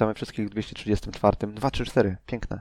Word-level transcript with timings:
witamy 0.00 0.14
wszystkich 0.14 0.46
w 0.46 0.50
234, 0.50 1.36
234, 1.36 2.16
piękne, 2.26 2.60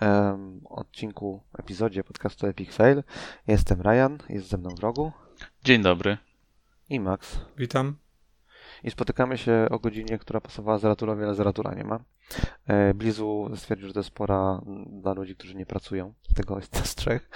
um, 0.00 0.60
odcinku, 0.64 1.42
epizodzie 1.58 2.04
podcastu 2.04 2.46
Epic 2.46 2.74
Fail. 2.74 3.02
Jestem 3.46 3.80
Ryan, 3.80 4.18
jest 4.28 4.48
ze 4.48 4.58
mną 4.58 4.70
w 4.70 4.78
rogu. 4.78 5.12
Dzień 5.64 5.82
dobry. 5.82 6.18
I 6.88 7.00
Max. 7.00 7.40
Witam. 7.56 7.96
I 8.84 8.90
spotykamy 8.90 9.38
się 9.38 9.66
o 9.70 9.78
godzinie, 9.78 10.18
która 10.18 10.40
pasowała 10.40 10.78
Zaraturowi, 10.78 11.22
ale 11.24 11.34
Zaratura 11.34 11.74
nie 11.74 11.84
ma. 11.84 12.00
E, 12.66 12.94
Blizu 12.94 13.50
stwierdził, 13.56 13.88
że 13.88 13.94
to 13.94 14.00
jest 14.00 14.10
pora 14.10 14.60
dla 14.86 15.12
ludzi, 15.12 15.36
którzy 15.36 15.54
nie 15.54 15.66
pracują. 15.66 16.14
Tego 16.34 16.56
jest 16.56 16.86
z 16.86 16.94
trzech. 16.94 17.30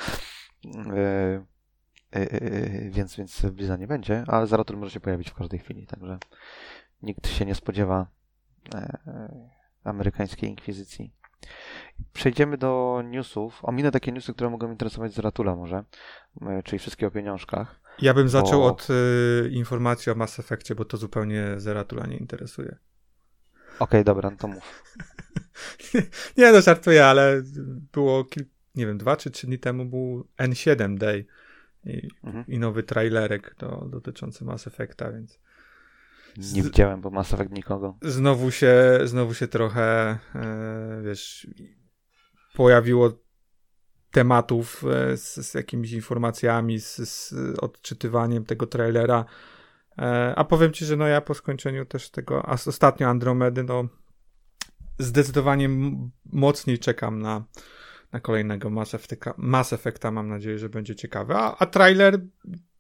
E, 0.67 1.45
e, 2.17 2.31
e, 2.33 2.91
więc, 2.91 3.17
więc 3.17 3.47
Bliza 3.47 3.77
nie 3.77 3.87
będzie, 3.87 4.25
ale 4.27 4.47
Zaratur 4.47 4.77
może 4.77 4.91
się 4.91 5.01
pojawić 5.01 5.31
w 5.31 5.35
każdej 5.35 5.59
chwili, 5.59 5.87
także 5.87 6.19
nikt 7.03 7.29
się 7.29 7.45
nie 7.45 7.55
spodziewa 7.55 8.07
amerykańskiej 9.85 10.51
inkwizycji. 10.51 11.13
Przejdziemy 12.13 12.59
do 12.59 13.03
newsów. 13.05 13.61
Ominę 13.63 13.91
takie 13.91 14.13
newsy, 14.13 14.35
które 14.35 14.51
mogą 14.51 14.71
interesować 14.71 15.15
Zaratula 15.15 15.57
może, 15.57 15.85
e, 16.43 16.63
czyli 16.63 16.79
wszystkie 16.79 17.07
o 17.07 17.11
pieniążkach. 17.11 17.81
Ja 18.03 18.15
bym 18.15 18.29
zaczął 18.29 18.61
bo... 18.61 18.67
od 18.67 18.89
y, 18.91 19.51
informacji 19.51 20.13
o 20.13 20.15
Mass 20.15 20.39
Effectie, 20.39 20.75
bo 20.75 20.85
to 20.85 20.97
zupełnie 20.97 21.55
Zeratula 21.57 22.07
nie 22.07 22.17
interesuje. 22.17 22.77
Okej, 23.75 23.79
okay, 23.79 24.05
dobra, 24.05 24.31
no 24.31 24.37
to 24.37 24.49
mów. 24.49 24.83
nie, 25.95 26.03
nie, 26.45 26.53
no 26.53 26.61
żartuję, 26.61 27.07
ale 27.07 27.43
było, 27.93 28.25
kil... 28.25 28.45
nie 28.75 28.87
wiem, 28.87 28.99
dwa 28.99 29.17
czy 29.17 29.31
trzy 29.31 29.47
dni 29.47 29.59
temu 29.59 29.85
był 29.85 30.29
N7 30.39 30.99
Day 30.99 31.27
i, 31.85 32.09
mhm. 32.25 32.47
i 32.47 32.59
nowy 32.59 32.83
trailerek 32.83 33.55
do, 33.59 33.89
dotyczący 33.91 34.45
Mass 34.45 34.67
Effecta, 34.67 35.13
więc 35.13 35.39
nie 36.37 36.63
widziałem, 36.63 37.01
bo 37.01 37.11
Mass 37.11 37.33
Effect 37.33 37.53
nikogo. 37.53 37.97
Znowu 38.03 38.51
się, 38.51 39.01
znowu 39.05 39.35
się 39.35 39.49
trochę, 39.49 40.19
e, 40.35 41.03
wiesz, 41.05 41.47
pojawiło 42.55 43.25
tematów 44.11 44.85
e, 44.85 45.17
z, 45.17 45.35
z, 45.35 45.55
jakimiś 45.55 45.93
informacjami, 45.93 46.81
z, 46.81 46.97
z, 46.97 47.35
odczytywaniem 47.59 48.45
tego 48.45 48.67
trailera. 48.67 49.25
E, 49.99 50.35
a 50.37 50.45
powiem 50.45 50.73
ci, 50.73 50.85
że 50.85 50.97
no 50.97 51.07
ja 51.07 51.21
po 51.21 51.35
skończeniu 51.35 51.85
też 51.87 52.11
tego, 52.11 52.49
a 52.49 52.53
ostatnio 52.53 53.09
Andromedy, 53.09 53.63
no 53.63 53.89
zdecydowanie 54.99 55.69
mocniej 56.33 56.79
czekam 56.79 57.23
na, 57.23 57.45
na 58.13 58.21
kolejnego 58.21 58.71
Mass 58.71 58.95
Effecta, 58.95 59.35
Mass 59.37 59.73
Effecta. 59.73 60.11
Mam 60.11 60.29
nadzieję, 60.29 60.59
że 60.59 60.69
będzie 60.69 60.97
ciekawy. 60.97 61.35
A, 61.35 61.57
a 61.59 61.67
trailer 61.67 62.21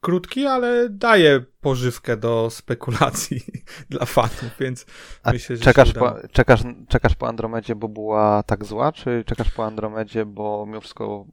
krótki, 0.04 0.46
ale 0.46 0.88
daje 0.88 1.44
pożywkę 1.60 2.16
do 2.16 2.50
spekulacji 2.50 3.40
dla 3.90 4.06
fanów, 4.06 4.50
więc 4.60 4.86
A 5.22 5.32
myślę, 5.32 5.56
że 5.56 5.62
czekasz 5.62 5.92
po, 5.92 6.16
czekasz, 6.32 6.60
czekasz 6.88 7.14
po 7.14 7.28
Andromedzie, 7.28 7.74
bo 7.74 7.88
była 7.88 8.42
tak 8.42 8.64
zła, 8.64 8.92
czy 8.92 9.24
czekasz 9.26 9.50
po 9.50 9.64
Andromedzie, 9.64 10.24
bo 10.24 10.64
mimo 10.66 10.80
wszystko 10.80 11.26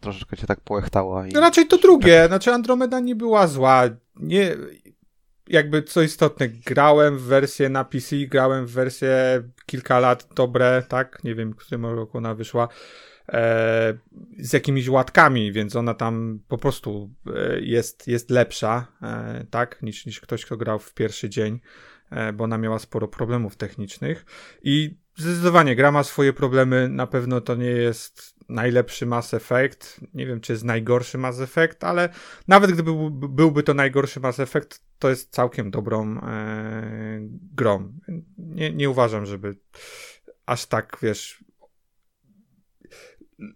troszeczkę 0.00 0.36
cię 0.36 0.46
tak 0.46 0.60
połechtało? 0.60 1.24
I... 1.24 1.32
No 1.32 1.40
raczej 1.40 1.66
to 1.66 1.78
drugie, 1.78 2.18
tak... 2.20 2.28
znaczy 2.28 2.52
Andromeda 2.52 3.00
nie 3.00 3.16
była 3.16 3.46
zła, 3.46 3.82
nie, 4.16 4.56
jakby 5.48 5.82
co 5.82 6.02
istotne, 6.02 6.48
grałem 6.48 7.18
w 7.18 7.22
wersję 7.22 7.68
na 7.68 7.84
PC, 7.84 8.16
grałem 8.16 8.66
w 8.66 8.72
wersję 8.72 9.42
kilka 9.66 9.98
lat 9.98 10.28
dobre, 10.34 10.82
tak, 10.88 11.24
nie 11.24 11.34
wiem, 11.34 11.52
w 11.52 11.56
którym 11.56 11.86
roku 11.86 12.18
ona 12.18 12.34
wyszła, 12.34 12.68
z 14.38 14.52
jakimiś 14.52 14.88
łatkami, 14.88 15.52
więc 15.52 15.76
ona 15.76 15.94
tam 15.94 16.40
po 16.48 16.58
prostu 16.58 17.10
e, 17.26 17.60
jest, 17.60 18.08
jest 18.08 18.30
lepsza, 18.30 18.86
e, 19.02 19.46
tak, 19.50 19.82
niż, 19.82 20.06
niż 20.06 20.20
ktoś, 20.20 20.44
kto 20.44 20.56
grał 20.56 20.78
w 20.78 20.94
pierwszy 20.94 21.28
dzień, 21.28 21.60
bo 22.34 22.44
ona 22.44 22.58
miała 22.58 22.78
sporo 22.78 23.08
problemów 23.08 23.56
technicznych 23.56 24.24
i 24.62 24.96
zdecydowanie 25.16 25.76
gra 25.76 25.92
ma 25.92 26.04
swoje 26.04 26.32
problemy, 26.32 26.88
na 26.88 27.06
pewno 27.06 27.40
to 27.40 27.54
nie 27.54 27.70
jest 27.70 28.34
najlepszy 28.48 29.06
Mass 29.06 29.34
Effect, 29.34 30.00
nie 30.14 30.26
wiem, 30.26 30.40
czy 30.40 30.52
jest 30.52 30.64
najgorszy 30.64 31.18
Mass 31.18 31.40
Effect, 31.40 31.84
ale 31.84 32.08
nawet 32.48 32.70
gdyby 32.72 32.92
byłby 33.10 33.62
to 33.62 33.74
najgorszy 33.74 34.20
Mass 34.20 34.40
Effect, 34.40 34.84
to 34.98 35.08
jest 35.08 35.32
całkiem 35.32 35.70
dobrą 35.70 36.20
e, 36.20 37.20
grą. 37.54 37.92
Nie, 38.38 38.72
nie 38.72 38.90
uważam, 38.90 39.26
żeby 39.26 39.56
aż 40.46 40.66
tak, 40.66 40.96
wiesz, 41.02 41.44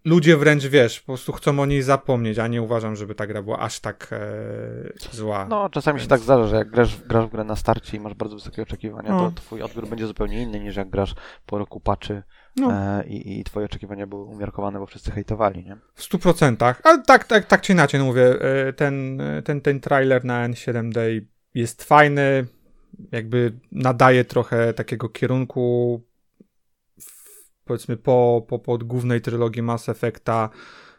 ludzie 0.05 0.37
wręcz, 0.37 0.65
wiesz, 0.65 0.99
po 0.99 1.05
prostu 1.05 1.31
chcą 1.31 1.59
o 1.59 1.65
niej 1.65 1.81
zapomnieć, 1.81 2.39
a 2.39 2.47
nie 2.47 2.61
uważam, 2.61 2.95
żeby 2.95 3.15
ta 3.15 3.27
gra 3.27 3.41
była 3.41 3.59
aż 3.59 3.79
tak 3.79 4.09
e, 4.11 5.15
zła. 5.15 5.45
No, 5.49 5.69
czasami 5.69 5.97
więc... 5.97 6.03
się 6.03 6.09
tak 6.09 6.19
zdarza, 6.19 6.47
że 6.47 6.55
jak 6.55 6.69
grasz, 6.69 7.01
grasz 7.01 7.25
w 7.25 7.29
grę 7.29 7.43
na 7.43 7.55
starcie 7.55 7.97
i 7.97 7.99
masz 7.99 8.13
bardzo 8.13 8.35
wysokie 8.35 8.61
oczekiwania, 8.61 9.09
no. 9.09 9.31
to 9.31 9.35
twój 9.35 9.61
odbiór 9.61 9.87
będzie 9.87 10.07
zupełnie 10.07 10.41
inny 10.41 10.59
niż 10.59 10.75
jak 10.75 10.89
grasz 10.89 11.15
po 11.45 11.57
roku 11.57 11.79
paczy 11.79 12.23
no. 12.55 12.73
e, 12.73 13.07
i, 13.07 13.39
i 13.39 13.43
twoje 13.43 13.65
oczekiwania 13.65 14.07
były 14.07 14.23
umiarkowane, 14.23 14.79
bo 14.79 14.85
wszyscy 14.85 15.11
hejtowali, 15.11 15.63
nie? 15.63 15.77
W 15.93 16.03
stu 16.03 16.19
procentach. 16.19 16.81
Ale 16.83 17.03
tak, 17.03 17.23
tak, 17.23 17.45
tak 17.45 17.61
czy 17.61 17.73
inaczej, 17.73 17.99
no 17.99 18.05
mówię, 18.05 18.41
e, 18.41 18.73
ten, 18.73 19.21
ten, 19.43 19.61
ten 19.61 19.79
trailer 19.79 20.25
na 20.25 20.49
N7 20.49 20.91
Day 20.91 21.27
jest 21.53 21.83
fajny, 21.83 22.45
jakby 23.11 23.53
nadaje 23.71 24.25
trochę 24.25 24.73
takiego 24.73 25.09
kierunku 25.09 26.01
powiedzmy 27.65 27.97
po, 27.97 28.45
po, 28.47 28.59
po 28.59 28.77
głównej 28.77 29.21
trylogii 29.21 29.61
Mass 29.61 29.89
Effecta, 29.89 30.49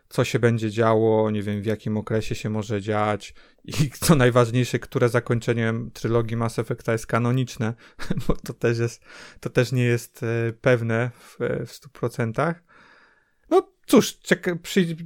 co 0.09 0.25
się 0.25 0.39
będzie 0.39 0.71
działo, 0.71 1.31
nie 1.31 1.43
wiem 1.43 1.63
w 1.63 1.67
jakim 1.67 1.97
okresie 1.97 2.35
się 2.35 2.51
może 2.51 2.81
dziać 2.81 3.35
i 3.65 3.91
co 4.05 4.15
najważniejsze, 4.15 4.79
które 4.79 5.09
zakończeniem 5.09 5.91
trylogii 5.91 6.37
Mass 6.37 6.59
Effecta 6.59 6.93
jest 6.93 7.07
kanoniczne, 7.07 7.75
bo 8.29 8.37
to 8.37 8.53
też 8.53 8.79
jest, 8.79 9.05
to 9.41 9.51
też 9.51 9.73
nie 9.73 9.85
jest 9.85 10.23
e, 10.23 10.53
pewne 10.53 11.11
w, 11.15 11.37
w 11.67 11.71
100%. 12.01 12.55
No 13.51 13.73
cóż, 13.87 14.19
czeka, 14.19 14.57
przyjdzie, 14.57 15.05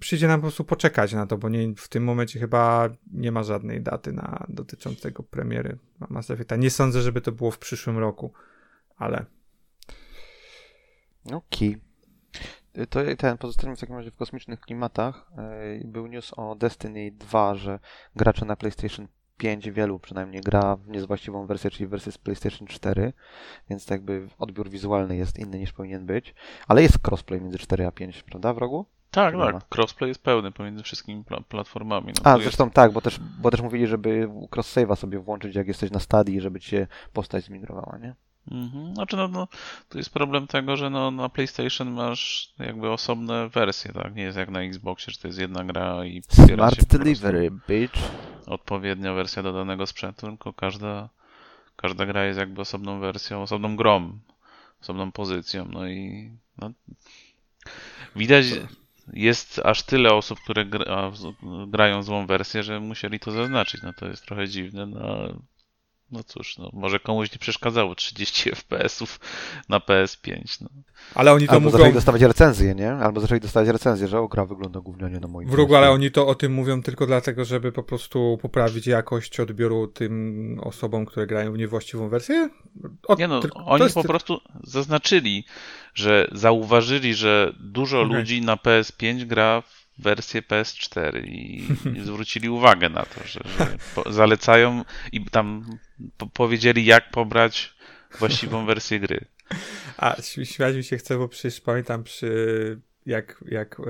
przyjdzie 0.00 0.28
nam 0.28 0.40
po 0.40 0.42
prostu 0.44 0.64
poczekać 0.64 1.12
na 1.12 1.26
to, 1.26 1.38
bo 1.38 1.48
nie, 1.48 1.74
w 1.76 1.88
tym 1.88 2.04
momencie 2.04 2.40
chyba 2.40 2.90
nie 3.12 3.32
ma 3.32 3.42
żadnej 3.42 3.82
daty 3.82 4.12
na 4.12 4.46
dotyczącego 4.48 5.22
premiery 5.22 5.78
Mass 6.08 6.30
Effecta. 6.30 6.56
Nie 6.56 6.70
sądzę, 6.70 7.02
żeby 7.02 7.20
to 7.20 7.32
było 7.32 7.50
w 7.50 7.58
przyszłym 7.58 7.98
roku, 7.98 8.32
ale 8.96 9.26
Okej. 11.26 11.76
Okay. 12.74 12.86
To 12.86 13.00
ten, 13.18 13.38
pozostaniemy 13.38 13.76
w 13.76 13.80
takim 13.80 13.96
razie 13.96 14.10
w 14.10 14.16
kosmicznych 14.16 14.60
klimatach. 14.60 15.30
E, 15.38 15.84
był 15.84 16.06
news 16.06 16.32
o 16.36 16.54
Destiny 16.54 17.10
2, 17.10 17.54
że 17.54 17.78
gracze 18.16 18.44
na 18.44 18.56
PlayStation 18.56 19.08
5, 19.36 19.70
wielu 19.70 19.98
przynajmniej, 19.98 20.42
gra 20.42 20.76
w 20.76 20.88
niezwłaściwą 20.88 21.46
wersję, 21.46 21.70
czyli 21.70 21.86
wersję 21.86 22.12
z 22.12 22.18
PlayStation 22.18 22.68
4, 22.68 23.12
więc 23.70 23.86
tak 23.86 23.90
jakby 23.90 24.28
odbiór 24.38 24.70
wizualny 24.70 25.16
jest 25.16 25.38
inny 25.38 25.58
niż 25.58 25.72
powinien 25.72 26.06
być. 26.06 26.34
Ale 26.68 26.82
jest 26.82 27.08
crossplay 27.08 27.40
między 27.40 27.58
4 27.58 27.86
a 27.86 27.90
5, 27.92 28.22
prawda, 28.22 28.54
w 28.54 28.58
rogu? 28.58 28.86
Tak, 29.10 29.34
tak. 29.34 29.78
Crossplay 29.78 30.08
jest 30.08 30.22
pełny 30.22 30.52
pomiędzy 30.52 30.82
wszystkimi 30.82 31.24
pla 31.24 31.40
platformami. 31.48 32.12
No, 32.24 32.30
a, 32.30 32.38
zresztą 32.38 32.64
jest... 32.64 32.74
tak, 32.74 32.92
bo 32.92 33.00
też, 33.00 33.20
bo 33.40 33.50
też 33.50 33.60
mówili, 33.60 33.86
żeby 33.86 34.28
cross-save'a 34.28 34.96
sobie 34.96 35.18
włączyć, 35.18 35.54
jak 35.54 35.68
jesteś 35.68 35.90
na 35.90 36.00
stadii, 36.00 36.40
żeby 36.40 36.60
cię 36.60 36.86
postać 37.12 37.44
zmigrowała, 37.44 37.98
nie? 37.98 38.14
Mhm. 38.50 38.94
Znaczy, 38.94 39.16
no, 39.16 39.28
no, 39.28 39.48
tu 39.88 39.98
jest 39.98 40.10
problem 40.10 40.46
tego, 40.46 40.76
że 40.76 40.90
no, 40.90 41.10
na 41.10 41.28
PlayStation 41.28 41.90
masz 41.90 42.52
jakby 42.58 42.90
osobne 42.90 43.48
wersje, 43.48 43.92
tak? 43.92 44.14
Nie 44.14 44.22
jest 44.22 44.38
jak 44.38 44.50
na 44.50 44.62
Xboxie, 44.62 45.12
że 45.12 45.18
to 45.18 45.28
jest 45.28 45.40
jedna 45.40 45.64
gra 45.64 46.04
i 46.04 46.22
Smart 46.28 46.86
delivery, 46.86 47.50
bitch. 47.68 47.98
Odpowiednia 48.46 49.12
wersja 49.12 49.42
do 49.42 49.52
danego 49.52 49.86
sprzętu, 49.86 50.26
tylko 50.26 50.52
każda, 50.52 51.08
każda 51.76 52.06
gra 52.06 52.24
jest 52.24 52.38
jakby 52.38 52.60
osobną 52.60 53.00
wersją, 53.00 53.42
osobną 53.42 53.76
grą, 53.76 54.18
osobną 54.82 55.12
pozycją, 55.12 55.68
no 55.70 55.88
i 55.88 56.30
no, 56.58 56.70
widać, 58.16 58.46
jest 59.12 59.60
aż 59.64 59.82
tyle 59.82 60.14
osób, 60.14 60.40
które 60.40 60.66
gra, 60.66 61.12
grają 61.66 62.02
złą 62.02 62.26
wersję, 62.26 62.62
że 62.62 62.80
musieli 62.80 63.20
to 63.20 63.30
zaznaczyć. 63.30 63.82
No 63.82 63.92
to 63.92 64.06
jest 64.06 64.26
trochę 64.26 64.48
dziwne, 64.48 64.86
no 64.86 65.28
no 66.12 66.24
cóż, 66.24 66.58
no, 66.58 66.70
może 66.72 67.00
komuś 67.00 67.32
nie 67.32 67.38
przeszkadzało 67.38 67.94
30 67.94 68.50
FPS-ów 68.50 69.20
na 69.68 69.78
PS5. 69.78 70.60
No. 70.60 70.68
Ale 71.14 71.32
oni 71.32 71.46
to 71.46 71.52
Albo 71.52 71.64
mówią... 71.64 71.78
zaczęli 71.78 71.94
dostawać 71.94 72.22
recenzje, 72.22 72.74
nie? 72.74 72.92
Albo 72.92 73.20
zaczęli 73.20 73.40
dostawać 73.40 73.68
recenzje, 73.68 74.08
że 74.08 74.20
o, 74.20 74.28
gra 74.28 74.44
wygląda 74.44 74.80
gównianie 74.80 75.20
na 75.20 75.28
moim 75.28 75.48
Wróg, 75.48 75.72
ale 75.72 75.90
oni 75.90 76.10
to 76.10 76.26
o 76.26 76.34
tym 76.34 76.52
mówią 76.52 76.82
tylko 76.82 77.06
dlatego, 77.06 77.44
żeby 77.44 77.72
po 77.72 77.82
prostu 77.82 78.38
poprawić 78.42 78.86
jakość 78.86 79.40
odbioru 79.40 79.86
tym 79.86 80.60
osobom, 80.62 81.06
które 81.06 81.26
grają 81.26 81.52
w 81.52 81.58
niewłaściwą 81.58 82.08
wersję? 82.08 82.50
O, 83.08 83.14
nie 83.14 83.28
no, 83.28 83.40
tylko, 83.40 83.64
oni 83.64 83.84
jest... 83.84 83.94
po 83.94 84.04
prostu 84.04 84.40
zaznaczyli, 84.64 85.44
że 85.94 86.28
zauważyli, 86.32 87.14
że 87.14 87.54
dużo 87.60 88.02
okay. 88.02 88.16
ludzi 88.16 88.42
na 88.42 88.56
PS5 88.56 89.24
gra 89.24 89.60
w 89.60 89.81
wersję 89.98 90.42
PS4 90.42 91.24
i, 91.24 91.68
zwrócili 92.04 92.48
uwagę 92.48 92.88
na 92.88 93.02
to, 93.02 93.24
że, 93.26 93.40
że 93.58 93.76
zalecają 94.12 94.84
i 95.12 95.24
tam 95.24 95.78
po, 96.16 96.26
powiedzieli, 96.26 96.84
jak 96.84 97.10
pobrać 97.10 97.74
właściwą 98.18 98.66
wersję 98.66 99.00
gry. 99.00 99.24
A 99.96 100.16
śmiać 100.44 100.76
mi 100.76 100.84
się 100.84 100.96
chce, 100.96 101.18
bo 101.18 101.28
przecież 101.28 101.60
pamiętam 101.60 102.04
przy 102.04 102.80
jak, 103.06 103.44
jak 103.48 103.80
e, 103.80 103.82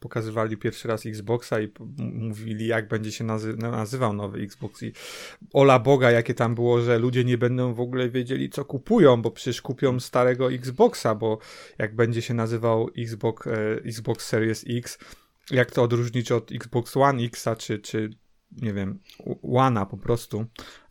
pokazywali 0.00 0.56
pierwszy 0.56 0.88
raz 0.88 1.06
Xboxa 1.06 1.60
i 1.60 1.72
mówili, 1.98 2.66
jak 2.66 2.88
będzie 2.88 3.12
się 3.12 3.24
nazy- 3.24 3.56
nazywał 3.56 4.12
nowy 4.12 4.40
Xbox 4.40 4.82
i 4.82 4.92
ola 5.52 5.78
Boga, 5.78 6.10
jakie 6.10 6.34
tam 6.34 6.54
było, 6.54 6.80
że 6.80 6.98
ludzie 6.98 7.24
nie 7.24 7.38
będą 7.38 7.74
w 7.74 7.80
ogóle 7.80 8.08
wiedzieli, 8.08 8.50
co 8.50 8.64
kupują, 8.64 9.22
bo 9.22 9.30
przecież 9.30 9.62
kupią 9.62 10.00
starego 10.00 10.52
Xboxa, 10.52 11.14
bo 11.14 11.38
jak 11.78 11.94
będzie 11.94 12.22
się 12.22 12.34
nazywał 12.34 12.90
Xbox, 12.98 13.46
e, 13.46 13.52
Xbox 13.84 14.26
Series 14.26 14.64
X, 14.68 14.98
jak 15.50 15.70
to 15.70 15.82
odróżnić 15.82 16.32
od 16.32 16.52
Xbox 16.52 16.96
One 16.96 17.22
Xa, 17.22 17.56
czy, 17.56 17.78
czy 17.78 18.10
nie 18.62 18.72
wiem, 18.72 18.98
One'a 19.42 19.86
po 19.86 19.96
prostu, 19.96 20.44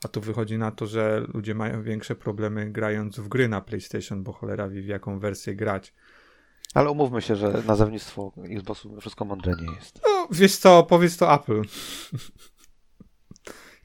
a 0.05 0.07
tu 0.07 0.21
wychodzi 0.21 0.57
na 0.57 0.71
to, 0.71 0.85
że 0.85 1.25
ludzie 1.33 1.55
mają 1.55 1.83
większe 1.83 2.15
problemy 2.15 2.71
grając 2.71 3.19
w 3.19 3.27
gry 3.27 3.47
na 3.47 3.61
PlayStation, 3.61 4.23
bo 4.23 4.33
cholera 4.33 4.69
wie 4.69 4.81
w 4.81 4.87
jaką 4.87 5.19
wersję 5.19 5.55
grać. 5.55 5.93
Ale 6.73 6.89
umówmy 6.89 7.21
się, 7.21 7.35
że 7.35 7.63
nazewnictwo 7.67 8.31
Xboxu 8.43 9.01
wszystko 9.01 9.25
mądre 9.25 9.53
nie 9.61 9.75
jest. 9.75 10.01
No, 10.05 10.27
wiesz 10.31 10.57
co, 10.57 10.83
powiedz 10.83 11.17
to 11.17 11.33
Apple. 11.33 11.61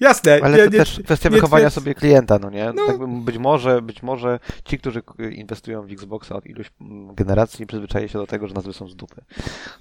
Jasne. 0.01 0.41
Ale 0.43 0.57
nie, 0.57 0.65
to 0.65 0.71
nie, 0.71 0.79
też 0.79 1.01
kwestia 1.05 1.29
nie 1.29 1.35
wychowania 1.35 1.71
sobie 1.71 1.95
klienta, 1.95 2.39
no 2.39 2.51
nie? 2.51 2.73
No. 2.75 2.87
Tak 2.87 2.97
być 3.25 3.39
może, 3.39 3.83
być 3.83 4.03
może 4.03 4.39
ci, 4.65 4.79
którzy 4.79 5.03
inwestują 5.33 5.83
w 5.87 5.93
Xboxa 5.93 6.37
od 6.37 6.47
iluś 6.47 6.73
generacji, 7.15 7.67
przyzwyczaili 7.67 8.09
się 8.09 8.19
do 8.19 8.27
tego, 8.27 8.49
że 8.49 8.55
nazwy 8.55 8.73
są 8.73 8.89
z 8.89 8.97
dupy. 8.97 9.23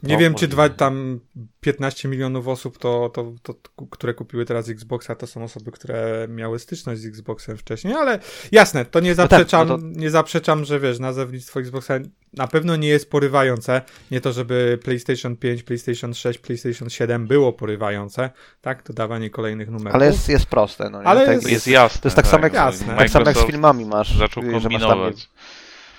Nie 0.03 0.15
To 0.15 0.19
wiem, 0.19 0.35
czy 0.35 0.47
dwa, 0.47 0.69
tam 0.69 1.19
15 1.61 2.09
milionów 2.09 2.47
osób, 2.47 2.77
to, 2.77 3.09
to, 3.13 3.33
to, 3.44 3.53
które 3.89 4.13
kupiły 4.13 4.45
teraz 4.45 4.69
Xboxa, 4.69 5.15
to 5.15 5.27
są 5.27 5.44
osoby, 5.44 5.71
które 5.71 6.27
miały 6.29 6.59
styczność 6.59 7.01
z 7.01 7.06
Xboxem 7.06 7.57
wcześniej, 7.57 7.94
ale 7.94 8.19
jasne, 8.51 8.85
to 8.85 8.99
nie 8.99 9.15
tak, 9.15 9.29
zaprzeczam, 9.29 9.67
no 9.67 9.77
to- 9.77 9.83
nie 9.85 10.09
zaprzeczam, 10.09 10.65
że 10.65 10.79
wiesz, 10.79 10.99
nazewnictwo 10.99 11.59
Xboxa 11.59 11.94
na 12.33 12.47
pewno 12.47 12.75
nie 12.75 12.88
jest 12.88 13.09
porywające. 13.09 13.81
Nie 14.12 14.21
to, 14.21 14.33
żeby 14.33 14.80
PlayStation 14.83 15.35
5, 15.35 15.63
PlayStation 15.63 16.13
6, 16.13 16.39
PlayStation 16.39 16.89
7 16.89 17.27
było 17.27 17.53
porywające, 17.53 18.30
tak? 18.62 18.83
Dodawanie 18.83 19.30
kolejnych 19.30 19.69
numerów. 19.69 19.95
Ale 19.95 20.06
jest, 20.06 20.30
jest 20.30 20.45
proste, 20.45 20.89
no 20.89 21.01
nie? 21.01 21.07
Ale 21.07 21.25
tak, 21.25 21.35
jest- 21.35 21.50
Jest 21.51 21.68
jasne. 21.68 22.01
To 22.01 22.07
jest 22.07 22.15
tak 22.15 22.27
samo 22.27 22.44
jak, 22.44 22.53
Jasne. 22.53 22.95
tak 22.97 23.09
samo 23.09 23.25
jak 23.25 23.38
z 23.38 23.45
filmami 23.45 23.85
masz. 23.85 24.18
Zaczął 24.18 24.44
że 24.44 24.50
masz 24.51 24.62
tam, 24.63 24.71
kombinować. 24.71 25.30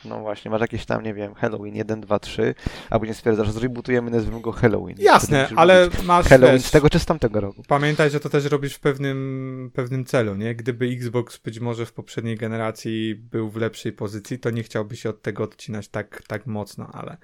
No 0.05 0.21
właśnie, 0.21 0.51
masz 0.51 0.61
jakieś 0.61 0.87
tam, 0.87 1.03
nie 1.03 1.15
wiem, 1.15 1.35
Halloween 1.35 1.75
1, 1.75 2.01
2, 2.01 2.19
3, 2.19 2.55
a 2.91 2.99
później 2.99 3.15
stwierdzasz, 3.15 3.47
że 3.47 3.53
zrebootujemy, 3.53 4.11
nazwijmy 4.11 4.41
go 4.41 4.53
Halloween. 4.53 4.97
Jasne, 4.99 5.49
ale 5.57 5.89
masz 6.05 6.27
Halloween 6.27 6.57
wiesz, 6.57 6.67
z 6.67 6.71
tego 6.71 6.91
czy 6.91 6.99
z 6.99 7.07
tamtego 7.07 7.41
roku. 7.41 7.63
Pamiętaj, 7.69 8.11
że 8.11 8.21
to 8.21 8.29
też 8.29 8.45
robisz 8.45 8.75
w 8.75 8.81
pewnym, 8.81 9.71
pewnym 9.75 10.05
celu, 10.05 10.35
nie? 10.35 10.55
Gdyby 10.55 10.87
Xbox 10.87 11.39
być 11.39 11.61
może 11.61 11.87
w 11.87 11.93
poprzedniej 11.93 12.37
generacji 12.37 13.15
był 13.15 13.51
w 13.51 13.57
lepszej 13.57 13.93
pozycji, 13.93 14.39
to 14.39 14.51
nie 14.51 14.63
chciałby 14.63 14.97
się 14.97 15.11
od 15.11 15.23
tego 15.23 15.45
odcinać 15.45 15.89
tak, 15.89 16.23
tak 16.27 16.47
mocno, 16.47 16.89
ale 16.93 17.17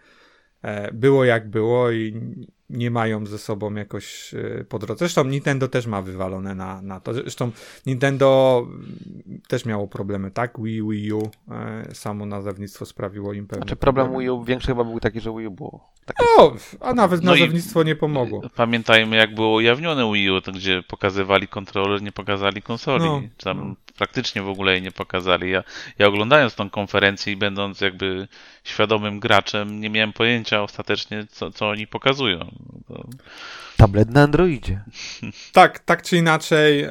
e, 0.62 0.92
było 0.92 1.24
jak 1.24 1.50
było 1.50 1.90
i 1.90 2.20
nie 2.70 2.90
mają 2.90 3.26
ze 3.26 3.38
sobą 3.38 3.74
jakoś 3.74 4.34
e, 4.34 4.64
po 4.64 4.78
drodze. 4.78 4.98
Zresztą 4.98 5.24
Nintendo 5.24 5.68
też 5.68 5.86
ma 5.86 6.02
wywalone 6.02 6.54
na, 6.54 6.82
na 6.82 7.00
to. 7.00 7.14
Zresztą 7.14 7.50
Nintendo 7.86 8.60
mm, 8.66 9.40
też 9.48 9.64
miało 9.64 9.88
problemy, 9.88 10.30
tak? 10.30 10.60
Wii, 10.62 10.82
Wii 10.82 11.12
U, 11.12 11.30
e, 11.50 11.94
samo 11.94 12.26
nazewnictwo 12.26 12.86
sprawiło 12.86 13.32
im 13.32 13.46
pewne 13.46 13.62
Znaczy 13.62 13.76
problem 13.76 14.06
problemy. 14.06 14.22
Wii 14.24 14.30
U 14.30 14.44
większy 14.44 14.66
chyba 14.66 14.84
był 14.84 15.00
taki, 15.00 15.20
że 15.20 15.30
Wii 15.36 15.46
U 15.46 15.50
było. 15.50 15.90
Takie 16.06 16.24
O, 16.38 16.54
a 16.80 16.94
nawet 16.94 17.22
No 17.22 17.34
i- 17.34 17.40
nazewnictwo 17.40 17.82
nie 17.82 17.96
pomogło. 17.96 18.42
Pamiętajmy, 18.56 19.16
jak 19.16 19.34
było 19.34 19.54
ujawnione 19.54 20.12
Wii 20.12 20.30
U, 20.30 20.40
to 20.40 20.52
gdzie 20.52 20.82
pokazywali 20.88 21.48
kontroler, 21.48 22.02
nie 22.02 22.12
pokazali 22.12 22.62
konsoli. 22.62 23.04
No, 23.04 23.22
Czy 23.36 23.44
tam 23.44 23.68
no. 23.68 23.74
Praktycznie 23.98 24.42
w 24.42 24.48
ogóle 24.48 24.72
jej 24.72 24.82
nie 24.82 24.90
pokazali. 24.92 25.50
Ja, 25.50 25.64
ja 25.98 26.06
oglądając 26.06 26.54
tą 26.54 26.70
konferencję 26.70 27.32
i 27.32 27.36
będąc 27.36 27.80
jakby 27.80 28.28
świadomym 28.64 29.20
graczem, 29.20 29.80
nie 29.80 29.90
miałem 29.90 30.12
pojęcia 30.12 30.62
ostatecznie, 30.62 31.26
co, 31.30 31.50
co 31.50 31.68
oni 31.68 31.86
pokazują. 31.86 32.38
To, 32.88 33.04
tablet 33.76 34.10
na 34.10 34.22
Androidzie. 34.22 34.80
Tak, 35.52 35.78
tak 35.78 36.02
czy 36.02 36.16
inaczej, 36.16 36.82
e, 36.82 36.90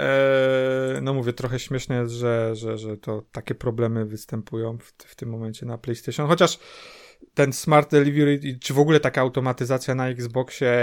no 1.01 1.13
mówię, 1.13 1.33
trochę 1.33 1.59
śmieszne 1.59 1.95
jest, 1.95 2.13
że, 2.13 2.55
że, 2.55 2.77
że 2.77 2.97
to 2.97 3.23
takie 3.31 3.55
problemy 3.55 4.05
występują 4.05 4.77
w, 4.77 4.93
w 5.05 5.15
tym 5.15 5.29
momencie 5.29 5.65
na 5.65 5.77
PlayStation, 5.77 6.27
chociaż 6.27 6.59
ten 7.33 7.53
Smart 7.53 7.91
Delivery, 7.91 8.39
czy 8.61 8.73
w 8.73 8.79
ogóle 8.79 8.99
taka 8.99 9.21
automatyzacja 9.21 9.95
na 9.95 10.09
Xboxie 10.09 10.73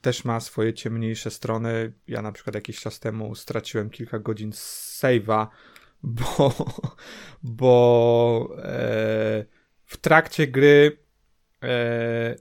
też 0.00 0.24
ma 0.24 0.40
swoje 0.40 0.74
ciemniejsze 0.74 1.30
strony. 1.30 1.92
Ja 2.08 2.22
na 2.22 2.32
przykład 2.32 2.54
jakiś 2.54 2.80
czas 2.80 3.00
temu 3.00 3.34
straciłem 3.34 3.90
kilka 3.90 4.18
godzin 4.18 4.50
save'a, 4.50 5.46
bo, 6.02 6.54
bo 7.42 8.56
e, 8.58 9.44
w 9.84 9.96
trakcie 9.96 10.46
gry 10.46 10.98
e, 11.62 12.36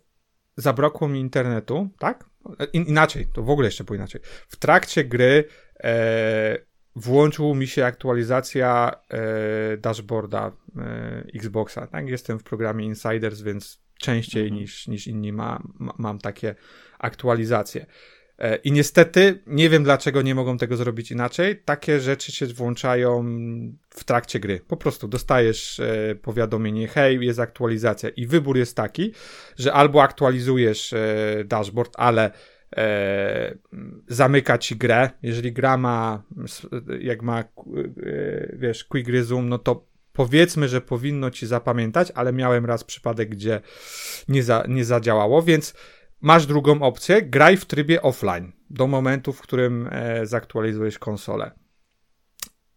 zabrakło 0.57 1.07
mi 1.07 1.19
internetu, 1.19 1.89
tak? 1.99 2.29
In, 2.73 2.83
inaczej, 2.83 3.27
to 3.33 3.43
w 3.43 3.49
ogóle 3.49 3.67
jeszcze 3.67 3.83
było 3.83 3.95
inaczej. 3.95 4.21
W 4.47 4.55
trakcie 4.55 5.03
gry 5.03 5.43
e, 5.83 6.68
włączył 6.99 7.55
mi 7.55 7.67
się 7.67 7.85
aktualizacja 7.85 8.91
e, 9.09 9.77
dashboarda 9.77 10.51
e, 10.77 11.23
Xboxa. 11.35 11.87
Tak? 11.87 12.09
Jestem 12.09 12.39
w 12.39 12.43
programie 12.43 12.85
Insiders, 12.85 13.41
więc 13.41 13.81
częściej 13.99 14.43
Mhm. 14.43 14.61
niż, 14.61 14.87
niż 14.87 15.07
inni 15.07 15.33
ma, 15.33 15.63
ma, 15.79 15.93
mam 15.97 16.19
takie 16.19 16.55
aktualizacje. 16.99 17.85
E, 18.39 18.55
I 18.55 18.71
niestety 18.71 19.43
nie 19.47 19.69
wiem, 19.69 19.83
dlaczego 19.83 20.21
nie 20.21 20.35
mogą 20.35 20.57
tego 20.57 20.75
zrobić 20.77 21.11
inaczej. 21.11 21.61
Takie 21.65 21.99
rzeczy 21.99 22.31
się 22.31 22.45
włączają 22.45 23.23
w 23.89 24.03
trakcie 24.03 24.39
gry. 24.39 24.61
Po 24.67 24.77
prostu 24.77 25.07
dostajesz 25.07 25.79
e, 25.79 26.15
powiadomienie, 26.15 26.87
hej, 26.87 27.25
jest 27.25 27.39
aktualizacja. 27.39 28.09
I 28.09 28.27
wybór 28.27 28.57
jest 28.57 28.75
taki, 28.75 29.13
że 29.57 29.73
albo 29.73 30.03
aktualizujesz 30.03 30.93
e, 30.93 31.43
dashboard, 31.45 31.93
ale 31.97 32.31
e, 32.77 33.57
zamyka 34.07 34.57
ci 34.57 34.75
grę. 34.75 35.09
Jeżeli 35.23 35.53
gra 35.53 35.77
ma, 35.77 36.23
jak 36.99 37.21
ma, 37.21 37.39
e, 37.39 37.45
wiesz, 38.53 38.83
quick 38.83 39.09
resume, 39.09 39.49
no 39.49 39.57
to 39.57 39.89
powiedzmy, 40.13 40.67
że 40.67 40.81
powinno 40.81 41.31
ci 41.31 41.47
zapamiętać, 41.47 42.11
ale 42.15 42.33
miałem 42.33 42.65
raz 42.65 42.83
przypadek, 42.83 43.29
gdzie 43.29 43.61
nie, 44.27 44.43
za, 44.43 44.63
nie 44.67 44.85
zadziałało, 44.85 45.41
więc 45.41 45.73
masz 46.21 46.45
drugą 46.45 46.81
opcję, 46.81 47.21
graj 47.21 47.57
w 47.57 47.65
trybie 47.65 48.01
offline 48.01 48.51
do 48.69 48.87
momentu, 48.87 49.33
w 49.33 49.41
którym 49.41 49.89
e, 49.91 50.25
zaktualizujesz 50.25 50.99
konsolę. 50.99 51.51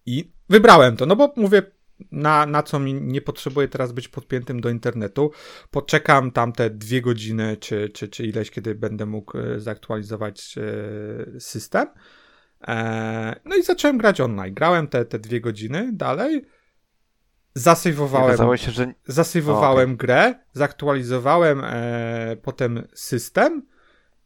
I 0.07 0.33
wybrałem 0.49 0.97
to, 0.97 1.07
no 1.07 1.17
bo 1.17 1.33
mówię, 1.37 1.63
na, 2.11 2.47
na 2.47 2.62
co 2.62 2.78
mi 2.78 2.94
nie 2.94 3.21
potrzebuję 3.21 3.68
teraz 3.68 3.92
być 3.92 4.09
podpiętym 4.09 4.61
do 4.61 4.71
internetu. 4.71 5.30
Poczekam 5.71 6.30
tam 6.30 6.52
te 6.52 6.71
dwie 6.71 7.02
godziny, 7.02 7.56
czy, 7.56 7.88
czy, 7.88 8.09
czy 8.09 8.26
ileś, 8.26 8.50
kiedy 8.50 8.75
będę 8.75 9.06
mógł 9.06 9.38
e, 9.38 9.61
zaktualizować 9.61 10.54
e, 10.59 11.40
system. 11.40 11.87
E, 12.68 13.40
no 13.44 13.56
i 13.56 13.62
zacząłem 13.62 13.99
grać 13.99 14.21
online. 14.21 14.54
Grałem 14.54 14.88
te, 14.88 15.04
te 15.04 15.18
dwie 15.18 15.40
godziny 15.40 15.90
dalej. 15.92 16.42
Zasejwowałem 17.54 18.56
się, 18.56 18.71
że 18.71 18.92
zasejwowałem 19.06 19.97
grę, 19.97 20.35
zaktualizowałem 20.52 21.62
e, 21.64 22.37
potem 22.42 22.88
system 22.94 23.72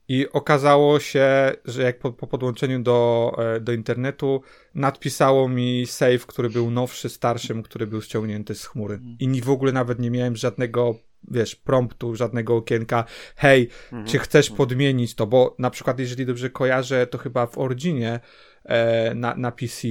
i 0.09 0.29
okazało 0.33 1.01
się, 1.01 1.53
że 1.65 1.83
jak 1.83 1.99
po, 1.99 2.13
po 2.13 2.27
podłączeniu 2.27 2.83
do, 2.83 3.33
e, 3.57 3.61
do 3.61 3.73
internetu 3.73 4.43
nadpisało 4.75 5.49
mi 5.49 5.87
save, 5.87 6.27
który 6.27 6.51
był 6.51 6.71
nowszy, 6.71 7.09
starszym, 7.09 7.63
który 7.63 7.87
był 7.87 8.03
ściągnięty 8.03 8.55
z 8.55 8.67
chmury. 8.67 9.01
I 9.21 9.29
ni- 9.29 9.41
w 9.43 9.51
ogóle 9.51 9.73
nawet 9.73 9.99
nie 9.99 10.11
miałem 10.11 10.37
żadnego, 10.37 10.95
wiesz, 11.31 11.57
promptu, 11.57 12.15
żadnego 12.17 12.57
okienka, 12.57 13.05
hej, 13.37 13.69
Mhm. 13.85 14.07
czy 14.07 14.19
chcesz 14.19 14.51
podmienić 14.51 15.15
to, 15.15 15.27
bo 15.27 15.55
na 15.59 15.71
przykład 15.71 15.99
jeżeli 15.99 16.27
dobrze 16.27 16.51
kojarzę, 16.51 17.07
to 17.07 17.19
chyba 17.19 17.47
w 17.47 17.59
Originie 17.59 18.21
e, 18.65 19.15
na, 19.15 19.35
na 19.35 19.53
PC 19.53 19.89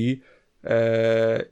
e, 0.64 1.46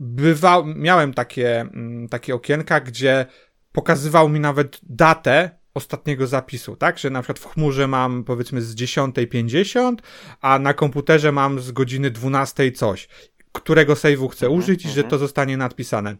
bywa, 0.00 0.62
miałem 0.76 1.14
takie, 1.14 1.60
mm, 1.60 2.08
takie 2.08 2.34
okienka, 2.34 2.80
gdzie 2.80 3.26
pokazywał 3.72 4.28
mi 4.28 4.40
nawet 4.40 4.80
datę 4.82 5.59
ostatniego 5.74 6.26
zapisu, 6.26 6.76
tak? 6.76 6.98
Że 6.98 7.10
na 7.10 7.22
przykład 7.22 7.38
w 7.38 7.46
chmurze 7.46 7.86
mam 7.86 8.24
powiedzmy 8.24 8.62
z 8.62 8.74
10.50, 8.74 9.94
a 10.40 10.58
na 10.58 10.74
komputerze 10.74 11.32
mam 11.32 11.60
z 11.60 11.72
godziny 11.72 12.10
12 12.10 12.72
coś, 12.72 13.08
którego 13.52 13.94
save'u 13.94 14.28
chcę 14.28 14.46
Mhm, 14.46 14.58
użyć 14.58 14.84
i 14.84 14.88
że 14.88 15.00
mhm. 15.00 15.10
to 15.10 15.18
zostanie 15.18 15.56
nadpisane. 15.56 16.16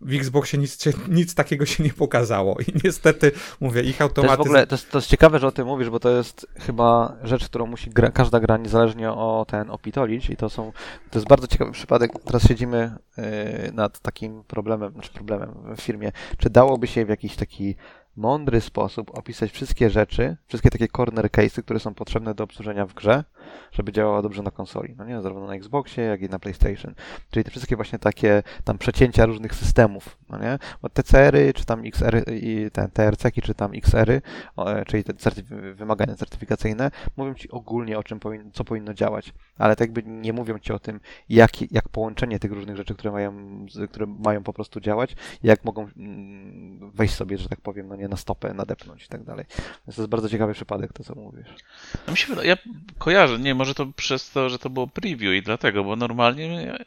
W 0.00 0.14
Xboxie 0.14 0.58
nic, 0.58 0.84
nic 1.08 1.34
takiego 1.34 1.66
się 1.66 1.84
nie 1.84 1.92
pokazało 1.92 2.56
i 2.60 2.72
niestety, 2.84 3.32
mówię, 3.60 3.82
ich 3.82 3.98
To 3.98 4.22
jest 4.22 4.40
ogóle, 4.40 4.66
to 4.66 4.74
jest, 4.74 4.90
to 4.90 4.98
jest 4.98 5.08
ciekawe, 5.08 5.38
że 5.38 5.46
o 5.46 5.52
tym 5.52 5.66
mówisz, 5.66 5.90
bo 5.90 6.00
to 6.00 6.10
jest 6.10 6.46
chyba 6.60 7.16
rzecz, 7.22 7.44
którą 7.44 7.66
musi 7.66 7.90
gra, 7.90 8.10
każda 8.10 8.40
gra 8.40 8.56
niezależnie 8.56 9.10
o 9.10 9.46
ten 9.48 9.70
opitolić 9.70 10.30
i 10.30 10.36
to 10.36 10.50
są, 10.50 10.72
to 11.10 11.18
jest 11.18 11.28
bardzo 11.28 11.46
ciekawy 11.46 11.72
przypadek. 11.72 12.10
Teraz 12.24 12.42
siedzimy 12.48 12.96
yy, 13.16 13.24
nad 13.72 14.00
takim 14.00 14.44
problemem, 14.44 14.92
znaczy 14.92 15.12
problemem 15.12 15.54
w 15.76 15.80
firmie. 15.80 16.12
Czy 16.38 16.50
dałoby 16.50 16.86
się 16.86 17.04
w 17.04 17.08
jakiś 17.08 17.36
taki 17.36 17.76
mądry 18.18 18.60
sposób 18.60 19.18
opisać 19.18 19.50
wszystkie 19.50 19.90
rzeczy, 19.90 20.36
wszystkie 20.46 20.70
takie 20.70 20.88
corner 20.88 21.26
case'y, 21.30 21.62
które 21.62 21.80
są 21.80 21.94
potrzebne 21.94 22.34
do 22.34 22.44
obsłużenia 22.44 22.86
w 22.86 22.94
grze, 22.94 23.24
żeby 23.72 23.92
działała 23.92 24.22
dobrze 24.22 24.42
na 24.42 24.50
konsoli, 24.50 24.94
no 24.98 25.04
nie, 25.04 25.22
zarówno 25.22 25.46
na 25.46 25.54
Xboxie, 25.54 26.04
jak 26.04 26.22
i 26.22 26.28
na 26.28 26.38
PlayStation. 26.38 26.94
Czyli 27.30 27.44
te 27.44 27.50
wszystkie 27.50 27.76
właśnie 27.76 27.98
takie 27.98 28.42
tam 28.64 28.78
przecięcia 28.78 29.26
różnych 29.26 29.54
systemów, 29.54 30.18
no 30.30 30.38
nie, 30.38 30.58
bo 30.82 30.88
TCR-y, 30.88 31.52
czy 31.52 31.64
tam 31.64 31.82
XR, 31.86 32.24
i 32.32 32.70
te 32.72 32.88
TRC-ki, 32.88 33.42
czy 33.42 33.54
tam 33.54 33.70
XR-y, 33.74 34.22
czyli 34.86 35.04
te 35.04 35.12
certyf- 35.12 35.74
wymagania 35.74 36.14
certyfikacyjne, 36.14 36.90
mówią 37.16 37.34
ci 37.34 37.50
ogólnie 37.50 37.98
o 37.98 38.02
czym 38.02 38.20
powin- 38.20 38.50
co 38.52 38.64
powinno 38.64 38.94
działać, 38.94 39.32
ale 39.58 39.76
tak 39.76 39.88
jakby 39.88 40.02
nie 40.10 40.32
mówią 40.32 40.58
ci 40.58 40.72
o 40.72 40.78
tym, 40.78 41.00
jak, 41.28 41.72
jak 41.72 41.88
połączenie 41.88 42.38
tych 42.38 42.52
różnych 42.52 42.76
rzeczy, 42.76 42.94
które 42.94 43.12
mają, 43.12 43.66
które 43.90 44.06
mają 44.06 44.42
po 44.42 44.52
prostu 44.52 44.80
działać, 44.80 45.16
jak 45.42 45.64
mogą 45.64 45.88
mm, 45.96 46.90
wejść 46.90 47.14
sobie, 47.14 47.38
że 47.38 47.48
tak 47.48 47.60
powiem, 47.60 47.88
no 47.88 47.96
nie 47.96 48.08
na 48.08 48.16
stopę, 48.16 48.54
nadepnąć 48.54 49.04
i 49.04 49.08
tak 49.08 49.24
dalej. 49.24 49.44
Więc 49.86 49.96
to 49.96 50.02
jest 50.02 50.10
bardzo 50.10 50.28
ciekawy 50.28 50.52
przypadek, 50.52 50.92
to 50.92 51.04
co 51.04 51.14
mówisz. 51.14 51.48
No 52.06 52.10
mi 52.10 52.16
się 52.16 52.26
wydaje, 52.26 52.48
ja 52.48 52.56
kojarzę, 52.98 53.37
nie, 53.38 53.54
może 53.54 53.74
to 53.74 53.86
przez 53.86 54.30
to, 54.30 54.50
że 54.50 54.58
to 54.58 54.70
było 54.70 54.86
preview 54.86 55.34
i 55.34 55.42
dlatego, 55.42 55.84
bo 55.84 55.96
normalnie 55.96 56.78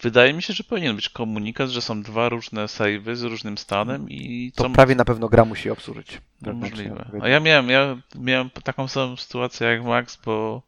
wydaje 0.00 0.32
mi 0.32 0.42
się, 0.42 0.52
że 0.52 0.64
powinien 0.64 0.96
być 0.96 1.08
komunikat, 1.08 1.70
że 1.70 1.82
są 1.82 2.02
dwa 2.02 2.28
różne 2.28 2.68
savey 2.68 3.16
z 3.16 3.22
różnym 3.22 3.58
stanem 3.58 4.10
i 4.10 4.52
to 4.54 4.70
prawie 4.70 4.94
na 4.94 5.04
pewno 5.04 5.28
gra 5.28 5.44
musi 5.44 5.70
obsłużyć. 5.70 6.20
No, 6.42 6.52
możliwe. 6.52 7.10
A 7.20 7.28
ja 7.28 7.40
miałem, 7.40 7.68
ja 7.68 7.96
miałem 8.18 8.50
taką 8.50 8.88
samą 8.88 9.16
sytuację 9.16 9.66
jak 9.66 9.84
Max, 9.84 10.18
bo 10.24 10.62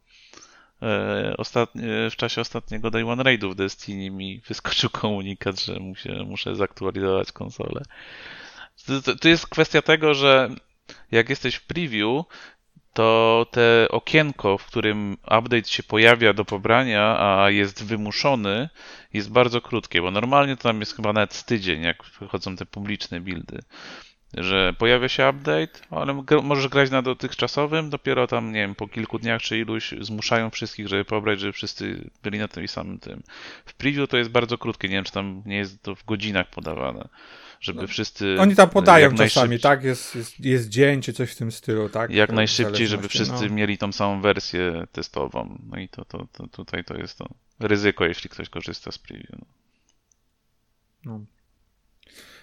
e, 0.81 1.33
ostatni, 1.37 1.81
w 2.11 2.15
czasie 2.15 2.41
ostatniego 2.41 2.91
Day 2.91 3.09
One 3.09 3.23
Raidu 3.23 3.51
w 3.51 3.55
Destiny 3.55 4.09
mi 4.09 4.41
wyskoczył 4.47 4.89
komunikat, 4.89 5.61
że 5.61 5.79
muszę, 5.79 6.23
muszę 6.25 6.55
zaktualizować 6.55 7.31
konsolę. 7.31 7.81
To, 8.85 9.01
to, 9.01 9.15
to 9.15 9.27
jest 9.27 9.47
kwestia 9.47 9.81
tego, 9.81 10.13
że 10.13 10.49
jak 11.11 11.29
jesteś 11.29 11.55
w 11.55 11.65
preview, 11.65 12.25
to 12.95 13.45
te 13.51 13.87
okienko, 13.89 14.57
w 14.57 14.65
którym 14.65 15.17
update 15.23 15.67
się 15.67 15.83
pojawia 15.83 16.33
do 16.33 16.45
pobrania, 16.45 17.17
a 17.19 17.49
jest 17.49 17.85
wymuszony, 17.85 18.69
jest 19.13 19.31
bardzo 19.31 19.61
krótkie, 19.61 20.01
bo 20.01 20.11
normalnie 20.11 20.57
to 20.57 20.63
tam 20.63 20.79
jest 20.79 20.95
chyba 20.95 21.13
nawet 21.13 21.43
tydzień, 21.43 21.81
jak 21.83 22.03
wychodzą 22.19 22.55
te 22.55 22.65
publiczne 22.65 23.21
buildy, 23.21 23.59
że 24.33 24.73
pojawia 24.73 25.09
się 25.09 25.29
update, 25.29 25.79
ale 25.89 26.23
możesz 26.43 26.67
grać 26.67 26.91
na 26.91 27.01
dotychczasowym, 27.01 27.89
dopiero 27.89 28.27
tam, 28.27 28.51
nie 28.51 28.59
wiem, 28.59 28.75
po 28.75 28.87
kilku 28.87 29.19
dniach 29.19 29.41
czy 29.41 29.59
iluś 29.59 29.93
zmuszają 30.01 30.49
wszystkich, 30.49 30.87
żeby 30.87 31.05
pobrać, 31.05 31.39
żeby 31.39 31.53
wszyscy 31.53 32.09
byli 32.23 32.39
na 32.39 32.47
tym 32.47 32.67
samym 32.67 32.99
tym. 32.99 33.23
W 33.65 33.73
preview 33.73 34.09
to 34.09 34.17
jest 34.17 34.29
bardzo 34.29 34.57
krótkie, 34.57 34.87
nie 34.87 34.95
wiem, 34.95 35.03
czy 35.03 35.11
tam 35.11 35.43
nie 35.45 35.57
jest 35.57 35.83
to 35.83 35.95
w 35.95 36.05
godzinach 36.05 36.49
podawane 36.49 37.07
żeby 37.59 37.81
no, 37.81 37.87
wszyscy. 37.87 38.37
Oni 38.39 38.55
tam 38.55 38.69
podają 38.69 39.15
czasami, 39.15 39.59
tak? 39.59 39.83
Jest, 39.83 40.15
jest, 40.15 40.39
jest 40.39 40.69
dzień 40.69 41.01
czy 41.01 41.13
coś 41.13 41.31
w 41.31 41.35
tym 41.35 41.51
stylu, 41.51 41.89
tak? 41.89 42.11
Jak 42.11 42.31
najszybciej, 42.31 42.87
żeby 42.87 43.09
wszyscy 43.09 43.49
no. 43.49 43.55
mieli 43.55 43.77
tą 43.77 43.91
samą 43.91 44.21
wersję 44.21 44.83
testową. 44.91 45.59
No 45.69 45.79
i 45.79 45.89
to, 45.89 46.05
to, 46.05 46.27
to 46.31 46.47
tutaj 46.47 46.83
to 46.83 46.97
jest 46.97 47.17
to 47.17 47.25
ryzyko, 47.59 48.05
jeśli 48.05 48.29
ktoś 48.29 48.49
korzysta 48.49 48.91
z 48.91 48.97
preview. 48.97 49.29
No. 49.31 49.45
no. 51.05 51.19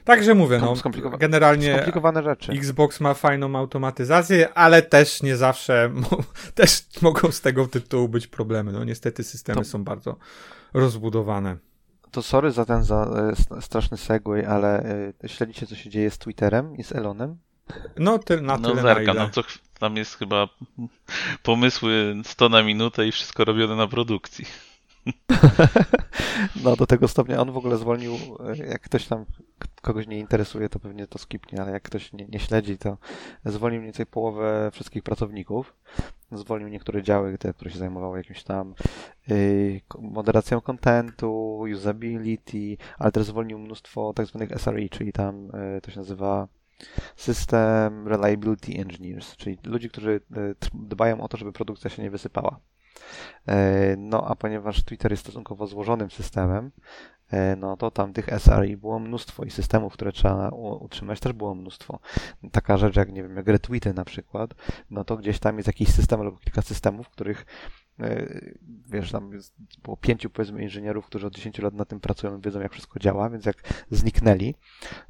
Także 0.04 0.34
mówię, 0.34 0.58
no, 0.58 0.74
generalnie 1.18 1.72
skomplikowane 1.72 2.22
rzeczy. 2.22 2.52
Xbox 2.52 3.00
ma 3.00 3.14
fajną 3.14 3.56
automatyzację, 3.56 4.54
ale 4.54 4.82
też 4.82 5.22
nie 5.22 5.36
zawsze 5.36 5.92
też 6.54 6.82
mogą 7.02 7.32
z 7.32 7.40
tego 7.40 7.66
tytułu 7.66 8.08
być 8.08 8.26
problemy. 8.26 8.72
No 8.72 8.84
niestety 8.84 9.24
systemy 9.24 9.60
to... 9.60 9.64
są 9.64 9.84
bardzo 9.84 10.16
rozbudowane 10.74 11.56
to 12.12 12.22
sorry 12.22 12.50
za 12.50 12.64
ten 12.64 12.84
za, 12.84 13.10
e, 13.56 13.60
straszny 13.62 13.96
segway, 13.96 14.46
ale 14.46 14.84
e, 15.24 15.28
śledzicie, 15.28 15.66
co 15.66 15.76
się 15.76 15.90
dzieje 15.90 16.10
z 16.10 16.18
Twitterem 16.18 16.76
i 16.76 16.84
z 16.84 16.92
Elonem? 16.92 17.38
No, 17.98 18.18
ty, 18.18 18.40
na 18.40 18.56
no, 18.56 18.68
tyle, 18.68 18.82
zerka, 18.82 19.14
na 19.14 19.22
no 19.22 19.28
to 19.28 19.42
tam 19.78 19.96
jest 19.96 20.18
chyba 20.18 20.48
pomysły 21.42 22.16
100 22.24 22.48
na 22.48 22.62
minutę 22.62 23.06
i 23.06 23.12
wszystko 23.12 23.44
robione 23.44 23.76
na 23.76 23.86
produkcji. 23.86 24.44
No 26.64 26.76
do 26.76 26.86
tego 26.86 27.08
stopnia 27.08 27.40
on 27.40 27.52
w 27.52 27.56
ogóle 27.56 27.76
zwolnił, 27.76 28.14
e, 28.14 28.56
jak 28.56 28.82
ktoś 28.82 29.06
tam 29.06 29.24
kogoś 29.82 30.06
nie 30.06 30.18
interesuje, 30.18 30.68
to 30.68 30.78
pewnie 30.78 31.06
to 31.06 31.18
skipnie, 31.18 31.62
ale 31.62 31.72
jak 31.72 31.82
ktoś 31.82 32.12
nie, 32.12 32.26
nie 32.26 32.38
śledzi, 32.38 32.78
to 32.78 32.98
zwolnił 33.44 33.80
mniej 33.80 33.86
więcej 33.86 34.06
połowę 34.06 34.70
wszystkich 34.72 35.02
pracowników. 35.02 35.74
Zwolnił 36.32 36.68
niektóre 36.68 37.02
działy, 37.02 37.38
te, 37.38 37.54
które 37.54 37.70
się 37.70 37.78
zajmowały 37.78 38.18
jakimś 38.18 38.42
tam 38.42 38.74
yy, 39.28 39.80
moderacją 39.98 40.60
kontentu, 40.60 41.58
usability, 41.58 42.76
ale 42.98 43.12
też 43.12 43.24
zwolnił 43.24 43.58
mnóstwo 43.58 44.12
tak 44.12 44.26
zwanych 44.26 44.50
SRE, 44.60 44.88
czyli 44.88 45.12
tam 45.12 45.44
yy, 45.74 45.80
to 45.80 45.90
się 45.90 46.00
nazywa 46.00 46.48
System 47.16 48.08
Reliability 48.08 48.72
Engineers, 48.72 49.36
czyli 49.36 49.58
ludzi, 49.64 49.90
którzy 49.90 50.20
yy, 50.30 50.54
dbają 50.74 51.20
o 51.20 51.28
to, 51.28 51.36
żeby 51.36 51.52
produkcja 51.52 51.90
się 51.90 52.02
nie 52.02 52.10
wysypała. 52.10 52.60
E, 53.46 53.96
no 53.96 54.26
a 54.26 54.34
ponieważ 54.36 54.84
Twitter 54.84 55.10
jest 55.10 55.22
stosunkowo 55.22 55.66
złożonym 55.66 56.10
systemem, 56.10 56.70
no 57.56 57.76
to 57.76 57.90
tam 57.90 58.12
tych 58.12 58.28
SRI 58.28 58.76
było 58.76 58.98
mnóstwo 58.98 59.44
i 59.44 59.50
systemów, 59.50 59.92
które 59.92 60.12
trzeba 60.12 60.48
utrzymać 60.80 61.20
też 61.20 61.32
było 61.32 61.54
mnóstwo. 61.54 61.98
Taka 62.52 62.76
rzecz 62.76 62.96
jak, 62.96 63.12
nie 63.12 63.22
wiem, 63.22 63.36
jak 63.36 63.48
retweety 63.48 63.94
na 63.94 64.04
przykład, 64.04 64.54
no 64.90 65.04
to 65.04 65.16
gdzieś 65.16 65.38
tam 65.38 65.56
jest 65.56 65.66
jakiś 65.66 65.88
system 65.88 66.20
albo 66.20 66.36
kilka 66.36 66.62
systemów, 66.62 67.08
których 67.08 67.46
E, 68.00 68.26
wiesz, 68.90 69.12
tam 69.12 69.30
było 69.82 69.96
pięciu, 69.96 70.30
powiedzmy, 70.30 70.62
inżynierów, 70.62 71.06
którzy 71.06 71.26
od 71.26 71.34
10 71.34 71.58
lat 71.58 71.74
na 71.74 71.84
tym 71.84 72.00
pracują 72.00 72.40
wiedzą, 72.40 72.60
jak 72.60 72.72
wszystko 72.72 72.98
działa, 72.98 73.30
więc 73.30 73.46
jak 73.46 73.84
zniknęli, 73.90 74.54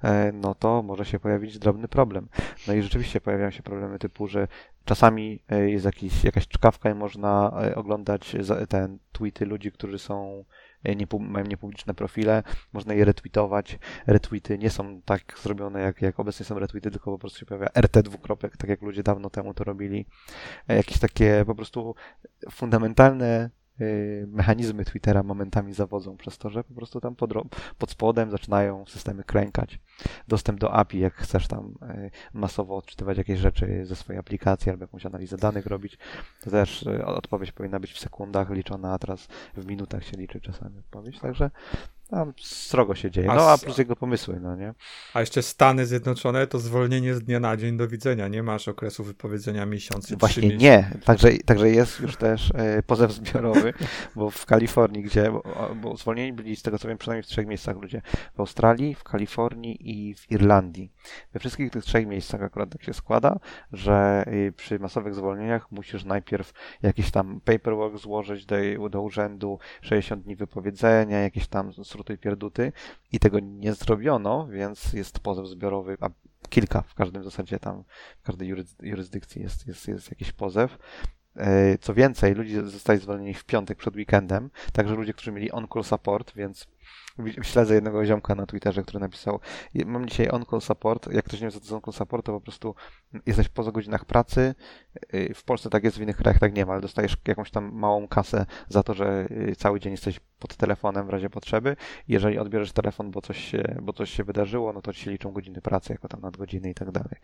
e, 0.03 0.33
no 0.33 0.55
to 0.55 0.83
może 0.83 1.05
się 1.05 1.19
pojawić 1.19 1.59
drobny 1.59 1.89
problem. 1.89 2.29
No 2.69 2.75
i 2.75 2.83
rzeczywiście 2.83 3.21
pojawiają 3.21 3.51
się 3.51 3.63
problemy 3.63 3.99
typu, 3.99 4.27
że 4.27 4.49
czasami 4.85 5.43
e, 5.49 5.71
jest 5.71 5.85
jakiś, 5.85 6.25
jakaś 6.25 6.49
czkawka 6.49 6.91
i 6.91 6.95
można 6.95 7.53
oglądać 7.75 8.37
ten 8.69 8.99
tweety 9.13 9.47
ludzi, 9.47 9.73
którzy 9.73 9.99
są 9.99 10.45
nie, 10.85 11.07
mają 11.21 11.47
niepubliczne 11.47 11.95
profile, 11.95 12.43
można 12.73 12.95
je 12.95 13.05
retweetować. 13.05 13.79
Retweety 14.07 14.59
nie 14.59 14.71
są 14.71 15.03
tak 15.05 15.39
zrobione, 15.43 15.81
jak, 15.81 16.03
jak 16.03 16.21
obecnie 16.21 16.47
są 16.47 16.59
retweety, 16.59 16.91
tylko 16.91 17.11
po 17.11 17.19
prostu 17.19 17.39
się 17.39 17.47
pojawia 17.47 17.69
RT 17.81 18.03
dwukropek, 18.03 18.57
tak 18.57 18.71
jak 18.71 18.83
ludzie 18.83 19.03
dawno 19.03 19.31
temu 19.31 19.55
to 19.55 19.65
robili. 19.65 20.07
Jakieś 20.69 20.99
takie 20.99 21.45
po 21.47 21.55
prostu 21.55 21.95
fundamentalne 22.51 23.51
mechanizmy 24.27 24.85
Twittera 24.85 25.23
momentami 25.23 25.75
zawodzą 25.75 26.17
przez 26.17 26.39
to, 26.39 26.51
że 26.51 26.65
po 26.65 26.75
prostu 26.75 27.01
tam 27.01 27.17
pod, 27.17 27.33
pod 27.79 27.91
spodem 27.91 28.31
zaczynają 28.31 28.87
systemy 28.87 29.25
klękać. 29.25 29.79
Dostęp 30.29 30.61
do 30.61 30.73
API, 30.73 30.99
jak 30.99 31.15
chcesz 31.15 31.49
tam 31.49 31.75
y, 31.83 32.11
masowo 32.33 32.77
odczytywać 32.77 33.19
jakieś 33.19 33.39
rzeczy 33.39 33.87
ze 33.87 33.97
swojej 33.97 34.21
aplikacji 34.21 34.71
albo 34.71 34.85
jakąś 34.85 35.07
analizę 35.07 35.37
danych 35.37 35.67
robić, 35.67 35.99
to 36.45 36.51
też 36.51 36.83
y, 36.83 37.05
odpowiedź 37.07 37.53
powinna 37.53 37.81
być 37.81 37.93
w 37.93 37.99
sekundach 37.99 38.51
liczona, 38.51 38.93
a 38.93 38.99
teraz 38.99 39.29
w 39.57 39.67
minutach 39.67 40.05
się 40.05 40.17
liczy 40.17 40.41
czasami 40.41 40.79
odpowiedź. 40.79 41.21
Także 41.21 41.51
tam 42.13 42.33
strogo 42.41 42.95
się 42.95 43.11
dzieje. 43.11 43.27
No 43.27 43.51
a 43.51 43.59
plus 43.59 43.79
jego 43.79 43.97
pomysły, 43.97 44.41
no 44.41 44.57
nie? 44.57 44.75
A 45.15 45.21
jeszcze 45.21 45.43
Stany 45.43 45.87
Zjednoczone 45.87 46.47
to 46.47 46.59
zwolnienie 46.59 47.15
z 47.15 47.23
dnia 47.23 47.41
na 47.41 47.57
dzień 47.57 47.77
do 47.77 47.89
widzenia. 47.89 48.29
Nie 48.29 48.43
masz 48.43 48.69
okresu 48.69 49.05
wypowiedzenia 49.05 49.67
miesiąca. 49.67 50.17
Właśnie 50.17 50.57
nie. 50.57 50.91
Także, 51.05 51.29
także 51.47 51.71
jest 51.71 52.01
już 52.01 52.17
też 52.17 52.51
e, 52.55 52.83
pozew 52.83 53.13
zbiorowy, 53.13 53.73
bo 54.17 54.31
w 54.31 54.47
Kalifornii, 54.47 55.03
gdzie, 55.03 55.31
bo, 55.31 55.43
bo 55.83 55.97
zwolnieni 55.97 56.33
byli 56.33 56.57
z 56.57 56.63
tego 56.63 56.79
co 56.79 56.89
wiem 56.89 56.99
przynajmniej 56.99 57.23
w 57.23 57.27
trzech 57.27 57.47
miejscach 57.47 57.77
ludzie. 57.77 58.03
W 58.35 58.41
Australii, 58.41 58.95
w 58.95 59.05
Kalifornii 59.05 59.91
i 59.91 60.15
w 60.15 60.31
Irlandii. 60.31 60.93
We 61.33 61.41
wszystkich 61.41 61.71
tych 61.71 61.85
trzech 61.85 62.07
miejscach 62.07 62.43
akurat 62.43 62.71
tak 62.71 62.83
się 62.83 62.95
składa, 62.95 63.39
że 63.73 64.25
y, 64.27 64.53
przy 64.57 64.79
masowych 64.79 65.15
zwolnieniach 65.15 65.71
musisz 65.71 66.05
najpierw 66.05 66.53
jakiś 66.83 67.11
tam 67.11 67.41
paperwork 67.45 67.99
złożyć 67.99 68.47
do, 68.47 68.57
do 68.91 69.03
urzędu, 69.03 69.59
60 69.81 70.25
dni 70.25 70.37
wypowiedzenia, 70.37 71.19
jakieś 71.19 71.47
tam 71.47 71.73
skróty 72.03 72.15
i 72.15 72.19
pierduty 72.19 72.73
i 73.13 73.19
tego 73.19 73.41
nie 73.41 73.75
zrobiono, 73.75 74.47
więc 74.47 74.93
jest 74.93 75.21
pozew 75.21 75.47
zbiorowy, 75.47 75.97
a 76.01 76.11
kilka 76.49 76.83
w 76.83 76.95
każdym 76.95 77.25
zasadzie 77.25 77.59
tam, 77.59 77.85
w 78.19 78.23
każdej 78.23 78.55
jurysdykcji 78.83 79.43
jest, 79.43 79.67
jest, 79.67 79.89
jest 79.89 80.11
jakiś 80.11 80.33
pozew. 80.33 80.79
E, 81.37 81.79
co 81.79 81.95
więcej, 81.95 82.35
ludzie 82.35 82.63
zostali 82.63 83.01
zwolnieni 83.01 83.35
w 83.35 83.45
piątek 83.45 83.79
przed 83.79 83.97
weekendem, 83.97 84.51
także 84.73 84.95
ludzie, 84.95 85.13
którzy 85.13 85.33
mieli 85.33 85.51
on-call 85.51 85.85
support, 85.85 86.35
więc 86.35 86.67
Śledzę 87.43 87.75
jednego 87.75 88.07
ziomka 88.07 88.35
na 88.35 88.47
Twitterze, 88.47 88.83
który 88.83 89.01
napisał, 89.01 89.41
mam 89.87 90.09
dzisiaj 90.09 90.29
on-call 90.31 90.61
support, 90.61 91.13
jak 91.13 91.25
ktoś 91.25 91.41
nie 91.41 91.47
wie 91.47 91.51
co 91.51 91.59
to 91.59 91.65
jest 91.65 91.73
on-call 91.73 91.93
support, 91.95 92.27
to 92.27 92.33
po 92.33 92.41
prostu 92.41 92.75
jesteś 93.27 93.49
poza 93.49 93.73
godzinach 93.73 94.05
pracy, 94.05 94.55
y, 95.15 95.35
w 95.35 95.45
Polsce 95.45 95.71
tak 95.71 95.85
jest, 95.85 95.99
w 95.99 96.01
innych 96.01 96.17
krajach 96.17 96.41
tak 96.41 96.55
nie 96.55 96.67
ma, 96.67 96.73
ale 96.73 96.81
dostajesz 96.83 97.17
jakąś 97.29 97.51
tam 97.51 97.71
małą 97.73 98.09
kasę 98.09 98.47
za 98.69 98.83
to, 98.83 98.95
że 98.95 99.27
y, 99.31 99.57
cały 99.57 99.81
dzień 99.81 99.93
jesteś 99.93 100.21
pod 100.39 100.57
telefonem 100.57 101.07
w 101.07 101.11
razie 101.11 101.31
potrzeby. 101.31 101.77
Jeżeli 102.09 102.39
odbierzesz 102.39 102.73
telefon, 102.73 103.11
bo 103.11 103.21
coś 103.21 103.45
się, 103.45 103.77
bo 103.83 103.93
coś 103.93 104.11
się 104.11 104.25
wydarzyło, 104.25 104.73
no 104.73 104.83
to 104.83 104.93
ci 104.93 105.01
się 105.01 105.11
liczą 105.11 105.33
godziny 105.33 105.61
pracy, 105.61 105.93
jako 105.93 106.09
tam 106.09 106.21
nadgodziny 106.21 106.71
i 106.71 106.75
tak 106.75 106.91
dalej. 106.91 107.15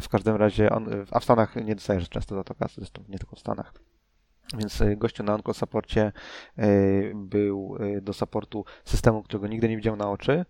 W 0.00 0.08
każdym 0.08 0.36
razie, 0.36 0.70
on, 0.70 0.88
a 1.10 1.20
w 1.20 1.24
Stanach 1.24 1.56
nie 1.56 1.74
dostajesz 1.74 2.08
często 2.08 2.34
za 2.34 2.44
to 2.44 2.54
kasy, 2.54 2.74
zresztą 2.76 3.04
nie 3.08 3.18
tylko 3.18 3.36
w 3.36 3.40
Stanach. 3.40 3.74
Więc 4.52 4.80
e, 4.80 4.96
gościu 4.96 5.22
na 5.22 5.34
OncoSupporcie 5.34 6.12
e, 6.58 6.66
był 7.14 7.76
e, 7.80 8.00
do 8.00 8.12
supportu 8.12 8.64
systemu, 8.84 9.22
którego 9.22 9.46
nigdy 9.46 9.68
nie 9.68 9.76
widział 9.76 9.96
na 9.96 10.10
oczy. 10.10 10.44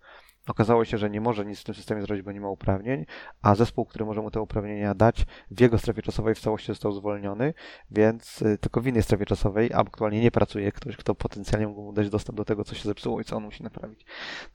Okazało 0.47 0.85
się, 0.85 0.97
że 0.97 1.09
nie 1.09 1.21
może 1.21 1.45
nic 1.45 1.59
w 1.59 1.63
tym 1.63 1.75
systemie 1.75 2.01
zrobić, 2.01 2.25
bo 2.25 2.31
nie 2.31 2.41
ma 2.41 2.49
uprawnień, 2.49 3.05
a 3.41 3.55
zespół, 3.55 3.85
który 3.85 4.05
może 4.05 4.21
mu 4.21 4.31
te 4.31 4.41
uprawnienia 4.41 4.93
dać, 4.93 5.25
w 5.51 5.59
jego 5.59 5.77
strefie 5.77 6.01
czasowej 6.01 6.35
w 6.35 6.39
całości 6.39 6.67
został 6.67 6.91
zwolniony, 6.91 7.53
więc 7.91 8.43
tylko 8.61 8.81
w 8.81 8.87
innej 8.87 9.03
strefie 9.03 9.25
czasowej 9.25 9.69
aktualnie 9.73 10.21
nie 10.21 10.31
pracuje 10.31 10.71
ktoś, 10.71 10.97
kto 10.97 11.15
potencjalnie 11.15 11.67
mógł 11.67 11.81
mu 11.81 11.93
dać 11.93 12.09
dostęp 12.09 12.37
do 12.37 12.45
tego, 12.45 12.63
co 12.63 12.75
się 12.75 12.83
zepsuło 12.83 13.21
i 13.21 13.23
co 13.23 13.37
on 13.37 13.43
musi 13.43 13.63
naprawić. 13.63 14.05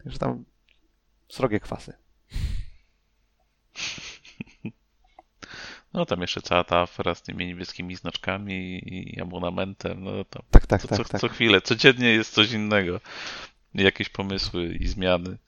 Także 0.05 0.19
tam 0.19 0.45
srogie 1.29 1.61
kwasy. 1.61 1.93
No 5.95 6.07
tam 6.07 6.21
jeszcze 6.21 6.43
cała 6.43 6.65
ta 6.65 6.79
afera 6.79 7.15
z 7.15 7.23
tymi 7.23 7.47
niebieskimi 7.47 7.97
znaczkami 7.97 8.83
i 8.95 9.21
abonamentem, 9.21 10.05
no 10.05 10.25
to 10.25 10.43
Tak, 10.51 10.67
tak, 10.67 10.83
co, 10.83 10.89
tak, 10.89 10.99
co, 10.99 11.05
tak. 11.05 11.21
co 11.21 11.29
chwilę, 11.29 11.61
codziennie 11.61 12.13
jest 12.13 12.35
coś 12.35 12.53
innego. 12.53 13.01
Jakieś 13.75 14.09
pomysły 14.09 14.67
i 14.67 14.89
zmiany. 14.89 15.39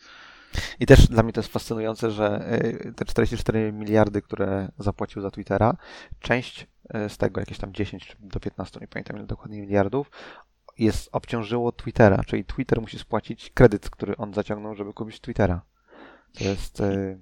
I 0.80 0.86
też 0.86 1.08
dla 1.08 1.22
mnie 1.22 1.32
to 1.32 1.40
jest 1.40 1.52
fascynujące, 1.52 2.10
że 2.10 2.54
y, 2.86 2.92
te 2.96 3.04
44 3.04 3.72
miliardy, 3.72 4.22
które 4.22 4.68
zapłacił 4.78 5.22
za 5.22 5.30
Twittera, 5.30 5.76
część 6.20 6.66
y, 7.06 7.08
z 7.08 7.18
tego, 7.18 7.40
jakieś 7.40 7.58
tam 7.58 7.72
10 7.74 8.06
czy 8.06 8.16
do 8.20 8.40
15, 8.40 8.80
nie 8.80 8.88
pamiętam 8.88 9.16
ile 9.16 9.26
dokładnie 9.26 9.60
miliardów, 9.60 10.10
jest 10.78 11.08
obciążyło 11.12 11.72
Twittera, 11.72 12.24
czyli 12.26 12.44
Twitter 12.44 12.80
musi 12.80 12.98
spłacić 12.98 13.50
kredyt, 13.54 13.90
który 13.90 14.16
on 14.16 14.34
zaciągnął, 14.34 14.74
żeby 14.74 14.92
kupić 14.92 15.20
Twittera. 15.20 15.62
To 16.38 16.44
jest 16.44 16.80
y, 16.80 17.18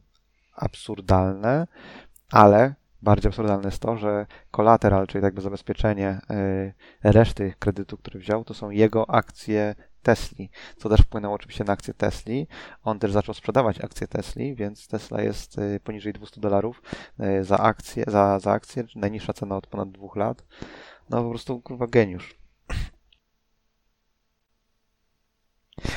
absurdalne, 0.57 1.67
ale 2.31 2.75
bardziej 3.03 3.29
absurdalne 3.29 3.69
jest 3.69 3.83
to, 3.83 3.97
że 3.97 4.27
kolateral, 4.51 5.07
czyli 5.07 5.25
jakby 5.25 5.41
zabezpieczenie 5.41 6.21
y, 6.31 6.73
reszty 7.03 7.55
kredytu, 7.59 7.97
który 7.97 8.21
wziął, 8.21 8.45
to 8.45 8.55
są 8.55 8.71
jego 8.71 9.11
akcje 9.11 9.75
Tesli, 10.03 10.51
co 10.77 10.89
też 10.89 11.01
wpłynęło 11.01 11.35
oczywiście 11.35 11.65
na 11.65 11.73
akcje 11.73 11.95
Tesli. 11.95 12.47
On 12.85 12.99
też 12.99 13.13
zaczął 13.13 13.35
sprzedawać 13.35 13.85
akcje 13.85 14.09
Tesli, 14.09 14.55
więc 14.55 14.89
Tesla 14.89 15.23
jest 15.23 15.59
y, 15.59 15.81
poniżej 15.85 16.13
200 16.13 16.41
dolarów 16.41 16.83
y, 17.21 17.45
za 17.45 17.59
akcję, 17.59 18.05
za, 18.07 18.39
za 18.39 18.53
akcję, 18.53 18.85
najniższa 18.97 19.33
cena 19.33 19.57
od 19.57 19.67
ponad 19.67 19.91
dwóch 19.91 20.17
lat. 20.17 20.45
No 21.11 21.23
po 21.23 21.31
prostu 21.31 21.61
kurwa 21.61 21.87
geniusz. 21.87 22.40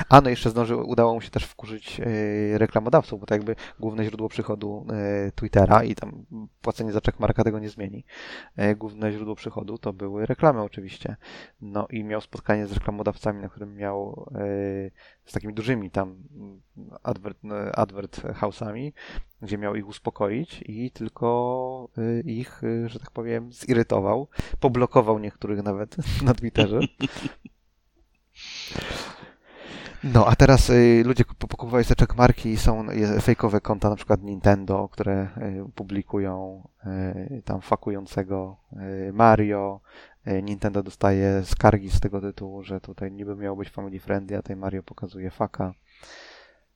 A 0.10 0.22
no 0.22 0.30
jeszcze 0.30 0.50
zdążył, 0.50 0.90
udało 0.90 1.14
mu 1.14 1.22
się 1.22 1.30
też 1.30 1.44
wkurzyć 1.44 2.00
yy, 2.00 2.58
reklamodawców, 2.58 3.20
bo 3.20 3.26
to 3.26 3.34
jakby 3.34 3.56
główne 3.80 4.06
źródło 4.06 4.30
przychodu 4.30 4.86
yy, 5.26 5.32
Twittera 5.32 5.84
i 5.84 5.96
tam 5.96 6.26
płacenie 6.62 6.92
za 6.92 7.02
checkmarka 7.06 7.44
tego 7.44 7.60
nie 7.60 7.70
zmieni. 7.70 8.06
Yy, 8.58 8.76
główne 8.76 9.12
źródło 9.12 9.36
przychodu 9.36 9.78
to 9.78 9.94
były 9.94 10.26
reklamy 10.26 10.62
oczywiście. 10.62 11.16
No 11.62 11.88
i 11.90 12.04
miał 12.04 12.22
spotkanie 12.22 12.68
z 12.68 12.72
reklamodawcami, 12.72 13.42
na 13.42 13.50
którym 13.50 13.76
miał 13.76 14.30
z 15.26 15.32
takimi 15.32 15.54
dużymi 15.54 15.92
tam 15.92 16.24
advert, 17.04 17.38
advert 17.74 18.22
house'ami, 18.22 18.92
gdzie 19.42 19.58
miał 19.58 19.76
ich 19.76 19.88
uspokoić 19.88 20.64
i 20.66 20.92
tylko 20.92 21.90
ich, 22.26 22.62
że 22.86 23.00
tak 23.00 23.12
powiem, 23.12 23.54
zirytował. 23.54 24.28
Poblokował 24.60 25.20
niektórych 25.20 25.64
nawet 25.64 25.96
na 26.26 26.34
Twitterze. 26.34 26.80
No, 30.04 30.28
a 30.28 30.36
teraz 30.36 30.70
y, 30.70 31.04
ludzie 31.06 31.24
kup- 31.24 31.48
pokupowali 31.48 31.84
sobie 31.84 32.00
checkmarki 32.00 32.50
i 32.50 32.58
są 32.58 32.90
y, 32.90 33.22
fejkowe 33.22 33.62
konta, 33.62 33.90
na 33.90 33.96
przykład 33.96 34.22
Nintendo, 34.22 34.90
które 34.90 35.28
y, 35.68 35.72
publikują 35.76 36.68
y, 36.86 37.42
tam 37.46 37.62
fakującego 37.62 38.58
y, 39.10 39.14
Mario. 39.14 39.82
Y, 40.28 40.44
Nintendo 40.44 40.84
dostaje 40.84 41.44
skargi 41.46 41.90
z 41.90 42.00
tego 42.00 42.22
tytułu, 42.22 42.64
że 42.64 42.82
tutaj 42.82 43.12
niby 43.12 43.36
miało 43.36 43.58
być 43.58 43.70
family 43.70 44.00
friendly, 44.00 44.38
a 44.38 44.42
tutaj 44.42 44.56
Mario 44.56 44.84
pokazuje 44.84 45.32
faka. 45.32 45.74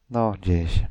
No, 0.09 0.33
dzieje 0.41 0.67
się. 0.67 0.87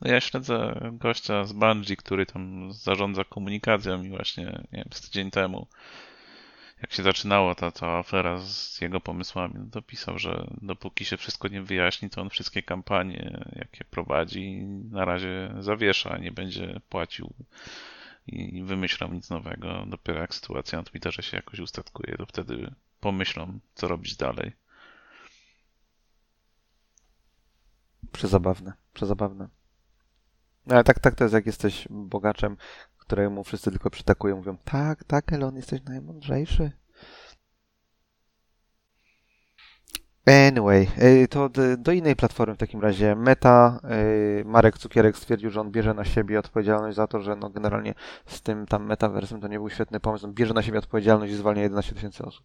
No 0.00 0.10
ja 0.10 0.20
śledzę 0.20 0.80
gościa 0.92 1.44
z 1.44 1.52
Bungie, 1.52 1.96
który 1.96 2.26
tam 2.26 2.72
zarządza 2.72 3.24
komunikacją 3.24 4.02
i 4.02 4.10
właśnie, 4.10 4.44
nie 4.44 4.78
wiem, 4.78 4.88
z 4.92 5.00
tydzień 5.00 5.30
temu, 5.30 5.66
jak 6.82 6.92
się 6.92 7.02
zaczynało 7.02 7.54
ta 7.54 7.72
cała 7.72 7.98
afera 7.98 8.38
z 8.38 8.80
jego 8.80 9.00
pomysłami, 9.00 9.54
no 9.58 9.66
to 9.70 9.82
pisał, 9.82 10.18
że 10.18 10.46
dopóki 10.62 11.04
się 11.04 11.16
wszystko 11.16 11.48
nie 11.48 11.62
wyjaśni, 11.62 12.10
to 12.10 12.20
on 12.22 12.30
wszystkie 12.30 12.62
kampanie, 12.62 13.46
jakie 13.52 13.84
prowadzi, 13.84 14.52
na 14.90 15.04
razie 15.04 15.54
zawiesza, 15.60 16.18
nie 16.18 16.32
będzie 16.32 16.80
płacił 16.88 17.34
i 18.26 18.62
wymyślał 18.62 19.12
nic 19.12 19.30
nowego. 19.30 19.84
Dopiero 19.86 20.20
jak 20.20 20.34
sytuacja 20.34 20.78
na 20.78 20.84
Twitterze 20.84 21.22
się 21.22 21.36
jakoś 21.36 21.60
ustatkuje, 21.60 22.16
to 22.16 22.26
wtedy 22.26 22.74
pomyślą, 23.00 23.58
co 23.74 23.88
robić 23.88 24.16
dalej. 24.16 24.52
Przezabawne, 28.12 28.72
przezabawne. 28.94 29.48
No, 30.66 30.74
ale 30.74 30.84
tak, 30.84 31.00
tak 31.00 31.14
to 31.14 31.24
jest, 31.24 31.34
jak 31.34 31.46
jesteś 31.46 31.88
bogaczem, 31.90 32.56
któremu 32.98 33.44
wszyscy 33.44 33.70
tylko 33.70 33.90
przytakują, 33.90 34.36
mówią, 34.36 34.56
tak, 34.64 35.04
tak, 35.04 35.32
Elon, 35.32 35.56
jesteś 35.56 35.82
najmądrzejszy. 35.82 36.72
Anyway, 40.26 40.88
y, 41.02 41.28
to 41.28 41.50
do 41.78 41.92
innej 41.92 42.16
platformy 42.16 42.54
w 42.54 42.58
takim 42.58 42.80
razie. 42.80 43.16
Meta, 43.16 43.80
y, 44.40 44.44
Marek 44.44 44.78
Cukierek 44.78 45.16
stwierdził, 45.16 45.50
że 45.50 45.60
on 45.60 45.70
bierze 45.70 45.94
na 45.94 46.04
siebie 46.04 46.38
odpowiedzialność 46.38 46.96
za 46.96 47.06
to, 47.06 47.20
że 47.20 47.36
no 47.36 47.50
generalnie 47.50 47.94
z 48.26 48.40
tym 48.40 48.66
tam 48.66 48.86
metaversem 48.86 49.40
to 49.40 49.48
nie 49.48 49.58
był 49.58 49.70
świetny 49.70 50.00
pomysł. 50.00 50.26
On 50.26 50.34
bierze 50.34 50.54
na 50.54 50.62
siebie 50.62 50.78
odpowiedzialność 50.78 51.32
i 51.32 51.36
zwalnia 51.36 51.62
11 51.62 51.94
tysięcy 51.94 52.24
osób. 52.24 52.44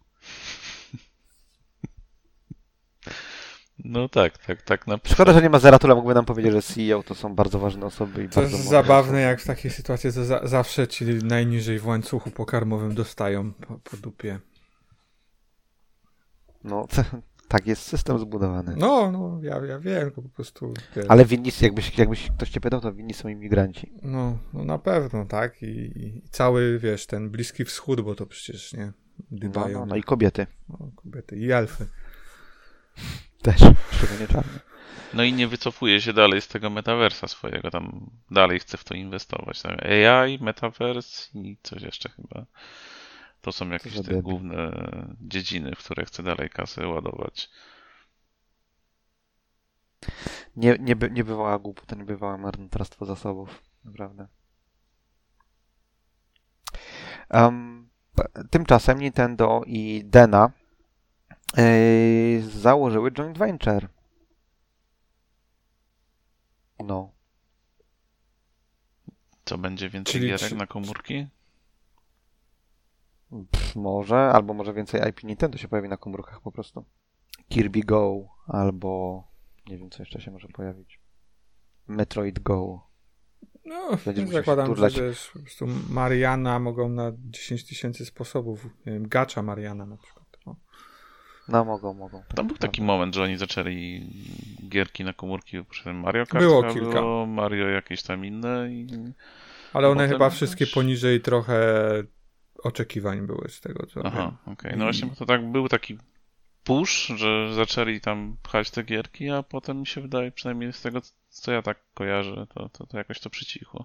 No 3.84 4.08
tak, 4.08 4.38
tak, 4.38 4.62
tak 4.62 4.86
na 4.86 4.98
Szkoda, 5.04 5.32
że 5.32 5.42
nie 5.42 5.50
ma 5.50 5.58
Zeratula, 5.58 5.94
mógłby 5.94 6.14
nam 6.14 6.24
powiedzieć, 6.24 6.52
że 6.52 6.62
CEO 6.62 7.02
to 7.02 7.14
są 7.14 7.34
bardzo 7.34 7.58
ważne 7.58 7.86
osoby 7.86 8.24
i 8.24 8.28
To 8.28 8.40
jest 8.40 8.52
mądre 8.52 8.70
zabawne, 8.70 9.20
jak 9.20 9.40
w 9.40 9.46
takiej 9.46 9.70
sytuacji 9.70 10.12
to 10.12 10.24
za 10.24 10.46
zawsze 10.46 10.88
ci 10.88 11.04
najniżej 11.04 11.78
w 11.78 11.86
łańcuchu 11.86 12.30
pokarmowym 12.30 12.94
dostają 12.94 13.52
po, 13.52 13.78
po 13.78 13.96
dupie. 13.96 14.40
No, 16.64 16.86
tak 17.48 17.66
jest 17.66 17.82
system 17.82 18.18
zbudowany. 18.18 18.74
No, 18.76 19.12
no, 19.12 19.40
ja, 19.42 19.66
ja 19.66 19.78
wiem, 19.78 20.10
po 20.10 20.22
prostu. 20.22 20.74
Wiesz, 20.96 21.06
Ale 21.08 21.24
winni, 21.24 21.50
jakbyś, 21.60 21.98
jakbyś 21.98 22.30
ktoś 22.30 22.50
cię 22.50 22.60
pytał, 22.60 22.80
to 22.80 22.92
winni 22.92 23.14
są 23.14 23.28
imigranci. 23.28 23.92
no, 24.02 24.38
no 24.52 24.64
na 24.64 24.78
pewno, 24.78 25.24
tak. 25.24 25.62
I, 25.62 25.66
I 25.66 26.22
cały, 26.30 26.78
wiesz, 26.78 27.06
ten 27.06 27.30
Bliski 27.30 27.64
Wschód, 27.64 28.00
bo 28.00 28.14
to 28.14 28.26
przecież 28.26 28.72
nie. 28.72 28.92
No, 29.30 29.38
Dybają. 29.38 29.78
no, 29.78 29.86
no 29.86 29.96
i 29.96 30.02
kobiety 30.02 30.46
no, 30.68 30.90
kobiety 30.96 31.36
i 31.36 31.52
elfy. 31.52 31.86
Też, 33.42 33.60
szczególnie 33.92 34.28
czarne. 34.28 34.60
No 35.14 35.22
i 35.22 35.32
nie 35.32 35.48
wycofuje 35.48 36.00
się 36.00 36.12
dalej 36.12 36.40
z 36.40 36.48
tego 36.48 36.70
metaversa 36.70 37.28
swojego, 37.28 37.70
tam 37.70 38.10
dalej 38.30 38.60
chce 38.60 38.76
w 38.76 38.84
to 38.84 38.94
inwestować. 38.94 39.62
Tam 39.62 39.76
AI, 39.80 40.38
metavers 40.40 41.34
i 41.34 41.56
coś 41.62 41.82
jeszcze 41.82 42.08
chyba. 42.08 42.46
To 43.40 43.52
są 43.52 43.68
jakieś 43.68 43.92
za 43.92 44.02
te 44.02 44.22
główne 44.22 44.72
dziedziny, 45.20 45.74
w 45.74 45.78
które 45.78 46.04
chce 46.04 46.22
dalej 46.22 46.50
kasę 46.50 46.86
ładować. 46.86 47.50
Nie, 50.56 50.76
nie, 50.80 50.96
by, 50.96 51.10
nie 51.10 51.24
bywała 51.24 51.58
głupota, 51.58 51.96
nie 51.96 52.04
bywała 52.04 52.38
marnotrawstwo 52.38 53.06
zasobów. 53.06 53.62
Naprawdę. 53.84 54.28
Um, 57.30 57.88
tymczasem 58.50 59.00
Nintendo 59.00 59.62
i 59.66 60.02
Dena 60.04 60.50
założyły 62.50 63.12
joint 63.12 63.38
venture. 63.38 63.88
No. 66.84 67.12
Co 69.44 69.58
będzie 69.58 69.90
więcej 69.90 70.12
Czyli 70.12 70.26
gierek 70.26 70.48
czy- 70.48 70.54
na 70.56 70.66
komórki? 70.66 71.26
Pff, 73.50 73.76
może, 73.76 74.16
albo 74.16 74.54
może 74.54 74.74
więcej 74.74 75.00
IP 75.10 75.24
Nintendo 75.24 75.58
się 75.58 75.68
pojawi 75.68 75.88
na 75.88 75.96
komórkach 75.96 76.40
po 76.40 76.52
prostu. 76.52 76.84
Kirby 77.48 77.80
Go, 77.80 78.28
albo 78.46 79.22
nie 79.66 79.78
wiem, 79.78 79.90
co 79.90 80.02
jeszcze 80.02 80.20
się 80.20 80.30
może 80.30 80.48
pojawić. 80.48 81.00
Metroid 81.86 82.38
Go. 82.38 82.88
No, 83.64 83.90
Będziesz 84.04 84.28
zakładam, 84.30 84.76
że 84.76 84.90
wiesz, 84.90 85.30
po 85.32 85.38
prostu 85.38 85.66
Mariana 85.90 86.58
mogą 86.58 86.88
na 86.88 87.12
10 87.16 87.66
tysięcy 87.66 88.04
sposobów. 88.06 88.64
Nie 88.86 88.92
wiem, 88.92 89.08
gacza 89.08 89.42
Mariana 89.42 89.86
na 89.86 89.96
przykład. 89.96 90.26
O. 90.46 90.56
No, 91.48 91.64
mogą, 91.64 91.94
mogą. 91.94 92.18
tak 92.22 92.36
Tam 92.36 92.46
był 92.46 92.56
taki 92.56 92.82
moment, 92.82 93.14
że 93.14 93.22
oni 93.22 93.36
zaczęli 93.36 94.06
gierki 94.68 95.04
na 95.04 95.12
komórki 95.12 95.56
Mario 95.94 96.26
Kart. 96.26 96.44
Było 96.44 96.62
chyba 96.62 96.74
kilka. 96.74 97.00
Było 97.00 97.26
Mario 97.26 97.68
jakieś 97.68 98.02
tam 98.02 98.24
inne 98.24 98.68
i 98.72 98.86
Ale 99.72 99.88
one 99.88 99.96
Potem 99.96 100.10
chyba 100.10 100.30
wszystkie 100.30 100.64
też- 100.64 100.74
poniżej 100.74 101.20
trochę 101.20 101.58
oczekiwań 102.62 103.26
były 103.26 103.48
z 103.48 103.60
tego, 103.60 103.86
co 103.86 104.00
Aha, 104.04 104.36
okej. 104.46 104.72
I- 104.74 104.76
No 104.76 104.84
właśnie, 104.84 105.08
bo 105.08 105.14
to 105.16 105.26
tak 105.26 105.50
był 105.52 105.68
taki 105.68 105.98
push, 106.64 107.06
że 107.16 107.54
zaczęli 107.54 108.00
tam 108.00 108.36
pchać 108.42 108.70
te 108.70 108.82
gierki, 108.82 109.30
a 109.30 109.42
potem 109.42 109.80
mi 109.80 109.86
się 109.86 110.00
wydaje, 110.00 110.32
przynajmniej 110.32 110.72
z 110.72 110.82
tego, 110.82 111.00
co 111.28 111.52
ja 111.52 111.62
tak 111.62 111.78
kojarzę, 111.94 112.46
to, 112.54 112.68
to, 112.68 112.86
to 112.86 112.98
jakoś 112.98 113.20
to 113.20 113.30
przycichło. 113.30 113.84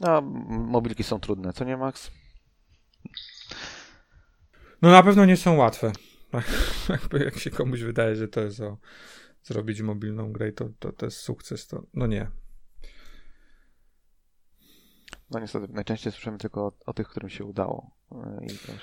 No, 0.00 0.20
mobilki 0.50 1.02
są 1.04 1.20
trudne, 1.20 1.52
co 1.52 1.64
nie, 1.64 1.76
Max? 1.76 2.10
No 4.86 4.92
na 4.92 5.02
pewno 5.02 5.24
nie 5.24 5.36
są 5.36 5.56
łatwe. 5.56 5.92
Jakby 6.88 7.24
jak 7.24 7.38
się 7.38 7.50
komuś 7.50 7.80
wydaje, 7.80 8.16
że 8.16 8.28
to 8.28 8.40
jest 8.40 8.60
o 8.60 8.76
zrobić 9.42 9.82
mobilną 9.82 10.32
grę, 10.32 10.52
to, 10.52 10.68
to, 10.78 10.92
to 10.92 11.06
jest 11.06 11.18
sukces, 11.18 11.66
to 11.66 11.82
no 11.94 12.06
nie. 12.06 12.30
No 15.30 15.40
niestety, 15.40 15.66
najczęściej 15.72 16.12
słyszymy 16.12 16.38
tylko 16.38 16.60
o, 16.66 16.72
o 16.86 16.92
tych, 16.92 17.08
którym 17.08 17.28
się 17.28 17.44
udało. 17.44 17.90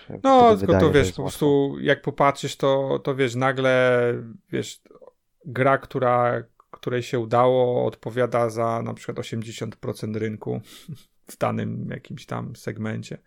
Się 0.08 0.20
No, 0.24 0.58
tylko 0.58 0.80
to 0.80 0.92
wiesz, 0.92 1.12
po 1.12 1.22
prostu 1.22 1.76
jak 1.80 2.02
popatrzysz, 2.02 2.56
to, 2.56 3.00
to 3.04 3.16
wiesz, 3.16 3.36
nagle 3.36 4.02
wiesz, 4.50 4.82
gra, 5.46 5.78
która, 5.78 6.44
której 6.72 7.04
się 7.04 7.20
udało, 7.20 7.86
odpowiada 7.86 8.50
za 8.50 8.82
na 8.82 8.94
przykład 8.94 9.18
80% 9.18 10.16
rynku 10.16 10.62
w 11.32 11.38
danym 11.38 11.90
jakimś 11.90 12.26
tam 12.26 12.56
segmencie. 12.56 13.18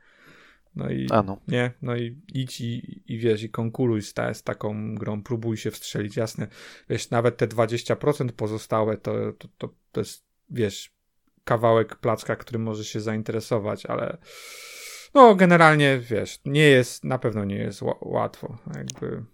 No 0.76 0.90
i 0.90 1.06
no. 1.26 1.38
nie, 1.48 1.70
no 1.82 1.96
i 1.96 2.20
idź 2.34 2.60
i, 2.60 3.02
i 3.06 3.18
wiesz, 3.18 3.42
i 3.42 3.50
konkuruj 3.50 4.02
z, 4.02 4.14
ta, 4.14 4.34
z 4.34 4.42
taką 4.42 4.94
grą, 4.94 5.22
próbuj 5.22 5.56
się 5.56 5.70
wstrzelić, 5.70 6.16
jasne. 6.16 6.46
Wiesz, 6.90 7.10
nawet 7.10 7.36
te 7.36 7.46
20% 7.46 8.28
pozostałe 8.32 8.96
to, 8.96 9.32
to, 9.32 9.48
to, 9.58 9.68
to 9.92 10.00
jest, 10.00 10.24
wiesz, 10.50 10.96
kawałek 11.44 11.96
placka, 11.96 12.36
którym 12.36 12.62
może 12.62 12.84
się 12.84 13.00
zainteresować, 13.00 13.86
ale 13.86 14.18
no 15.14 15.34
generalnie, 15.34 15.98
wiesz, 15.98 16.40
nie 16.44 16.68
jest, 16.68 17.04
na 17.04 17.18
pewno 17.18 17.44
nie 17.44 17.56
jest 17.56 17.82
ła- 17.82 17.98
łatwo, 18.00 18.58
jakby... 18.76 19.24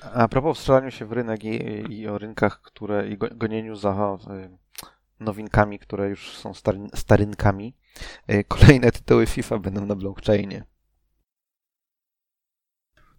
A 0.00 0.28
propos 0.28 0.58
wstrzelaniu 0.58 0.90
się 0.90 1.06
w 1.06 1.12
rynek 1.12 1.44
i, 1.44 1.56
i 1.92 2.08
o 2.08 2.18
rynkach, 2.18 2.62
które 2.62 3.08
i 3.08 3.18
go- 3.18 3.34
gonieniu 3.34 3.76
za 3.76 4.18
y, 4.30 4.58
nowinkami, 5.20 5.78
które 5.78 6.08
już 6.08 6.30
są 6.30 6.54
stary, 6.54 6.78
starynkami, 6.94 7.74
y, 8.30 8.44
kolejne 8.48 8.92
tytuły 8.92 9.26
FIFA 9.26 9.58
będą 9.58 9.86
na 9.86 9.94
blockchainie. 9.94 10.64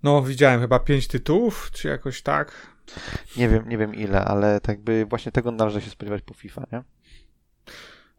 No, 0.04 0.22
widziałem 0.22 0.62
chyba 0.62 0.80
pięć 0.80 1.08
tytułów, 1.08 1.70
czy 1.74 1.88
jakoś 1.88 2.22
tak. 2.22 2.52
Nie 3.38 3.50
wiem, 3.50 3.70
nie 3.70 3.78
wiem 3.78 3.96
ile, 3.96 4.26
ale 4.26 4.62
tak 4.62 4.82
by 4.82 5.06
właśnie 5.06 5.32
tego 5.32 5.52
należy 5.52 5.82
się 5.82 5.90
spodziewać 5.90 6.22
po 6.22 6.34
FIFA, 6.34 6.64
nie? 6.72 6.84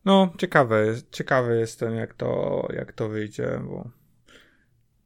No, 0.04 0.32
ciekawe, 0.38 0.84
ciekawy 1.10 1.58
jestem, 1.58 1.94
jak 1.94 2.14
to, 2.14 2.66
jak 2.76 2.92
to 2.92 3.08
wyjdzie, 3.08 3.60
bo 3.64 3.90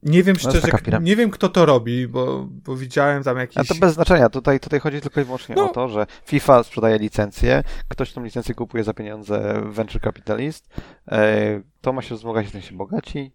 nie 0.03 0.23
wiem 0.23 0.37
jest 0.37 0.49
szczerze, 0.49 0.73
piram- 0.73 1.03
nie 1.03 1.17
wiem 1.17 1.31
kto 1.31 1.49
to 1.49 1.67
robi, 1.67 2.09
bo, 2.09 2.47
bo 2.51 2.77
widziałem 2.77 3.23
tam 3.23 3.39
jakieś... 3.39 3.57
A 3.59 3.65
to 3.65 3.75
bez 3.75 3.95
znaczenia. 3.95 4.29
Tutaj, 4.29 4.61
tutaj 4.61 4.81
chodzi 4.81 5.01
tylko 5.01 5.21
i 5.21 5.25
wyłącznie 5.25 5.55
No. 5.55 5.71
o 5.71 5.75
to, 5.75 5.89
że 5.89 6.07
FIFA 6.25 6.63
sprzedaje 6.63 6.99
licencję, 6.99 7.63
ktoś 7.89 8.13
tą 8.13 8.25
licencję 8.25 8.55
kupuje 8.55 8.85
za 8.85 8.95
pieniądze 8.95 9.63
venture 9.67 10.01
capitalist, 10.03 10.69
e, 11.09 11.61
to 11.81 11.93
ma 11.93 12.03
się 12.03 12.15
wzbogać, 12.15 12.51
ten 12.51 12.61
się 12.63 12.77
bogaci. 12.77 13.33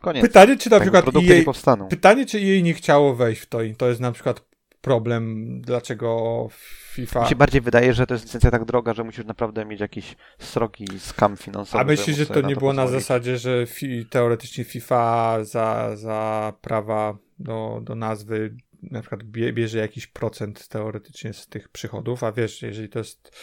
Koniec. 0.00 0.22
Pytanie, 0.22 0.56
czy 0.56 0.70
na 0.70 0.80
przykład 0.80 1.04
powstaną. 1.44 1.88
pytanie, 1.88 2.26
czy 2.26 2.40
jej 2.40 2.62
nie 2.62 2.74
chciało 2.74 3.14
wejść 3.14 3.40
w 3.40 3.46
to 3.46 3.62
i 3.62 3.74
to 3.74 3.88
jest 3.88 4.00
na 4.00 4.12
przykład 4.12 4.48
problem, 4.80 5.52
dlaczego 5.60 6.48
FIFA... 6.92 7.22
Mi 7.22 7.28
się 7.28 7.36
bardziej 7.36 7.60
wydaje, 7.60 7.94
że 7.94 8.06
to 8.06 8.14
jest 8.14 8.24
licencja 8.24 8.50
tak 8.50 8.64
droga, 8.64 8.94
że 8.94 9.04
musisz 9.04 9.24
naprawdę 9.24 9.64
mieć 9.64 9.80
jakiś 9.80 10.16
srogi 10.38 10.86
skam 10.98 11.36
finansowy. 11.36 11.84
A 11.84 11.86
myślisz, 11.86 12.16
że 12.16 12.26
to 12.26 12.40
nie 12.40 12.54
na 12.54 12.60
było 12.60 12.72
na 12.72 12.82
pozwolić. 12.82 13.04
zasadzie, 13.04 13.38
że 13.38 13.66
fi, 13.66 14.06
teoretycznie 14.06 14.64
FIFA 14.64 15.38
za, 15.44 15.96
za 15.96 16.52
prawa 16.60 17.18
do, 17.38 17.80
do 17.82 17.94
nazwy 17.94 18.56
na 18.82 19.00
przykład 19.00 19.22
bie, 19.22 19.52
bierze 19.52 19.78
jakiś 19.78 20.06
procent 20.06 20.68
teoretycznie 20.68 21.32
z 21.32 21.46
tych 21.46 21.68
przychodów, 21.68 22.24
a 22.24 22.32
wiesz, 22.32 22.62
jeżeli 22.62 22.88
to 22.88 22.98
jest 22.98 23.36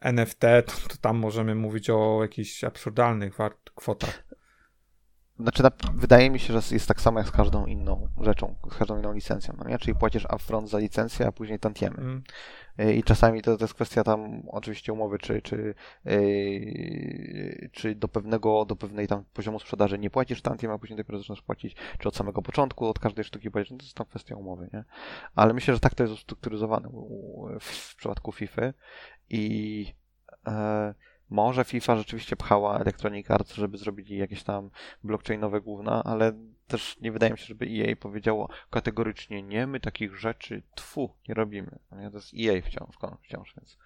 NFT, 0.00 0.40
to, 0.40 0.88
to 0.88 0.96
tam 1.00 1.16
możemy 1.16 1.54
mówić 1.54 1.90
o 1.90 2.18
jakichś 2.22 2.64
absurdalnych 2.64 3.38
kwotach. 3.74 4.24
Znaczy, 5.38 5.62
na, 5.62 5.70
wydaje 5.94 6.30
mi 6.30 6.38
się, 6.38 6.60
że 6.60 6.74
jest 6.74 6.88
tak 6.88 7.00
samo 7.00 7.18
jak 7.18 7.28
z 7.28 7.30
każdą 7.30 7.66
inną 7.66 8.08
rzeczą, 8.20 8.54
z 8.72 8.76
każdą 8.76 8.98
inną 8.98 9.12
licencją, 9.12 9.54
no 9.58 9.68
nie? 9.68 9.78
Czyli 9.78 9.94
płacisz 9.94 10.26
upfront 10.34 10.68
za 10.68 10.78
licencję, 10.78 11.26
a 11.26 11.32
później 11.32 11.58
tantiemy. 11.58 11.96
Mm. 11.96 12.22
Y, 12.80 12.94
I 12.94 13.02
czasami 13.02 13.42
to, 13.42 13.56
to 13.56 13.64
jest 13.64 13.74
kwestia 13.74 14.04
tam 14.04 14.42
oczywiście 14.48 14.92
umowy, 14.92 15.18
czy, 15.18 15.42
czy, 15.42 15.74
yy, 16.04 17.70
czy 17.72 17.94
do 17.94 18.08
pewnego, 18.08 18.64
do 18.64 18.76
pewnej 18.76 19.08
tam 19.08 19.24
poziomu 19.32 19.58
sprzedaży 19.58 19.98
nie 19.98 20.10
płacisz 20.10 20.42
tantiem, 20.42 20.70
a 20.70 20.78
później 20.78 20.96
dopiero 20.96 21.18
zaczynasz 21.18 21.42
płacić, 21.42 21.76
czy 21.98 22.08
od 22.08 22.16
samego 22.16 22.42
początku, 22.42 22.88
od 22.88 22.98
każdej 22.98 23.24
sztuki 23.24 23.50
płacisz, 23.50 23.70
no 23.70 23.76
to 23.76 23.84
jest 23.84 23.96
tam 23.96 24.06
kwestia 24.06 24.36
umowy, 24.36 24.68
nie? 24.72 24.84
Ale 25.34 25.54
myślę, 25.54 25.74
że 25.74 25.80
tak 25.80 25.94
to 25.94 26.02
jest 26.02 26.14
ustrukturyzowane 26.14 26.88
w, 26.88 27.64
w 27.64 27.96
przypadku 27.96 28.32
FIFA 28.32 28.72
i 29.30 29.86
e, 30.46 30.94
może 31.32 31.64
FIFA 31.64 31.96
rzeczywiście 31.96 32.36
pchała 32.36 32.78
Electronic 32.78 33.30
Arts, 33.30 33.54
żeby 33.54 33.78
zrobić 33.78 34.10
jakieś 34.10 34.42
tam 34.42 34.70
blockchainowe 35.04 35.60
główna, 35.60 36.04
ale 36.04 36.32
też 36.66 36.96
nie 37.00 37.12
wydaje 37.12 37.32
mi 37.32 37.38
się, 37.38 37.44
żeby 37.44 37.66
EA 37.66 37.96
powiedziało 37.96 38.48
kategorycznie 38.70 39.42
nie, 39.42 39.66
my 39.66 39.80
takich 39.80 40.16
rzeczy 40.16 40.62
tfu, 40.74 41.16
nie 41.28 41.34
robimy. 41.34 41.78
To 41.90 41.96
jest 41.96 42.32
EA 42.34 42.62
wciąż, 42.62 42.96
wciąż 43.22 43.54
więc. 43.56 43.78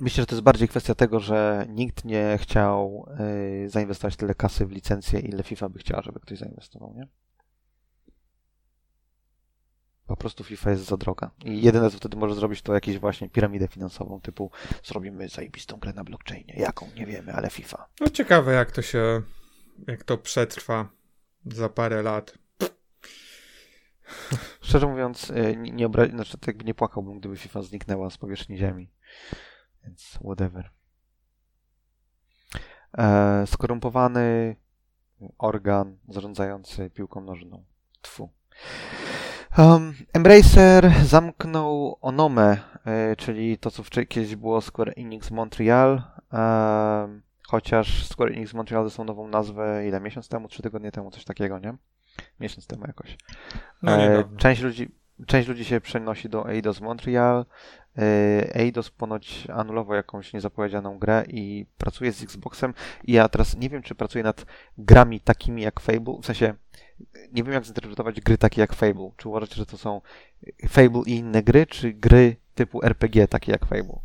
Myślę, 0.00 0.22
że 0.22 0.26
to 0.26 0.34
jest 0.34 0.44
bardziej 0.44 0.68
kwestia 0.68 0.94
tego, 0.94 1.20
że 1.20 1.66
nikt 1.68 2.04
nie 2.04 2.38
chciał 2.40 3.06
y, 3.64 3.68
zainwestować 3.68 4.16
tyle 4.16 4.34
kasy 4.34 4.66
w 4.66 4.70
licencję, 4.70 5.20
ile 5.20 5.42
FIFA 5.42 5.68
by 5.68 5.78
chciała, 5.78 6.02
żeby 6.02 6.20
ktoś 6.20 6.38
zainwestował, 6.38 6.94
nie? 6.96 7.08
Po 10.06 10.16
prostu 10.16 10.44
FIFA 10.44 10.70
jest 10.70 10.84
za 10.84 10.96
droga. 10.96 11.30
I 11.44 11.62
jedyne, 11.62 11.90
co 11.90 11.96
wtedy 11.96 12.16
może 12.16 12.34
zrobić, 12.34 12.62
to 12.62 12.74
jakieś 12.74 12.98
właśnie 12.98 13.28
piramidę 13.28 13.68
finansową, 13.68 14.20
typu 14.20 14.50
zrobimy 14.84 15.28
zajebistą 15.28 15.76
grę 15.76 15.92
na 15.92 16.04
blockchainie. 16.04 16.54
Jaką? 16.56 16.88
Nie 16.96 17.06
wiemy, 17.06 17.32
ale 17.32 17.50
FIFA. 17.50 17.88
No 18.00 18.08
ciekawe, 18.08 18.52
jak 18.52 18.72
to 18.72 18.82
się, 18.82 19.22
jak 19.86 20.04
to 20.04 20.18
przetrwa 20.18 20.88
za 21.46 21.68
parę 21.68 22.02
lat. 22.02 22.38
Szczerze 24.62 24.86
mówiąc, 24.86 25.30
y, 25.30 25.56
nie, 25.56 25.72
nie, 25.72 25.88
obra- 25.88 26.10
znaczy, 26.10 26.38
tak 26.38 26.46
jakby 26.46 26.64
nie 26.64 26.74
płakałbym, 26.74 27.18
gdyby 27.18 27.36
FIFA 27.36 27.62
zniknęła 27.62 28.10
z 28.10 28.18
powierzchni 28.18 28.58
Ziemi. 28.58 28.90
Więc 29.84 30.18
whatever. 30.24 30.70
E, 32.98 33.44
skorumpowany 33.46 34.56
organ 35.38 35.98
zarządzający 36.08 36.90
piłką 36.90 37.20
nożną. 37.20 37.64
Tfu. 38.02 38.30
Um, 39.58 39.94
Embracer 40.12 40.90
zamknął 41.04 41.98
Onome, 42.00 42.56
czyli 43.18 43.58
to, 43.58 43.70
co 43.70 43.82
kiedyś 44.08 44.36
było 44.36 44.60
Square 44.60 44.92
Enix 44.96 45.30
Montreal. 45.30 46.02
em, 46.32 47.22
chociaż 47.48 48.06
Square 48.06 48.32
Enix 48.32 48.54
Montreal 48.54 48.84
dostał 48.84 49.04
nową 49.04 49.28
nazwę 49.28 49.86
ile? 49.88 50.00
Miesiąc 50.00 50.28
temu, 50.28 50.48
trzy 50.48 50.62
tygodnie 50.62 50.92
temu, 50.92 51.10
coś 51.10 51.24
takiego, 51.24 51.58
nie? 51.58 51.74
Miesiąc 52.40 52.66
temu 52.66 52.86
jakoś. 52.86 53.16
No 53.82 53.92
E, 53.92 53.98
niedawno. 54.08 54.36
część, 54.38 54.62
ludzi, 54.62 54.90
część 55.26 55.48
ludzi 55.48 55.64
się 55.64 55.80
przenosi 55.80 56.28
do 56.28 56.50
Eidos 56.50 56.80
Montreal. 56.80 57.46
E, 57.98 58.02
Eidos 58.56 58.90
ponoć 58.90 59.46
anulował 59.52 59.96
jakąś 59.96 60.32
niezapowiedzianą 60.32 60.98
grę 60.98 61.24
i 61.28 61.66
pracuje 61.78 62.12
z 62.12 62.22
Xboxem. 62.22 62.74
I 63.04 63.12
ja 63.12 63.28
teraz 63.28 63.56
nie 63.56 63.70
wiem, 63.70 63.82
czy 63.82 63.94
pracuje 63.94 64.24
nad 64.24 64.46
grami 64.78 65.20
takimi 65.20 65.62
jak 65.62 65.80
Fable. 65.80 66.14
W 66.22 66.26
sensie, 66.26 66.54
nie 67.32 67.42
wiem, 67.42 67.52
jak 67.52 67.64
zinterpretować 67.64 68.20
gry 68.20 68.38
takie 68.38 68.60
jak 68.60 68.74
Fable. 68.74 69.10
Czy 69.16 69.28
uważacie, 69.28 69.54
że 69.54 69.66
to 69.66 69.78
są 69.78 70.00
Fable 70.68 71.02
i 71.06 71.10
inne 71.16 71.42
gry, 71.42 71.66
czy 71.66 71.92
gry 71.92 72.36
typu 72.54 72.84
RPG 72.84 73.28
takie 73.28 73.52
jak 73.52 73.66
Fable? 73.66 73.98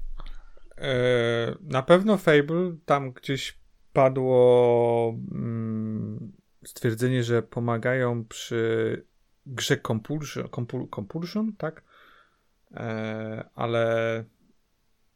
E, 0.78 1.56
Na 1.62 1.82
pewno 1.84 2.17
Fable, 2.17 2.75
tam 2.86 3.12
gdzieś 3.12 3.60
padło 3.93 5.15
mm, 5.32 6.32
stwierdzenie, 6.65 7.23
że 7.23 7.41
pomagają 7.43 8.25
przy 8.25 9.06
grze 9.45 9.78
Compulsion, 9.78 10.45
Compul- 10.47 10.89
Compulsion 10.95 11.54
tak? 11.58 11.84
E, 12.71 13.49
ale 13.56 14.23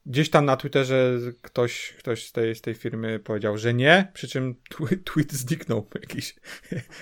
gdzieś 0.06 0.30
tam 0.30 0.46
na 0.46 0.58
Twitterze 0.58 1.20
ktoś, 1.42 1.94
ktoś 2.00 2.28
z, 2.28 2.32
tej, 2.32 2.56
z 2.56 2.62
tej 2.62 2.76
firmy 2.76 3.20
powiedział, 3.20 3.58
że 3.58 3.74
nie, 3.74 4.12
przy 4.13 4.28
czym 4.28 4.56
tw- 4.70 5.04
tweet 5.04 5.34
zniknął 5.34 5.88
jakieś 6.02 6.36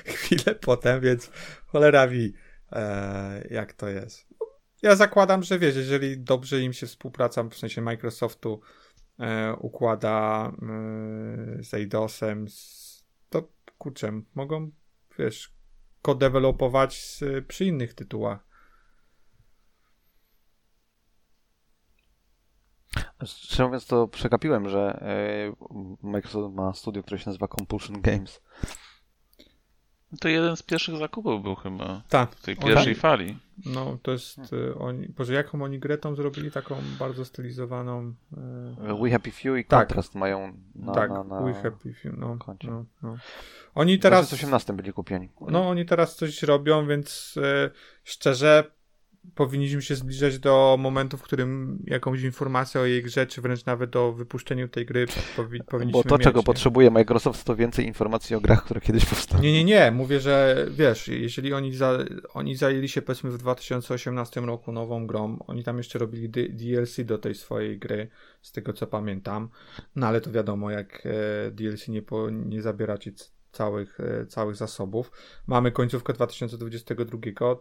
chwilę 0.06 0.56
potem, 0.56 1.02
więc 1.02 1.32
cholera 1.66 2.08
wie, 2.08 2.30
e, 2.72 3.48
jak 3.50 3.74
to 3.74 3.90
jest. 3.90 4.28
Ja 4.82 4.96
zakładam, 4.96 5.44
że 5.44 5.60
wiesz, 5.60 5.76
jeżeli 5.76 6.20
dobrze 6.20 6.62
im 6.62 6.74
się 6.74 6.88
współpraca, 6.88 7.44
w 7.44 7.54
sensie 7.54 7.82
Microsoftu 7.82 8.62
e, 9.20 9.54
układa 9.54 10.52
e, 10.52 11.64
z 11.64 11.74
Eidosem, 11.74 12.46
to 13.30 13.52
kurczę, 13.78 14.22
mogą, 14.36 14.72
wiesz, 15.20 15.54
kodevelopować 16.02 17.20
przy 17.48 17.66
innych 17.66 17.94
tytułach. 17.94 18.51
Szczerze 23.26 23.66
mówiąc, 23.66 23.86
to 23.86 24.08
przegapiłem, 24.08 24.70
że 24.70 25.00
e, 25.02 26.08
Microsoft 26.08 26.56
ma 26.56 26.74
studio, 26.74 27.04
które 27.04 27.20
się 27.20 27.30
nazywa 27.30 27.48
Compulsion 27.48 28.02
Games. 28.02 28.42
To 30.20 30.30
jeden 30.30 30.56
z 30.56 30.64
pierwszych 30.64 30.98
zakupów 30.98 31.44
był 31.44 31.56
chyba. 31.56 32.02
Tak. 32.10 32.36
W 32.36 32.42
tej 32.42 32.58
pierwszej 32.58 32.94
tak. 32.94 33.02
fali. 33.02 33.38
No, 33.66 33.98
to 34.02 34.12
jest. 34.12 34.54
Y, 34.54 34.76
oni, 34.76 35.08
Boże, 35.08 35.34
jaką 35.34 35.64
oni 35.64 35.80
grę 35.80 35.98
tą 35.98 36.16
zrobili? 36.16 36.52
Taką 36.52 36.76
bardzo 37.00 37.26
stylizowaną. 37.26 38.14
Y, 38.90 39.04
We 39.04 39.10
Happy 39.10 39.32
Few 39.32 39.58
i 39.58 39.66
Tak. 39.66 39.88
Contrast 39.88 40.16
mają 40.16 40.54
na, 40.76 40.94
tak, 40.94 41.10
na, 41.10 41.24
na 41.24 41.42
We 41.42 41.54
Happy 41.54 41.94
Few. 41.94 42.18
No, 42.18 42.38
koncie. 42.38 42.68
no, 42.68 42.86
no. 43.04 43.18
Oni 43.76 44.00
Teraz... 44.00 44.26
W 44.26 44.30
2018 44.30 44.74
byli 44.74 44.94
kupieni. 44.94 45.30
No, 45.48 45.70
oni 45.70 45.86
teraz 45.86 46.16
coś 46.16 46.44
robią, 46.44 46.88
więc 46.88 47.36
szczerze 48.04 48.72
powinniśmy 49.36 49.82
się 49.82 49.96
zbliżać 49.96 50.40
do 50.40 50.78
momentu, 50.80 51.18
w 51.18 51.22
którym 51.22 51.80
jakąś 51.88 52.22
informację 52.22 52.82
o 52.82 52.86
jej 52.86 53.04
grze, 53.04 53.28
czy 53.28 53.42
wręcz 53.42 53.66
nawet 53.66 53.96
o 53.96 54.12
wypuszczeniu 54.14 54.68
tej 54.68 54.86
gry 54.86 55.06
powi 55.36 55.64
powinniśmy 55.64 56.04
Bo 56.04 56.10
to, 56.10 56.16
mieć, 56.16 56.24
czego 56.24 56.40
nie? 56.40 56.44
potrzebuje 56.44 56.92
Microsoft, 56.92 57.44
to 57.44 57.56
więcej 57.56 57.86
informacji 57.86 58.36
o 58.36 58.42
grach, 58.42 58.64
które 58.66 58.82
kiedyś 58.82 59.06
powstały. 59.06 59.44
Nie, 59.44 59.52
nie, 59.54 59.64
nie. 59.64 59.92
Mówię, 59.92 60.20
że 60.20 60.66
wiesz, 60.72 61.08
jeżeli 61.08 61.54
oni, 61.54 61.76
za, 61.76 61.98
oni 62.34 62.56
zajęli 62.56 62.90
się 62.90 63.02
powiedzmy 63.02 63.30
w 63.32 63.38
2018 63.38 64.42
roku 64.42 64.72
nową 64.72 65.08
grą, 65.08 65.38
oni 65.48 65.64
tam 65.64 65.78
jeszcze 65.78 66.00
robili 66.00 66.30
D- 66.30 66.50
DLC 66.50 67.00
do 67.06 67.18
tej 67.18 67.36
swojej 67.36 67.80
gry, 67.80 68.10
z 68.42 68.52
tego 68.52 68.74
co 68.74 68.88
pamiętam. 68.88 69.50
No 69.96 70.08
ale 70.08 70.22
to 70.22 70.32
wiadomo, 70.32 70.72
jak 70.72 71.04
e, 71.06 71.52
DLC 71.52 71.88
nie, 71.88 72.02
po, 72.02 72.30
nie 72.30 72.62
zabiera 72.62 72.98
ci 72.98 73.14
c- 73.14 73.26
całych, 73.52 74.00
e, 74.00 74.26
całych 74.26 74.56
zasobów. 74.56 75.12
Mamy 75.48 75.72
końcówkę 75.72 76.14
2022, 76.14 77.56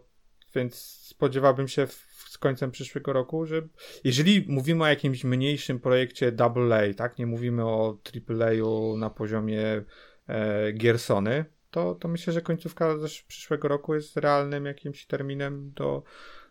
więc 0.55 1.00
spodziewałbym 1.21 1.67
się 1.67 1.87
w, 1.87 2.07
z 2.29 2.37
końcem 2.37 2.71
przyszłego 2.71 3.13
roku, 3.13 3.45
że 3.45 3.61
jeżeli 4.03 4.45
mówimy 4.47 4.83
o 4.83 4.87
jakimś 4.87 5.23
mniejszym 5.23 5.79
projekcie 5.79 6.33
AA, 6.37 6.93
tak, 6.97 7.17
nie 7.17 7.25
mówimy 7.25 7.65
o 7.65 7.97
AAA 8.29 8.97
na 8.97 9.09
poziomie 9.09 9.83
e, 10.27 10.71
Giersony, 10.71 11.45
to, 11.71 11.95
to 11.95 12.07
myślę, 12.07 12.33
że 12.33 12.41
końcówka 12.41 12.95
przyszłego 13.27 13.67
roku 13.67 13.95
jest 13.95 14.17
realnym 14.17 14.65
jakimś 14.65 15.05
terminem 15.05 15.71
do, 15.71 16.03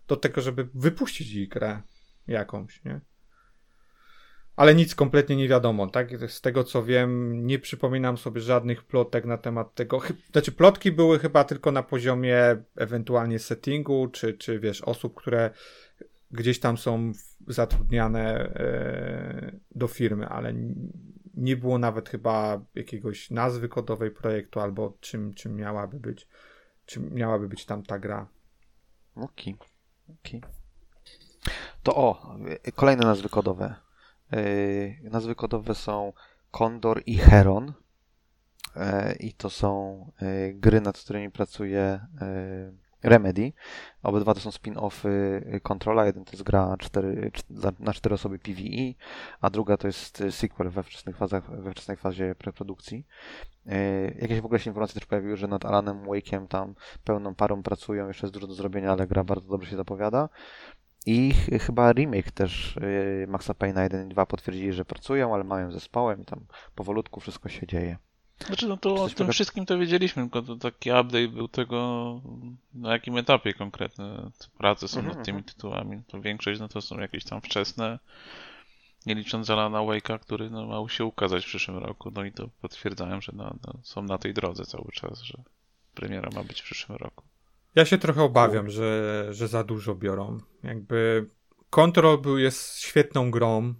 do 0.09 0.17
tego, 0.17 0.41
żeby 0.41 0.69
wypuścić 0.75 1.33
ich 1.35 1.49
grę 1.49 1.83
jakąś, 2.27 2.85
nie? 2.85 3.01
Ale 4.57 4.75
nic 4.75 4.95
kompletnie 4.95 5.37
nie 5.37 5.49
wiadomo, 5.49 5.87
tak? 5.87 6.31
Z 6.31 6.41
tego 6.41 6.65
co 6.65 6.85
wiem, 6.85 7.47
nie 7.47 7.59
przypominam 7.59 8.19
sobie 8.19 8.41
żadnych 8.41 8.85
plotek 8.85 9.25
na 9.25 9.39
temat 9.39 9.75
tego. 9.75 10.01
Znaczy, 10.33 10.53
plotki 10.53 10.93
były 10.93 11.19
chyba 11.19 11.45
tylko 11.45 11.73
na 11.73 11.83
poziomie 11.83 12.57
ewentualnie 12.77 13.39
settingu, 13.39 14.09
czy, 14.09 14.35
czy 14.35 14.61
wiesz, 14.61 14.83
osób, 14.83 15.15
które 15.15 15.51
gdzieś 16.31 16.61
tam 16.61 16.79
są 16.79 17.13
zatrudniane 17.47 18.35
e, 18.35 19.53
do 19.75 19.89
firmy, 19.89 20.29
ale 20.29 20.55
nie 21.35 21.57
było 21.57 21.79
nawet 21.79 22.09
chyba 22.09 22.61
jakiegoś 22.75 23.31
nazwy 23.31 23.69
kodowej 23.69 24.11
projektu 24.11 24.61
albo 24.61 24.97
czym, 25.01 25.35
czym 25.35 25.57
miałaby 25.57 26.01
być, 26.01 26.29
czym 26.87 27.15
miałaby 27.15 27.49
być 27.49 27.65
tam 27.65 27.83
ta 27.83 27.99
gra. 27.99 28.29
Okej. 29.15 29.57
Okej. 30.09 30.43
To 31.83 31.97
o, 31.97 32.37
y, 32.69 32.73
kolejne 32.73 33.05
nazwy 33.05 33.29
kodowe. 33.29 33.75
Yy, 34.33 35.11
nazwy 35.11 35.35
kodowe 35.35 35.75
są 35.75 36.13
Condor 36.51 37.03
i 37.07 37.19
Heron. 37.19 37.73
Yy, 38.77 38.83
I 39.21 39.33
to 39.33 39.51
są 39.51 40.05
yy, 40.21 40.55
gry, 40.55 40.81
nad 40.81 40.99
którymi 40.99 41.31
pracuje 41.31 42.01
Remedy. 43.03 43.53
Obydwa 44.03 44.35
to 44.35 44.41
są 44.41 44.51
spin-offy 44.51 45.09
Controla. 45.63 46.07
Jeden 46.07 46.25
to 46.25 46.33
jest 46.33 46.43
gra 46.43 46.77
na 47.79 47.93
cztery 47.93 48.15
osoby 48.15 48.39
PvE, 48.39 48.95
a 49.41 49.51
druga 49.51 49.77
to 49.77 49.87
jest 49.87 50.23
sequel 50.31 50.71
we 50.71 50.83
wczesnych 50.83 51.17
fazach, 51.17 51.63
we 51.63 51.71
wczesnej 51.71 51.97
fazie 51.97 52.35
preprodukcji. 52.35 53.07
Jakieś 54.19 54.41
w 54.41 54.45
ogóle 54.45 54.61
się 54.61 54.71
informacje 54.71 54.95
też 54.95 55.07
pojawiły, 55.07 55.37
że 55.37 55.49
nad 55.49 55.65
Alanem 55.65 56.03
Wake'em 56.05 56.47
tam 56.47 56.75
pełną 57.05 57.35
parą 57.35 57.63
pracują, 57.63 58.09
jeszcze 58.09 58.27
jest 58.27 58.35
dużo 58.35 58.47
do 58.47 58.55
zrobienia, 58.55 58.93
ale 58.93 59.07
gra 59.07 59.25
bardzo 59.25 59.49
dobrze 59.49 59.71
się 59.71 59.77
zapowiada. 59.77 60.29
I 61.07 61.33
ch- 61.35 61.63
chyba 61.63 61.93
remake 61.93 62.31
też 62.31 62.77
yy, 63.21 63.27
Maxa 63.27 63.53
Payne'a 63.53 63.83
1 63.83 64.07
i 64.07 64.09
2 64.09 64.27
potwierdzili, 64.27 64.73
że 64.73 64.85
pracują, 64.85 65.35
ale 65.35 65.45
małym 65.45 65.73
zespołem 65.73 66.23
i 66.23 66.25
tam 66.25 66.47
powolutku 66.75 67.21
wszystko 67.21 67.49
się 67.49 67.67
dzieje. 67.67 67.99
Znaczy, 68.47 68.69
no 68.69 68.77
to 68.77 68.95
o 68.95 69.09
tym 69.09 69.33
wszystkim 69.33 69.67
to 69.67 69.79
wiedzieliśmy, 69.79 70.23
tylko 70.23 70.43
to 70.43 70.57
taki 70.57 70.91
update 70.91 71.29
był 71.29 71.49
tego, 71.49 72.21
na 72.75 72.93
jakim 72.93 73.17
etapie 73.17 73.55
konkretne 73.55 74.31
prace 74.59 74.89
są 74.89 75.01
Mhm, 75.01 75.17
nad 75.17 75.27
tymi 75.27 75.39
mhm. 75.39 75.55
tytułami. 75.55 76.03
To 76.07 76.21
większość, 76.21 76.61
no 76.61 76.69
to 76.69 76.81
są 76.81 76.99
jakieś 76.99 77.25
tam 77.25 77.41
wczesne, 77.41 77.99
nie 79.07 79.15
licząc 79.15 79.51
Alana 79.51 79.79
Wake'a, 79.79 80.19
który 80.19 80.51
no, 80.51 80.67
ma 80.67 80.89
się 80.89 81.05
ukazać 81.05 81.45
w 81.45 81.47
przyszłym 81.47 81.79
roku. 81.79 82.11
No 82.15 82.25
i 82.25 82.33
to 82.33 82.49
potwierdzają, 82.61 83.21
że 83.21 83.33
no, 83.35 83.57
no, 83.67 83.75
są 83.83 84.03
na 84.03 84.19
tej 84.19 84.35
drodze 84.35 84.65
cały 84.65 84.93
czas, 84.93 85.21
że 85.23 85.43
premiera 85.95 86.31
ma 86.35 86.45
być 86.45 86.61
w 86.61 86.65
przyszłym 86.65 86.99
roku. 86.99 87.25
Ja 87.75 87.85
się 87.85 87.99
trochę 87.99 88.23
obawiam, 88.23 88.71
że, 88.71 89.27
że 89.31 89.49
za 89.49 89.65
dużo 89.65 89.95
biorą. 89.95 90.39
Jakby 90.63 91.27
Control 91.71 92.19
był, 92.19 92.39
jest 92.39 92.79
świetną 92.79 93.31
grą 93.31 93.59
e, 93.59 93.75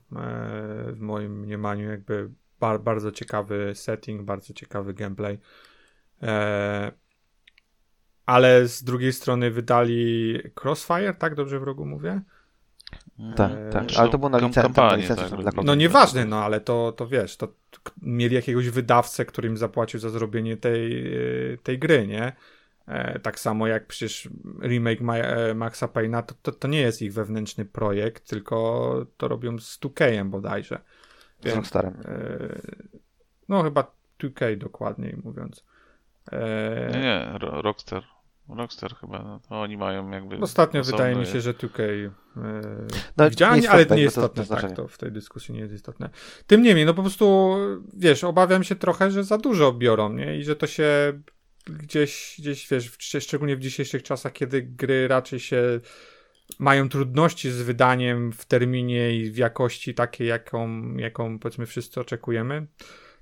w 0.93 1.01
moim 1.01 1.41
mniemaniu, 1.41 1.91
jakby 1.91 2.31
bar, 2.61 2.81
bardzo 2.81 3.13
ciekawy 3.13 3.73
setting, 3.75 4.23
bardzo 4.23 4.55
ciekawy 4.55 4.95
gameplay. 4.95 5.39
E, 6.23 6.93
ale 8.27 8.69
z 8.69 8.85
drugiej 8.85 9.13
strony 9.13 9.51
wydali 9.51 10.39
Crossfire, 10.65 11.15
tak 11.15 11.35
dobrze 11.35 11.61
w 11.61 11.63
rogu 11.63 11.87
mówię? 11.87 12.21
Tak, 13.37 13.51
Eee, 13.51 13.73
tak. 13.73 13.83
Zresztą 13.83 14.01
Ale 14.01 14.11
to 14.11 14.19
było 14.19 14.29
na 14.29 14.39
licencji, 14.39 14.75
tak. 14.75 15.65
No 15.65 15.75
nieważne, 15.75 16.25
no 16.25 16.45
ale 16.45 16.61
to, 16.61 16.93
to 16.93 17.07
wiesz, 17.07 17.37
to 17.37 17.49
mieli 18.03 18.35
jakiegoś 18.35 18.69
wydawcę, 18.69 19.25
który 19.25 19.49
im 19.49 19.57
zapłacił 19.57 20.01
za 20.01 20.11
zrobienie 20.11 20.57
tej, 20.57 21.15
e, 21.53 21.57
tej 21.63 21.79
gry, 21.79 22.07
nie? 22.07 22.33
E, 22.91 23.19
tak 23.19 23.41
samo 23.41 23.67
jak 23.67 23.87
przecież 23.87 24.29
remake 24.63 25.01
Ma 25.01 25.17
e, 25.17 25.55
Maxa 25.55 25.87
Payne'a, 25.87 26.23
to, 26.23 26.35
to, 26.43 26.53
to 26.53 26.69
nie 26.69 26.81
jest 26.81 27.03
ich 27.03 27.13
wewnętrzny 27.13 27.65
projekt, 27.65 28.29
tylko 28.29 29.07
to 29.17 29.29
robią 29.29 29.59
z 29.59 29.81
2K 29.81 30.25
bodajże. 30.29 30.81
Z 31.45 31.55
Rockstarem. 31.55 31.95
E, 32.05 32.59
no 33.49 33.63
chyba 33.63 33.93
2K 34.23 34.57
dokładniej 34.59 35.17
mówiąc. 35.25 35.65
E, 36.33 36.91
Nie, 36.93 37.01
nie, 37.01 37.39
Ro- 37.39 37.63
Rockstar. 37.63 38.03
Rockstar 38.49 38.95
chyba, 38.97 39.23
no, 39.23 39.41
to 39.49 39.61
oni 39.61 39.77
mają 39.77 40.11
jakby... 40.11 40.37
Ostatnio 40.39 40.83
wydaje 40.83 41.17
mi 41.17 41.27
się, 41.27 41.41
że 41.41 41.53
2K 41.55 41.83
e, 41.83 42.11
No, 43.17 43.31
widziałem, 43.31 43.55
nieistotne, 43.55 43.75
ale 43.77 43.87
to 43.87 43.95
nie 43.95 44.03
jest 44.03 44.15
to- 44.17 44.29
to 44.29 44.43
istotne, 44.43 44.69
tak, 44.69 44.77
to 44.77 44.89
w 44.89 44.99
tej 44.99 45.13
dyskusji 45.13 45.55
nie 45.55 45.61
jest 45.61 45.75
istotne. 45.75 46.11
Tym 46.47 46.63
niemniej, 46.63 46.87
no 46.87 46.95
po 46.95 47.03
prostu, 47.03 47.57
wiesz, 47.95 48.25
obawiam 48.25 48.65
się 48.65 48.77
trochę, 48.77 49.11
że 49.11 49.25
za 49.25 49.39
dużo 49.39 49.73
biorą, 49.73 50.13
nie? 50.13 50.37
I 50.39 50.45
że 50.45 50.57
to 50.57 50.67
się 50.67 51.13
gdzieś, 51.67 52.35
gdzieś 52.39 52.69
wiesz, 52.69 52.91
w- 52.91 53.03
szczególnie 53.23 53.57
w 53.57 53.61
dzisiejszych 53.61 54.03
czasach, 54.03 54.33
kiedy 54.33 54.63
gry 54.63 55.09
raczej 55.09 55.41
się 55.41 55.81
mają 56.59 56.89
trudności 56.89 57.51
z 57.51 57.63
wydaniem 57.63 58.33
w 58.33 58.45
terminie 58.45 59.17
i 59.17 59.31
w 59.31 59.37
jakości 59.37 59.95
takiej, 59.95 60.29
jaką, 60.29 60.83
jaką 60.97 61.39
powiedzmy 61.39 61.67
wszyscy 61.67 62.01
oczekujemy, 62.01 62.67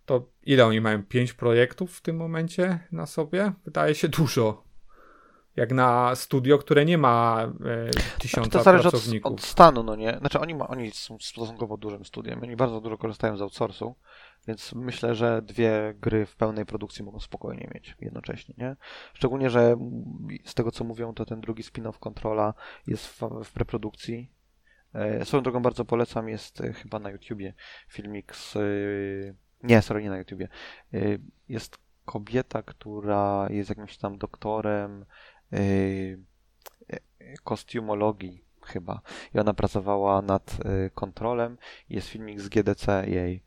to 0.07 0.29
ile 0.43 0.67
oni 0.67 0.81
mają? 0.81 1.03
Pięć 1.03 1.33
projektów 1.33 1.97
w 1.97 2.01
tym 2.01 2.17
momencie 2.17 2.79
na 2.93 3.07
sobie? 3.07 3.53
Wydaje 3.65 3.95
się 3.95 4.09
dużo. 4.09 4.69
Jak 5.57 5.73
na 5.73 6.15
studio, 6.15 6.59
które 6.59 6.85
nie 6.85 6.99
ma 6.99 7.49
e, 7.67 7.93
Znaczy, 7.93 8.19
tysiąca 8.19 8.51
to 8.59 8.63
zależy 8.65 8.89
od, 8.89 8.93
pracowników. 8.93 9.33
od 9.33 9.43
stanu, 9.43 9.83
no 9.83 9.97
nie? 9.97 10.17
Znaczy 10.21 10.41
oni, 10.41 10.55
ma, 10.55 10.69
oni 10.69 10.91
są 10.91 11.19
stosunkowo 11.21 11.77
dużym 11.77 12.05
studiem, 12.05 12.43
oni 12.43 12.57
bardzo 12.57 12.81
dużo 12.81 12.99
korzystają 12.99 13.37
z 13.37 13.43
outsourcu, 13.43 13.95
więc 14.49 14.75
myślę, 14.75 15.15
że 15.15 15.43
dwie 15.43 15.95
gry 16.01 16.27
w 16.27 16.37
pełnej 16.37 16.67
produkcji 16.67 17.05
mogą 17.05 17.21
spokojnie 17.21 17.71
mieć 17.75 17.97
jednocześnie, 18.01 18.55
nie? 18.59 18.77
Szczególnie, 19.15 19.51
że 19.51 19.77
z 20.45 20.55
tego 20.55 20.71
co 20.71 20.85
mówią, 20.85 21.15
to 21.15 21.25
ten 21.25 21.41
drugi 21.41 21.63
spin-off 21.63 21.99
Controla 21.99 22.55
jest 22.87 23.07
w, 23.07 23.21
w 23.45 23.53
preprodukcji. 23.53 24.33
E, 24.95 25.25
Swoją 25.25 25.43
drogą 25.43 25.63
bardzo 25.63 25.85
polecam, 25.85 26.29
jest 26.29 26.61
e, 26.61 26.73
chyba 26.73 26.99
na 26.99 27.11
YouTubie 27.11 27.55
filmik 27.89 28.37
z... 28.37 28.57
e, 28.57 28.61
Nie, 29.63 29.83
sorry, 29.83 30.03
nie 30.03 30.11
na 30.11 30.19
YouTubie. 30.19 30.49
Jest 31.49 31.79
kobieta, 32.05 32.63
która 32.63 33.47
jest 33.51 33.69
jakimś 33.69 33.97
tam 33.99 34.19
doktorem 34.19 35.05
kostiumologii 37.45 38.45
chyba. 38.63 39.01
I 39.35 39.39
ona 39.39 39.55
pracowała 39.55 40.23
nad 40.23 40.57
kontrolem. 40.95 41.59
Jest 41.89 42.09
filmik 42.09 42.41
z 42.41 42.49
GDC 42.49 43.07
jej, 43.07 43.43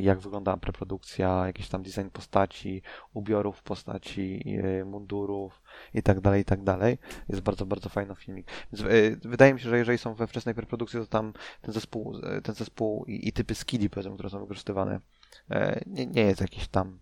jak 0.00 0.18
wygląda 0.18 0.56
preprodukcja, 0.56 1.46
jakiś 1.46 1.68
tam 1.68 1.82
design 1.82 2.08
postaci, 2.12 2.82
ubiorów 3.14 3.62
postaci, 3.62 4.42
y, 4.80 4.84
mundurów 4.84 5.62
i 5.94 6.02
tak 6.02 6.20
dalej, 6.20 6.42
i 6.42 6.44
tak. 6.44 6.60
Jest 7.28 7.42
bardzo, 7.42 7.66
bardzo 7.66 7.88
fajny 7.88 8.14
filmik. 8.14 8.46
Więc 8.72 8.92
y, 8.92 9.20
wydaje 9.24 9.54
mi 9.54 9.60
się, 9.60 9.68
że 9.68 9.78
jeżeli 9.78 9.98
są 9.98 10.14
we 10.14 10.26
wczesnej 10.26 10.54
preprodukcji, 10.54 11.00
to 11.00 11.06
tam 11.06 11.32
ten 11.62 11.74
zespół, 11.74 12.20
ten 12.42 12.54
zespół 12.54 13.04
i, 13.04 13.28
i 13.28 13.32
typy 13.32 13.54
skilli, 13.54 13.90
powiedzmy, 13.90 14.14
które 14.14 14.30
są 14.30 14.40
wykorzystywane, 14.40 15.00
e, 15.50 15.80
nie, 15.86 16.06
nie 16.06 16.22
jest 16.22 16.40
jakiś 16.40 16.68
tam 16.68 16.98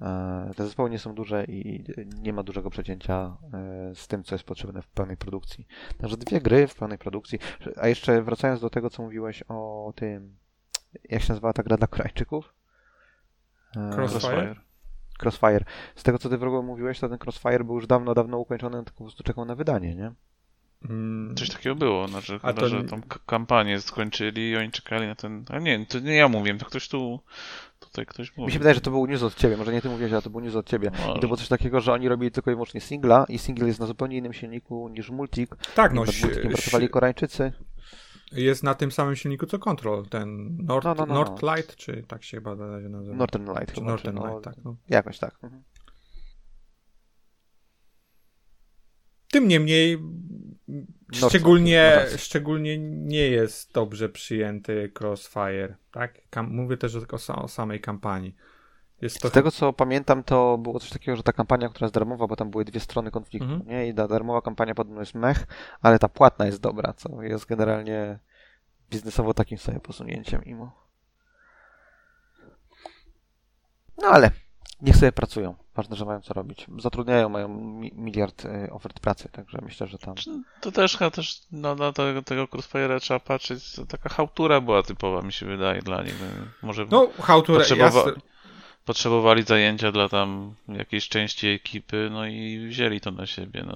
E, 0.00 0.50
Te 0.56 0.64
zespoły 0.64 0.90
nie 0.90 0.98
są 0.98 1.14
duże 1.14 1.44
i 1.44 1.84
nie 2.22 2.32
ma 2.32 2.42
dużego 2.42 2.70
przecięcia 2.70 3.36
e, 3.52 3.94
z 3.94 4.08
tym, 4.08 4.24
co 4.24 4.34
jest 4.34 4.44
potrzebne 4.44 4.82
w 4.82 4.88
pełnej 4.88 5.16
produkcji. 5.16 5.66
Także 5.98 6.16
dwie 6.16 6.40
gry 6.40 6.66
w 6.66 6.74
pełnej 6.74 6.98
produkcji. 6.98 7.38
A 7.76 7.88
jeszcze 7.88 8.22
wracając 8.22 8.60
do 8.60 8.70
tego, 8.70 8.90
co 8.90 9.02
mówiłeś 9.02 9.44
o 9.48 9.92
tym, 9.96 10.36
jak 11.10 11.22
się 11.22 11.28
nazywała 11.28 11.52
ta 11.52 11.62
gra 11.62 11.76
dla 11.76 11.86
Koreańczyków? 11.86 12.54
E, 13.76 13.90
Crossfire? 13.96 14.56
Crossfire. 15.22 15.64
Z 15.96 16.02
tego, 16.02 16.18
co 16.18 16.28
ty 16.28 16.38
w 16.38 16.42
ogóle 16.42 16.62
mówiłeś, 16.62 17.00
to 17.00 17.08
ten 17.08 17.18
Crossfire 17.24 17.64
był 17.64 17.74
już 17.74 17.86
dawno, 17.86 18.14
dawno 18.14 18.38
ukończony, 18.38 18.84
tylko 18.84 18.98
po 18.98 19.04
prostu 19.04 19.22
czekał 19.22 19.44
na 19.44 19.54
wydanie, 19.54 19.94
nie? 19.94 20.12
Mm, 20.90 21.36
Coś 21.36 21.50
takiego 21.50 21.74
było, 21.74 22.08
znaczy 22.08 22.38
A 22.42 22.52
to 22.52 22.68
że 22.68 22.84
tą 22.84 23.02
kampanię 23.26 23.80
skończyli 23.80 24.50
i 24.50 24.56
oni 24.56 24.70
czekali 24.70 25.06
na 25.06 25.14
ten... 25.14 25.44
A 25.48 25.58
nie, 25.58 25.86
to 25.86 25.98
nie 26.00 26.14
ja 26.16 26.28
mówiłem, 26.28 26.58
to 26.58 26.66
ktoś 26.66 26.88
tu... 26.88 27.20
Tutaj 27.80 28.06
ktoś 28.06 28.28
Mi 28.30 28.34
mówił. 28.36 28.52
się 28.52 28.58
wydaje, 28.58 28.74
że 28.74 28.80
to 28.80 28.90
był 28.90 29.06
news 29.06 29.22
od 29.22 29.34
ciebie, 29.34 29.56
może 29.56 29.72
nie 29.72 29.82
ty 29.82 29.88
mówiłeś, 29.88 30.12
ale 30.12 30.22
to 30.22 30.30
był 30.30 30.40
news 30.40 30.54
od 30.54 30.66
ciebie. 30.66 30.90
I 31.16 31.20
to 31.20 31.26
było 31.26 31.36
coś 31.36 31.48
takiego, 31.48 31.80
że 31.80 31.92
oni 31.92 32.08
robili 32.08 32.30
tylko 32.30 32.50
i 32.50 32.54
wyłącznie 32.54 32.80
singla 32.80 33.26
i 33.28 33.38
single 33.38 33.66
jest 33.68 33.80
na 33.80 33.86
zupełnie 33.86 34.16
innym 34.16 34.32
silniku 34.32 34.88
niż 34.88 35.10
multik. 35.10 35.56
tak, 35.74 35.92
no, 35.92 36.04
nad 36.04 36.14
multikiem 36.22 36.52
pracowali 36.52 36.88
Koreańczycy. 36.88 37.52
Jest 38.32 38.62
na 38.62 38.74
tym 38.74 38.92
samym 38.92 39.16
silniku 39.16 39.46
co 39.46 39.58
Control, 39.58 40.06
ten 40.06 40.56
Nord, 40.56 40.84
No, 40.84 40.94
no, 40.94 41.06
no, 41.06 41.06
no. 41.06 41.14
Northlight, 41.14 41.76
czy 41.76 42.02
tak 42.08 42.24
się 42.24 42.36
chyba 42.36 42.54
nazywa? 42.54 43.16
Northern 43.16 43.48
Light 43.48 43.68
czy 43.68 43.74
chyba, 43.74 43.86
Northern 43.86 44.16
czy 44.16 44.22
no, 44.22 44.28
Light, 44.28 44.44
tak. 44.44 44.64
No. 44.64 44.76
Jakoś 44.88 45.18
tak. 45.18 45.38
Mhm. 45.42 45.62
Tym 49.30 49.48
niemniej 49.48 49.98
szczególnie, 51.12 52.06
no 52.12 52.18
szczególnie 52.18 52.78
nie 52.78 53.28
jest 53.28 53.72
dobrze 53.72 54.08
przyjęty 54.08 54.92
Crossfire, 55.00 55.76
tak? 55.90 56.20
Kam- 56.30 56.50
mówię 56.50 56.76
też 56.76 56.96
o, 56.96 57.42
o 57.42 57.48
samej 57.48 57.80
kampanii. 57.80 58.34
Jest 59.02 59.20
to 59.20 59.28
Z 59.28 59.32
tego 59.32 59.50
co 59.50 59.72
pamiętam, 59.72 60.22
to 60.24 60.58
było 60.58 60.80
coś 60.80 60.90
takiego, 60.90 61.16
że 61.16 61.22
ta 61.22 61.32
kampania, 61.32 61.68
która 61.68 61.84
jest 61.84 61.94
darmowa, 61.94 62.26
bo 62.26 62.36
tam 62.36 62.50
były 62.50 62.64
dwie 62.64 62.80
strony 62.80 63.10
konfliktu, 63.10 63.48
Mhm. 63.52 63.70
nie? 63.70 63.88
I 63.88 63.94
ta 63.94 64.08
darmowa 64.08 64.42
kampania 64.42 64.74
podobno 64.74 65.00
jest 65.00 65.14
mech, 65.14 65.46
ale 65.82 65.98
ta 65.98 66.08
płatna 66.08 66.46
jest 66.46 66.60
dobra, 66.60 66.92
co 66.92 67.22
jest 67.22 67.46
generalnie 67.46 68.18
biznesowo 68.90 69.34
takim 69.34 69.58
sobie 69.58 69.80
posunięciem 69.80 70.44
imo. 70.44 70.84
No 74.02 74.08
ale 74.08 74.30
niech 74.82 74.96
sobie 74.96 75.12
pracują. 75.12 75.54
Ważne, 75.74 75.96
że 75.96 76.04
mają 76.04 76.20
co 76.20 76.34
robić. 76.34 76.66
Zatrudniają, 76.78 77.28
mają 77.28 77.48
mi 77.48 77.92
miliard 77.94 78.44
y, 78.44 78.70
ofert 78.72 79.00
pracy, 79.00 79.28
także 79.28 79.58
myślę, 79.62 79.86
że 79.86 79.98
tam... 79.98 80.14
Czy 80.14 80.30
To 80.60 80.72
też 80.72 80.96
chyba 80.96 81.10
też 81.10 81.42
no, 81.52 81.74
na 81.74 81.92
tego, 81.92 82.22
tego 82.22 82.44
Crossfire'a 82.44 83.00
trzeba 83.00 83.20
patrzeć, 83.20 83.76
taka 83.88 84.08
chałtura 84.08 84.60
była 84.60 84.82
typowa, 84.82 85.22
mi 85.22 85.32
się 85.32 85.46
wydaje, 85.46 85.82
dla 85.82 86.02
nich. 86.02 86.14
No, 86.20 86.44
Może 86.62 86.86
No, 86.90 87.06
to... 87.18 87.22
Potrzebowa- 87.42 87.78
jasne. 88.06 88.12
Potrzebowali 88.84 89.42
zajęcia 89.42 89.92
dla 89.92 90.08
tam 90.08 90.54
jakiejś 90.68 91.08
części 91.08 91.46
ekipy, 91.48 92.08
no 92.12 92.26
i 92.26 92.66
wzięli 92.68 93.00
to 93.00 93.10
na 93.10 93.26
siebie. 93.26 93.62
No, 93.66 93.74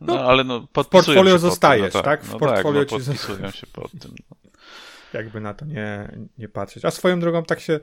no, 0.00 0.14
No, 0.14 0.20
ale 0.20 0.44
no, 0.44 0.66
podpisują 0.72 1.04
portfolio 1.04 1.24
się 1.24 1.32
pod 1.32 1.40
zostajesz, 1.40 1.92
tym, 1.92 1.98
no 1.98 2.02
tak? 2.04 2.24
W 2.24 2.32
No 2.32 2.38
portfolio 2.38 2.84
tak, 2.84 2.92
no, 2.92 2.98
ci- 2.98 3.06
podpisują 3.06 3.50
się 3.50 3.66
pod 3.66 3.90
tym. 3.90 4.14
No. 4.30 4.36
jakby 5.12 5.40
na 5.40 5.54
to 5.54 5.64
nie, 5.64 6.16
nie 6.38 6.48
patrzeć. 6.48 6.84
A 6.84 6.90
swoją 6.90 7.20
drogą 7.20 7.42
tak 7.42 7.60
się 7.60 7.80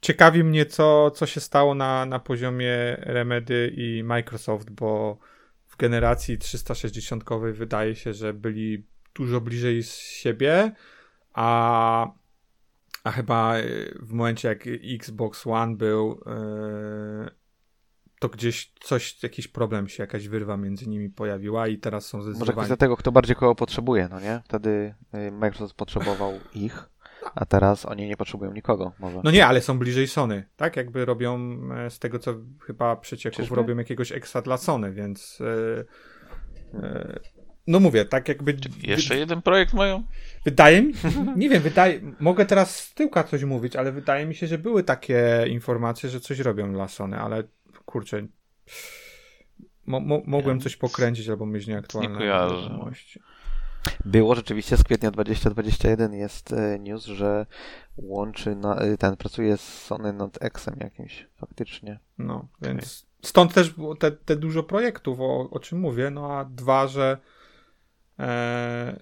ciekawi 0.00 0.44
mnie, 0.44 0.66
co, 0.66 1.10
co 1.10 1.26
się 1.26 1.40
stało 1.40 1.74
na, 1.74 2.06
na 2.06 2.18
poziomie 2.18 2.96
Remedy 3.00 3.74
i 3.76 4.02
Microsoft, 4.04 4.70
bo 4.70 5.18
w 5.66 5.76
generacji 5.76 6.38
360 6.38 7.24
wydaje 7.52 7.96
się, 7.96 8.14
że 8.14 8.34
byli 8.34 8.86
dużo 9.14 9.40
bliżej 9.40 9.82
z 9.82 9.98
siebie, 9.98 10.72
a, 11.32 12.06
a 13.04 13.10
chyba 13.10 13.58
y, 13.58 13.98
w 14.02 14.12
momencie 14.12 14.48
jak 14.48 14.64
Xbox 14.94 15.46
One 15.46 15.76
był, 15.76 16.12
y, 16.12 17.30
to 18.20 18.28
gdzieś 18.28 18.72
coś, 18.80 19.22
jakiś 19.22 19.48
problem 19.48 19.88
się, 19.88 20.02
jakaś 20.02 20.28
wyrwa 20.28 20.56
między 20.56 20.88
nimi 20.88 21.10
pojawiła 21.10 21.68
i 21.68 21.78
teraz 21.78 22.06
są 22.06 22.18
Może 22.18 22.30
zdecydowanie... 22.30 22.56
kwestia 22.56 22.76
tego, 22.76 22.96
kto 22.96 23.12
bardziej 23.12 23.36
kogo 23.36 23.54
potrzebuje, 23.54 24.08
no 24.10 24.20
nie? 24.20 24.40
Wtedy 24.44 24.94
y, 25.14 25.30
Microsoft 25.30 25.74
potrzebował 25.74 26.32
ich, 26.54 26.90
a 27.34 27.44
teraz 27.44 27.86
oni 27.86 28.08
nie 28.08 28.16
potrzebują 28.16 28.52
nikogo, 28.52 28.92
może. 28.98 29.20
No 29.24 29.30
nie, 29.30 29.46
ale 29.46 29.60
są 29.60 29.78
bliżej 29.78 30.08
Sony, 30.08 30.44
tak? 30.56 30.76
Jakby 30.76 31.04
robią 31.04 31.58
e, 31.76 31.90
z 31.90 31.98
tego, 31.98 32.18
co 32.18 32.34
chyba 32.66 32.96
przecieków 32.96 33.36
Czyżby? 33.36 33.54
robią 33.56 33.76
jakiegoś 33.76 34.12
ekstra 34.12 34.42
dla 34.42 34.56
Sony, 34.56 34.92
więc 34.92 35.38
e, 35.40 36.78
e, 36.78 37.20
no 37.70 37.80
mówię, 37.80 38.04
tak 38.04 38.28
jakby 38.28 38.56
Jeszcze 38.82 39.18
jeden 39.18 39.42
projekt 39.42 39.74
mają? 39.74 40.04
wydaje 40.44 40.82
mi 40.82 40.94
nie 41.36 41.48
wiem, 41.48 41.62
wydaje, 41.62 42.00
mogę 42.20 42.46
teraz 42.46 42.76
z 42.76 42.94
tyłka 42.94 43.24
coś 43.24 43.44
mówić, 43.44 43.76
ale 43.76 43.92
wydaje 43.92 44.26
mi 44.26 44.34
się, 44.34 44.46
że 44.46 44.58
były 44.58 44.84
takie 44.84 45.44
informacje, 45.48 46.10
że 46.10 46.20
coś 46.20 46.38
robią 46.38 46.72
dla 46.72 46.88
Sony, 46.88 47.18
ale 47.18 47.44
kurczę 47.84 48.26
mo, 49.86 50.00
mo, 50.00 50.22
mogłem 50.26 50.60
coś 50.60 50.76
pokręcić 50.76 51.28
albo 51.28 51.46
mieć 51.46 51.66
nieaktualne 51.66 52.24
wiadomości. 52.26 53.20
Było 54.04 54.34
rzeczywiście 54.34 54.76
z 54.76 54.84
kwietnia 54.84 55.10
2021 55.10 56.14
jest 56.14 56.52
e, 56.52 56.78
news, 56.78 57.04
że 57.04 57.46
łączy 57.96 58.56
na, 58.56 58.76
e, 58.76 58.96
ten 58.96 59.16
pracuje 59.16 59.56
z 59.56 59.84
Sony 59.84 60.12
nad 60.12 60.38
Xem 60.56 60.76
jakimś 60.80 61.28
faktycznie. 61.36 61.98
No, 62.18 62.48
więc 62.62 63.06
stąd 63.22 63.54
też 63.54 63.70
było 63.70 63.94
te, 63.96 64.10
te 64.10 64.36
dużo 64.36 64.62
projektów, 64.62 65.20
o, 65.20 65.50
o 65.50 65.58
czym 65.58 65.80
mówię. 65.80 66.10
No 66.10 66.38
a 66.38 66.44
dwa, 66.44 66.86
że, 66.86 67.18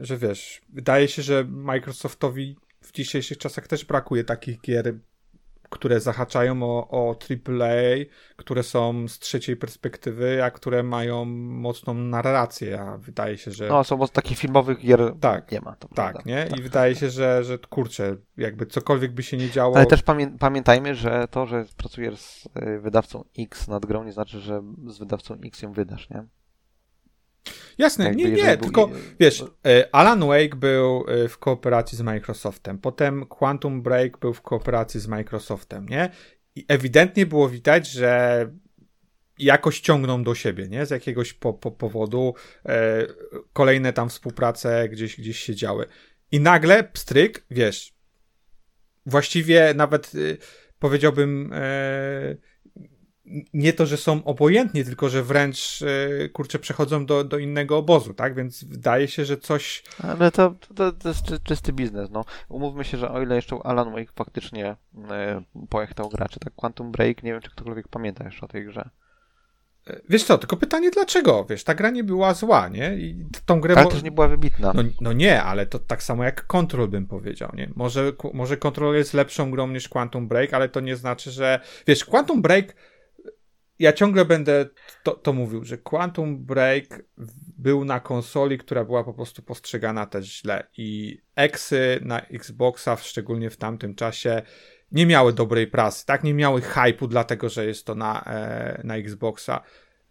że 0.01 0.17
wiesz, 0.17 0.61
wydaje 0.69 1.09
się, 1.09 1.23
że 1.23 1.45
Microsoftowi 1.45 2.57
w 2.81 2.93
dzisiejszych 2.93 3.39
czasach 3.39 3.67
też 3.67 3.85
brakuje 3.85 4.25
takich 4.25 4.61
gier, 4.61 4.95
które 5.71 6.01
zahaczają 6.01 6.63
o, 6.63 6.89
o 6.91 7.17
AAA, 7.31 8.05
które 8.37 8.63
są 8.63 9.09
z 9.09 9.19
trzeciej 9.19 9.57
perspektywy, 9.57 10.45
a 10.45 10.51
które 10.51 10.83
mają 10.83 11.25
mocną 11.25 11.95
narrację, 11.95 12.81
a 12.81 12.99
wydaje 12.99 13.39
się, 13.39 13.51
że 13.51 13.69
No, 13.69 13.85
są 13.85 13.97
bo 13.97 14.09
takich 14.09 14.39
filmowych 14.39 14.79
gier 14.81 15.13
Tak. 15.21 15.53
nie 15.53 15.61
ma. 15.61 15.77
To 15.77 15.89
tak, 15.89 15.95
prawda. 15.95 16.23
nie? 16.27 16.59
I 16.59 16.63
wydaje 16.63 16.95
się, 16.95 17.11
że, 17.11 17.45
że 17.45 17.59
kurczę, 17.59 18.17
jakby 18.37 18.67
cokolwiek 18.67 19.13
by 19.13 19.23
się 19.23 19.37
nie 19.37 19.51
działo... 19.51 19.77
Ale 19.77 19.87
też 19.87 20.03
pamię 20.03 20.37
pamiętajmy, 20.39 20.95
że 20.95 21.29
to, 21.31 21.47
że 21.47 21.65
pracujesz 21.77 22.19
z 22.21 22.49
e, 22.55 22.79
wydawcą 22.79 23.25
X 23.39 23.69
nad 23.69 23.87
grą, 23.87 24.05
nie 24.05 24.13
znaczy, 24.13 24.41
że 24.41 24.63
z 24.87 24.99
wydawcą 24.99 25.39
X 25.45 25.63
ją 25.63 25.73
wydasz, 25.73 26.11
nie? 26.11 26.25
Jasne, 27.79 28.15
nie, 28.15 28.25
nie, 28.25 28.57
był- 28.57 28.57
tylko 28.57 28.91
wiesz, 29.21 29.45
e, 29.67 29.95
Alan 29.95 30.21
Wake 30.27 30.57
był 30.57 31.05
e, 31.09 31.29
w 31.29 31.39
kooperacji 31.39 31.99
z 31.99 32.01
Microsoftem, 32.01 32.79
potem 32.79 33.27
Quantum 33.27 33.83
Break 33.83 34.19
był 34.19 34.35
w 34.35 34.43
kooperacji 34.43 35.01
z 35.01 35.07
Microsoftem, 35.07 35.89
nie? 35.89 36.11
I 36.57 36.65
ewidentnie 36.69 37.27
było 37.27 37.49
widać, 37.49 37.91
że 37.91 38.47
jakoś 39.39 39.81
ciągną 39.81 40.25
do 40.25 40.35
siebie, 40.35 40.69
nie? 40.69 40.87
Z 40.87 40.91
jakiegoś 40.91 41.33
po, 41.33 41.53
po 41.53 41.71
powodu 41.71 42.35
e, 42.67 43.07
kolejne 43.53 43.93
tam 43.93 44.09
współprace 44.09 44.89
gdzieś, 44.89 45.21
gdzieś 45.21 45.41
się 45.41 45.55
działy. 45.55 45.87
I 46.33 46.41
nagle 46.41 46.85
pstryk, 46.85 47.45
wiesz, 47.51 47.95
właściwie 49.07 49.75
nawet 49.77 50.15
y, 50.15 50.39
powiedziałbym 50.79 51.51
e, 51.55 52.37
nie 53.55 53.73
to, 53.73 53.87
że 53.87 53.97
są 53.97 54.25
obojętni, 54.25 54.85
tylko 54.85 55.09
że 55.09 55.23
wręcz 55.23 55.83
e, 55.83 56.29
kurczę 56.29 56.59
przechodzą 56.59 57.07
do, 57.07 57.25
do 57.25 57.39
innego 57.39 57.77
obozu, 57.77 58.15
tak? 58.15 58.35
Więc 58.35 58.65
wydaje 58.65 59.09
się, 59.09 59.25
że 59.25 59.37
coś 59.37 59.85
Ale 60.03 60.31
to, 60.31 60.55
to, 60.75 60.93
to 60.93 61.09
jest 61.09 61.23
czy, 61.23 61.41
czysty 61.41 61.73
biznes, 61.73 62.11
no. 62.11 62.25
Umówmy 62.49 62.85
się, 62.85 62.99
że 62.99 63.11
o 63.11 63.23
ile 63.23 63.37
jeszcze 63.37 63.57
Alan 63.65 63.93
Wake 63.93 64.13
faktycznie 64.17 64.77
e, 65.11 65.43
pojechał 65.69 66.09
graczy, 66.09 66.41
tak 66.41 66.55
Quantum 66.55 66.93
Break, 66.93 67.23
nie 67.23 67.33
wiem, 67.33 67.41
czy 67.41 67.51
ktokolwiek 67.51 67.89
pamięta 67.89 68.25
jeszcze 68.25 68.47
o 68.47 68.49
tej 68.49 68.67
grze. 68.67 68.91
Wiesz 70.09 70.25
co, 70.25 70.39
tylko 70.39 70.57
pytanie 70.57 70.91
dlaczego? 70.91 71.47
Wiesz, 71.51 71.65
ta 71.65 71.75
gra 71.75 71.91
nie 71.91 72.05
była 72.05 72.35
zła, 72.35 72.69
nie? 72.69 72.97
I 72.97 73.25
tą 73.47 73.61
grę... 73.61 73.75
Ale 73.75 73.85
mo- 73.85 73.91
też 73.91 74.03
nie 74.03 74.11
była 74.11 74.29
wybitna. 74.29 74.73
No, 74.75 74.83
no 75.01 75.13
nie, 75.13 75.43
ale 75.43 75.67
to 75.67 75.79
tak 75.79 76.03
samo 76.03 76.25
jak 76.25 76.47
Control 76.47 76.89
bym 76.89 77.07
powiedział, 77.07 77.51
nie? 77.55 77.71
Może, 77.77 78.13
może 78.35 78.57
Control 78.57 78.95
jest 78.95 79.15
lepszą 79.15 79.51
grą 79.51 79.69
niż 79.69 79.89
Quantum 79.89 80.29
Break, 80.29 80.55
ale 80.55 80.69
to 80.69 80.81
nie 80.81 80.97
znaczy, 80.97 81.31
że... 81.31 81.61
Wiesz, 81.87 82.05
Quantum 82.05 82.43
Break... 82.43 82.75
Ja 83.79 83.93
ciągle 83.93 84.25
będę 84.25 84.67
to, 85.03 85.13
to 85.13 85.33
mówił, 85.33 85.65
że 85.65 85.79
Quantum 85.79 86.45
Break 86.45 87.03
był 87.59 87.85
na 87.85 88.01
konsoli, 88.01 88.59
która 88.59 88.85
była 88.85 89.05
po 89.05 89.15
prostu 89.15 89.43
postrzegana 89.43 90.07
też 90.07 90.41
źle 90.41 90.69
i 90.77 91.19
eksy 91.35 92.01
na 92.03 92.21
Xboxa, 92.21 92.97
szczególnie 92.97 93.51
w 93.51 93.57
tamtym 93.57 93.95
czasie, 93.95 94.43
nie 94.93 95.07
miały 95.07 95.33
dobrej 95.33 95.67
prasy, 95.67 96.07
tak? 96.07 96.25
Nie 96.25 96.35
miały 96.35 96.61
hypu, 96.61 97.09
dlatego 97.09 97.49
że 97.49 97.67
jest 97.67 97.87
to 97.87 97.95
na, 97.95 98.25
e, 98.25 98.81
na 98.85 98.97
Xboxa. 98.97 99.63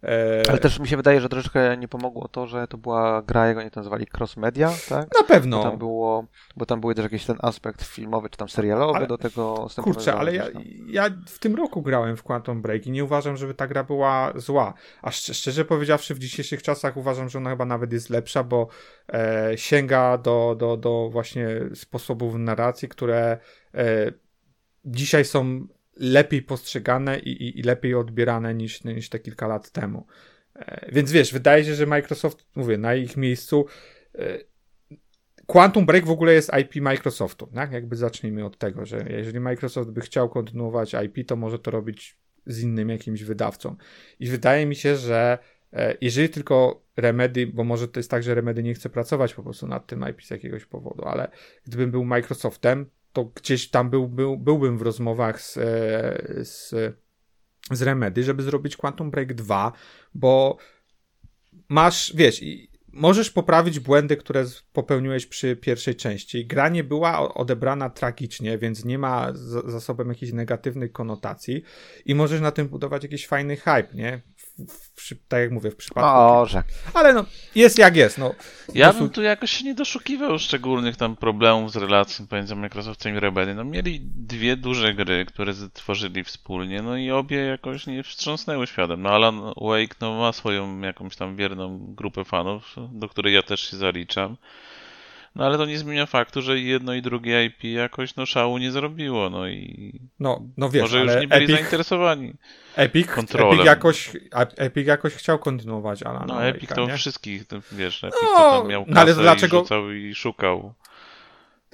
E, 0.02 0.42
Ale 0.48 0.58
też 0.58 0.78
mi 0.78 0.88
się 0.88 0.96
wydaje, 0.96 1.20
że 1.20 1.28
troszeczkę 1.28 1.76
nie 1.76 1.88
pomogło 1.88 2.28
to, 2.28 2.46
że 2.46 2.68
to 2.68 2.78
była 2.78 3.22
gra, 3.22 3.46
jak 3.46 3.58
oni 3.58 3.70
to 3.70 3.80
nazywali, 3.80 4.06
cross 4.18 4.36
media, 4.36 4.72
tak? 4.88 5.08
na 5.14 5.22
pewno. 5.22 5.56
Bo 5.56 5.62
tam 5.62 5.78
było, 5.78 6.26
bo 6.56 6.66
tam 6.66 6.80
był 6.80 6.94
też 6.94 7.02
jakiś 7.02 7.24
ten 7.24 7.36
aspekt 7.42 7.82
filmowy, 7.82 8.30
czy 8.30 8.36
tam 8.38 8.48
serialowy 8.48 8.98
Ale- 8.98 9.06
do 9.06 9.18
tego 9.18 9.68
Kurczę, 9.82 10.14
ale 10.14 10.34
ja, 10.34 10.44
ja 10.86 11.10
w 11.26 11.38
tym 11.38 11.54
roku 11.54 11.82
grałem 11.82 12.16
w 12.16 12.22
Quantum 12.22 12.62
Break 12.62 12.86
i 12.86 12.90
nie 12.90 13.04
uważam, 13.04 13.36
żeby 13.36 13.54
ta 13.54 13.66
gra 13.66 13.84
była 13.84 14.32
zła. 14.36 14.74
A 15.02 15.10
szcz- 15.10 15.34
szczerze 15.34 15.64
powiedziawszy, 15.64 16.14
w 16.14 16.18
dzisiejszych 16.18 16.62
czasach 16.62 16.96
uważam, 16.96 17.28
że 17.28 17.38
ona 17.38 17.50
chyba 17.50 17.64
nawet 17.64 17.92
jest 17.92 18.10
lepsza, 18.10 18.42
bo 18.44 18.68
e, 19.12 19.52
sięga 19.56 20.18
do, 20.18 20.56
do, 20.58 20.76
do 20.76 21.08
właśnie 21.10 21.48
sposobów 21.74 22.34
narracji, 22.34 22.88
które 22.88 23.38
e, 23.74 24.12
dzisiaj 24.84 25.24
są 25.24 25.66
lepiej 25.98 26.42
postrzegane 26.42 27.18
i, 27.18 27.30
i, 27.30 27.60
i 27.60 27.62
lepiej 27.62 27.94
odbierane 27.94 28.54
niż, 28.54 28.84
niż 28.84 29.08
te 29.08 29.18
kilka 29.18 29.46
lat 29.46 29.70
temu. 29.70 30.06
E, 30.54 30.90
więc 30.92 31.12
wiesz, 31.12 31.32
wydaje 31.32 31.64
się, 31.64 31.74
że 31.74 31.86
Microsoft, 31.86 32.46
mówię, 32.54 32.78
na 32.78 32.94
ich 32.94 33.16
miejscu 33.16 33.66
e, 34.14 34.38
Quantum 35.46 35.86
Break 35.86 36.06
w 36.06 36.10
ogóle 36.10 36.32
jest 36.32 36.50
IP 36.60 36.82
Microsoftu, 36.82 37.46
tak? 37.46 37.72
Jakby 37.72 37.96
zacznijmy 37.96 38.44
od 38.44 38.58
tego, 38.58 38.86
że 38.86 39.06
jeżeli 39.08 39.40
Microsoft 39.40 39.90
by 39.90 40.00
chciał 40.00 40.28
kontynuować 40.28 40.94
IP, 41.04 41.26
to 41.26 41.36
może 41.36 41.58
to 41.58 41.70
robić 41.70 42.18
z 42.46 42.62
innym 42.62 42.88
jakimś 42.88 43.22
wydawcą. 43.22 43.76
I 44.20 44.26
wydaje 44.26 44.66
mi 44.66 44.76
się, 44.76 44.96
że 44.96 45.38
e, 45.72 45.96
jeżeli 46.00 46.28
tylko 46.28 46.82
Remedy, 46.96 47.46
bo 47.46 47.64
może 47.64 47.88
to 47.88 48.00
jest 48.00 48.10
tak, 48.10 48.22
że 48.22 48.34
Remedy 48.34 48.62
nie 48.62 48.74
chce 48.74 48.90
pracować 48.90 49.34
po 49.34 49.42
prostu 49.42 49.66
nad 49.66 49.86
tym 49.86 50.04
IP 50.10 50.22
z 50.22 50.30
jakiegoś 50.30 50.64
powodu, 50.64 51.04
ale 51.04 51.30
gdybym 51.66 51.90
był 51.90 52.04
Microsoftem, 52.04 52.86
to 53.12 53.24
gdzieś 53.24 53.70
tam 53.70 53.90
był, 53.90 54.08
był, 54.08 54.36
byłbym 54.36 54.78
w 54.78 54.82
rozmowach 54.82 55.42
z, 55.42 55.56
e, 55.56 56.44
z, 56.44 56.74
z 57.70 57.82
Remedy, 57.82 58.22
żeby 58.22 58.42
zrobić 58.42 58.76
Quantum 58.76 59.10
Break 59.10 59.34
2, 59.34 59.72
bo 60.14 60.56
masz, 61.68 62.12
wiesz, 62.16 62.40
możesz 62.92 63.30
poprawić 63.30 63.80
błędy, 63.80 64.16
które 64.16 64.44
popełniłeś 64.72 65.26
przy 65.26 65.56
pierwszej 65.56 65.96
części. 65.96 66.46
Gra 66.46 66.68
nie 66.68 66.84
była 66.84 67.34
odebrana 67.34 67.90
tragicznie, 67.90 68.58
więc 68.58 68.84
nie 68.84 68.98
ma 68.98 69.32
za 69.66 69.80
sobą 69.80 70.08
jakichś 70.08 70.32
negatywnych 70.32 70.92
konotacji 70.92 71.62
i 72.06 72.14
możesz 72.14 72.40
na 72.40 72.50
tym 72.50 72.68
budować 72.68 73.02
jakiś 73.02 73.26
fajny 73.26 73.56
hype, 73.56 73.88
nie? 73.94 74.22
W, 74.66 75.28
tak 75.28 75.40
jak 75.40 75.50
mówię, 75.50 75.70
w 75.70 75.76
przypadku. 75.76 76.10
Może. 76.10 76.62
Ale 76.94 77.14
no, 77.14 77.24
jest 77.54 77.78
jak 77.78 77.96
jest. 77.96 78.18
No. 78.18 78.34
Ja 78.74 78.92
bym 78.92 79.10
tu 79.10 79.22
jakoś 79.22 79.50
się 79.50 79.64
nie 79.64 79.74
doszukiwał 79.74 80.38
szczególnych 80.38 80.96
tam 80.96 81.16
problemów 81.16 81.72
z 81.72 81.76
relacją 81.76 82.26
pomiędzy 82.26 82.56
Microsoftem 82.56 83.16
i 83.16 83.20
Rebellion. 83.20 83.56
No, 83.56 83.64
mieli 83.64 84.00
dwie 84.00 84.56
duże 84.56 84.94
gry, 84.94 85.24
które 85.24 85.52
tworzyli 85.72 86.24
wspólnie, 86.24 86.82
no 86.82 86.96
i 86.96 87.10
obie 87.10 87.36
jakoś 87.36 87.86
nie 87.86 88.02
wstrząsnęły 88.02 88.66
światem. 88.66 89.02
No 89.02 89.10
Alan 89.10 89.40
Wake 89.56 89.96
no, 90.00 90.18
ma 90.18 90.32
swoją 90.32 90.80
jakąś 90.80 91.16
tam 91.16 91.36
wierną 91.36 91.94
grupę 91.94 92.24
fanów, 92.24 92.76
do 92.92 93.08
której 93.08 93.34
ja 93.34 93.42
też 93.42 93.60
się 93.70 93.76
zaliczam. 93.76 94.36
No 95.38 95.46
ale 95.46 95.58
to 95.58 95.66
nie 95.66 95.78
zmienia 95.78 96.06
faktu, 96.06 96.42
że 96.42 96.58
jedno 96.58 96.94
i 96.94 97.02
drugie 97.02 97.44
IP 97.44 97.64
jakoś 97.64 98.16
no 98.16 98.26
szału 98.26 98.58
nie 98.58 98.70
zrobiło, 98.70 99.30
no 99.30 99.48
i 99.48 99.92
no, 100.20 100.42
no 100.56 100.70
wiesz, 100.70 100.82
może 100.82 101.00
już 101.00 101.14
nie 101.20 101.28
byli 101.28 101.44
Epic, 101.44 101.56
zainteresowani 101.56 102.34
Epic, 102.76 103.06
kontrolem. 103.06 103.54
Epic 103.54 103.66
jakoś, 103.66 104.10
Epic 104.56 104.86
jakoś 104.86 105.14
chciał 105.14 105.38
kontynuować 105.38 106.02
Alana 106.02 106.26
No 106.26 106.44
Epic 106.44 106.70
to 106.74 106.86
nie? 106.86 106.96
wszystkich, 106.96 107.44
wiesz, 107.72 108.04
Epic 108.04 108.18
no, 108.22 108.36
to 108.36 108.58
tam 108.58 108.68
miał 108.68 108.84
kasę 108.84 108.94
no, 108.94 109.00
ale 109.00 109.14
dlaczego... 109.14 109.64
i 109.92 110.08
i 110.08 110.14
szukał. 110.14 110.74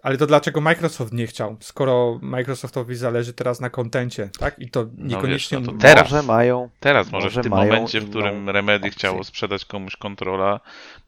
Ale 0.05 0.17
to 0.17 0.27
dlaczego 0.27 0.61
Microsoft 0.61 1.13
nie 1.13 1.27
chciał, 1.27 1.57
skoro 1.61 2.19
Microsoftowi 2.23 2.97
zależy 2.97 3.33
teraz 3.33 3.61
na 3.61 3.71
kontencie, 3.71 4.31
tak? 4.39 4.59
I 4.59 4.71
to 4.71 4.85
no 4.97 5.07
niekoniecznie... 5.07 5.59
No 5.59 5.61
wiesz, 5.61 5.73
no 5.73 5.73
to 5.73 5.83
teraz 5.83 6.11
może 6.11 6.23
mają. 6.23 6.69
Teraz 6.81 7.13
może, 7.13 7.27
może 7.27 7.41
w 7.41 7.43
tym 7.43 7.53
momencie, 7.53 8.01
w 8.01 8.11
którym 8.11 8.51
Remedy 8.51 8.87
opcję. 8.87 8.91
chciało 8.91 9.25
sprzedać 9.25 9.65
komuś 9.65 9.97
kontrola, 9.97 10.61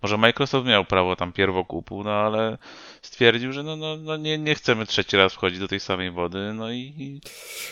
może 0.02 0.16
Microsoft 0.16 0.66
miał 0.66 0.84
prawo 0.84 1.16
tam 1.16 1.32
pierwokupu, 1.32 2.04
no 2.04 2.10
ale 2.10 2.58
stwierdził, 3.02 3.52
że 3.52 3.62
no, 3.62 3.76
no, 3.76 3.96
no 3.96 4.16
nie, 4.16 4.38
nie 4.38 4.54
chcemy 4.54 4.86
trzeci 4.86 5.16
raz 5.16 5.32
wchodzić 5.32 5.58
do 5.58 5.68
tej 5.68 5.80
samej 5.80 6.10
wody, 6.10 6.52
no 6.54 6.72
i... 6.72 7.20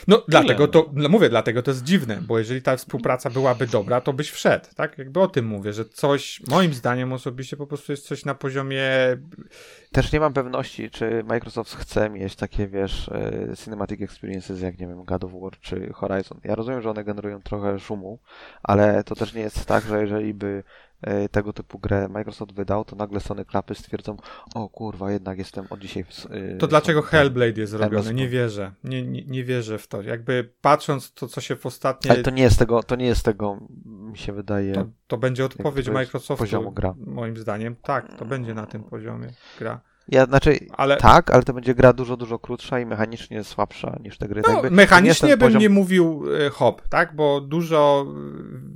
No 0.08 0.16
tyle. 0.16 0.24
dlatego 0.28 0.68
to, 0.68 0.90
no 0.92 1.08
mówię, 1.08 1.28
dlatego 1.28 1.62
to 1.62 1.70
jest 1.70 1.84
dziwne, 1.84 2.22
bo 2.26 2.38
jeżeli 2.38 2.62
ta 2.62 2.76
współpraca 2.76 3.30
byłaby 3.30 3.66
dobra, 3.66 4.00
to 4.00 4.12
byś 4.12 4.30
wszedł, 4.30 4.66
tak? 4.76 4.98
Jakby 4.98 5.20
o 5.20 5.28
tym 5.28 5.46
mówię, 5.46 5.72
że 5.72 5.84
coś, 5.84 6.40
moim 6.48 6.74
zdaniem 6.74 7.12
osobiście 7.12 7.56
po 7.56 7.66
prostu 7.66 7.92
jest 7.92 8.06
coś 8.06 8.24
na 8.24 8.34
poziomie... 8.34 8.82
Też 9.92 10.12
nie 10.12 10.20
mam 10.20 10.32
pewności, 10.32 10.90
czy 10.90 11.24
Microsoft 11.24 11.76
chce 11.76 12.10
mieć 12.10 12.36
takie, 12.36 12.66
wiesz, 12.66 13.08
e, 13.08 13.56
cinematic 13.64 14.02
experiences 14.02 14.60
jak, 14.60 14.78
nie 14.78 14.86
wiem, 14.86 15.04
God 15.04 15.24
of 15.24 15.32
War 15.32 15.60
czy 15.60 15.92
Horizon. 15.92 16.40
Ja 16.44 16.54
rozumiem, 16.54 16.82
że 16.82 16.90
one 16.90 17.04
generują 17.04 17.42
trochę 17.42 17.78
szumu, 17.78 18.18
ale 18.62 19.04
to 19.04 19.14
też 19.14 19.34
nie 19.34 19.42
jest 19.42 19.66
tak, 19.66 19.84
że 19.84 20.00
jeżeli 20.00 20.34
by 20.34 20.62
tego 21.30 21.52
typu 21.52 21.78
grę 21.78 22.08
Microsoft 22.08 22.52
wydał, 22.52 22.84
to 22.84 22.96
nagle 22.96 23.20
Sony 23.20 23.44
Klapy 23.44 23.74
stwierdzą, 23.74 24.16
o 24.54 24.68
kurwa, 24.68 25.12
jednak 25.12 25.38
jestem 25.38 25.66
od 25.70 25.80
dzisiaj... 25.80 26.04
W, 26.04 26.26
e, 26.30 26.56
to 26.56 26.66
dlaczego 26.66 27.02
Hellblade 27.02 27.60
jest 27.60 27.72
zrobiony? 27.72 28.14
Nie 28.14 28.28
wierzę. 28.28 28.72
Nie, 28.84 29.02
nie, 29.02 29.24
nie 29.24 29.44
wierzę 29.44 29.78
w 29.78 29.86
to. 29.86 30.02
Jakby 30.02 30.52
patrząc 30.60 31.12
to, 31.12 31.28
co 31.28 31.40
się 31.40 31.56
w 31.56 31.66
ostatniej... 31.66 32.12
Ale 32.12 32.22
to 32.22 32.30
nie 32.30 32.42
jest 32.42 32.58
tego, 32.58 32.82
to 32.82 32.96
nie 32.96 33.06
jest 33.06 33.24
tego, 33.24 33.58
mi 33.84 34.18
się 34.18 34.32
wydaje... 34.32 34.74
To, 34.74 34.86
to 35.06 35.18
będzie 35.18 35.44
odpowiedź 35.44 35.88
Microsoftu, 35.88 36.44
poziomu 36.44 36.72
gra. 36.72 36.94
moim 37.06 37.36
zdaniem. 37.36 37.76
Tak, 37.82 38.18
to 38.18 38.24
będzie 38.24 38.54
na 38.54 38.66
tym 38.66 38.84
poziomie 38.84 39.28
gra. 39.58 39.80
Ja, 40.08 40.26
znaczy, 40.26 40.58
ale... 40.72 40.96
tak, 40.96 41.30
ale 41.30 41.42
to 41.42 41.52
będzie 41.52 41.74
gra 41.74 41.92
dużo, 41.92 42.16
dużo 42.16 42.38
krótsza 42.38 42.80
i 42.80 42.86
mechanicznie 42.86 43.44
słabsza 43.44 43.96
niż 44.00 44.18
te 44.18 44.28
gry. 44.28 44.42
No, 44.48 44.62
mechanicznie 44.70 45.28
nie 45.28 45.36
bym 45.36 45.48
poziom... 45.48 45.62
nie 45.62 45.68
mówił 45.68 46.24
e, 46.46 46.50
hop, 46.50 46.82
tak, 46.88 47.16
bo 47.16 47.40
dużo 47.40 48.06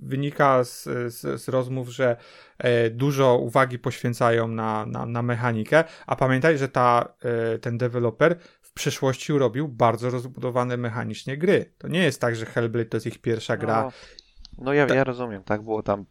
wynika 0.02 0.64
z, 0.64 0.84
z, 1.14 1.42
z 1.42 1.48
rozmów, 1.48 1.88
że 1.88 2.16
e, 2.58 2.90
dużo 2.90 3.36
uwagi 3.36 3.78
poświęcają 3.78 4.48
na, 4.48 4.86
na, 4.86 5.06
na 5.06 5.22
mechanikę, 5.22 5.84
a 6.06 6.16
pamiętaj, 6.16 6.58
że 6.58 6.68
ta, 6.68 7.14
e, 7.22 7.58
ten 7.58 7.78
deweloper 7.78 8.38
w 8.62 8.72
przeszłości 8.72 9.32
robił 9.32 9.68
bardzo 9.68 10.10
rozbudowane 10.10 10.76
mechanicznie 10.76 11.36
gry. 11.36 11.72
To 11.78 11.88
nie 11.88 12.02
jest 12.02 12.20
tak, 12.20 12.36
że 12.36 12.46
Hellblade 12.46 12.88
to 12.88 12.96
jest 12.96 13.06
ich 13.06 13.18
pierwsza 13.18 13.56
gra 13.56 13.82
no. 13.82 13.92
No 14.58 14.72
ja, 14.72 14.86
ja 14.86 15.04
rozumiem, 15.04 15.42
tak 15.44 15.62
było 15.62 15.82
tam, 15.82 16.04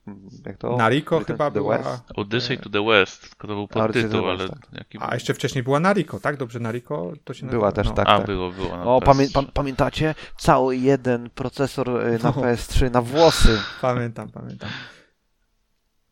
jak 0.46 0.58
to... 0.58 0.78
Nariko 0.78 1.20
chyba 1.20 1.52
była... 1.52 1.78
West? 1.78 2.04
Odyssey 2.16 2.58
to 2.58 2.70
the 2.70 2.86
West, 2.86 3.30
tylko 3.30 3.48
to 3.48 3.54
był 3.54 3.68
podtytuł, 3.68 4.30
ale... 4.30 4.50
Tak. 4.50 4.68
Jaki 4.74 4.98
A 5.02 5.14
jeszcze 5.14 5.34
wcześniej 5.34 5.64
była 5.64 5.80
Nariko, 5.80 6.20
tak? 6.20 6.38
Dobrze, 6.38 6.60
Nariko 6.60 7.14
to 7.24 7.34
się 7.34 7.48
Była 7.48 7.66
nazywa? 7.66 7.84
też, 7.84 7.88
no. 7.88 7.94
tak, 7.94 8.08
A, 8.10 8.18
tak. 8.18 8.26
było, 8.26 8.52
było. 8.52 8.96
O, 8.96 9.02
pamię 9.02 9.28
pa 9.34 9.44
pamiętacie? 9.44 10.16
Cały 10.38 10.78
jeden 10.78 11.30
procesor 11.30 11.90
y, 11.90 12.20
na 12.24 12.34
no. 12.36 12.42
PS3 12.42 12.92
na 12.92 13.02
włosy. 13.02 13.60
Pamiętam, 13.82 14.30
pamiętam. 14.30 14.70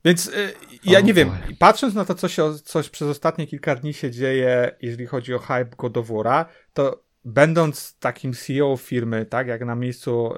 Więc 0.06 0.28
y, 0.28 0.54
ja 0.84 1.00
nie 1.00 1.14
wiem, 1.14 1.32
patrząc 1.60 1.94
na 1.94 2.06
to, 2.06 2.16
co 2.16 2.28
się 2.28 2.54
coś 2.54 2.90
przez 2.90 3.08
ostatnie 3.08 3.48
kilka 3.48 3.76
dni 3.76 3.94
się 3.94 4.12
dzieje, 4.12 4.76
jeżeli 4.82 5.06
chodzi 5.06 5.34
o 5.34 5.40
hype 5.40 5.76
God 5.78 5.98
of 5.98 6.10
War'a, 6.10 6.46
to 6.74 7.05
będąc 7.26 7.98
takim 8.00 8.34
CEO 8.34 8.78
firmy, 8.78 9.26
tak, 9.26 9.48
jak 9.48 9.66
na 9.66 9.76
miejscu 9.76 10.34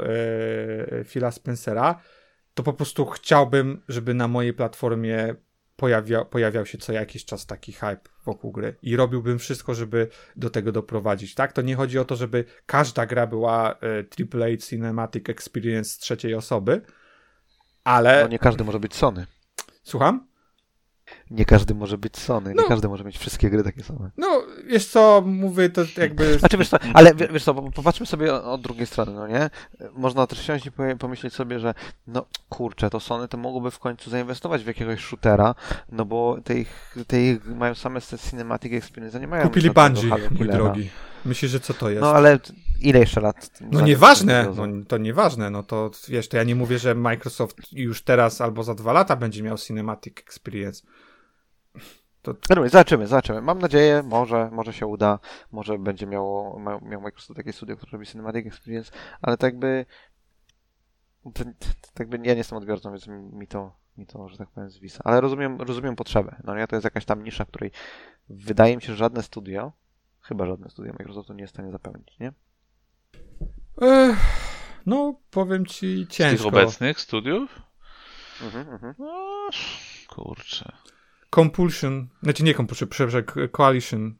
yy, 0.91 1.03
Phila 1.03 1.31
Spencera, 1.31 2.01
to 2.53 2.63
po 2.63 2.73
prostu 2.73 3.05
chciałbym, 3.05 3.81
żeby 3.87 4.13
na 4.13 4.27
mojej 4.27 4.53
platformie 4.53 5.35
pojawia, 5.75 6.25
pojawiał 6.25 6.65
się 6.65 6.77
co 6.77 6.93
jakiś 6.93 7.25
czas 7.25 7.45
taki 7.45 7.73
hype 7.73 7.99
wokół 8.25 8.51
gry 8.51 8.75
i 8.81 8.95
robiłbym 8.95 9.39
wszystko, 9.39 9.73
żeby 9.73 10.07
do 10.35 10.49
tego 10.49 10.71
doprowadzić, 10.71 11.35
tak? 11.35 11.53
To 11.53 11.61
nie 11.61 11.75
chodzi 11.75 11.99
o 11.99 12.05
to, 12.05 12.15
żeby 12.15 12.45
każda 12.65 13.05
gra 13.05 13.27
była 13.27 13.71
e, 13.71 13.75
AAA 14.41 14.57
Cinematic 14.57 15.29
Experience 15.29 15.89
z 15.89 15.97
trzeciej 15.97 16.35
osoby, 16.35 16.81
ale... 17.83 18.21
No 18.23 18.27
nie 18.27 18.39
każdy 18.39 18.63
może 18.63 18.79
być 18.79 18.95
Sony. 18.95 19.25
Słucham? 19.83 20.27
Nie 21.31 21.45
każdy 21.45 21.75
może 21.75 21.97
być 21.97 22.17
Sony, 22.17 22.53
no, 22.55 22.61
nie 22.61 22.67
każdy 22.67 22.87
może 22.87 23.03
mieć 23.03 23.17
wszystkie 23.17 23.49
gry 23.49 23.63
takie 23.63 23.83
same. 23.83 24.11
No, 24.17 24.43
wiesz 24.67 24.85
co, 24.85 25.23
mówię 25.25 25.69
to 25.69 25.81
jakby... 25.97 26.39
Znaczy, 26.39 26.57
wiesz 26.57 26.69
co, 26.69 26.77
ale 26.93 27.15
wiesz 27.15 27.43
co, 27.43 27.53
popatrzmy 27.53 28.05
sobie 28.05 28.33
od 28.33 28.61
drugiej 28.61 28.87
strony, 28.87 29.11
no 29.11 29.27
nie? 29.27 29.49
Można 29.93 30.27
też 30.27 30.39
wsiąść 30.39 30.65
i 30.65 30.71
pomyśleć 30.99 31.33
sobie, 31.33 31.59
że 31.59 31.73
no 32.07 32.25
kurczę, 32.49 32.89
to 32.89 32.99
Sony 32.99 33.27
to 33.27 33.37
mogłoby 33.37 33.71
w 33.71 33.79
końcu 33.79 34.09
zainwestować 34.09 34.63
w 34.63 34.67
jakiegoś 34.67 34.99
shootera, 34.99 35.55
no 35.91 36.05
bo 36.05 36.37
te 36.43 36.59
ich, 36.59 36.95
te 37.07 37.21
ich 37.21 37.45
mają 37.45 37.75
same 37.75 37.99
cinematic 38.01 38.73
experience, 38.73 39.19
nie 39.19 39.27
mają... 39.27 39.43
Kupili 39.43 39.71
Bungie, 39.71 40.09
mój 40.39 40.47
drogi. 40.47 40.89
Myślisz, 41.25 41.51
że 41.51 41.59
co 41.59 41.73
to 41.73 41.89
jest? 41.89 42.01
No 42.01 42.11
ale 42.11 42.39
ile 42.81 42.99
jeszcze 42.99 43.21
lat? 43.21 43.59
No 43.71 43.81
nieważne, 43.81 44.53
no, 44.55 44.85
to 44.87 44.97
nieważne, 44.97 45.49
no 45.49 45.63
to 45.63 45.91
wiesz, 46.07 46.29
to 46.29 46.37
ja 46.37 46.43
nie 46.43 46.55
mówię, 46.55 46.79
że 46.79 46.95
Microsoft 46.95 47.57
już 47.71 48.01
teraz 48.01 48.41
albo 48.41 48.63
za 48.63 48.75
dwa 48.75 48.93
lata 48.93 49.15
będzie 49.15 49.43
miał 49.43 49.57
cinematic 49.57 50.19
experience. 50.19 50.83
To... 52.33 52.55
No, 52.55 52.69
zobaczymy, 52.69 53.07
zobaczymy. 53.07 53.41
Mam 53.41 53.59
nadzieję, 53.59 54.03
może, 54.03 54.49
może 54.51 54.73
się 54.73 54.87
uda, 54.87 55.19
może 55.51 55.79
będzie 55.79 56.07
miało, 56.07 56.59
miał 56.81 57.01
Microsoft 57.01 57.37
takie 57.37 57.53
studio, 57.53 57.77
które 57.77 57.91
robi 57.91 58.05
Cinematic 58.05 58.47
Experience, 58.47 58.91
ale 59.21 59.37
tak 59.37 59.59
by, 59.59 59.85
tak 61.93 62.09
by 62.09 62.17
ja 62.17 62.33
nie 62.33 62.37
jestem 62.37 62.57
odbiorcą, 62.57 62.91
więc 62.91 63.07
mi 63.07 63.47
to, 63.47 63.75
mi 63.97 64.05
to, 64.05 64.29
że 64.29 64.37
tak 64.37 64.49
powiem, 64.49 64.69
zwisa. 64.69 65.01
Ale 65.03 65.21
rozumiem, 65.21 65.61
rozumiem 65.61 65.95
potrzebę. 65.95 66.35
No 66.43 66.55
nie, 66.55 66.67
to 66.67 66.75
jest 66.75 66.83
jakaś 66.83 67.05
tam 67.05 67.23
nisza, 67.23 67.45
której 67.45 67.71
wydaje 68.29 68.75
mi 68.75 68.81
się, 68.81 68.87
że 68.87 68.95
żadne 68.95 69.23
studio, 69.23 69.71
chyba 70.21 70.45
żadne 70.45 70.69
studio 70.69 70.93
Microsoftu 70.99 71.33
nie 71.33 71.41
jest 71.41 71.53
w 71.53 71.55
stanie 71.55 71.71
zapełnić, 71.71 72.19
nie? 72.19 72.33
Ech, 73.81 74.17
no, 74.85 75.19
powiem 75.31 75.65
ci 75.65 76.07
ciężko. 76.09 76.37
Z 76.37 76.37
tych 76.37 76.47
obecnych 76.47 76.99
studiów? 76.99 77.61
Mhm, 78.43 78.69
mhm. 78.69 78.95
No, 78.99 79.49
kurczę. 80.09 80.71
Compulsion, 81.35 82.07
znaczy 82.23 82.43
nie 82.43 82.53
Compulsion, 82.53 82.89
przepraszam, 82.89 83.23
Coalition. 83.51 84.15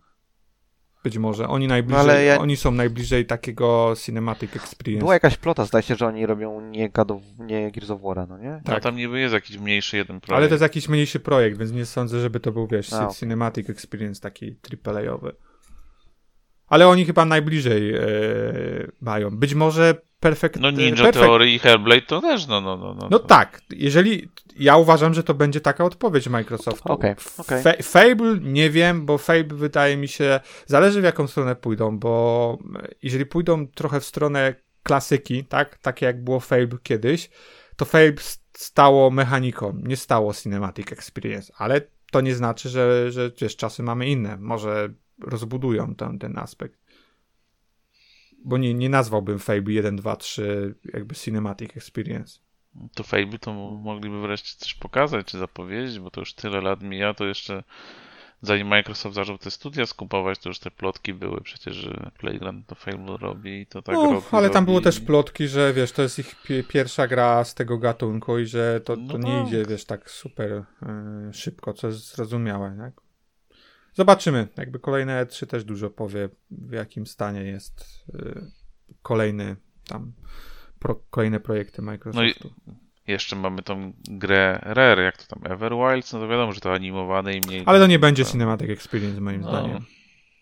Być 1.03 1.18
może. 1.18 1.47
Oni 1.47 1.68
najbliżej, 1.68 2.05
no 2.05 2.14
ja... 2.14 2.39
oni 2.39 2.58
są 2.58 2.72
najbliżej 2.72 3.26
takiego 3.26 3.93
cinematic 3.97 4.55
experience. 4.55 4.99
Była 4.99 5.14
jakaś 5.14 5.38
plota, 5.38 5.66
zdaje 5.66 5.84
się, 5.84 5.95
że 5.95 6.08
oni 6.08 6.26
robią 6.26 6.62
nie, 6.62 6.89
God 6.89 7.12
of, 7.12 7.22
nie 7.39 7.72
Gears 7.72 7.89
of 7.89 8.01
War, 8.01 8.28
no 8.28 8.38
nie? 8.38 8.62
Tak. 8.66 8.76
No 8.76 8.80
tam 8.80 8.95
niby 8.95 9.20
jest 9.20 9.34
jakiś 9.34 9.58
mniejszy 9.58 9.97
jeden 9.97 10.22
projekt. 10.22 10.38
Ale 10.38 10.47
to 10.47 10.53
jest 10.53 10.62
jakiś 10.62 10.89
mniejszy 10.89 11.20
projekt, 11.20 11.58
więc 11.58 11.72
nie 11.72 11.86
sądzę, 11.86 12.20
żeby 12.20 12.39
to 12.39 12.51
był, 12.51 12.68
wiesz, 12.68 12.93
A, 12.93 13.08
cinematic 13.08 13.70
experience 13.70 14.22
taki 14.22 14.55
AAA-owy. 14.86 15.36
Ale 16.68 16.88
oni 16.88 17.05
chyba 17.05 17.26
najbliżej 17.26 17.95
e, 17.95 18.01
mają. 19.01 19.38
Być 19.38 19.53
może 19.55 20.01
Perfect... 20.20 20.59
No 20.59 20.72
Ninja 20.72 21.03
perfect... 21.03 21.26
Theory 21.26 21.51
i 21.51 21.59
Hellblade 21.59 22.01
to 22.01 22.22
też, 22.22 22.47
no, 22.47 22.61
no, 22.61 22.78
no. 22.78 22.93
No, 22.93 23.07
no 23.11 23.20
tak, 23.20 23.61
jeżeli... 23.70 24.30
Ja 24.59 24.78
uważam, 24.78 25.13
że 25.13 25.24
to 25.24 25.34
będzie 25.34 25.61
taka 25.61 25.84
odpowiedź 25.86 26.28
Microsoftu. 26.28 26.91
Okay, 26.93 27.15
okay. 27.38 27.61
Fa 27.61 27.74
Fable 27.84 28.38
nie 28.41 28.70
wiem, 28.70 29.05
bo 29.05 29.18
Fable 29.18 29.57
wydaje 29.57 29.97
mi 29.97 30.07
się... 30.07 30.39
Zależy 30.65 31.01
w 31.01 31.03
jaką 31.03 31.28
stronę 31.28 31.55
pójdą, 31.55 31.99
bo 31.99 32.57
jeżeli 33.03 33.26
pójdą 33.26 33.68
trochę 33.68 33.99
w 33.99 34.05
stronę 34.05 34.55
klasyki, 34.84 35.45
tak? 35.45 35.78
Takie 35.78 36.05
jak 36.05 36.24
było 36.24 36.39
Fable 36.39 36.78
kiedyś, 36.84 37.30
to 37.76 37.86
Fable 37.86 38.24
stało 38.53 39.09
mechaniką, 39.09 39.80
nie 39.84 39.97
stało 39.97 40.34
Cinematic 40.34 40.91
Experience, 40.91 41.53
ale 41.57 41.82
to 42.11 42.22
nie 42.22 42.36
znaczy, 42.36 42.70
że, 42.70 43.11
że 43.11 43.32
wiesz, 43.41 43.55
czasy 43.55 43.84
mamy 43.84 44.07
inne. 44.07 44.38
Może 44.38 44.89
rozbudują 45.22 45.95
ten, 45.95 46.20
ten 46.20 46.38
aspekt. 46.38 46.80
Bo 48.48 48.58
nie, 48.58 48.74
nie 48.74 48.89
nazwałbym 48.89 49.39
Fable 49.39 49.74
1, 49.74 49.95
2, 49.95 50.16
3 50.16 50.76
jakby 50.93 51.16
Cinematic 51.16 51.78
Experience. 51.78 52.39
To 52.95 53.04
Fable 53.04 53.39
to 53.39 53.54
mogliby 53.54 54.22
wreszcie 54.22 54.56
coś 54.58 54.74
pokazać, 54.74 55.26
czy 55.26 55.38
zapowiedzieć, 55.38 56.00
bo 56.00 56.12
to 56.12 56.20
już 56.22 56.34
tyle 56.34 56.62
lat 56.62 56.82
mija, 56.82 57.14
to 57.14 57.26
jeszcze 57.26 57.64
zanim 58.41 58.68
Microsoft 58.68 59.16
zaczął 59.16 59.38
te 59.38 59.52
studia 59.52 59.86
skupować, 59.86 60.39
to 60.39 60.50
już 60.50 60.60
te 60.60 60.72
plotki 60.72 61.14
były 61.14 61.41
przecież, 61.41 61.76
że 61.76 62.12
Playground 62.18 62.68
to 62.68 62.76
Fable 62.76 63.18
robi 63.18 63.62
i 63.62 63.66
to 63.66 63.82
tak 63.82 63.95
no, 63.95 64.12
robi. 64.12 64.26
ale 64.32 64.50
tam 64.50 64.56
robi. 64.56 64.66
było 64.66 64.82
też 64.82 65.00
plotki, 65.00 65.48
że 65.48 65.74
wiesz, 65.74 65.91
to 65.91 66.02
jest 66.02 66.20
ich 66.20 66.36
pierwsza 66.68 67.08
gra 67.08 67.43
z 67.43 67.54
tego 67.56 67.78
gatunku 67.78 68.39
i 68.39 68.45
że 68.45 68.82
to, 68.82 68.95
to 68.95 69.02
No 69.02 69.18
nie 69.18 69.39
tak. 69.39 69.48
idzie, 69.48 69.66
wiesz, 69.66 69.86
tak 69.86 70.12
super 70.12 70.52
y, 70.52 71.34
szybko, 71.34 71.74
co 71.74 71.88
jest 71.88 72.16
zrozumiałe, 72.16 72.76
tak? 72.80 73.07
Zobaczymy. 73.98 74.48
Jakby 74.58 74.80
kolejne 74.80 75.26
E3 75.26 75.45
też 75.48 75.64
dużo 75.64 75.89
powie, 75.89 76.30
w 76.52 76.72
jakim 76.72 77.08
stanie 77.08 77.43
jest 77.43 78.06
y, 78.16 78.41
kolejny 79.02 79.56
tam 79.88 80.14
pro, 80.80 80.95
kolejne 81.10 81.39
projekty 81.39 81.82
Microsoftu. 81.82 82.54
Jeszcze 83.08 83.36
mamy 83.36 83.62
tą 83.64 83.93
grę 84.10 84.60
Rare, 84.64 85.00
jak 85.04 85.18
to 85.18 85.36
tam, 85.36 85.52
Everwilds, 85.52 86.14
no 86.14 86.20
to 86.20 86.28
wiadomo, 86.28 86.52
że 86.54 86.60
to 86.62 86.74
animowane 86.74 87.34
i 87.34 87.41
mniej... 87.41 87.64
Ale 87.66 87.80
to 87.80 87.88
nie 87.88 88.00
będzie 88.00 88.26
Cinematic 88.26 88.70
Experience 88.70 89.22
moim 89.22 89.41
No. 89.41 89.50
zdaniem. 89.50 89.86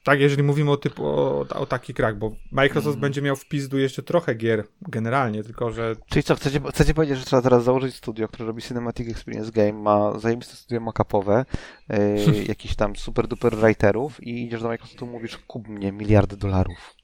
Tak, 0.05 0.19
jeżeli 0.19 0.43
mówimy 0.43 0.71
o 0.71 0.77
typu, 0.77 1.05
o, 1.05 1.45
o 1.49 1.65
takich 1.65 1.95
grach, 1.95 2.17
bo 2.17 2.35
Microsoft 2.51 2.95
Mm. 2.95 3.01
będzie 3.01 3.21
miał 3.21 3.35
w 3.35 3.45
pizdu 3.45 3.77
jeszcze 3.77 4.03
trochę 4.03 4.35
gier 4.35 4.63
generalnie, 4.81 5.43
tylko 5.43 5.71
że 5.71 5.95
Czyli 6.09 6.23
co, 6.23 6.35
chcecie, 6.35 6.59
chcecie 6.69 6.93
powiedzieć, 6.93 7.17
że 7.17 7.25
trzeba 7.25 7.41
teraz 7.41 7.63
założyć 7.63 7.95
studio, 7.95 8.27
które 8.27 8.45
robi 8.47 8.61
Cinematic 8.61 9.09
Experience 9.09 9.51
Game, 9.51 9.73
ma 9.73 10.19
zajebiste 10.19 10.55
studio 10.55 10.79
mockupowe, 10.81 11.45
yy, 11.89 12.43
jakiś 12.47 12.75
tam 12.75 12.95
super 12.95 13.27
duper 13.27 13.57
writerów 13.57 14.23
i 14.23 14.45
idziesz 14.45 14.61
do 14.61 14.67
Microsoftu 14.67 15.05
i 15.05 15.09
mówisz, 15.09 15.37
kup 15.37 15.67
mnie 15.67 15.91
miliardy 15.91 16.37
dolarów. 16.37 16.95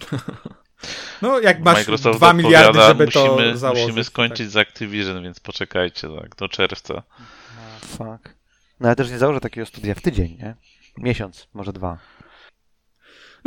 no 1.22 1.40
jak 1.40 1.60
masz 1.60 1.78
Microsoft 1.78 2.18
2 2.18 2.32
miliardy, 2.32 2.80
żeby 2.80 3.04
musimy, 3.04 3.52
to 3.52 3.56
założyć. 3.58 3.86
Musimy 3.86 4.04
skończyć 4.04 4.50
z 4.50 4.56
Activision, 4.56 5.22
więc 5.22 5.40
poczekajcie 5.40 6.08
tak, 6.20 6.36
do 6.36 6.48
czerwca. 6.48 7.02
Fuck. 7.80 8.34
No 8.80 8.88
ale 8.88 8.96
też 8.96 9.10
nie 9.10 9.18
założę 9.18 9.40
takiego 9.40 9.66
studia 9.66 9.94
w 9.94 10.00
tydzień, 10.00 10.36
nie? 10.38 10.54
Miesiąc, 10.98 11.48
może 11.54 11.72
dwa. 11.72 11.98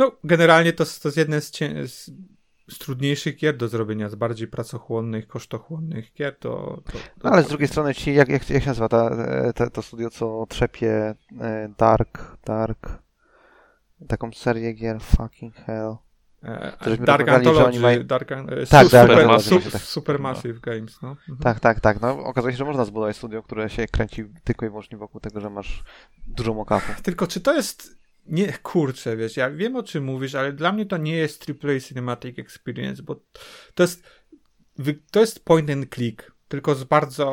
No, 0.00 0.12
generalnie 0.24 0.72
to, 0.72 0.84
to 0.84 1.08
jest 1.08 1.16
jeden 1.16 1.40
z, 1.40 1.50
cie, 1.50 1.88
z, 1.88 2.10
z 2.70 2.78
trudniejszych 2.78 3.36
gier 3.36 3.56
do 3.56 3.68
zrobienia, 3.68 4.08
z 4.08 4.14
bardziej 4.14 4.48
pracochłonnych, 4.48 5.26
kosztochłonnych 5.26 6.12
gier, 6.12 6.36
to... 6.38 6.82
to, 6.84 6.92
to 6.92 6.98
No 7.24 7.30
ale 7.30 7.42
z 7.42 7.48
drugiej 7.48 7.68
strony 7.68 7.94
ci, 7.94 8.14
jak, 8.14 8.28
jak, 8.28 8.50
jak 8.50 8.62
się 8.62 8.68
nazywa 8.68 8.88
ta, 8.88 9.10
ta, 9.52 9.70
to 9.70 9.82
studio, 9.82 10.10
co 10.10 10.46
trzepie 10.48 11.14
e, 11.40 11.74
Dark, 11.78 12.36
Dark, 12.46 12.88
taką 14.08 14.32
serię 14.32 14.72
gier, 14.72 15.00
fucking 15.00 15.54
hell. 15.54 15.96
E, 16.42 16.96
Dark 16.96 17.28
Anthology, 17.28 17.80
mają- 17.80 18.04
Dark, 18.04 18.32
An- 18.32 18.50
e, 18.50 18.66
Tak, 18.66 18.86
su- 18.86 18.92
Dark 18.92 19.10
super, 19.10 19.30
Anthology, 19.30 19.70
tak. 19.70 19.82
Supermassive 19.82 20.60
Games, 20.60 21.02
no. 21.02 21.10
Mhm. 21.10 21.38
Tak, 21.38 21.60
tak, 21.60 21.80
tak. 21.80 22.00
No, 22.00 22.24
okazuje 22.24 22.52
się, 22.52 22.58
że 22.58 22.64
można 22.64 22.84
zbudować 22.84 23.16
studio, 23.16 23.42
które 23.42 23.70
się 23.70 23.86
kręci 23.86 24.24
tylko 24.44 24.66
i 24.66 24.68
wyłącznie 24.68 24.98
wokół 24.98 25.20
tego, 25.20 25.40
że 25.40 25.50
masz 25.50 25.84
dużo 26.26 26.54
mockupów. 26.54 27.02
Tylko 27.02 27.26
czy 27.26 27.40
to 27.40 27.54
jest... 27.54 27.99
Nie, 28.26 28.52
kurczę, 28.52 29.16
wiesz, 29.16 29.36
ja 29.36 29.50
wiem 29.50 29.76
o 29.76 29.82
czym 29.82 30.04
mówisz, 30.04 30.34
ale 30.34 30.52
dla 30.52 30.72
mnie 30.72 30.86
to 30.86 30.96
nie 30.96 31.16
jest 31.16 31.46
AAA 31.50 31.80
Cinematic 31.80 32.38
Experience, 32.38 33.02
bo 33.02 33.16
to 33.74 33.82
jest 33.82 34.02
to 35.10 35.20
jest 35.20 35.44
point 35.44 35.70
and 35.70 35.94
click, 35.94 36.32
tylko 36.48 36.74
z 36.74 36.84
bardzo... 36.84 37.26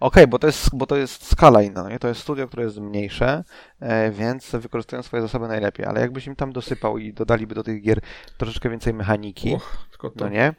Okej, 0.00 0.26
bo, 0.26 0.38
to 0.38 0.46
jest, 0.46 0.76
bo 0.76 0.86
to 0.86 0.96
jest 0.96 1.26
skala 1.30 1.62
inna, 1.62 1.88
nie? 1.88 1.98
To 1.98 2.08
jest 2.08 2.20
studio, 2.20 2.48
które 2.48 2.64
jest 2.64 2.78
mniejsze, 2.78 3.44
e, 3.80 4.10
więc 4.10 4.50
wykorzystują 4.50 5.02
swoje 5.02 5.22
zasoby 5.22 5.48
najlepiej, 5.48 5.86
ale 5.86 6.00
jakbyś 6.00 6.26
im 6.26 6.36
tam 6.36 6.52
dosypał 6.52 6.98
i 6.98 7.12
dodaliby 7.12 7.54
do 7.54 7.62
tych 7.62 7.82
gier 7.82 8.00
troszeczkę 8.38 8.70
więcej 8.70 8.94
mechaniki, 8.94 9.54
Och, 9.54 9.88
to, 9.98 10.12
no 10.16 10.28
nie? 10.28 10.54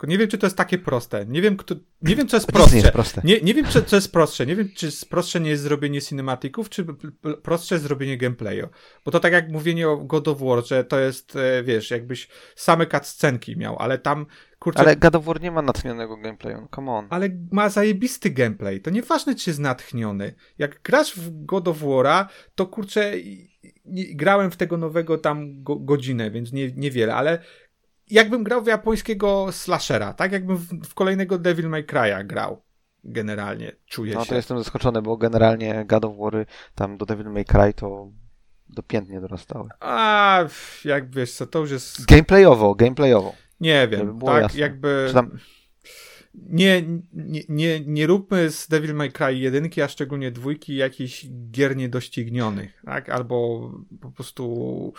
Tylko 0.00 0.10
nie 0.10 0.18
wiem, 0.18 0.28
czy 0.28 0.38
to 0.38 0.46
jest 0.46 0.56
takie 0.56 0.78
proste. 0.78 1.26
Nie 1.26 1.42
wiem, 1.42 1.56
kto, 1.56 1.74
nie 2.02 2.16
wiem 2.16 2.28
co 2.28 2.36
jest 2.36 2.48
nic 2.48 2.56
nie 2.56 2.62
jest 2.62 2.72
prostsze. 2.72 2.92
proste. 2.92 3.20
Nie, 3.24 3.40
nie 3.40 3.54
wiem, 3.54 3.66
czy, 3.66 3.82
co 3.82 3.96
jest 3.96 4.12
prostsze. 4.12 4.46
Nie 4.46 4.56
wiem, 4.56 4.68
czy 4.76 4.88
prostsze 5.10 5.40
nie 5.40 5.50
jest 5.50 5.62
zrobienie 5.62 6.00
cinematików, 6.00 6.68
czy 6.68 6.86
prostsze 7.42 7.74
jest 7.74 7.84
zrobienie 7.84 8.18
gameplayu. 8.18 8.68
Bo 9.04 9.10
to 9.10 9.20
tak 9.20 9.32
jak 9.32 9.48
mówienie 9.48 9.88
o 9.88 9.96
God 9.96 10.28
of 10.28 10.40
War, 10.40 10.66
że 10.66 10.84
to 10.84 10.98
jest, 10.98 11.36
e, 11.36 11.62
wiesz, 11.62 11.90
jakbyś 11.90 12.28
same 12.56 12.86
cutscenki 12.86 13.56
miał, 13.56 13.76
ale 13.78 13.98
tam, 13.98 14.26
kurczę, 14.58 14.80
Ale 14.80 14.88
ale... 14.88 14.96
God 14.96 15.14
of 15.14 15.24
War 15.24 15.40
nie 15.40 15.50
ma 15.50 15.62
natchnionego 15.62 16.16
gameplayu, 16.16 16.68
come 16.74 16.92
on. 16.92 17.08
ma 17.52 17.68
zajebisty 17.68 18.30
gameplay. 18.30 18.80
To 18.80 18.90
nieważne, 18.90 19.34
czy 19.34 19.50
jest 19.50 19.60
natchniony. 19.60 20.34
Jak 20.58 20.82
grasz 20.82 21.16
w 21.16 21.44
God 21.44 21.68
of 21.68 21.80
War'a, 21.80 22.26
to 22.54 22.66
kurczę, 22.66 23.12
grałem 24.14 24.50
w 24.50 24.56
tego 24.56 24.76
nowego 24.76 25.18
tam 25.18 25.62
go, 25.62 25.76
godzinę, 25.76 26.30
więc 26.30 26.52
nie, 26.52 26.72
niewiele, 26.72 27.14
ale 27.14 27.38
jakbym 28.10 28.44
grał 28.44 28.62
w 28.62 28.66
japońskiego 28.66 29.46
slashera, 29.52 30.12
tak 30.14 30.32
jakbym 30.32 30.56
w, 30.56 30.88
w 30.88 30.94
kolejnego 30.94 31.38
Devil 31.38 31.68
May 31.68 31.84
Cry'a 31.84 32.26
grał. 32.26 32.62
Generalnie 33.04 33.72
czuję 33.86 34.14
No 34.14 34.24
się. 34.24 34.28
to 34.28 34.34
jestem 34.34 34.58
zaskoczony, 34.58 35.02
bo 35.02 35.16
generalnie 35.16 35.84
God 35.88 36.04
of 36.04 36.16
War 36.18 36.46
tam 36.74 36.96
do 36.96 37.06
Devil 37.06 37.26
May 37.30 37.44
Cry 37.44 37.74
to 37.74 38.10
dopiętnie 38.68 39.20
dorastały. 39.20 39.68
A, 39.80 40.44
jak 40.84 41.10
wiesz 41.10 41.32
co, 41.32 41.46
to 41.46 41.58
już 41.58 41.70
jest... 41.70 42.06
Gameplayowo, 42.06 42.74
gameplayowo. 42.74 43.34
Nie 43.60 43.88
wiem, 43.88 44.18
tak 44.26 44.42
jasne. 44.42 44.60
jakby... 44.60 45.10
Tam- 45.14 45.38
Nie, 46.34 46.82
nie, 47.12 47.40
nie, 47.48 47.80
nie 47.80 48.06
róbmy 48.06 48.50
z 48.50 48.68
Devil 48.68 48.94
May 48.94 49.12
Cry 49.12 49.34
jedynki, 49.38 49.82
a 49.82 49.88
szczególnie 49.88 50.30
dwójki 50.30 50.76
jakichś 50.76 51.26
gier 51.50 51.76
niedoścignionych, 51.76 52.82
tak? 52.84 53.08
Albo 53.08 53.70
po 54.00 54.10
prostu 54.10 54.92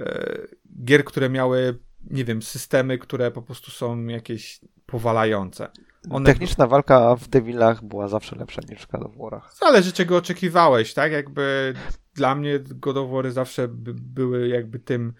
e, 0.00 0.38
gier, 0.84 1.04
które 1.04 1.30
miały, 1.30 1.78
nie 2.10 2.24
wiem, 2.24 2.42
systemy, 2.42 2.98
które 2.98 3.30
po 3.30 3.42
prostu 3.42 3.70
są 3.70 4.06
jakieś 4.06 4.60
powalające. 4.86 5.68
One- 6.10 6.26
Techniczna 6.26 6.66
walka 6.66 7.16
w 7.16 7.28
Devilach 7.28 7.84
była 7.84 8.08
zawsze 8.08 8.36
lepsza 8.36 8.62
niż 8.70 8.82
w 8.82 8.86
God 8.90 9.02
of 9.02 9.16
Warach. 9.16 9.54
Zależy, 9.60 9.92
czego 9.92 10.16
oczekiwałeś, 10.16 10.94
tak? 10.94 11.12
Jakby 11.12 11.74
dla 12.14 12.34
mnie 12.34 12.58
God 12.58 12.96
of 12.96 13.10
War 13.10 13.30
zawsze 13.32 13.68
by, 13.68 13.94
były 13.94 14.48
jakby 14.48 14.78
tym 14.78 15.14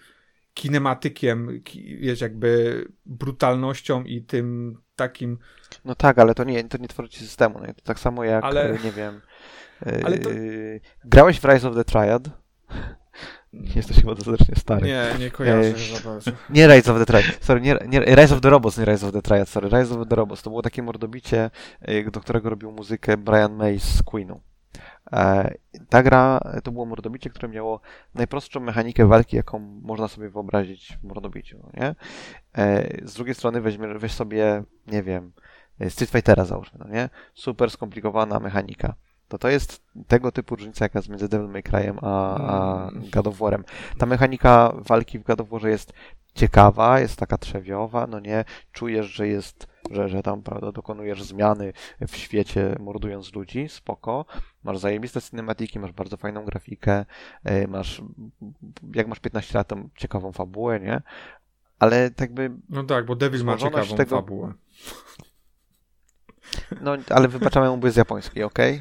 kinematykiem, 0.54 1.62
ki, 1.64 1.96
wiesz, 1.96 2.20
jakby 2.20 2.84
brutalnością 3.06 4.04
i 4.04 4.22
tym 4.22 4.76
takim 4.96 5.38
No 5.84 5.94
tak, 5.94 6.18
ale 6.18 6.34
to 6.34 6.44
nie, 6.44 6.64
to 6.64 6.78
nie 6.78 6.88
tworzy 6.88 7.08
ci 7.08 7.20
systemu. 7.20 7.60
Nie? 7.60 7.74
To 7.74 7.82
tak 7.84 7.98
samo 7.98 8.24
jak, 8.24 8.44
Ale- 8.44 8.78
nie 8.84 8.92
wiem... 8.92 9.20
Ale 10.04 10.18
to- 10.18 10.30
Grałeś 11.04 11.40
w 11.40 11.44
Rise 11.44 11.68
of 11.68 11.74
the 11.74 11.84
Triad? 11.84 12.30
Jesteś 13.52 13.96
chyba 13.96 14.14
dostatecznie 14.14 14.54
stary. 14.56 14.86
Nie, 14.86 15.06
nie 15.18 15.30
kojarzę 15.30 15.68
Ej. 15.68 15.94
za 15.96 16.10
bardzo. 16.10 16.30
Nie 16.50 16.66
Rise 16.68 16.92
of 16.92 16.98
the 16.98 17.06
Triad, 17.06 17.44
sorry, 17.44 17.60
nie, 17.60 17.76
nie 17.88 18.00
Rise 18.00 18.34
of 18.34 18.40
the 18.40 18.50
Robots, 18.50 18.78
nie 18.78 18.84
Rise 18.84 19.06
of 19.06 19.12
the 19.12 19.22
Triad, 19.22 19.48
sorry, 19.48 19.68
Rise 19.68 20.00
of 20.00 20.08
the 20.08 20.16
Robots. 20.16 20.42
To 20.42 20.50
było 20.50 20.62
takie 20.62 20.82
mordobicie, 20.82 21.50
e, 21.80 22.10
do 22.10 22.20
którego 22.20 22.50
robił 22.50 22.72
muzykę 22.72 23.16
Brian 23.16 23.54
May 23.54 23.80
z 23.80 24.02
Queenu. 24.02 24.40
E, 25.12 25.54
Ta 25.88 26.02
gra 26.02 26.40
e, 26.44 26.60
to 26.62 26.72
było 26.72 26.86
mordobicie, 26.86 27.30
które 27.30 27.48
miało 27.48 27.80
najprostszą 28.14 28.60
mechanikę 28.60 29.06
walki, 29.06 29.36
jaką 29.36 29.58
można 29.82 30.08
sobie 30.08 30.28
wyobrazić 30.28 30.98
w 31.02 31.04
mordobiciu, 31.04 31.58
no 31.62 31.70
nie? 31.82 31.94
E, 32.58 32.88
Z 33.06 33.14
drugiej 33.14 33.34
strony 33.34 33.60
weźmie, 33.60 33.88
weź 33.98 34.12
sobie, 34.12 34.62
nie 34.86 35.02
wiem, 35.02 35.32
e, 35.80 35.90
Street 35.90 36.10
Fightera 36.10 36.44
załóżmy, 36.44 36.78
no 36.84 36.88
nie? 36.94 37.08
Super 37.34 37.70
skomplikowana 37.70 38.40
mechanika. 38.40 38.94
To 39.30 39.38
to 39.38 39.48
jest 39.48 39.82
tego 40.08 40.32
typu 40.32 40.56
różnica, 40.56 40.84
jaka 40.84 40.98
jest 40.98 41.08
między 41.08 41.28
Devil 41.28 41.48
May 41.48 41.62
Cry'em 41.62 41.98
a, 42.02 42.36
a 42.36 42.88
Mm. 42.90 43.10
God 43.10 43.26
of 43.26 43.38
War'em. 43.38 43.62
Ta 43.98 44.06
mechanika 44.06 44.72
walki 44.76 45.18
w 45.18 45.22
God 45.22 45.40
of 45.40 45.48
Warze 45.48 45.70
jest 45.70 45.92
ciekawa, 46.34 47.00
jest 47.00 47.16
taka 47.18 47.38
trzewiowa, 47.38 48.06
no 48.06 48.20
nie? 48.20 48.44
Czujesz, 48.72 49.06
że 49.06 49.28
jest, 49.28 49.66
że, 49.90 50.08
że 50.08 50.22
tam, 50.22 50.42
prawda, 50.42 50.72
dokonujesz 50.72 51.22
zmiany 51.22 51.72
w 52.08 52.16
świecie, 52.16 52.76
mordując 52.80 53.34
ludzi, 53.34 53.68
spoko. 53.68 54.24
Masz 54.64 54.78
zajebiste 54.78 55.22
cinematiki, 55.22 55.78
masz 55.78 55.92
bardzo 55.92 56.16
fajną 56.16 56.44
grafikę, 56.44 57.04
e, 57.44 57.66
masz, 57.66 58.02
jak 58.94 59.06
masz 59.08 59.20
15 59.20 59.58
lat, 59.58 59.68
to 59.68 59.76
ciekawą 59.96 60.32
fabułę, 60.32 60.80
nie? 60.80 61.02
Ale 61.78 62.10
tak 62.10 62.34
by, 62.34 62.50
No 62.68 62.84
tak, 62.84 63.06
bo 63.06 63.16
Devil 63.16 63.44
ma 63.44 63.56
ciekawą 63.56 63.96
tego- 63.96 64.16
fabułę. 64.16 64.52
No, 66.80 66.96
ale 67.10 67.28
wybaczamy 67.28 67.68
mu, 67.68 67.76
bo 67.76 67.86
jest 67.86 67.96
japoński, 67.96 68.42
okej? 68.42 68.80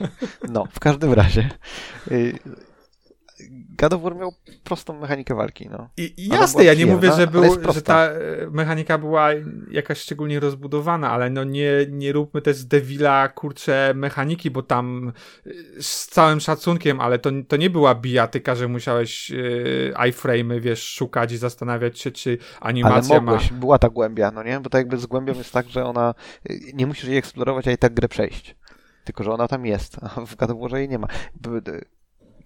No, 0.50 0.66
w 0.72 0.80
każdym 0.80 1.14
razie. 1.14 1.50
God 3.78 3.94
of 3.94 4.02
War 4.02 4.16
miał 4.16 4.34
prostą 4.64 5.00
mechanikę 5.00 5.36
walki, 5.36 5.70
no. 5.70 5.90
I, 5.98 6.28
jasne, 6.28 6.64
ja 6.64 6.74
nie 6.74 6.86
mówię, 6.86 7.08
że, 7.08 7.14
ale 7.14 7.28
był, 7.28 7.74
że 7.74 7.82
ta 7.82 8.06
e, 8.06 8.18
mechanika 8.52 8.98
była 8.98 9.30
jakaś 9.72 9.98
szczególnie 9.98 10.40
rozbudowana, 10.40 11.12
ale 11.12 11.30
no 11.30 11.44
nie, 11.44 11.72
nie 11.90 12.12
róbmy 12.12 12.42
też 12.42 12.58
z 12.58 12.68
Devila, 12.68 13.28
kurczę, 13.28 13.94
mechaniki, 13.96 14.52
bo 14.52 14.64
tam 14.64 15.12
e, 15.46 15.52
z 15.82 16.08
całym 16.08 16.40
szacunkiem, 16.40 17.02
ale 17.02 17.20
to, 17.20 17.30
to 17.48 17.58
nie 17.58 17.70
była 17.70 17.96
bijatyka, 17.96 18.56
że 18.56 18.68
musiałeś 18.68 19.32
e, 19.32 19.36
iframe'y, 19.94 20.62
wiesz, 20.62 20.84
szukać 20.84 21.32
i 21.32 21.38
zastanawiać 21.38 22.00
się, 22.00 22.12
czy 22.12 22.38
Ale 22.60 22.70
animacja 22.70 23.16
ma... 23.16 23.32
mogłeś, 23.32 23.54
była 23.54 23.80
ta 23.80 23.90
głębia, 23.90 24.32
no 24.32 24.44
nie? 24.44 24.60
Bo 24.60 24.70
tak 24.70 24.80
jakby 24.80 24.98
z 24.98 25.06
głębią 25.06 25.34
jest 25.34 25.54
tak, 25.54 25.70
że 25.70 25.86
ona, 25.86 26.14
nie 26.74 26.88
musisz 26.88 27.10
jej 27.10 27.18
eksplorować, 27.18 27.68
a 27.68 27.72
i 27.72 27.78
tak 27.78 27.94
grę 27.94 28.08
przejść. 28.08 28.56
Tylko, 29.04 29.24
że 29.24 29.32
ona 29.32 29.48
tam 29.48 29.66
jest, 29.66 29.98
a 30.02 30.26
w 30.26 30.36
God 30.36 30.72
jej 30.74 30.90
nie 30.90 31.00
ma. 31.00 31.08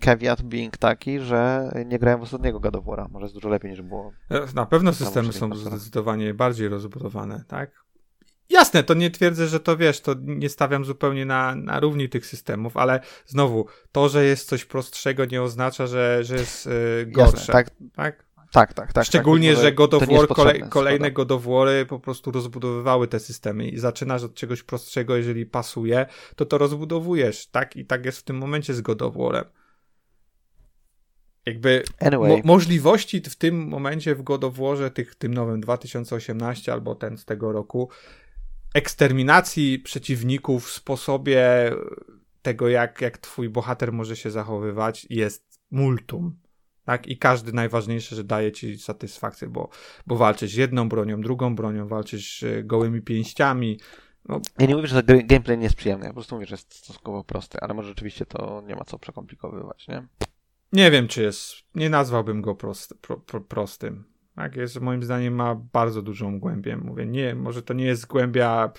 Caveat 0.05 0.41
being 0.41 0.77
taki, 0.77 1.19
że 1.19 1.71
nie 1.85 1.99
grałem 1.99 2.19
w 2.19 2.23
ostatniego 2.23 2.59
God 2.59 2.75
of 2.75 2.85
War'a. 2.85 3.09
Może 3.09 3.23
jest 3.23 3.35
dużo 3.35 3.49
lepiej 3.49 3.71
niż 3.71 3.81
było. 3.81 4.11
E, 4.29 4.45
Na 4.55 4.65
pewno 4.65 4.93
systemy 4.93 5.33
są 5.33 5.55
zdecydowanie 5.55 6.33
bardziej 6.33 6.67
rozbudowane, 6.67 7.43
tak? 7.47 7.83
Jasne, 8.49 8.83
to 8.83 8.93
nie 8.93 9.11
twierdzę, 9.11 9.47
że 9.47 9.59
to 9.59 9.77
wiesz, 9.77 10.01
to 10.01 10.15
nie 10.21 10.49
stawiam 10.49 10.85
zupełnie 10.85 11.25
na, 11.25 11.55
na 11.55 11.79
równi 11.79 12.09
tych 12.09 12.25
systemów, 12.25 12.77
ale 12.77 12.99
znowu, 13.25 13.65
to, 13.91 14.09
że 14.09 14.25
jest 14.25 14.47
coś 14.49 14.65
prostszego 14.65 15.25
nie 15.25 15.41
oznacza, 15.41 15.87
że, 15.87 16.23
że 16.23 16.35
jest 16.35 16.67
y, 16.67 17.05
gorsze. 17.07 17.37
Jasne, 17.37 17.53
tak, 17.53 17.69
tak? 17.95 18.25
tak, 18.51 18.73
tak, 18.73 18.93
tak. 18.93 19.05
Szczególnie, 19.05 19.53
tak, 19.53 19.63
że 19.63 19.71
God 19.71 19.93
of 19.93 20.03
War, 20.07 20.27
kolej, 20.27 20.63
kolejne. 20.69 21.11
God 21.11 21.31
of 21.31 21.43
Wary 21.45 21.85
po 21.85 21.99
prostu 21.99 22.31
rozbudowywały 22.31 23.07
te 23.07 23.19
systemy 23.19 23.67
i 23.67 23.79
zaczynasz 23.79 24.23
od 24.23 24.33
czegoś 24.33 24.63
prostszego, 24.63 25.15
jeżeli 25.15 25.45
pasuje, 25.45 26.05
to 26.35 26.45
to 26.45 26.57
rozbudowujesz, 26.57 27.47
tak? 27.47 27.75
I 27.75 27.85
tak 27.85 28.05
jest 28.05 28.17
w 28.17 28.23
tym 28.23 28.37
momencie 28.37 28.73
z 28.73 28.81
God 28.81 29.01
of 29.01 29.17
Warem. 29.17 29.45
Jakby 31.45 31.83
Anyway, 31.99 32.29
Mo- 32.29 32.41
możliwości 32.43 33.21
w 33.21 33.35
tym 33.35 33.67
momencie 33.67 34.15
w 34.15 34.21
God 34.21 34.43
of 34.43 34.57
Warze, 34.57 34.91
tych, 34.91 35.15
tym 35.15 35.33
nowym 35.33 35.61
2018 35.61 36.73
albo 36.73 36.95
ten 36.95 37.17
z 37.17 37.25
tego 37.25 37.51
roku, 37.51 37.89
eksterminacji 38.73 39.79
przeciwników 39.79 40.65
w 40.65 40.71
sposobie 40.71 41.71
tego, 42.41 42.69
jak, 42.69 43.01
jak 43.01 43.17
twój 43.17 43.49
bohater 43.49 43.93
może 43.93 44.15
się 44.15 44.31
zachowywać, 44.31 45.07
jest 45.09 45.59
multum. 45.71 46.39
Tak? 46.85 47.07
I 47.07 47.17
każdy 47.17 47.53
najważniejsze, 47.53 48.15
że 48.15 48.23
daje 48.23 48.51
ci 48.51 48.77
satysfakcję, 48.77 49.47
bo, 49.47 49.69
bo 50.07 50.15
walczysz 50.15 50.55
jedną 50.55 50.89
bronią, 50.89 51.21
drugą 51.21 51.55
bronią, 51.55 51.87
walczysz 51.87 52.43
e, 52.43 52.63
gołymi 52.63 53.01
pięściami. 53.01 53.79
No, 54.29 54.41
ja 54.59 54.65
nie 54.65 54.75
mówię, 54.75 54.87
że 54.87 55.03
gameplay 55.03 55.57
nie 55.57 55.63
jest 55.63 55.75
przyjemny. 55.75 56.05
Ja 56.05 56.09
po 56.11 56.15
prostu 56.15 56.35
mówię, 56.35 56.45
że 56.47 56.53
jest 56.53 56.75
stosunkowo 56.75 57.23
prosty, 57.23 57.59
ale 57.61 57.73
może 57.73 57.89
rzeczywiście 57.89 58.25
to 58.25 58.63
nie 58.67 58.75
ma 58.75 58.83
co 58.83 58.99
przekomplikowywać, 58.99 59.87
nie? 59.87 60.07
Nie 60.73 60.91
wiem, 60.91 61.07
czy 61.07 61.21
jest. 61.21 61.53
Nie 61.75 61.89
nazwałbym 61.89 62.41
go 62.41 62.55
prost, 62.55 62.93
pro, 63.01 63.17
pro, 63.17 63.41
prostym. 63.41 64.03
Tak 64.35 64.55
jest, 64.55 64.81
moim 64.81 65.03
zdaniem 65.03 65.35
ma 65.35 65.55
bardzo 65.55 66.01
dużą 66.01 66.39
głębię. 66.39 66.77
Mówię, 66.77 67.05
nie, 67.05 67.35
może 67.35 67.61
to 67.61 67.73
nie 67.73 67.85
jest 67.85 68.07
głębia 68.07 68.71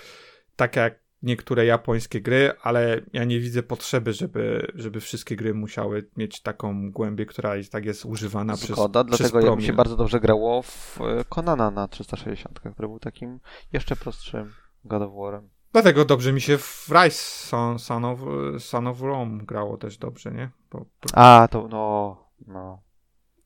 taka 0.56 0.80
jak 0.80 1.04
niektóre 1.22 1.66
japońskie 1.66 2.20
gry, 2.20 2.52
ale 2.62 3.00
ja 3.12 3.24
nie 3.24 3.40
widzę 3.40 3.62
potrzeby, 3.62 4.12
żeby, 4.12 4.72
żeby 4.74 5.00
wszystkie 5.00 5.36
gry 5.36 5.54
musiały 5.54 6.10
mieć 6.16 6.42
taką 6.42 6.90
głębię, 6.90 7.26
która 7.26 7.56
jest, 7.56 7.72
tak 7.72 7.84
jest 7.84 8.04
używana 8.04 8.56
Zgoda, 8.56 9.04
przez, 9.04 9.18
dlatego 9.18 9.38
przez 9.38 9.50
ja 9.50 9.56
mi 9.56 9.62
się 9.62 9.72
bardzo 9.72 9.96
dobrze 9.96 10.20
grało 10.20 10.62
w 10.62 11.00
e, 11.00 11.24
Conana 11.24 11.70
na 11.70 11.88
360, 11.88 12.60
który 12.60 12.88
był 12.88 12.98
takim 12.98 13.40
jeszcze 13.72 13.96
prostszym 13.96 14.52
God 14.84 15.02
of 15.02 15.12
War'em. 15.12 15.53
Dlatego 15.74 16.04
dobrze 16.04 16.32
mi 16.32 16.40
się 16.40 16.58
w 16.58 16.88
Rise 16.88 17.46
Son, 17.46 17.78
Son, 17.78 18.04
of, 18.04 18.20
Son 18.58 18.86
of 18.86 19.00
Rome 19.00 19.44
grało 19.44 19.76
też 19.76 19.98
dobrze, 19.98 20.30
nie? 20.32 20.50
Bo, 20.70 20.78
bo 20.78 21.18
A, 21.18 21.48
to 21.50 21.68
no, 21.68 22.16
no. 22.46 22.82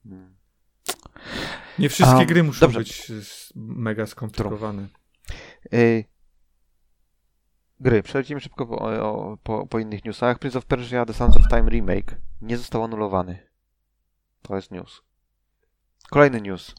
Mm. 0.07 0.37
nie 1.79 1.89
wszystkie 1.89 2.17
Um, 2.17 2.27
gry 2.27 2.43
muszą 2.43 2.61
dobrze. 2.61 2.79
być 2.79 3.13
mega 3.57 4.07
skomplikowane. 4.07 4.89
Y, 5.75 6.05
gry. 7.81 8.03
Przechodzimy 8.03 8.41
szybko 8.41 8.67
po, 8.67 8.79
o, 8.79 9.37
po, 9.43 9.67
po 9.67 9.79
innych 9.79 10.05
newsach. 10.05 10.39
Prince 10.39 10.57
of 10.57 10.67
Persia 10.67 11.07
The 11.07 11.15
Sands 11.15 11.37
of 11.37 11.49
Time 11.49 11.71
Remake 11.71 12.17
nie 12.41 12.57
został 12.57 12.85
anulowany. 12.85 13.49
To 14.43 14.57
jest 14.57 14.71
news. 14.71 15.03
Kolejny 16.11 16.41
news. 16.41 16.75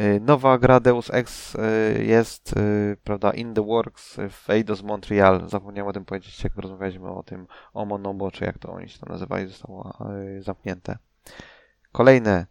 Y, 0.00 0.20
Nowa 0.20 0.58
gra 0.58 0.80
Deus 0.80 1.10
Ex 1.10 1.54
y, 1.54 2.04
jest, 2.04 2.56
y, 2.56 2.96
prawda, 3.04 3.30
in 3.30 3.54
the 3.54 3.62
works 3.62 4.16
w 4.30 4.50
Eidos 4.50 4.82
Montreal. 4.82 5.48
Zapomniałem 5.48 5.88
o 5.88 5.92
tym 5.92 6.04
powiedzieć, 6.04 6.44
jak 6.44 6.56
rozmawialiśmy 6.56 7.10
o 7.10 7.22
tym 7.22 7.46
Omonobo, 7.74 8.30
czy 8.30 8.44
jak 8.44 8.58
to 8.58 8.72
oni 8.72 8.88
się 8.88 8.98
tam 8.98 9.08
nazywali, 9.08 9.46
zostało 9.46 9.98
zamknięte. 10.40 10.98
Kolejne. 11.92 12.46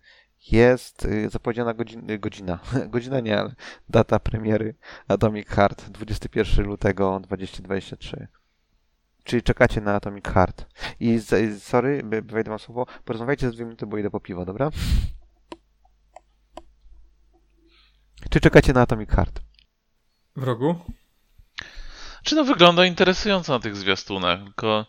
Jest 0.51 1.07
zapowiedziana 1.27 1.73
godzin, 1.73 2.09
y, 2.09 2.19
godzina, 2.19 2.59
godzina 2.93 3.19
nie, 3.19 3.39
ale 3.39 3.55
data 3.89 4.19
premiery 4.19 4.75
Atomic 5.07 5.47
Heart 5.47 5.89
21 5.89 6.65
lutego 6.65 7.19
2023. 7.19 8.27
Czyli 9.23 9.43
czekacie 9.43 9.81
na 9.81 9.95
Atomic 9.95 10.27
Heart. 10.27 10.65
I 10.99 11.19
sorry, 11.59 12.03
wejdę 12.23 12.49
wam 12.49 12.59
słowo, 12.59 12.85
porozmawiajcie 13.05 13.49
z 13.49 13.55
dwie 13.55 13.65
minuty, 13.65 13.85
bo 13.85 13.97
idę 13.97 14.09
po 14.09 14.19
piwo, 14.19 14.45
dobra? 14.45 14.69
Czy 18.29 18.39
czekacie 18.39 18.73
na 18.73 18.81
Atomic 18.81 19.09
Heart? 19.09 19.41
W 20.35 20.43
rogu? 20.43 20.75
Czy 22.23 22.35
no 22.35 22.43
wygląda 22.43 22.85
interesująco 22.85 23.53
na 23.53 23.59
tych 23.59 23.75
zwiastunach, 23.75 24.43
tylko 24.43 24.85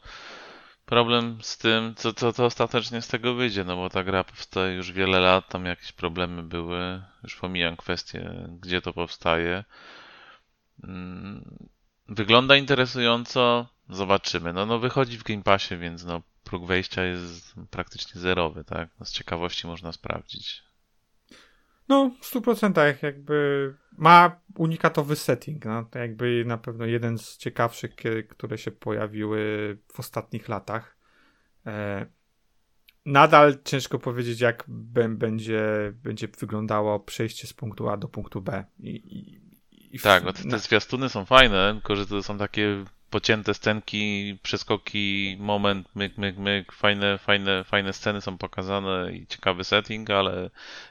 problem 0.87 1.39
z 1.43 1.59
tym, 1.59 1.95
co, 1.95 2.12
co 2.12 2.32
to 2.32 2.45
ostatecznie 2.45 3.03
z 3.03 3.09
tego 3.09 3.35
wyjdzie, 3.35 3.64
no 3.64 3.76
bo 3.76 3.91
ta 3.91 4.05
gra 4.05 4.24
powstaje 4.24 4.74
już 4.74 4.93
wiele 4.93 5.20
lat, 5.20 5.49
tam 5.49 5.64
jakieś 5.66 5.93
problemy 5.93 6.43
były, 6.43 7.03
już 7.22 7.37
pomijam 7.37 7.76
kwestię, 7.76 8.49
gdzie 8.61 8.80
to 8.80 8.93
powstaje. 8.93 9.64
Mm, 10.85 11.68
Wygląda 12.09 12.57
interesująco, 12.57 13.66
zobaczymy. 13.89 14.53
No, 14.53 14.66
no 14.66 14.78
wychodzi 14.78 15.18
w 15.18 15.22
Game 15.22 15.43
Passie, 15.43 15.76
więc 15.76 16.05
no 16.05 16.22
próg 16.45 16.66
wejścia 16.66 17.05
jest 17.05 17.55
praktycznie 17.70 18.20
zerowy, 18.20 18.64
tak? 18.64 18.89
No, 19.01 19.07
z 19.07 19.12
ciekawości 19.12 19.66
można 19.66 19.93
sprawdzić. 19.93 20.64
No, 21.89 22.11
w 22.20 22.35
100% 22.35 23.03
jakby 23.03 23.74
ma 23.99 24.41
unikatowy 24.59 25.16
setting. 25.16 25.64
No, 25.64 25.85
to 25.85 25.99
jakby 25.99 26.45
na 26.47 26.59
pewno 26.59 26.85
jeden 26.87 27.18
z 27.18 27.37
ciekawszych, 27.37 27.91
które 28.28 28.59
się 28.59 28.70
pojawiły 28.70 29.39
w 29.93 30.01
ostatnich 30.01 30.49
latach. 30.49 30.97
E, 31.66 32.07
nadal 33.07 33.59
ciężko 33.64 33.99
powiedzieć, 33.99 34.41
jak 34.41 34.64
bę- 34.68 35.16
będzie, 35.16 35.62
będzie 36.03 36.28
wyglądało 36.41 37.01
przejście 37.01 37.47
z 37.47 37.53
punktu 37.53 37.89
A 37.89 37.97
do 37.97 38.09
punktu 38.09 38.41
B. 38.43 38.64
I, 38.80 38.91
i, 38.91 39.41
i 39.95 39.99
w- 39.99 40.03
Tak, 40.03 40.24
no 40.24 40.32
te, 40.32 40.45
te 40.45 40.59
zwiastuny 40.59 41.09
są 41.09 41.24
fajne, 41.24 41.72
tylko 41.74 41.97
że 41.97 42.07
to 42.07 42.22
są 42.22 42.39
takie 42.39 42.85
pocięte 43.15 43.55
scenki, 43.55 44.39
przeskoki, 44.43 45.37
moment, 45.41 45.89
myk, 45.95 46.19
myk, 46.19 46.37
myk, 46.37 46.73
fajne, 46.73 47.19
fajne, 47.19 47.65
fajne 47.65 47.93
sceny 47.93 48.21
są 48.21 48.39
pokazane 48.39 49.12
i 49.12 49.27
ciekawy 49.27 49.65
setting, 49.65 50.11
ale 50.11 50.51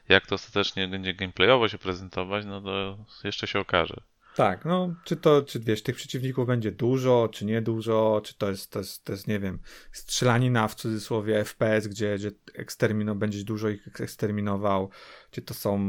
jak 0.10 0.28
to 0.28 0.36
ostatecznie 0.36 0.88
będzie 0.88 1.14
gameplayowo 1.14 1.68
się 1.68 1.78
prezentować, 1.78 2.46
no 2.46 2.62
to 2.62 2.98
jeszcze 3.24 3.48
się 3.48 3.60
okaże. 3.60 4.02
Tak, 4.36 4.66
no, 4.66 4.96
czy 5.04 5.16
to, 5.16 5.42
czy 5.42 5.60
wiesz, 5.60 5.84
tych 5.84 5.96
przeciwników 5.96 6.48
będzie 6.48 6.72
dużo, 6.72 7.30
czy 7.32 7.46
nie 7.46 7.62
dużo, 7.62 8.22
czy 8.24 8.38
to 8.38 8.50
jest, 8.50 8.72
to 8.72 8.80
jest, 8.80 9.06
to 9.06 9.12
jest 9.12 9.28
nie 9.28 9.40
wiem, 9.40 9.60
strzelanina 9.92 10.68
w 10.68 10.76
cudzysłowie 10.76 11.44
FPS, 11.44 11.88
gdzie, 11.88 12.16
gdzie 12.16 12.32
ekstermino, 12.56 13.16
będziesz 13.16 13.44
dużo 13.44 13.70
ich 13.70 13.88
eksterminował, 13.88 14.90
czy 15.32 15.42
to 15.42 15.54
są, 15.54 15.80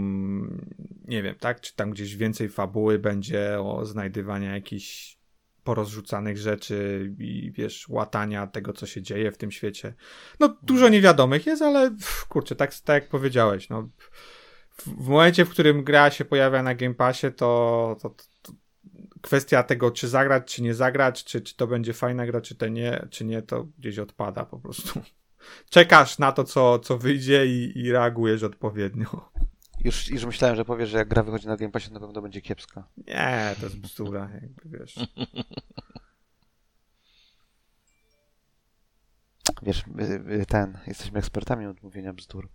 nie 1.04 1.22
wiem, 1.22 1.34
tak, 1.40 1.60
czy 1.60 1.74
tam 1.74 1.90
gdzieś 1.90 2.16
więcej 2.16 2.48
fabuły 2.48 2.98
będzie 2.98 3.60
o 3.60 3.86
znajdywania 3.86 4.54
jakichś 4.54 5.23
porozrzucanych 5.64 6.38
rzeczy 6.38 7.10
i 7.18 7.52
wiesz, 7.52 7.88
łatania 7.88 8.46
tego, 8.46 8.72
co 8.72 8.86
się 8.86 9.02
dzieje 9.02 9.32
w 9.32 9.36
tym 9.36 9.50
świecie. 9.50 9.94
No, 10.40 10.56
dużo 10.62 10.88
niewiadomych 10.88 11.46
jest, 11.46 11.62
ale 11.62 11.90
kurczę, 12.28 12.56
tak, 12.56 12.74
tak 12.74 13.02
jak 13.02 13.10
powiedziałeś, 13.10 13.68
no, 13.68 13.88
w, 14.76 14.88
w 14.88 15.08
momencie, 15.08 15.44
w 15.44 15.50
którym 15.50 15.84
gra 15.84 16.10
się 16.10 16.24
pojawia 16.24 16.62
na 16.62 16.74
Game 16.74 16.94
Passie, 16.94 17.32
to, 17.32 17.96
to, 18.02 18.14
to 18.42 18.52
kwestia 19.22 19.62
tego, 19.62 19.90
czy 19.90 20.08
zagrać, 20.08 20.54
czy 20.54 20.62
nie 20.62 20.74
zagrać, 20.74 21.24
czy, 21.24 21.40
czy 21.40 21.56
to 21.56 21.66
będzie 21.66 21.92
fajna 21.92 22.26
gra, 22.26 22.40
czy 22.40 22.54
to 22.54 22.68
nie, 22.68 23.06
czy 23.10 23.24
nie, 23.24 23.42
to 23.42 23.66
gdzieś 23.78 23.98
odpada 23.98 24.44
po 24.44 24.58
prostu. 24.58 25.00
Czekasz 25.70 26.18
na 26.18 26.32
to, 26.32 26.44
co, 26.44 26.78
co 26.78 26.98
wyjdzie 26.98 27.46
i, 27.46 27.78
i 27.78 27.92
reagujesz 27.92 28.42
odpowiednio. 28.42 29.30
Już, 29.84 30.08
już 30.10 30.24
myślałem, 30.24 30.56
że 30.56 30.64
powiesz, 30.64 30.90
że 30.90 30.98
jak 30.98 31.08
gra 31.08 31.22
wychodzi 31.22 31.46
na 31.46 31.56
Game 31.56 31.72
Passie, 31.72 31.88
to 31.88 31.94
na 31.94 32.00
pewno 32.00 32.22
będzie 32.22 32.40
kiepska. 32.40 32.88
Nie, 32.96 33.54
to 33.60 33.66
jest 33.66 33.78
bzdura, 33.78 34.30
jakby 34.42 34.78
wiesz. 34.78 34.94
Wiesz, 39.62 39.84
y, 40.00 40.32
y, 40.42 40.46
ten, 40.46 40.78
jesteśmy 40.86 41.18
ekspertami 41.18 41.66
od 41.66 41.82
mówienia 41.82 42.12
bzdur. 42.12 42.48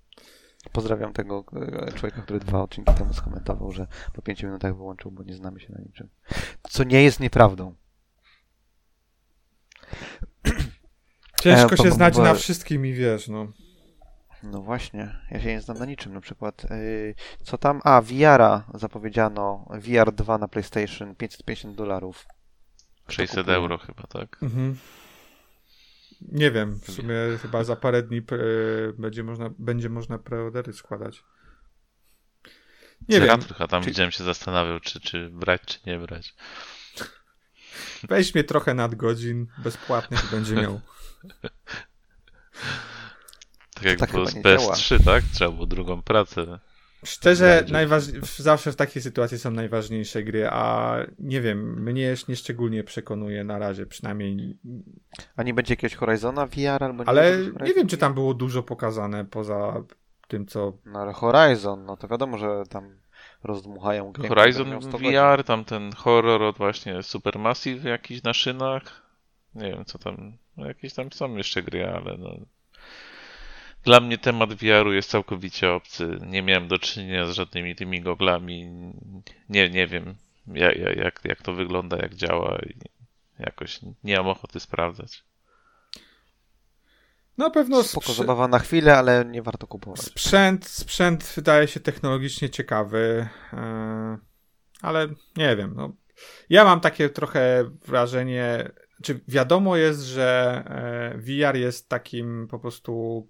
Pozdrawiam 0.71 1.13
tego 1.13 1.45
y, 1.89 1.93
człowieka, 1.93 2.21
który 2.21 2.39
dwa 2.39 2.61
odcinki 2.61 2.93
temu 2.93 3.13
skomentował, 3.13 3.71
że 3.71 3.87
po 4.13 4.21
pięciu 4.21 4.47
minutach 4.47 4.75
wyłączył, 4.75 5.11
bo 5.11 5.23
nie 5.23 5.33
znamy 5.35 5.59
się 5.59 5.73
na 5.73 5.81
niczym. 5.81 6.09
Co 6.69 6.83
nie 6.83 7.03
jest 7.03 7.19
nieprawdą. 7.19 7.75
Ciężko 11.41 11.73
E, 11.73 11.77
się 11.77 11.83
bo- 11.83 11.91
znać 11.91 12.15
bo- 12.15 12.23
na 12.23 12.33
wszystkim 12.33 12.85
i 12.85 12.93
wiesz, 12.93 13.27
no. 13.27 13.47
No 14.43 14.61
właśnie, 14.61 15.15
ja 15.31 15.39
się 15.39 15.47
nie 15.47 15.61
znam 15.61 15.77
na 15.79 15.85
niczym. 15.85 16.13
Na 16.13 16.21
przykład, 16.21 16.63
yy, 16.69 17.15
co 17.43 17.57
tam? 17.57 17.81
A, 17.83 18.01
VR-a 18.01 18.63
zapowiedziano. 18.73 19.65
VR 19.69 20.11
2 20.11 20.37
na 20.37 20.47
PlayStation, 20.47 21.15
550 21.15 21.75
dolarów. 21.75 22.25
600 23.07 23.37
kupuję. 23.39 23.55
euro 23.57 23.77
chyba, 23.77 24.03
tak? 24.03 24.37
Mhm. 24.43 24.77
Nie 26.21 26.51
wiem, 26.51 26.79
w 26.79 26.91
sumie 26.91 27.15
chyba 27.41 27.63
za 27.63 27.75
parę 27.75 28.03
dni 28.03 28.17
e, 28.17 28.23
będzie 28.97 29.23
można, 29.23 29.49
będzie 29.59 29.89
można 29.89 30.17
preordery 30.17 30.73
składać. 30.73 31.23
Nie 33.09 33.19
wiem, 33.19 33.21
Zeratul 33.21 33.47
chyba 33.47 33.67
tam 33.67 33.83
Czy- 33.83 33.89
widziałem 33.89 34.11
się 34.11 34.23
zastanawiał, 34.23 34.79
czy, 34.79 34.99
czy 34.99 35.29
brać, 35.29 35.61
czy 35.65 35.79
nie 35.85 35.99
brać. 35.99 36.35
weź 38.03 38.35
mnie 38.35 38.43
trochę 38.43 38.73
nadgodzin 38.73 39.47
bezpłatnych 39.57 40.31
będzie 40.31 40.55
miał. 40.55 40.81
Tak 43.79 43.85
jak 43.85 43.99
tak 43.99 44.11
było 44.11 44.25
z 44.25 44.35
nie 44.35 44.41
działa. 44.41 44.57
PS3, 44.57 45.03
tak? 45.05 45.23
Trzeba 45.33 45.51
było 45.51 45.65
drugą 45.65 46.01
pracę. 46.01 46.59
Szczerze, 47.05 47.65
najważ... 47.71 48.03
zawsze 48.37 48.71
w 48.71 48.75
takiej 48.75 49.01
sytuacji 49.01 49.39
są 49.39 49.51
najważniejsze 49.51 50.23
gry, 50.23 50.47
a 50.49 50.95
nie 51.19 51.41
wiem, 51.41 51.83
mnie 51.83 52.15
nie 52.27 52.35
szczególnie 52.35 52.83
przekonuje 52.83 53.43
na 53.43 53.59
razie, 53.59 53.85
przynajmniej. 53.85 54.57
A 55.35 55.43
nie 55.43 55.53
będzie 55.53 55.73
jakiegoś 55.73 55.95
Horizona 55.95 56.47
VR 56.47 56.83
albo 56.83 57.03
nie 57.03 57.09
Ale 57.09 57.37
nie 57.63 57.73
wiem, 57.73 57.87
czy 57.87 57.97
tam 57.97 58.13
było 58.13 58.33
dużo 58.33 58.63
pokazane 58.63 59.25
poza 59.25 59.83
tym, 60.27 60.45
co. 60.45 60.77
No 60.85 60.99
ale 60.99 61.13
Horizon, 61.13 61.85
no 61.85 61.97
to 61.97 62.07
wiadomo, 62.07 62.37
że 62.37 62.63
tam 62.69 62.99
rozdmuchają 63.43 64.11
gameplay, 64.11 64.29
Horizon 64.29 64.63
będą 64.63 64.71
miał 64.71 64.81
100 64.81 64.91
godzin. 64.91 65.11
VR, 65.11 65.43
tam 65.43 65.65
ten 65.65 65.91
horror 65.93 66.43
od 66.43 66.57
właśnie 66.57 67.03
Supermassive 67.03 67.89
jakiś 67.89 68.23
na 68.23 68.33
szynach. 68.33 69.09
Nie 69.55 69.69
wiem, 69.71 69.85
co 69.85 69.97
tam. 69.97 70.37
No, 70.57 70.67
jakieś 70.67 70.93
tam 70.93 71.11
są 71.11 71.35
jeszcze 71.35 71.63
gry, 71.63 71.87
ale 71.87 72.17
no. 72.17 72.35
Dla 73.83 73.99
mnie 73.99 74.17
temat 74.17 74.53
VR-u 74.53 74.93
jest 74.93 75.09
całkowicie 75.09 75.71
obcy. 75.71 76.19
Nie 76.25 76.41
miałem 76.41 76.67
do 76.67 76.79
czynienia 76.79 77.25
z 77.25 77.31
żadnymi 77.31 77.75
tymi 77.75 78.01
goglami. 78.01 78.69
Nie, 79.49 79.69
nie 79.69 79.87
wiem, 79.87 80.15
jak, 80.47 80.75
jak, 80.77 81.21
jak 81.23 81.41
to 81.41 81.53
wygląda, 81.53 81.97
jak 81.97 82.15
działa. 82.15 82.57
i 82.59 82.73
Jakoś 83.39 83.79
nie 84.03 84.17
mam 84.17 84.27
ochoty 84.27 84.59
sprawdzać. 84.59 85.23
Na 87.37 87.49
pewno 87.49 87.83
Spoko 87.83 88.05
sprze- 88.11 88.17
zabawa 88.17 88.47
na 88.47 88.59
chwilę, 88.59 88.97
ale 88.97 89.25
nie 89.25 89.41
warto 89.41 89.67
kupować. 89.67 89.99
sprzęt, 90.01 90.65
sprzęt 90.67 91.23
wydaje 91.35 91.67
się 91.67 91.79
technologicznie 91.79 92.49
ciekawy, 92.49 93.27
e, 93.53 94.17
ale 94.81 95.07
nie 95.37 95.55
wiem. 95.55 95.73
No. 95.75 95.93
Ja 96.49 96.63
mam 96.63 96.79
takie 96.81 97.09
trochę 97.09 97.69
wrażenie, 97.85 98.71
czy 99.03 99.19
wiadomo 99.27 99.75
jest, 99.77 100.01
że 100.01 100.63
e, 101.15 101.17
VR 101.17 101.55
jest 101.57 101.89
takim 101.89 102.47
po 102.47 102.59
prostu 102.59 103.27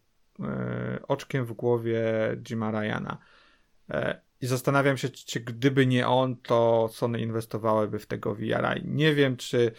oczkiem 1.08 1.46
w 1.46 1.54
głowie 1.54 2.02
Jima 2.44 2.72
Ryana. 2.72 3.18
E, 3.90 4.22
I 4.42 4.48
zastanawiam 4.48 4.98
się, 4.98 5.10
czy, 5.10 5.40
gdyby 5.40 5.86
nie 5.86 6.08
on, 6.08 6.36
to 6.36 6.90
Sony 6.92 7.22
inwestowałyby 7.22 8.00
w 8.00 8.08
tego 8.08 8.36
VR-a. 8.36 8.74
I 8.74 8.88
nie 8.88 9.16
wiem, 9.16 9.38
czy 9.38 9.72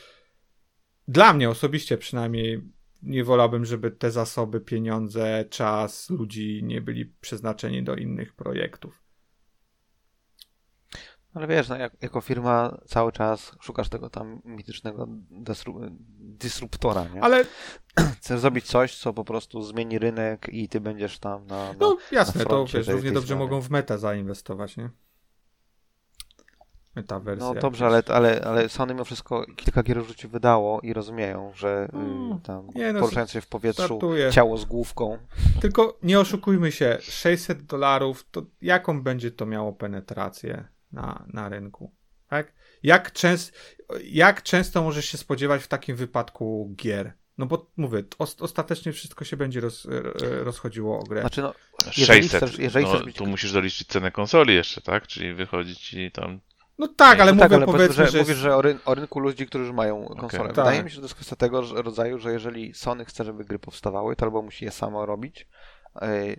dla 1.08 1.32
mnie 1.32 1.50
osobiście 1.50 1.98
przynajmniej 1.98 2.62
nie 3.02 3.24
wolałbym, 3.24 3.64
żeby 3.64 3.90
te 3.90 4.10
zasoby, 4.10 4.60
pieniądze, 4.60 5.44
czas 5.50 6.10
ludzi 6.10 6.60
nie 6.64 6.80
byli 6.80 7.06
przeznaczeni 7.06 7.82
do 7.82 7.94
innych 7.94 8.32
projektów. 8.32 9.02
Ale 11.34 11.46
wiesz, 11.46 11.68
no, 11.68 11.76
jak, 11.76 11.92
jako 12.02 12.20
firma 12.20 12.78
cały 12.86 13.12
czas 13.12 13.52
szukasz 13.60 13.88
tego 13.88 14.10
tam 14.10 14.40
mitycznego 14.44 15.08
dysru- 15.30 15.96
dysruptora, 16.18 17.08
nie? 17.14 17.22
Ale 17.22 17.44
Chcesz 18.20 18.40
zrobić 18.40 18.66
coś, 18.66 18.96
co 18.96 19.12
po 19.12 19.24
prostu 19.24 19.62
zmieni 19.62 19.98
rynek 19.98 20.48
i 20.52 20.68
ty 20.68 20.80
będziesz 20.80 21.18
tam 21.18 21.46
na... 21.46 21.56
na... 21.56 21.78
no 21.80 21.96
jasne, 22.12 22.44
na 22.44 22.50
to 22.50 22.64
wiesz, 22.64 22.72
tej- 22.72 22.94
równie 22.94 23.10
tej 23.10 23.14
dobrze 23.14 23.36
mogą 23.36 23.60
w 23.60 23.70
meta 23.70 23.98
zainwestować, 23.98 24.76
nie? 24.76 24.90
Metawersja. 26.96 27.46
No 27.46 27.60
dobrze, 27.60 27.86
ale, 27.86 28.02
ale, 28.08 28.40
ale 28.44 28.68
Sony 28.68 28.94
mimo 28.94 29.04
wszystko 29.04 29.46
kilka 29.56 29.82
gier 29.82 30.04
w 30.04 30.08
życiu 30.08 30.28
wydało 30.28 30.80
i 30.80 30.92
rozumieją, 30.92 31.52
że 31.54 31.88
y, 32.36 32.40
tam 32.42 32.68
nie 32.74 32.92
no, 32.92 33.00
poruszając 33.00 33.30
się 33.30 33.40
w 33.40 33.46
powietrzu 33.46 33.82
Startuję. 33.82 34.30
ciało 34.30 34.56
z 34.58 34.64
główką. 34.64 35.18
Tylko 35.60 35.98
nie 36.02 36.20
oszukujmy 36.20 36.72
się, 36.72 36.98
600 37.00 37.62
dolarów, 37.62 38.26
to 38.30 38.42
jaką 38.62 39.02
będzie 39.02 39.30
to 39.30 39.46
miało 39.46 39.72
penetrację 39.72 40.68
na, 40.92 41.24
na 41.32 41.48
rynku? 41.48 41.94
Tak? 42.28 42.52
Jak, 42.82 43.12
częst, 43.12 43.52
jak 44.04 44.42
często 44.42 44.82
możesz 44.82 45.04
się 45.04 45.18
spodziewać 45.18 45.62
w 45.62 45.68
takim 45.68 45.96
wypadku 45.96 46.74
gier? 46.76 47.12
No 47.38 47.46
bo 47.46 47.70
mówię, 47.76 48.02
os- 48.18 48.42
ostatecznie 48.42 48.92
wszystko 48.92 49.24
się 49.24 49.36
będzie 49.36 49.60
roz, 49.60 49.86
e, 49.86 50.44
rozchodziło 50.44 50.98
o 50.98 51.02
grę. 51.02 51.20
Znaczy 51.20 51.42
no, 51.42 51.54
Jeżeli 51.96 52.22
600. 52.22 52.42
chcesz- 52.42 52.58
jeżeli 52.58 52.86
no, 52.86 52.92
chcesz 52.92 53.04
być- 53.04 53.16
Tu 53.16 53.26
musisz 53.26 53.52
doliczyć 53.52 53.88
cenę 53.88 54.10
konsoli 54.10 54.54
jeszcze, 54.54 54.80
tak? 54.80 55.06
Czyli 55.06 55.34
wychodzi 55.34 55.76
ci 55.76 56.10
tam. 56.10 56.40
No 56.78 56.88
tak, 56.88 57.20
ale 57.20 57.32
no 57.32 57.36
mówię 57.36 57.48
tak, 57.48 57.52
ale 57.56 57.66
powiedzmy, 57.66 57.94
że, 58.06 58.10
że... 58.10 58.18
mówisz, 58.18 58.36
że 58.36 58.56
o, 58.56 58.60
ryn- 58.62 58.78
o 58.84 58.94
rynku 58.94 59.20
ludzi, 59.20 59.46
którzy 59.46 59.64
już 59.64 59.74
mają 59.74 60.06
konsolę. 60.06 60.42
Tak. 60.52 60.56
Wydaje 60.56 60.82
mi 60.82 60.90
się, 60.90 60.94
że 60.94 61.00
to 61.00 61.04
jest 61.04 61.14
kwestia 61.14 61.36
tego 61.36 61.62
że- 61.62 61.82
rodzaju, 61.82 62.18
że 62.18 62.32
jeżeli 62.32 62.74
Sony 62.74 63.04
chce, 63.04 63.24
żeby 63.24 63.44
gry 63.44 63.58
powstawały, 63.58 64.16
to 64.16 64.24
albo 64.24 64.42
musi 64.42 64.64
je 64.64 64.70
samo 64.70 65.06
robić, 65.06 65.48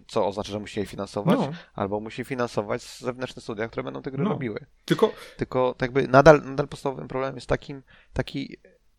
co 0.07 0.27
oznacza, 0.27 0.51
że 0.51 0.59
musi 0.59 0.79
je 0.79 0.85
finansować, 0.85 1.39
No, 1.39 1.49
albo 1.73 1.99
musi 1.99 2.23
finansować 2.25 2.81
zewnętrzne 2.99 3.41
studia, 3.41 3.67
które 3.67 3.83
będą 3.83 4.01
te 4.01 4.11
gry 4.11 4.23
No. 4.23 4.29
robiły. 4.29 4.65
tylko 4.85 5.13
Tylko 5.37 5.73
tak 5.77 5.81
jakby 5.87 6.07
nadal, 6.07 6.41
nadal 6.45 6.67
podstawowym 6.67 7.07
problemem 7.07 7.35
jest 7.35 7.47
takim, 7.47 7.83
taki, 8.13 8.57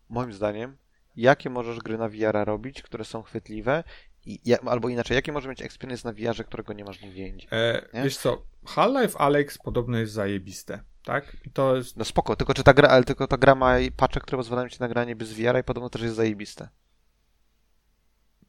moim 0.09 0.33
zdaniem, 0.33 0.77
jakie 1.15 1.49
możesz 1.49 1.79
gry 1.79 1.97
na 1.97 2.09
VR 2.09 2.45
robić, 2.45 2.81
które 2.81 3.05
są 3.05 3.21
chwytliwe, 3.21 3.83
i, 4.25 4.39
albo 4.65 4.89
inaczej, 4.89 5.15
jakie 5.15 5.31
możesz 5.31 5.49
mieć 5.49 5.61
experience 5.61 6.07
na 6.07 6.13
VR, 6.13 6.45
którego 6.45 6.73
nie 6.73 6.83
masz 6.85 7.01
nigdzie 7.01 7.27
indziej. 7.27 7.47
e, 7.51 7.85
Nie? 7.93 8.03
wiesz 8.03 8.17
co, 8.17 8.41
Half-Life 8.65 9.17
Alex 9.17 9.57
podobno 9.57 9.97
jest 9.97 10.13
zajebiste, 10.13 10.83
tak? 11.05 11.37
I 11.45 11.49
to 11.49 11.75
jest... 11.75 11.97
No 11.97 12.05
spoko, 12.05 12.35
tylko 12.35 12.53
czy 12.53 12.63
ta 12.63 12.73
gra, 12.73 12.89
ale 12.89 13.03
tylko 13.03 13.27
ta 13.27 13.37
gra 13.37 13.55
ma 13.55 13.79
i 13.79 13.91
patche, 13.91 14.19
które 14.19 14.37
pozwalają 14.37 14.69
ci 14.69 14.79
na 14.79 14.87
granie 14.87 15.15
bez 15.15 15.33
VR 15.33 15.59
i 15.59 15.63
podobno 15.63 15.89
też 15.89 16.01
jest 16.01 16.15
zajebiste. 16.15 16.69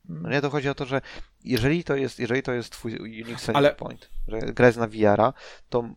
No 0.09 0.30
nie, 0.30 0.40
to 0.40 0.50
chodzi 0.50 0.68
o 0.68 0.74
to, 0.74 0.84
że 0.84 1.00
jeżeli 1.44 1.84
to 1.84 1.96
jest, 1.96 2.18
jeżeli 2.18 2.42
to 2.42 2.52
jest 2.52 2.72
twój 2.72 2.96
unique 2.98 3.40
selling 3.40 3.57
Ale- 3.57 3.74
point, 3.74 4.11
że 4.28 4.38
gra 4.40 4.66
jest 4.66 4.78
na 4.78 4.86
VR-a, 4.88 5.32
to 5.68 5.88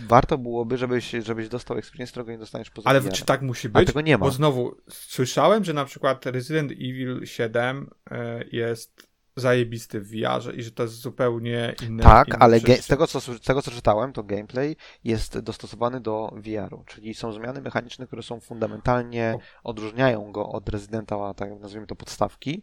warto 0.00 0.38
byłoby, 0.38 0.78
żebyś, 0.78 1.10
żebyś 1.10 1.48
dostał 1.48 1.78
experience, 1.78 2.10
którego 2.10 2.30
nie 2.32 2.38
dostaniesz 2.38 2.70
poza 2.70 2.90
Ale 2.90 3.00
VR. 3.00 3.12
czy 3.12 3.24
tak 3.24 3.42
musi 3.42 3.68
być? 3.68 3.86
tego 3.86 4.00
nie 4.00 4.18
ma. 4.18 4.24
Bo 4.24 4.30
znowu, 4.30 4.76
słyszałem, 4.90 5.64
że 5.64 5.72
na 5.72 5.84
przykład 5.84 6.26
Resident 6.26 6.72
Evil 6.72 7.26
7 7.26 7.90
e, 8.10 8.44
jest 8.52 9.06
zajebisty 9.36 10.00
w 10.00 10.10
VR 10.10 10.54
i 10.58 10.62
że 10.62 10.70
to 10.70 10.82
jest 10.82 10.94
zupełnie 10.94 11.74
inne. 11.86 12.02
Tak, 12.02 12.28
inny 12.28 12.36
ale 12.38 12.60
ge- 12.60 12.82
z, 12.82 12.86
tego, 12.86 13.06
co, 13.06 13.20
z 13.20 13.40
tego 13.40 13.62
co 13.62 13.70
czytałem, 13.70 14.12
to 14.12 14.22
gameplay 14.22 14.76
jest 15.04 15.38
dostosowany 15.38 16.00
do 16.00 16.32
VR-u, 16.36 16.84
czyli 16.86 17.14
są 17.14 17.32
zmiany 17.32 17.60
mechaniczne, 17.60 18.06
które 18.06 18.22
są 18.22 18.40
fundamentalnie, 18.40 19.38
odróżniają 19.64 20.32
go 20.32 20.48
od 20.48 20.68
Residenta, 20.68 21.34
tak 21.34 21.60
nazwijmy 21.60 21.86
to 21.86 21.96
podstawki, 21.96 22.62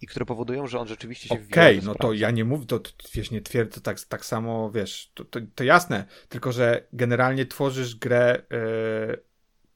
i 0.00 0.06
które 0.06 0.26
powodują, 0.26 0.66
że 0.66 0.78
on 0.78 0.88
rzeczywiście 0.88 1.28
się 1.28 1.38
w 1.38 1.48
Okej, 1.48 1.80
VR 1.80 1.86
no 1.86 1.94
to 1.94 2.12
ja 2.12 2.30
nie 2.30 2.44
mówię, 2.44 2.66
to, 2.66 2.78
to 2.78 2.90
wiesz, 3.14 3.30
nie 3.30 3.40
twierdzę 3.40 3.80
tak, 3.80 4.00
tak 4.00 4.24
samo, 4.24 4.70
wiesz, 4.70 5.10
to, 5.14 5.24
to, 5.24 5.40
to 5.54 5.64
jasne, 5.64 6.04
tylko 6.28 6.52
że 6.52 6.86
generalnie 6.92 7.46
tworzysz 7.46 7.96
grę, 7.96 8.42
e, 8.52 9.16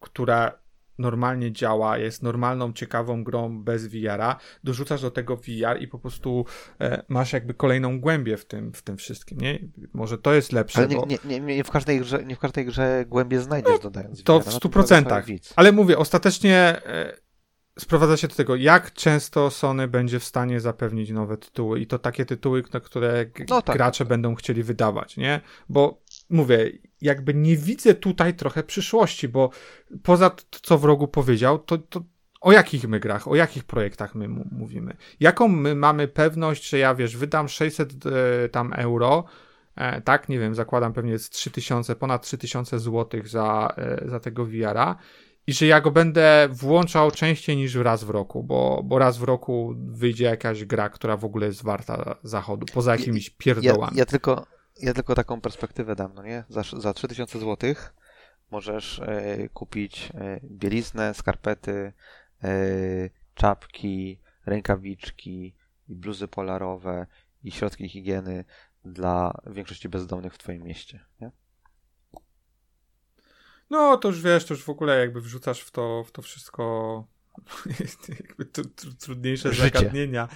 która 0.00 0.64
normalnie 0.98 1.52
działa, 1.52 1.98
jest 1.98 2.22
normalną, 2.22 2.72
ciekawą 2.72 3.24
grą 3.24 3.62
bez 3.62 3.86
VR-a, 3.86 4.36
dorzucasz 4.64 5.02
do 5.02 5.10
tego 5.10 5.36
VR 5.36 5.80
i 5.80 5.88
po 5.88 5.98
prostu 5.98 6.46
e, 6.80 7.02
masz 7.08 7.32
jakby 7.32 7.54
kolejną 7.54 8.00
głębię 8.00 8.36
w 8.36 8.44
tym, 8.44 8.72
w 8.72 8.82
tym 8.82 8.96
wszystkim, 8.96 9.38
nie? 9.38 9.58
Może 9.92 10.18
to 10.18 10.34
jest 10.34 10.52
lepsze, 10.52 10.78
Ale 10.78 10.88
nie, 10.88 10.96
bo... 10.96 11.06
nie, 11.06 11.18
nie, 11.24 11.40
nie, 11.40 11.64
w 11.64 11.70
każdej 11.70 12.00
grze, 12.00 12.24
nie 12.24 12.36
w 12.36 12.38
każdej 12.38 12.66
grze 12.66 13.04
głębie 13.08 13.40
znajdziesz 13.40 13.80
dodając 13.80 14.22
To 14.22 14.40
VR-a, 14.40 14.50
w 14.50 14.54
na 14.54 14.58
100%. 14.58 14.60
tym 14.60 14.70
polega 14.70 15.10
cały 15.10 15.22
widz. 15.22 15.52
Ale 15.56 15.72
mówię, 15.72 15.98
ostatecznie 15.98 16.56
e, 16.56 17.23
sprowadza 17.78 18.16
się 18.16 18.28
do 18.28 18.34
tego, 18.34 18.56
jak 18.56 18.92
często 18.92 19.50
Sony 19.50 19.88
będzie 19.88 20.20
w 20.20 20.24
stanie 20.24 20.60
zapewnić 20.60 21.10
nowe 21.10 21.36
tytuły 21.36 21.80
i 21.80 21.86
to 21.86 21.98
takie 21.98 22.26
tytuły, 22.26 22.62
na 22.72 22.80
które 22.80 23.26
No 23.48 23.62
tak, 23.62 23.76
gracze 23.76 23.98
tak, 23.98 24.06
tak. 24.06 24.08
będą 24.08 24.34
chcieli 24.34 24.62
wydawać, 24.62 25.16
nie? 25.16 25.40
Bo 25.68 26.02
mówię, 26.30 26.72
jakby 27.00 27.34
nie 27.34 27.56
widzę 27.56 27.94
tutaj 27.94 28.34
trochę 28.34 28.62
przyszłości, 28.62 29.28
bo 29.28 29.50
poza 30.02 30.30
t- 30.30 30.42
co 30.62 30.78
w 30.78 30.84
rogu 30.84 31.08
powiedział, 31.08 31.58
to, 31.58 31.78
to 31.78 32.02
o 32.40 32.52
jakich 32.52 32.88
my 32.88 33.00
grach, 33.00 33.28
o 33.28 33.34
jakich 33.34 33.64
projektach 33.64 34.14
my 34.14 34.28
mówimy? 34.52 34.96
Jaką 35.20 35.48
my 35.48 35.74
mamy 35.74 36.08
pewność, 36.08 36.68
że 36.68 36.78
ja 36.78 36.94
wiesz, 36.94 37.16
wydam 37.16 37.48
600 37.48 37.92
e, 38.06 38.48
tam 38.48 38.72
euro, 38.72 39.24
e, 39.76 40.00
tak, 40.00 40.28
nie 40.28 40.38
wiem, 40.38 40.54
zakładam 40.54 40.92
pewnie 40.92 41.12
jest 41.12 41.32
3000, 41.32 41.96
ponad 41.96 42.22
3000 42.22 42.78
złotych 42.78 43.28
za, 43.28 43.74
e, 43.76 44.08
za 44.08 44.20
tego 44.20 44.44
VR-a 44.44 44.96
i 45.46 45.52
że 45.52 45.66
ja 45.66 45.80
go 45.80 45.90
będę 45.90 46.48
włączał 46.52 47.10
częściej 47.10 47.56
niż 47.56 47.74
raz 47.74 48.04
w 48.04 48.10
roku, 48.10 48.42
bo, 48.44 48.82
bo 48.84 48.98
raz 48.98 49.18
w 49.18 49.22
roku 49.22 49.74
wyjdzie 49.76 50.24
jakaś 50.24 50.64
gra, 50.64 50.88
która 50.88 51.16
w 51.16 51.24
ogóle 51.24 51.46
jest 51.46 51.62
warta 51.62 52.16
zachodu, 52.22 52.66
poza 52.74 52.92
jakimiś 52.96 53.28
Ja, 53.28 53.34
pierdołami. 53.38 53.96
ja, 53.96 54.06
tylko, 54.06 54.46
ja 54.82 54.94
tylko 54.94 55.14
taką 55.14 55.40
perspektywę 55.40 55.96
dam, 55.96 56.14
no 56.14 56.22
nie? 56.22 56.44
Za, 56.48 56.62
za 56.78 56.94
3000 56.94 57.38
zł 57.38 57.74
możesz 58.50 59.00
e, 59.00 59.48
kupić 59.48 60.12
e, 60.14 60.40
bieliznę, 60.44 61.14
skarpety, 61.14 61.92
e, 62.44 62.50
czapki, 63.34 64.20
rękawiczki, 64.46 65.54
bluzy 65.88 66.28
polarowe 66.28 67.06
i 67.42 67.50
środki 67.50 67.88
higieny 67.88 68.44
dla 68.84 69.40
większości 69.46 69.88
bezdomnych 69.88 70.34
w 70.34 70.38
twoim 70.38 70.62
mieście. 70.62 71.04
Nie? 71.20 71.30
No, 73.70 73.96
to 73.96 74.08
już 74.08 74.22
wiesz, 74.22 74.44
to 74.44 74.54
już 74.54 74.62
w 74.62 74.70
ogóle 74.70 74.98
jakby 74.98 75.20
wrzucasz 75.20 75.60
w 75.60 75.70
to, 75.70 76.04
w 76.04 76.12
to 76.12 76.22
wszystko 76.22 77.06
jakby 78.20 78.44
trudniejsze 79.00 79.52
Życie. 79.52 79.62
zagadnienia, 79.62 80.28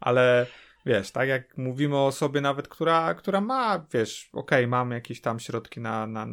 ale 0.00 0.46
wiesz, 0.86 1.10
tak 1.10 1.28
jak 1.28 1.58
mówimy 1.58 1.96
o 1.96 2.06
osobie 2.06 2.40
nawet, 2.40 2.68
która, 2.68 3.14
która 3.14 3.40
ma, 3.40 3.86
wiesz, 3.92 4.28
okej, 4.32 4.58
okay, 4.58 4.66
mam 4.66 4.90
jakieś 4.90 5.20
tam 5.20 5.40
środki 5.40 5.80
na, 5.80 6.06
na, 6.06 6.26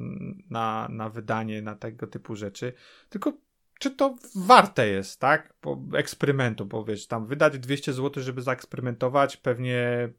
na, 0.49 0.88
na 0.89 1.10
wydanie, 1.10 1.62
na 1.62 1.76
tego 1.76 2.08
typu 2.08 2.36
rzeczy, 2.36 2.74
tylko 3.10 3.34
czy 3.80 3.91
to 3.91 4.16
warte 4.36 4.88
jest, 4.88 5.20
tak? 5.20 5.54
Po 5.62 5.82
eksperymentu, 5.93 6.66
bo 6.66 6.86
wiesz, 6.86 7.08
tam 7.08 7.28
wydać 7.28 7.60
200 7.60 7.93
zł, 7.93 8.24
żeby 8.24 8.41
zaeksperymentować, 8.41 9.38
pewnie, 9.38 10.10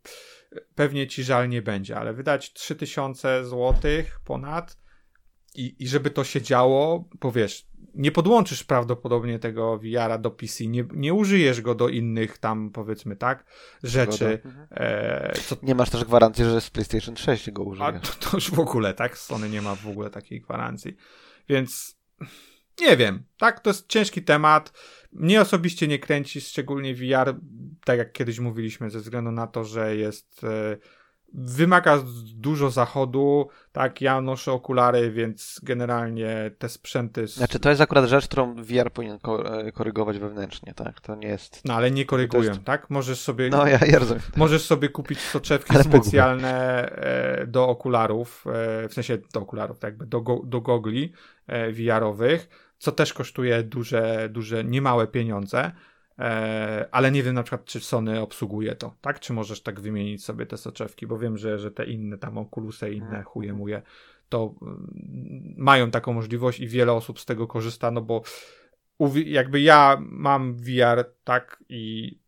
pewnie 0.75 1.07
ci 1.07 1.25
żal 1.25 1.49
nie 1.49 1.63
będzie, 1.63 1.97
ale 1.97 2.13
wydać 2.13 2.53
3000 2.53 3.45
zł 3.45 3.75
ponad 4.25 4.84
i, 5.55 5.77
i 5.79 5.89
żeby 5.89 6.11
to 6.11 6.25
się 6.25 6.43
działo, 6.43 7.09
bo 7.21 7.33
wiesz, 7.33 7.67
nie 7.95 8.13
podłączysz 8.13 8.65
prawdopodobnie 8.65 9.39
tego 9.39 9.79
VR-a 9.79 10.19
do 10.19 10.31
PC, 10.31 10.67
nie, 10.67 10.85
nie 10.95 11.15
użyjesz 11.15 11.61
go 11.61 11.75
do 11.75 11.89
innych 11.89 12.39
tam, 12.39 12.71
powiedzmy, 12.71 13.17
tak, 13.17 13.45
rzeczy. 13.83 14.41
Mhm. 14.45 14.67
E, 14.71 15.33
co... 15.33 15.57
Nie 15.63 15.75
masz 15.75 15.91
też 15.91 16.05
gwarancji, 16.05 16.45
że 16.45 16.61
z 16.61 16.71
PlayStation 16.71 17.17
6 17.17 17.51
go 17.51 17.63
użyjesz. 17.63 17.95
A 17.95 17.99
to, 17.99 18.31
to 18.31 18.37
już 18.37 18.51
w 18.51 18.61
ogóle, 18.61 18.95
tak? 18.95 19.19
Sony 19.19 19.49
nie 19.51 19.63
ma 19.63 19.75
w 19.75 19.89
ogóle 19.89 20.11
takiej 20.11 20.41
gwarancji. 20.41 20.97
Więc 21.49 21.99
nie 22.81 22.97
wiem, 22.97 23.25
tak? 23.39 23.61
To 23.61 23.71
jest 23.71 23.89
ciężki 23.89 24.23
temat. 24.23 24.73
Mnie 25.13 25.41
osobiście 25.41 25.89
nie 25.89 25.99
kręci, 25.99 26.41
szczególnie 26.41 26.95
VR, 26.95 27.35
tak 27.85 27.99
jak 27.99 28.13
kiedyś 28.13 28.39
mówiliśmy, 28.39 28.91
ze 28.91 28.99
względu 28.99 29.33
na 29.33 29.47
to, 29.47 29.65
że 29.65 29.97
jest. 29.97 30.45
E, 30.45 30.77
wymaga 31.35 32.03
dużo 32.35 32.71
zachodu, 32.71 33.49
tak, 33.73 34.01
ja 34.01 34.21
noszę 34.21 34.53
okulary, 34.53 35.11
więc 35.11 35.61
generalnie 35.63 36.51
te 36.59 36.69
sprzęty... 36.69 37.27
Znaczy 37.27 37.59
to 37.61 37.71
jest 37.71 37.81
akurat 37.81 38.05
rzecz, 38.05 38.27
którą 38.27 38.55
VR 38.55 38.91
powinien 38.93 39.19
e, 39.45 39.73
korygować 39.73 40.19
wewnętrznie, 40.19 40.75
tak, 40.75 41.01
to 41.01 41.15
nie 41.15 41.29
jest... 41.29 41.61
No 41.65 41.75
ale 41.75 41.91
nie 41.91 42.05
korygują, 42.05 42.51
jest... 42.51 42.65
tak, 42.65 42.91
możesz 42.91 43.21
sobie... 43.21 43.51
No 43.51 43.67
ja, 43.67 43.79
ja 43.87 43.99
rozumiem. 43.99 44.23
Możesz 44.37 44.65
sobie 44.65 44.89
kupić 44.89 45.21
soczewki 45.21 45.77
specjalne 45.83 46.87
e, 46.91 47.47
do 47.47 47.69
okularów, 47.69 48.45
e, 48.47 48.89
w 48.89 48.95
sensie 48.95 49.19
do 49.33 49.41
okularów, 49.41 49.79
tak, 49.79 49.97
do, 49.97 50.21
do 50.45 50.61
gogli 50.61 51.13
VR-owych, 51.73 52.49
co 52.79 52.93
też 52.93 53.13
kosztuje 53.13 53.63
duże, 53.63 54.29
duże, 54.33 54.65
niemałe 54.65 55.07
pieniądze, 55.07 55.73
ale 56.91 57.11
nie 57.13 57.23
wiem 57.23 57.35
na 57.35 57.43
przykład, 57.43 57.65
czy 57.65 57.81
Sony 57.81 58.21
obsługuje 58.21 58.75
to, 58.75 58.95
tak? 59.01 59.21
Czy 59.21 59.33
możesz 59.33 59.63
tak 59.63 59.81
wymienić 59.81 60.25
sobie 60.25 60.47
te 60.47 60.57
soczewki, 60.57 61.07
bo 61.07 61.19
wiem, 61.19 61.39
że, 61.39 61.59
że 61.59 61.71
te 61.71 61.85
inne 61.85 62.19
tam 62.19 62.39
Oculusy 62.39 62.91
inne 62.91 63.07
mhm. 63.07 63.25
chuje 63.25 63.53
muje, 63.53 63.83
to 64.29 64.55
mm, 64.63 65.55
mają 65.57 65.91
taką 65.91 66.13
możliwość 66.13 66.61
i 66.61 66.69
wiele 66.69 66.93
osób 66.93 67.21
z 67.21 67.25
tego 67.25 67.47
korzysta, 67.47 67.91
no 67.91 68.01
bo 68.01 68.23
jakby 69.27 69.61
ja 69.61 69.99
mam 70.01 70.57
VR, 70.57 71.05
tak, 71.25 71.65
i 71.69 72.19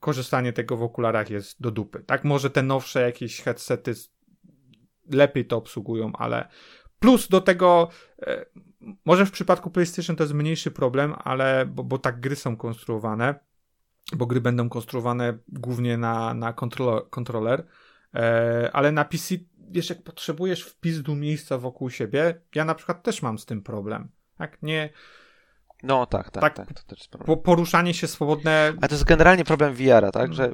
korzystanie 0.00 0.52
tego 0.52 0.76
w 0.76 0.82
okularach 0.82 1.30
jest 1.30 1.62
do 1.62 1.70
dupy, 1.70 2.02
tak? 2.06 2.24
Może 2.24 2.50
te 2.50 2.62
nowsze 2.62 3.02
jakieś 3.02 3.42
headsety 3.42 3.94
lepiej 5.10 5.44
to 5.44 5.56
obsługują, 5.56 6.12
ale 6.12 6.48
plus 6.98 7.28
do 7.28 7.40
tego 7.40 7.88
e, 8.22 8.46
może 9.04 9.26
w 9.26 9.30
przypadku 9.30 9.70
PlayStation 9.70 10.16
to 10.16 10.24
jest 10.24 10.34
mniejszy 10.34 10.70
problem, 10.70 11.14
ale 11.24 11.66
bo, 11.66 11.84
bo 11.84 11.98
tak 11.98 12.20
gry 12.20 12.36
są 12.36 12.56
konstruowane, 12.56 13.34
bo 14.12 14.26
gry 14.26 14.40
będą 14.40 14.68
konstruowane 14.68 15.38
głównie 15.48 15.98
na, 15.98 16.34
na 16.34 16.52
kontroler, 17.10 17.66
e, 18.14 18.70
ale 18.72 18.92
na 18.92 19.04
PC, 19.04 19.34
wiesz, 19.70 19.90
jak 19.90 20.02
potrzebujesz 20.02 20.62
wpis 20.62 21.02
do 21.02 21.14
miejsca 21.14 21.58
wokół 21.58 21.90
siebie, 21.90 22.40
ja 22.54 22.64
na 22.64 22.74
przykład 22.74 23.02
też 23.02 23.22
mam 23.22 23.38
z 23.38 23.46
tym 23.46 23.62
problem. 23.62 24.08
Tak, 24.38 24.58
nie, 24.62 24.90
no 25.82 26.06
tak, 26.06 26.30
tak, 26.30 26.42
tak. 26.42 26.66
tak 26.66 26.80
to 26.80 26.82
też 26.86 26.98
jest 26.98 27.10
problem. 27.10 27.38
poruszanie 27.38 27.94
się 27.94 28.06
swobodne. 28.06 28.72
A 28.80 28.88
to 28.88 28.94
jest 28.94 29.04
generalnie 29.04 29.44
problem 29.44 29.74
VR-a, 29.74 30.12
tak? 30.12 30.34
Że 30.34 30.48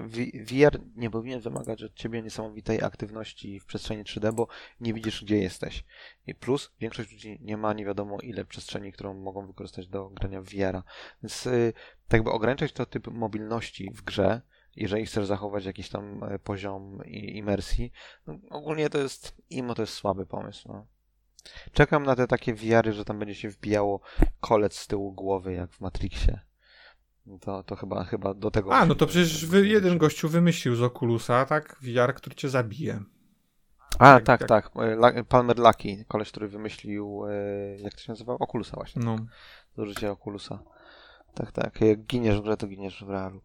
VR 0.47 0.81
nie 0.97 1.11
powinien 1.11 1.41
wymagać 1.41 1.83
od 1.83 1.95
ciebie 1.95 2.23
niesamowitej 2.23 2.83
aktywności 2.83 3.61
w 3.61 3.67
przestrzeni 3.67 4.05
3D, 4.05 4.33
bo 4.33 4.49
nie 4.81 4.95
widzisz, 4.95 5.25
gdzie 5.25 5.39
jesteś. 5.39 5.85
I 6.27 6.35
plus 6.35 6.73
większość 6.81 7.13
ludzi 7.13 7.39
nie 7.43 7.57
ma 7.57 7.73
nie 7.73 7.85
wiadomo 7.85 8.19
ile 8.23 8.45
przestrzeni, 8.45 8.93
którą 8.93 9.15
mogą 9.15 9.47
wykorzystać 9.47 9.89
do 9.89 10.11
grania 10.11 10.43
w 10.43 10.45
VR-a. 10.45 10.83
Więc 11.23 11.45
yy, 11.45 11.73
tak 12.09 12.19
jakby 12.19 12.31
ograniczać 12.31 12.73
to 12.73 12.87
typ 12.87 13.07
mobilności 13.07 13.91
w 13.95 14.03
grze, 14.03 14.41
jeżeli 14.77 15.07
chcesz 15.07 15.27
zachować 15.27 15.65
jakiś 15.65 15.89
tam 15.89 16.25
e, 16.25 16.39
poziom 16.39 17.05
imersji, 17.07 17.93
no, 18.27 18.39
ogólnie 18.51 18.91
to 18.91 18.99
jest, 18.99 19.43
imo 19.51 19.75
to 19.75 19.83
jest 19.83 19.95
słaby 19.95 20.27
pomysł. 20.27 20.69
No. 20.69 20.87
Czekam 21.73 22.03
na 22.03 22.17
te 22.17 22.27
takie 22.27 22.55
wiary, 22.55 22.93
że 22.93 23.05
tam 23.05 23.19
będzie 23.19 23.35
się 23.35 23.49
wbijało 23.49 24.01
kolec 24.41 24.79
z 24.79 24.87
tyłu 24.87 25.13
głowy, 25.13 25.53
jak 25.53 25.73
w 25.73 25.81
Matrixie. 25.81 26.41
To, 27.41 27.63
to 27.63 27.77
chyba, 27.77 28.05
chyba 28.05 28.35
do 28.35 28.51
tego. 28.51 28.75
A, 28.75 28.87
no 28.87 28.95
to 28.95 29.07
przecież 29.07 29.47
wy, 29.47 29.67
jeden 29.67 29.99
gościu 29.99 30.29
wymyślił 30.29 30.75
z 30.75 30.83
Oculusa, 30.83 31.45
tak? 31.45 31.77
VR, 31.83 32.15
który 32.15 32.37
cię 32.37 32.49
zabije. 32.49 33.03
A, 33.99 34.21
tak, 34.21 34.25
tak. 34.25 34.49
tak. 34.49 34.71
tak. 35.01 35.27
Palmer 35.27 35.59
Lucky, 35.59 36.05
koleś, 36.09 36.31
który 36.31 36.49
wymyślił, 36.49 37.27
e, 37.29 37.77
jak 37.77 37.95
to 37.95 38.01
się 38.01 38.13
nazywa? 38.13 38.35
Oculusa 38.35 38.77
właśnie. 38.77 39.03
No. 39.05 39.17
Życia 39.79 40.11
Oculusa. 40.11 40.59
Tak, 41.35 41.53
tak. 41.53 41.81
Jak 41.81 42.01
giniesz 42.01 42.39
w 42.39 42.43
grze, 42.43 42.57
to 42.57 42.67
giniesz 42.67 43.05
w 43.05 43.11
realu. 43.11 43.41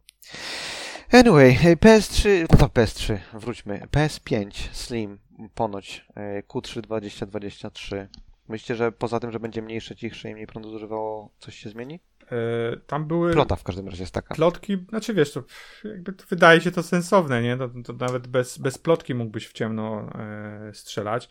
Anyway, 1.12 1.58
PS3, 1.76 2.45
no 2.52 2.58
to 2.58 2.66
PS3, 2.66 3.18
wróćmy. 3.34 3.88
PS5 3.91 4.70
Slim 4.72 5.20
ponoć 5.56 6.06
e, 6.16 6.44
Q3 6.44 6.82
2023. 6.82 8.08
Myślicie, 8.48 8.76
że 8.76 8.92
poza 8.92 9.20
tym, 9.20 9.32
że 9.32 9.40
będzie 9.40 9.62
mniejsze, 9.62 9.96
cichsze 9.96 10.30
i 10.30 10.34
mniej 10.34 10.48
prądu 10.48 10.70
zużywało, 10.70 11.30
coś 11.40 11.56
się 11.56 11.70
zmieni? 11.70 12.00
E, 12.32 12.78
tam 12.88 13.08
były. 13.08 13.34
Plota 13.34 13.56
w 13.56 13.64
każdym 13.64 13.88
razie 13.88 14.04
jest 14.04 14.14
taka. 14.14 14.36
Plotki, 14.36 14.86
znaczy 14.90 15.14
wiesz, 15.14 15.32
to 15.32 15.44
jakby 15.84 16.14
to 16.14 16.26
wydaje 16.30 16.62
się 16.62 16.72
to 16.72 16.84
sensowne, 16.84 17.42
nie? 17.42 17.58
To, 17.58 17.70
to 17.86 17.94
nawet 17.94 18.28
bez, 18.28 18.58
bez 18.58 18.78
plotki 18.78 19.16
mógłbyś 19.16 19.48
w 19.48 19.54
ciemno 19.54 20.10
e, 20.16 20.72
strzelać. 20.74 21.30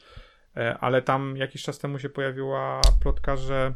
Ale 0.81 1.03
tam 1.03 1.37
jakiś 1.37 1.63
czas 1.63 1.79
temu 1.79 1.99
się 1.99 2.09
pojawiła 2.09 2.81
plotka, 3.03 3.37
że 3.37 3.75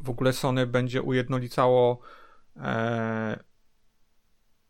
w 0.00 0.10
ogóle 0.10 0.32
Sony 0.32 0.66
będzie 0.66 1.02
ujednolicało 1.02 2.00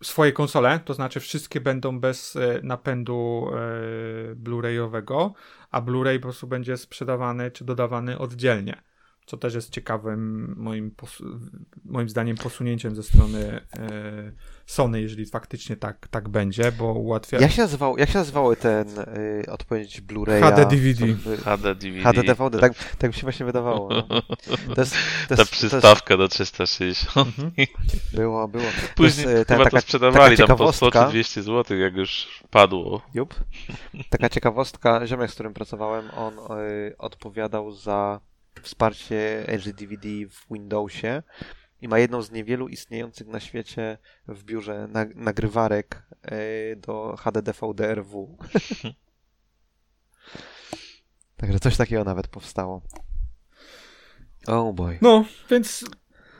swoje 0.02 0.32
konsole, 0.32 0.80
to 0.84 0.94
znaczy 0.94 1.20
wszystkie 1.20 1.60
będą 1.60 2.00
bez 2.00 2.36
e, 2.36 2.60
napędu 2.62 3.48
e, 3.52 4.34
Blu-rayowego, 4.34 5.30
a 5.70 5.82
Blu-ray 5.82 6.16
po 6.18 6.22
prostu 6.22 6.46
będzie 6.46 6.76
sprzedawany 6.76 7.50
czy 7.50 7.64
dodawany 7.64 8.18
oddzielnie 8.18 8.82
co 9.26 9.36
też 9.36 9.54
jest 9.54 9.70
ciekawym 9.70 10.54
moim, 10.58 10.94
moim 11.84 12.08
zdaniem 12.08 12.36
posunięciem 12.36 12.96
ze 12.96 13.02
strony 13.02 13.60
e, 13.78 14.32
Sony, 14.66 15.00
jeżeli 15.00 15.26
faktycznie 15.26 15.76
tak, 15.76 16.08
tak 16.08 16.28
będzie, 16.28 16.72
bo 16.72 16.92
ułatwia... 16.92 17.38
Jak 17.38 17.50
się 17.50 17.62
nazywał, 17.62 17.98
jak 17.98 18.10
się 18.10 18.18
nazywały 18.18 18.56
ten 18.56 18.88
y, 18.98 19.44
odpowiedź 19.50 20.02
Blu-raya? 20.02 20.40
HD 20.40 20.66
DVD. 20.66 21.06
HD 21.36 21.74
DVD. 21.74 22.02
HD 22.02 22.22
DVD, 22.22 22.58
tak, 22.58 22.72
tak 22.98 23.10
mi 23.10 23.14
się 23.14 23.22
właśnie 23.22 23.46
wydawało. 23.46 23.88
No. 23.88 24.22
To 24.74 24.80
jest, 24.80 24.94
to 25.28 25.36
Ta 25.36 25.42
jest, 25.42 25.52
przystawka 25.52 26.14
jest... 26.14 26.18
do 26.18 26.28
360. 26.28 27.28
Mhm. 27.28 27.52
Było, 28.12 28.48
było. 28.48 28.64
Później 28.94 29.24
to 29.24 29.30
jest, 29.30 29.48
chyba 29.48 29.64
taka, 29.64 29.76
to 29.76 29.80
sprzedawali 29.80 30.36
tam 30.36 30.56
po 30.56 30.72
100 30.72 30.90
czy 30.90 31.08
200 31.10 31.42
zł, 31.42 31.78
jak 31.78 31.96
już 31.96 32.42
padło. 32.50 33.02
Jup. 33.14 33.34
Taka 34.10 34.28
ciekawostka, 34.28 35.06
ziomek, 35.06 35.30
z 35.30 35.34
którym 35.34 35.54
pracowałem, 35.54 36.10
on 36.16 36.34
y, 36.34 36.94
odpowiadał 36.98 37.72
za 37.72 38.20
wsparcie 38.66 39.46
HD 39.48 39.72
DVD 39.72 40.08
w 40.30 40.46
Windowsie 40.50 41.22
i 41.80 41.88
ma 41.88 41.98
jedną 41.98 42.22
z 42.22 42.30
niewielu 42.30 42.68
istniejących 42.68 43.26
na 43.26 43.40
świecie 43.40 43.98
w 44.28 44.44
biurze 44.44 44.88
nagrywarek 45.14 46.02
e, 46.22 46.76
do 46.76 47.16
HD 47.18 47.42
DVD 47.42 47.94
RW. 47.94 48.36
Także 51.36 51.60
coś 51.60 51.76
takiego 51.76 52.04
nawet 52.04 52.28
powstało. 52.28 52.82
Oh 54.46 54.72
boy. 54.72 54.98
No, 55.02 55.24
więc 55.50 55.84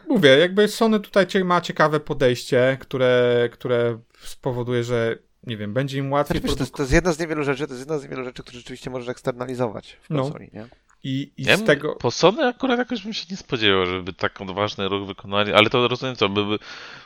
mówię, 0.09 0.39
jakby 0.39 0.69
Sony 0.69 1.01
tutaj 1.01 1.27
ma 1.45 1.61
ciekawe 1.61 2.01
podejście, 2.01 2.79
które, 2.81 3.49
które 3.53 3.99
spowoduje, 4.21 4.85
że 4.85 5.19
nie 5.43 5.57
wiem, 5.57 5.75
będzie 5.75 5.99
im 5.99 6.13
łatwiej. 6.13 6.41
Znaczy, 6.41 6.57
to, 6.57 6.63
jest, 6.63 6.75
to, 6.75 6.83
jest, 6.83 6.93
jedna 6.93 7.13
z 7.13 7.19
niewielu 7.19 7.45
rzeczy, 7.45 7.67
to 7.67 7.73
jest 7.73 7.81
jedna 7.81 7.99
z 7.99 8.03
niewielu 8.03 8.25
rzeczy, 8.25 8.43
które 8.43 8.59
rzeczywiście 8.59 8.91
możesz 8.91 9.09
eksternalizować 9.09 9.99
w 10.03 10.11
no. 10.11 10.23
konsoli, 10.23 10.51
no. 10.53 10.61
nie? 10.61 10.69
I, 11.07 11.33
i 11.37 11.45
ja 11.45 11.57
z 11.57 11.65
tego. 11.65 11.95
Po 11.95 12.11
Sony 12.11 12.47
akurat 12.47 12.79
jakoś 12.79 13.03
bym 13.03 13.13
się 13.13 13.27
nie 13.31 13.37
spodziewał, 13.37 13.87
żeby 13.87 14.13
tak 14.13 14.41
odważny 14.41 14.89
ruch 14.89 15.07
wykonali, 15.07 15.53
ale 15.53 15.71
to 15.71 15.89
rozumiem 15.89 16.17
co, 16.17 16.29
były 16.29 16.59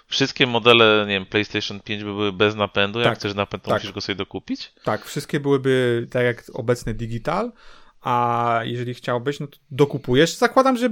wszystkie 0.06 0.46
modele, 0.46 1.04
nie 1.08 1.14
wiem, 1.14 1.26
PlayStation 1.26 1.80
5 1.80 2.04
by 2.04 2.10
były 2.10 2.32
bez 2.32 2.54
napędu, 2.54 2.98
tak, 2.98 3.06
jak 3.06 3.18
chcesz 3.18 3.34
napęd, 3.34 3.62
to 3.62 3.70
tak. 3.70 3.78
musisz 3.78 3.92
go 3.92 4.00
sobie 4.00 4.16
dokupić? 4.16 4.72
Tak, 4.84 5.04
wszystkie 5.04 5.40
byłyby 5.40 6.06
tak 6.10 6.24
jak 6.24 6.44
obecny 6.52 6.94
digital, 6.94 7.52
a 8.00 8.60
jeżeli 8.64 8.94
chciałbyś, 8.94 9.40
no 9.40 9.46
to 9.46 9.58
dokupujesz. 9.70 10.34
Zakładam, 10.34 10.76
że 10.76 10.88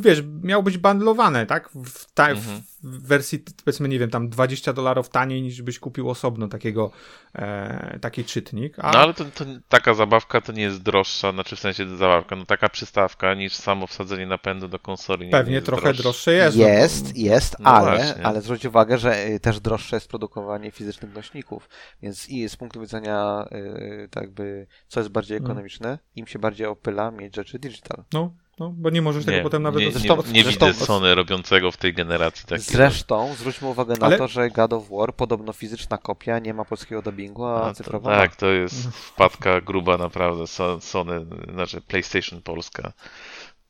wiesz, 0.00 0.22
miał 0.42 0.62
być 0.62 0.78
bundlowane, 0.78 1.46
tak? 1.46 1.70
W, 1.70 2.12
ta, 2.14 2.28
mhm. 2.28 2.62
w 2.77 2.77
w 2.82 3.06
wersji, 3.06 3.44
powiedzmy, 3.64 3.88
nie 3.88 3.98
wiem, 3.98 4.10
tam 4.10 4.28
20 4.28 4.72
dolarów 4.72 5.08
taniej 5.08 5.42
niż 5.42 5.62
byś 5.62 5.78
kupił 5.78 6.10
osobno 6.10 6.48
takiego, 6.48 6.90
e, 7.34 7.98
taki 8.00 8.24
czytnik. 8.24 8.74
A... 8.78 8.92
No 8.92 8.98
ale 8.98 9.14
to, 9.14 9.24
to, 9.24 9.44
taka 9.68 9.94
zabawka 9.94 10.40
to 10.40 10.52
nie 10.52 10.62
jest 10.62 10.82
droższa, 10.82 11.32
znaczy 11.32 11.56
w 11.56 11.60
sensie 11.60 11.96
zabawka, 11.96 12.36
no 12.36 12.44
taka 12.46 12.68
przystawka 12.68 13.34
niż 13.34 13.54
samo 13.54 13.86
wsadzenie 13.86 14.26
napędu 14.26 14.68
do 14.68 14.78
konsoli. 14.78 15.26
Nie, 15.26 15.32
Pewnie 15.32 15.50
nie 15.50 15.54
jest 15.54 15.66
trochę 15.66 15.82
droższe. 15.82 16.02
droższe 16.02 16.32
jest. 16.32 16.56
Jest, 16.56 17.04
no, 17.04 17.12
jest, 17.14 17.56
No 17.58 17.70
ale, 17.70 17.96
właśnie. 17.96 18.26
ale 18.26 18.40
zwróć 18.42 18.64
uwagę, 18.64 18.98
że 18.98 19.26
y, 19.26 19.40
też 19.40 19.60
droższe 19.60 19.96
jest 19.96 20.08
produkowanie 20.08 20.70
fizycznych 20.70 21.14
nośników, 21.14 21.68
więc 22.02 22.28
i 22.28 22.48
z 22.48 22.56
punktu 22.56 22.80
widzenia 22.80 23.44
y, 23.52 24.08
tak 24.10 24.22
jakby, 24.24 24.66
co 24.88 25.00
jest 25.00 25.10
bardziej 25.10 25.36
Mm. 25.36 25.46
ekonomiczne, 25.50 25.98
im 26.16 26.26
się 26.26 26.38
bardziej 26.38 26.66
opyla 26.66 27.10
mieć 27.10 27.36
rzeczy 27.36 27.58
digital. 27.58 28.04
no, 28.12 28.32
no, 28.60 28.72
bo 28.76 28.90
nie 28.90 29.02
możesz 29.02 29.24
tego 29.24 29.36
Nie, 29.36 29.42
potem 29.42 29.62
nawet... 29.62 29.80
nie, 29.80 29.86
dos- 29.90 29.94
nie, 30.02 30.08
Zresztą- 30.08 30.32
nie 30.32 30.42
zresztą- 30.42 30.66
widzę 30.66 30.84
Sony 30.86 31.14
robiącego 31.14 31.70
w 31.72 31.76
tej 31.76 31.94
generacji 31.94 32.42
takiego. 32.46 32.70
Zresztą 32.70 33.34
zwróćmy 33.34 33.68
uwagę 33.68 33.94
na 34.00 34.06
Ale- 34.06 34.18
to, 34.18 34.28
że 34.28 34.50
God 34.50 34.72
of 34.72 34.88
War, 34.90 35.14
podobno 35.14 35.52
fizyczna 35.52 35.98
kopia, 35.98 36.38
nie 36.38 36.54
ma 36.54 36.64
polskiego 36.64 37.02
dubbingu, 37.02 37.44
a, 37.44 37.62
A 37.68 37.74
cyfrowa 37.74 38.16
tak, 38.16 38.36
to 38.36 38.46
jest 38.46 38.88
wpadka 38.88 39.60
gruba 39.60 39.98
naprawdę. 39.98 40.46
So- 40.46 40.80
Sony, 40.80 41.26
znaczy 41.52 41.80
PlayStation 41.80 42.42
Polska. 42.42 42.92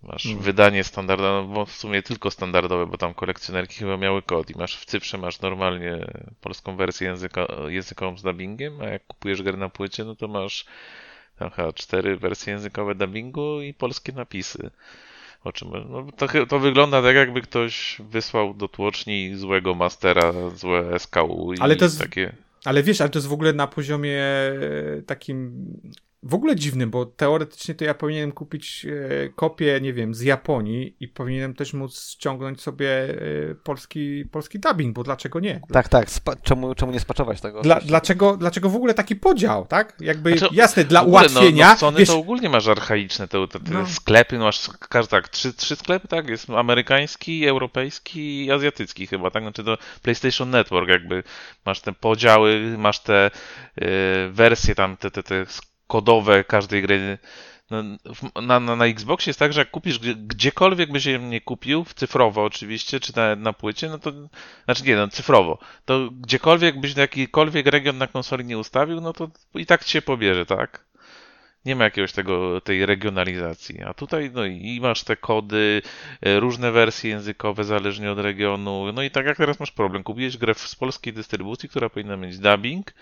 Masz 0.03 0.27
Mm. 0.27 0.39
wydanie 0.39 0.85
standardowe, 0.85 1.49
no 1.49 1.55
bo 1.55 1.67
w 1.67 1.73
sumie 1.73 2.03
tylko 2.03 2.31
standardowe, 2.31 2.87
bo 2.87 2.99
tam 2.99 3.15
kolekcjonerki 3.15 3.75
chyba 3.75 3.97
miały 3.97 4.23
kod 4.23 4.51
i 4.51 4.59
masz 4.59 4.77
w 4.77 4.85
cyfrze 4.85 5.19
masz 5.19 5.41
normalnie 5.41 6.07
polską 6.41 6.77
wersję 6.77 7.09
języka, 7.09 7.47
językową 7.69 8.19
z 8.19 8.23
dubbingiem, 8.23 8.81
a 8.81 8.85
jak 8.85 9.07
kupujesz 9.07 9.43
grę 9.43 9.57
na 9.57 9.69
płycie, 9.69 10.05
no 10.05 10.15
to 10.17 10.29
masz 10.29 10.65
tam 11.39 11.51
chyba 11.51 11.73
cztery 11.73 12.17
wersje 12.17 12.53
językowe 12.53 12.95
dubbingu 12.95 13.61
i 13.61 13.75
polskie 13.75 14.13
napisy. 14.13 14.71
O 15.45 15.53
czym, 15.53 15.69
no 15.91 16.07
to, 16.17 16.47
to 16.47 16.59
wygląda 16.59 17.03
tak, 17.03 17.17
jakby 17.17 17.43
ktoś 17.43 17.97
wysłał 18.11 18.55
do 18.55 18.69
tłoczni 18.69 19.37
złego 19.37 19.75
mastera, 19.75 20.33
złe 20.55 20.99
SKU 20.99 21.53
i 21.55 21.59
Ale 21.61 21.77
to 21.77 21.85
jest- 21.85 21.99
takie... 22.01 22.33
Ale 22.65 22.83
wiesz, 22.83 23.01
ale 23.01 23.11
to 23.11 23.19
jest 23.19 23.29
w 23.29 23.33
ogóle 23.33 23.53
na 23.53 23.67
poziomie 23.67 24.23
e, 24.23 25.03
takim 25.07 25.67
w 26.23 26.35
ogóle 26.35 26.57
dziwnym, 26.57 26.91
bo 26.91 27.07
teoretycznie 27.07 27.75
to 27.75 27.85
ja 27.85 27.95
powinienem 27.95 28.33
kupić 28.33 28.87
e, 28.87 29.29
kopię, 29.29 29.79
nie 29.83 29.93
wiem, 29.93 30.15
z 30.15 30.21
Japonii 30.21 30.97
i 31.01 31.09
powinienem 31.09 31.55
też 31.55 31.73
móc 31.75 32.11
ściągnąć 32.13 32.61
sobie 32.63 32.89
e, 33.51 33.55
polski, 33.55 34.25
polski 34.33 34.59
dubbing, 34.59 34.95
bo 34.95 35.03
dlaczego 35.05 35.41
nie? 35.41 35.61
Tak, 35.73 35.89
tak, 35.89 36.11
spa- 36.11 36.37
czemu, 36.37 36.75
czemu 36.75 36.93
nie 36.93 37.01
spaczować 37.01 37.41
tego? 37.41 37.63
Dla, 37.63 37.81
dlaczego, 37.81 38.37
dlaczego 38.37 38.71
w 38.71 38.77
ogóle 38.77 38.95
taki 38.95 39.17
podział, 39.17 39.67
tak? 39.67 39.97
Jakby, 40.01 40.39
Znaczy, 40.39 40.55
jasne, 40.55 40.85
dla 40.85 41.01
ogóle, 41.03 41.13
ułatwienia, 41.13 41.67
No, 41.67 41.73
no 41.73 41.79
Sony 41.79 41.99
wiesz, 41.99 42.09
to 42.09 42.19
ogólnie 42.19 42.49
masz 42.49 42.69
archaiczne 42.69 43.29
te, 43.29 43.49
te, 43.49 43.61
te 43.61 43.73
No. 43.73 43.87
sklepy, 43.87 44.39
no 44.39 44.45
masz 44.45 44.71
każdy 44.89 45.11
tak, 45.11 45.29
trzy, 45.29 45.53
trzy 45.55 45.77
sklepy, 45.77 46.09
tak? 46.09 46.29
Jest 46.29 46.51
amerykański, 46.51 47.47
europejski 47.47 48.45
i 48.45 48.51
azjatycki 48.53 49.07
chyba, 49.07 49.31
tak? 49.31 49.43
Znaczy 49.43 49.65
to 49.65 49.79
PlayStation 50.03 50.51
Network 50.51 50.89
jakby 50.89 51.23
masz 51.65 51.81
te 51.81 51.93
podziały, 51.93 52.75
masz 52.79 53.01
te 53.03 53.31
y, 53.83 53.85
wersje 54.31 54.75
tam, 54.75 54.97
te, 54.97 55.11
te, 55.11 55.23
te 55.23 55.47
kodowe 55.89 56.45
każdej 56.45 56.83
gry. 56.83 57.19
No, 57.71 57.83
na, 58.43 58.61
na, 58.61 58.77
na 58.77 58.87
Xboxie 58.87 59.31
jest 59.31 59.39
tak, 59.39 59.53
że 59.53 59.61
jak 59.61 59.71
kupisz 59.71 59.99
gdzie- 59.99 60.15
gdziekolwiek 60.15 60.93
byś 60.93 61.07
je 61.07 61.19
nie 61.19 61.41
kupił, 61.41 61.85
cyfrowo 61.97 62.45
oczywiście, 62.45 63.01
czy 63.01 63.17
na, 63.17 63.37
na 63.37 63.53
płycie, 63.53 63.89
no 63.89 63.99
to, 63.99 64.13
znaczy 64.65 64.85
nie, 64.85 64.97
no 64.97 65.09
cyfrowo, 65.09 65.59
to 65.85 66.09
gdziekolwiek 66.13 66.81
byś 66.81 66.97
na 66.97 67.03
jakikolwiek 67.03 67.67
region 67.67 67.99
na 67.99 68.07
konsoli 68.07 68.45
nie 68.45 68.59
ustawił, 68.59 69.01
no 69.01 69.13
to 69.13 69.31
i 69.55 69.67
tak 69.67 69.85
ci 69.85 69.91
się 69.91 70.03
pobierze, 70.03 70.47
tak? 70.47 70.89
Nie 71.65 71.77
ma 71.77 71.85
jakiegoś 71.85 72.13
tego, 72.13 72.61
tej 72.61 72.87
regionalizacji. 72.87 73.83
A 73.83 73.95
tutaj, 73.95 74.31
no 74.35 74.45
i 74.47 74.81
masz 74.83 75.05
te 75.05 75.17
kody, 75.17 75.83
e, 76.23 76.41
różne 76.41 76.73
wersje 76.73 77.11
językowe 77.11 77.65
zależnie 77.65 78.13
od 78.13 78.19
regionu. 78.19 78.93
No 78.93 79.03
i 79.03 79.11
tak 79.11 79.27
jak 79.27 79.37
teraz 79.37 79.61
masz 79.61 79.71
problem. 79.73 80.03
Kupiłeś 80.03 80.37
grę 80.37 80.55
z 80.55 80.75
polskiej 80.75 81.13
dystrybucji, 81.13 81.69
która 81.69 81.89
powinna 81.89 82.17
mieć 82.17 82.39
dubbing. 82.39 82.93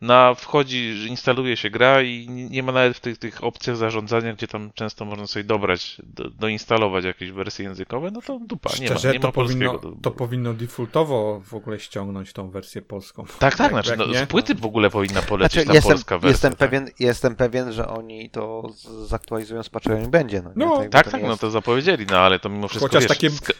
Na 0.00 0.34
wchodzi, 0.34 1.06
instaluje 1.08 1.56
się 1.56 1.70
gra 1.70 2.02
i 2.02 2.26
nie 2.50 2.62
ma 2.62 2.72
nawet 2.72 2.96
w 2.96 3.00
tych, 3.00 3.18
tych 3.18 3.44
opcjach 3.44 3.76
zarządzania, 3.76 4.32
gdzie 4.34 4.48
tam 4.48 4.70
często 4.74 5.04
można 5.04 5.26
sobie 5.26 5.44
dobrać, 5.44 5.96
do, 6.04 6.30
doinstalować 6.30 7.04
jakieś 7.04 7.30
wersje 7.30 7.64
językowe, 7.64 8.10
no 8.10 8.22
to 8.22 8.38
dupa, 8.46 8.70
nie 8.80 8.80
ma, 8.80 8.86
szczerze, 8.86 9.12
nie 9.12 9.20
to, 9.20 9.28
ma 9.28 9.32
polskiego. 9.32 9.78
powinno, 9.78 9.96
to 10.02 10.10
powinno 10.10 10.54
defaultowo 10.54 11.42
w 11.46 11.54
ogóle 11.54 11.80
ściągnąć 11.80 12.32
tą 12.32 12.50
wersję 12.50 12.82
polską. 12.82 13.24
Tak, 13.38 13.56
tak, 13.56 13.60
Jak- 13.60 13.70
znaczy 13.84 13.96
no, 13.96 14.14
z 14.14 14.26
płyty 14.28 14.54
w 14.54 14.64
ogóle 14.66 14.90
powinna 14.90 15.22
polecieć 15.22 15.52
Znaczy, 15.52 15.66
ta 15.68 15.74
jestem, 15.74 15.92
polska 15.92 16.18
wersja. 16.18 16.30
jestem, 16.30 16.50
tak? 16.50 16.58
pewien, 16.70 16.88
jestem 16.98 17.36
pewien, 17.36 17.72
że 17.72 17.88
oni 17.88 18.30
to 18.30 18.70
z- 18.74 19.08
zaktualizują, 19.08 19.62
spaczują 19.62 20.04
i 20.04 20.08
będzie. 20.08 20.42
No? 20.42 20.50
No, 20.56 20.84
Tak, 20.90 21.04
to 21.04 21.10
tak, 21.10 21.20
nie 21.20 21.26
no 21.26 21.32
jest- 21.32 21.40
to 21.40 21.50
zapowiedzieli, 21.50 22.06
no 22.10 22.18
ale 22.18 22.38
to 22.38 22.48
mimo 22.48 22.68
wszystko 22.68 22.86
Chociaż 22.88 23.02
wiesz, 23.02 23.08
takie- 23.08 23.30
sk- 23.30 23.52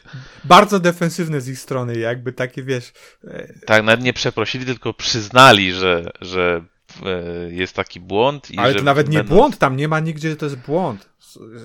Bardzo 0.44 0.80
defensywne 0.80 1.40
z 1.40 1.48
ich 1.48 1.58
strony, 1.58 1.98
jakby 1.98 2.32
takie, 2.32 2.62
wiesz, 2.62 2.92
e, 3.24 3.52
Tak, 3.66 3.84
nawet 3.84 4.02
nie 4.04 4.12
przeprosili, 4.12 4.66
tylko 4.66 4.94
przyznali, 4.94 5.72
że, 5.72 6.10
że 6.28 6.64
e, 7.06 7.52
jest 7.52 7.76
taki 7.76 8.00
błąd. 8.00 8.50
I 8.50 8.58
ale 8.58 8.72
że 8.72 8.78
to 8.78 8.84
nawet 8.84 9.08
nie 9.08 9.18
będą- 9.18 9.34
błąd, 9.34 9.58
tam 9.58 9.76
nie 9.76 9.88
ma 9.88 10.00
nigdzie, 10.00 10.30
że 10.30 10.36
to 10.36 10.46
jest 10.46 10.56
błąd 10.56 11.08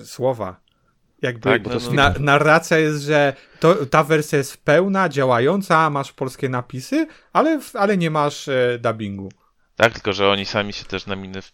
słowa. 0.04 0.60
Jakby 1.22 1.40
Tak, 1.40 1.62
bo 1.62 1.70
to 1.70 1.74
jest 1.76 1.92
na, 1.92 2.14
narracja 2.20 2.78
jest, 2.78 3.02
że 3.02 3.32
to, 3.60 3.86
ta 3.86 4.04
wersja 4.04 4.38
jest 4.38 4.64
pełna, 4.64 5.08
działająca, 5.08 5.90
masz 5.90 6.12
polskie 6.12 6.48
napisy, 6.48 7.06
ale, 7.32 7.60
ale 7.74 7.96
nie 7.96 8.10
masz 8.10 8.48
e, 8.48 8.78
dubbingu. 8.80 9.28
Tak, 9.76 9.92
tylko 9.92 10.12
że 10.12 10.28
oni 10.28 10.46
sami 10.46 10.72
się 10.72 10.84
też 10.84 11.06
na 11.06 11.16
minę, 11.16 11.42
w... 11.42 11.52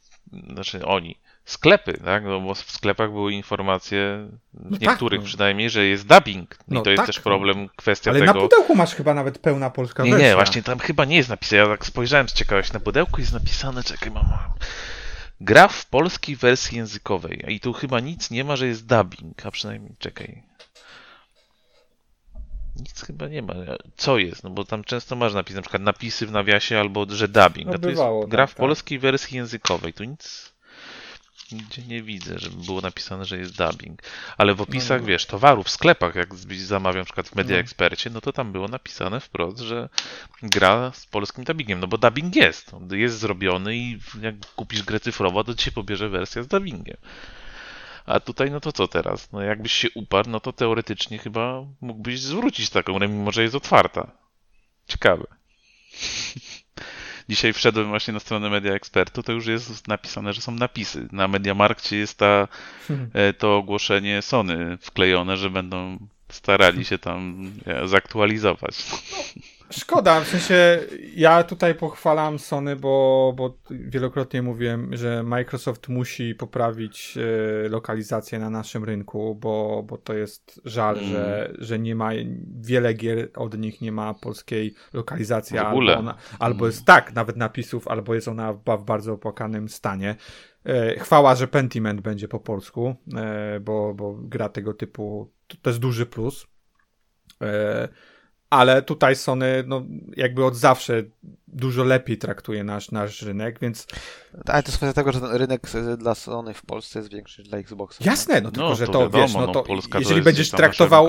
znaczy 0.53 0.85
oni, 0.85 1.17
sklepy, 1.45 2.01
tak, 2.05 2.25
no 2.25 2.41
bo 2.41 2.55
w 2.55 2.71
sklepach 2.71 3.11
były 3.11 3.33
informacje, 3.33 4.29
w 4.55 4.73
tak, 4.73 4.81
niektórych 4.81 5.21
no. 5.21 5.27
przynajmniej, 5.27 5.71
że 5.71 5.87
jest 5.87 6.07
dubbing. 6.07 6.55
I 6.55 6.75
No 6.75 6.83
to 6.83 6.91
jest 6.91 6.99
tak, 6.99 7.07
też 7.07 7.17
no. 7.17 7.23
problem, 7.23 7.69
kwestia 7.77 8.11
Ale 8.11 8.21
na 8.21 8.27
tego... 8.27 8.41
pudełku 8.41 8.75
masz 8.75 8.95
chyba 8.95 9.15
nawet 9.15 9.39
pełna 9.39 9.71
polska 9.71 10.03
Nie, 10.03 10.11
wersja. 10.11 10.29
nie, 10.29 10.35
właśnie 10.35 10.63
tam 10.63 10.79
chyba 10.79 11.05
nie 11.05 11.17
jest 11.17 11.29
napisane. 11.29 11.63
Ja 11.63 11.69
tak 11.69 11.87
spojrzałem 11.87 12.29
z 12.29 12.33
ciekawości 12.33 12.73
na 12.73 12.81
pudełku 12.81 13.21
jest 13.21 13.33
napisane, 13.33 13.83
czekaj, 13.83 14.11
mama. 14.11 14.55
Gra 15.41 15.69
w 15.69 15.87
polskiej 15.87 16.37
wersji 16.37 16.77
językowej. 16.79 17.45
I 17.49 17.61
tu 17.61 17.73
chyba 17.73 18.01
nic 18.01 18.31
nie 18.31 18.45
ma, 18.45 18.57
że 18.57 18.67
jest 18.67 18.87
dubbing, 18.87 19.47
a 19.47 19.51
przynajmniej 19.51 19.95
czekaj. 19.99 20.43
Nic 22.77 23.03
chyba 23.03 23.29
nie 23.29 23.43
ma. 23.43 23.55
Co 23.97 24.19
jest? 24.19 24.45
No 24.45 24.51
bo 24.51 24.65
tam 24.65 24.85
często 24.85 25.17
masz 25.17 25.35
napis, 25.35 25.57
na 25.57 25.63
przykład 25.63 25.83
napisy 25.83 26.27
w 26.27 26.33
nawiasie 26.33 26.81
albo 26.81 27.07
że 27.09 27.29
dubbing. 27.29 27.67
No 27.67 27.75
a 27.75 27.79
tu 27.79 27.89
jest 27.89 28.03
gra 28.29 28.43
tak, 28.43 28.51
w 28.51 28.55
tak. 28.55 28.61
polskiej 28.61 28.99
wersji 28.99 29.37
językowej. 29.37 29.93
Tu 29.93 30.05
nic 30.05 30.50
nigdzie 31.53 31.83
nie 31.83 32.03
widzę, 32.03 32.39
żeby 32.39 32.65
było 32.65 32.81
napisane, 32.81 33.25
że 33.25 33.39
jest 33.39 33.57
dubbing. 33.57 34.03
Ale 34.37 34.55
w 34.55 34.61
opisach, 34.61 35.01
no. 35.01 35.07
wiesz, 35.07 35.27
towarów 35.27 35.67
w 35.67 35.71
sklepach, 35.71 36.15
jak 36.15 36.35
na 36.99 37.05
przykład 37.05 37.29
w 37.29 37.35
Media 37.35 37.57
No. 37.57 37.61
Expercie, 37.61 38.11
no 38.11 38.21
to 38.21 38.33
tam 38.33 38.53
było 38.53 38.69
napisane 38.69 39.21
wprost, 39.21 39.59
że 39.59 39.89
gra 40.43 40.93
z 40.95 41.07
polskim 41.07 41.45
dubbingiem, 41.45 41.81
no 41.81 41.87
bo 41.87 41.99
dubbing 41.99 42.37
jest, 42.37 42.73
jest 42.91 43.19
zrobiony 43.19 43.77
i 43.77 43.99
jak 44.23 44.35
kupisz 44.57 44.83
grę 44.83 45.01
cyfrowo, 45.01 45.45
to 45.45 45.55
ci 45.55 45.65
się 45.65 45.73
pobierze 45.73 46.09
wersja 46.09 46.43
z 46.43 46.49
dubbingiem. 46.49 46.97
A 48.07 48.21
tutaj, 48.21 48.51
no 48.51 48.61
to 48.61 48.73
co 48.73 48.89
teraz? 48.89 49.33
No 49.33 49.43
jakbyś 49.43 49.73
się 49.73 49.89
uparł, 49.95 50.31
no 50.31 50.41
to 50.41 50.53
teoretycznie 50.53 51.19
chyba 51.19 51.65
mógłbyś 51.81 52.21
zwrócić 52.21 52.71
taką 52.71 52.99
grę, 52.99 53.09
mimo 53.09 53.33
że 53.33 53.43
jest 53.43 53.55
otwarta. 53.55 54.11
Ciekawe. 54.89 55.27
Dzisiaj 57.31 57.53
wszedłem 57.53 57.89
właśnie 57.89 58.15
na 58.15 58.21
stronę 58.21 58.51
Media 58.51 58.73
Expertu, 58.73 59.23
to 59.23 59.33
już 59.33 59.47
jest 59.47 59.89
napisane, 59.89 60.33
że 60.33 60.41
są 60.41 60.53
napisy. 60.53 61.09
Na 61.13 61.29
Mediamarkcie 61.29 61.97
jest 61.97 62.19
ta, 62.19 62.49
e, 63.13 63.33
to 63.33 63.57
ogłoszenie 63.57 64.23
Sony 64.23 64.79
wklejone, 64.81 65.37
że 65.37 65.51
będą 65.51 65.99
starali 66.31 66.85
się 66.85 66.99
tam 66.99 67.51
zaktualizować. 67.85 68.85
Szkoda, 69.73 70.21
w 70.21 70.29
sensie 70.29 70.79
ja 71.17 71.43
tutaj 71.45 71.75
pochwalam 71.75 72.39
Sony, 72.39 72.77
bo, 72.77 73.33
bo 73.37 73.59
wielokrotnie 73.71 74.43
mówiłem, 74.43 74.97
że 74.97 75.23
Microsoft 75.23 75.89
musi 75.89 76.35
poprawić 76.35 77.19
e, 77.19 77.69
lokalizację 77.69 78.39
na 78.39 78.51
naszym 78.51 78.85
rynku, 78.85 79.35
bo, 79.35 79.83
bo 79.87 79.99
to 79.99 80.15
jest 80.15 80.61
żal, 80.65 80.97
Mm. 80.99 81.11
że, 81.11 81.53
że 81.59 81.79
nie 81.79 81.95
ma 81.95 82.11
wiele 82.61 82.95
gier 82.95 83.29
od 83.37 83.59
nich 83.59 83.81
nie 83.81 83.93
ma 83.93 84.15
polskiej 84.15 84.75
lokalizacji, 84.93 85.59
W 85.59 85.63
ogóle. 85.63 85.93
albo, 85.97 86.01
ona, 86.11 86.15
albo 86.39 86.67
jest 86.67 86.85
tak, 86.85 87.13
nawet 87.15 87.37
napisów, 87.37 87.89
albo 87.89 88.15
jest 88.15 88.29
ona 88.29 88.53
w, 88.53 88.59
w 88.79 88.85
bardzo 88.85 89.13
opłakanym 89.13 89.69
stanie. 89.69 90.17
E, 90.65 90.99
Chwała, 90.99 91.35
że 91.35 91.49
Pentiment 91.49 92.01
będzie 92.01 92.29
po 92.29 92.41
polsku, 92.41 92.95
e, 93.17 93.61
bo, 93.61 93.95
bo 93.95 94.15
gra 94.19 94.49
tego 94.49 94.75
typu 94.75 95.31
to, 95.47 95.57
to 95.63 95.71
jest 95.71 95.81
duży 95.81 96.07
plus. 96.07 96.47
E, 97.43 97.89
ale 98.51 98.83
tutaj 98.83 99.17
Sony 99.17 99.65
no, 99.67 99.83
jakby 100.17 100.45
od 100.45 100.57
zawsze 100.57 101.03
dużo 101.49 101.85
lepiej 101.85 102.19
traktuje 102.19 102.65
nasz, 102.65 102.91
nasz 102.91 103.23
rynek, 103.23 103.59
więc 103.61 103.87
Ale 104.47 104.63
to 104.63 104.69
jest 104.69 104.79
kwestia 104.79 104.93
tego, 104.93 105.13
że 105.13 105.21
ten 105.21 105.33
rynek 105.33 105.63
dla 105.99 106.15
Sony 106.15 106.55
w 106.55 106.63
Polsce 106.63 106.99
jest 106.99 107.13
większy 107.13 107.43
niż 107.43 107.49
dla 107.49 107.59
Xboxa. 107.59 108.05
jasne, 108.05 108.41
no 108.41 108.51
tylko, 108.51 108.69
No 108.69 108.75
że 108.75 108.87
to 108.87 108.93
to, 108.93 108.99
wiadomo, 108.99 109.23
wiesz, 109.23 109.35
no 109.35 109.47
no, 109.47 109.53
to 109.53 109.63
Polska 109.63 109.93
to 109.93 109.99
jeżeli 109.99 110.17
jest 110.17 110.25
będziesz 110.25 110.51
traktował, 110.51 111.09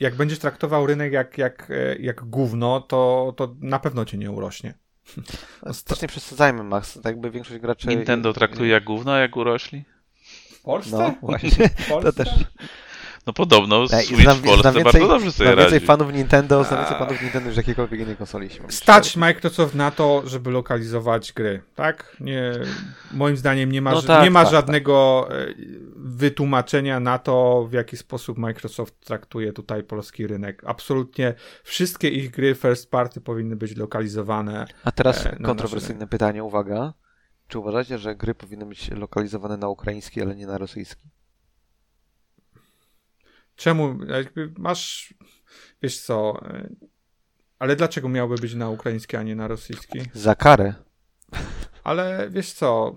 jak 0.00 0.14
będziesz 0.14 0.38
traktował 0.38 0.86
rynek 0.86 1.12
jak, 1.12 1.38
jak, 1.38 1.72
jak 2.00 2.24
gówno, 2.24 2.80
to, 2.80 3.32
to 3.36 3.54
na 3.60 3.78
pewno 3.78 4.04
cię 4.04 4.18
nie 4.18 4.30
urośnie. 4.30 4.74
No, 5.62 5.72
Też 5.86 6.02
nie 6.02 6.08
przesadzajmy, 6.08 6.62
Max. 6.62 6.94
Tak 6.94 7.04
jakby 7.04 7.30
większość 7.30 7.60
graczy... 7.60 7.88
Nintendo 7.88 8.32
traktuje 8.32 8.70
jak 8.70 8.84
gówno, 8.84 9.12
a 9.12 9.18
jak 9.18 9.36
urośli? 9.36 9.84
W 10.50 10.62
Polsce? 10.62 10.98
No, 10.98 11.14
właśnie. 11.28 11.68
W 11.68 11.88
Polsce? 11.88 12.12
To 12.12 12.24
też. 12.24 12.28
No 13.26 13.32
podobno 13.32 13.82
Ej, 13.92 14.06
Switch 14.06 14.22
znam- 14.22 14.38
w 14.38 14.42
Polsce 14.42 14.60
znam 14.72 14.74
bardzo 14.84 14.98
więcej- 14.98 15.08
dobrze 15.08 15.32
sobie 15.32 15.46
Znam 15.48 15.58
więcej 15.58 15.74
radzi. 15.78 15.86
fanów 15.86 16.12
Nintendo, 16.12 16.64
znam 16.64 16.80
więcej 16.80 16.98
fanów 16.98 17.22
Nintendo 17.22 17.48
niż 17.48 17.56
jakiejkolwiek 17.56 18.00
innej 18.00 18.16
konsoli. 18.16 18.48
Stać. 18.68 19.16
Microsoft 19.16 19.74
na 19.74 19.90
to, 19.90 20.22
żeby 20.26 20.50
lokalizować 20.50 21.32
gry, 21.32 21.62
tak? 21.74 22.16
Nie, 22.20 22.52
moim 23.12 23.36
zdaniem 23.36 23.72
nie 23.72 23.82
ma, 23.82 23.90
No 23.92 24.02
tak, 24.02 24.24
nie 24.24 24.30
ma 24.30 24.42
tak, 24.42 24.52
żadnego 24.52 25.28
e, 25.30 25.46
wytłumaczenia 25.96 27.00
na 27.00 27.18
to, 27.18 27.66
w 27.70 27.72
jaki 27.72 27.96
sposób 27.96 28.38
Microsoft 28.38 29.00
traktuje 29.04 29.52
tutaj 29.52 29.82
polski 29.84 30.26
rynek. 30.26 30.62
Absolutnie 30.66 31.34
wszystkie 31.64 32.08
ich 32.08 32.30
gry 32.30 32.54
first 32.54 32.90
party 32.90 33.20
powinny 33.20 33.56
być 33.56 33.76
lokalizowane. 33.76 34.66
A 34.84 34.92
teraz 34.92 35.26
E, 35.26 35.36
kontrowersyjne 35.36 36.06
pytanie, 36.06 36.44
uwaga. 36.44 36.92
Czy 37.48 37.58
uważacie, 37.58 37.98
że 37.98 38.16
gry 38.16 38.34
powinny 38.34 38.66
być 38.66 38.90
lokalizowane 38.90 39.56
na 39.56 39.68
ukraiński, 39.68 40.22
ale 40.22 40.36
nie 40.36 40.46
na 40.46 40.58
rosyjski? 40.58 41.02
Czemu? 43.60 44.04
Jakby 44.04 44.52
masz, 44.58 45.14
wiesz 45.82 46.00
co, 46.00 46.40
ale 47.58 47.76
dlaczego 47.76 48.08
miałby 48.08 48.34
być 48.34 48.54
na 48.54 48.70
ukraiński, 48.70 49.16
a 49.16 49.22
nie 49.22 49.36
na 49.36 49.48
rosyjski? 49.48 50.00
Za 50.14 50.34
karę. 50.34 50.74
Ale 51.84 52.28
wiesz 52.30 52.52
co, 52.52 52.96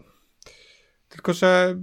tylko 1.09 1.34
że 1.34 1.76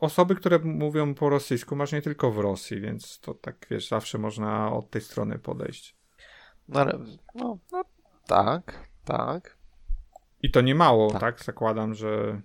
osoby, 0.00 0.34
które 0.34 0.58
mówią 0.58 1.14
po 1.14 1.30
rosyjsku 1.30 1.76
masz 1.76 1.92
nie 1.92 2.02
tylko 2.02 2.30
w 2.30 2.38
Rosji, 2.38 2.80
więc 2.80 3.20
to 3.20 3.34
tak, 3.34 3.66
wiesz, 3.70 3.88
zawsze 3.88 4.18
można 4.18 4.72
od 4.72 4.90
tej 4.90 5.02
strony 5.02 5.38
podejść. 5.38 5.96
No 6.68 6.80
ale, 6.80 6.98
no, 7.34 7.58
no 7.72 7.84
tak, 8.26 8.88
tak. 9.04 9.56
I 10.42 10.50
to 10.50 10.60
nie 10.60 10.74
mało, 10.74 11.10
Tak. 11.10 11.20
tak? 11.20 11.44
Zakładam, 11.44 11.94
że 11.94 12.40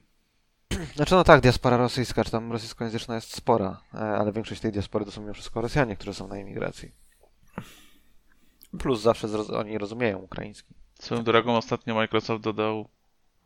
Znaczy 0.96 1.16
no 1.16 1.24
tak, 1.24 1.42
diaspora 1.42 1.78
rosyjska, 1.78 2.24
czy 2.24 2.32
tam 2.32 2.52
rosyjskojęzyczna 2.52 3.16
jest 3.16 3.36
spora, 3.36 3.82
e, 3.94 3.98
ale 3.98 4.32
większość 4.32 4.62
tej 4.62 4.72
diaspory 4.72 5.06
to 5.06 5.12
są 5.12 5.22
mimo 5.22 5.34
wszystko 5.34 5.62
Rosjanie, 5.62 5.96
którzy 5.96 6.14
są 6.14 6.28
na 6.28 6.38
imigracji. 6.38 6.92
Plus 8.80 9.02
zawsze 9.02 9.28
zroz- 9.28 9.54
oni 9.58 9.78
rozumieją 9.78 10.18
ukraiński. 10.20 10.74
Swoją 11.00 11.24
drogą 11.24 11.58
ostatnio 11.58 11.96
Microsoft 11.96 12.44
dodał, 12.44 12.90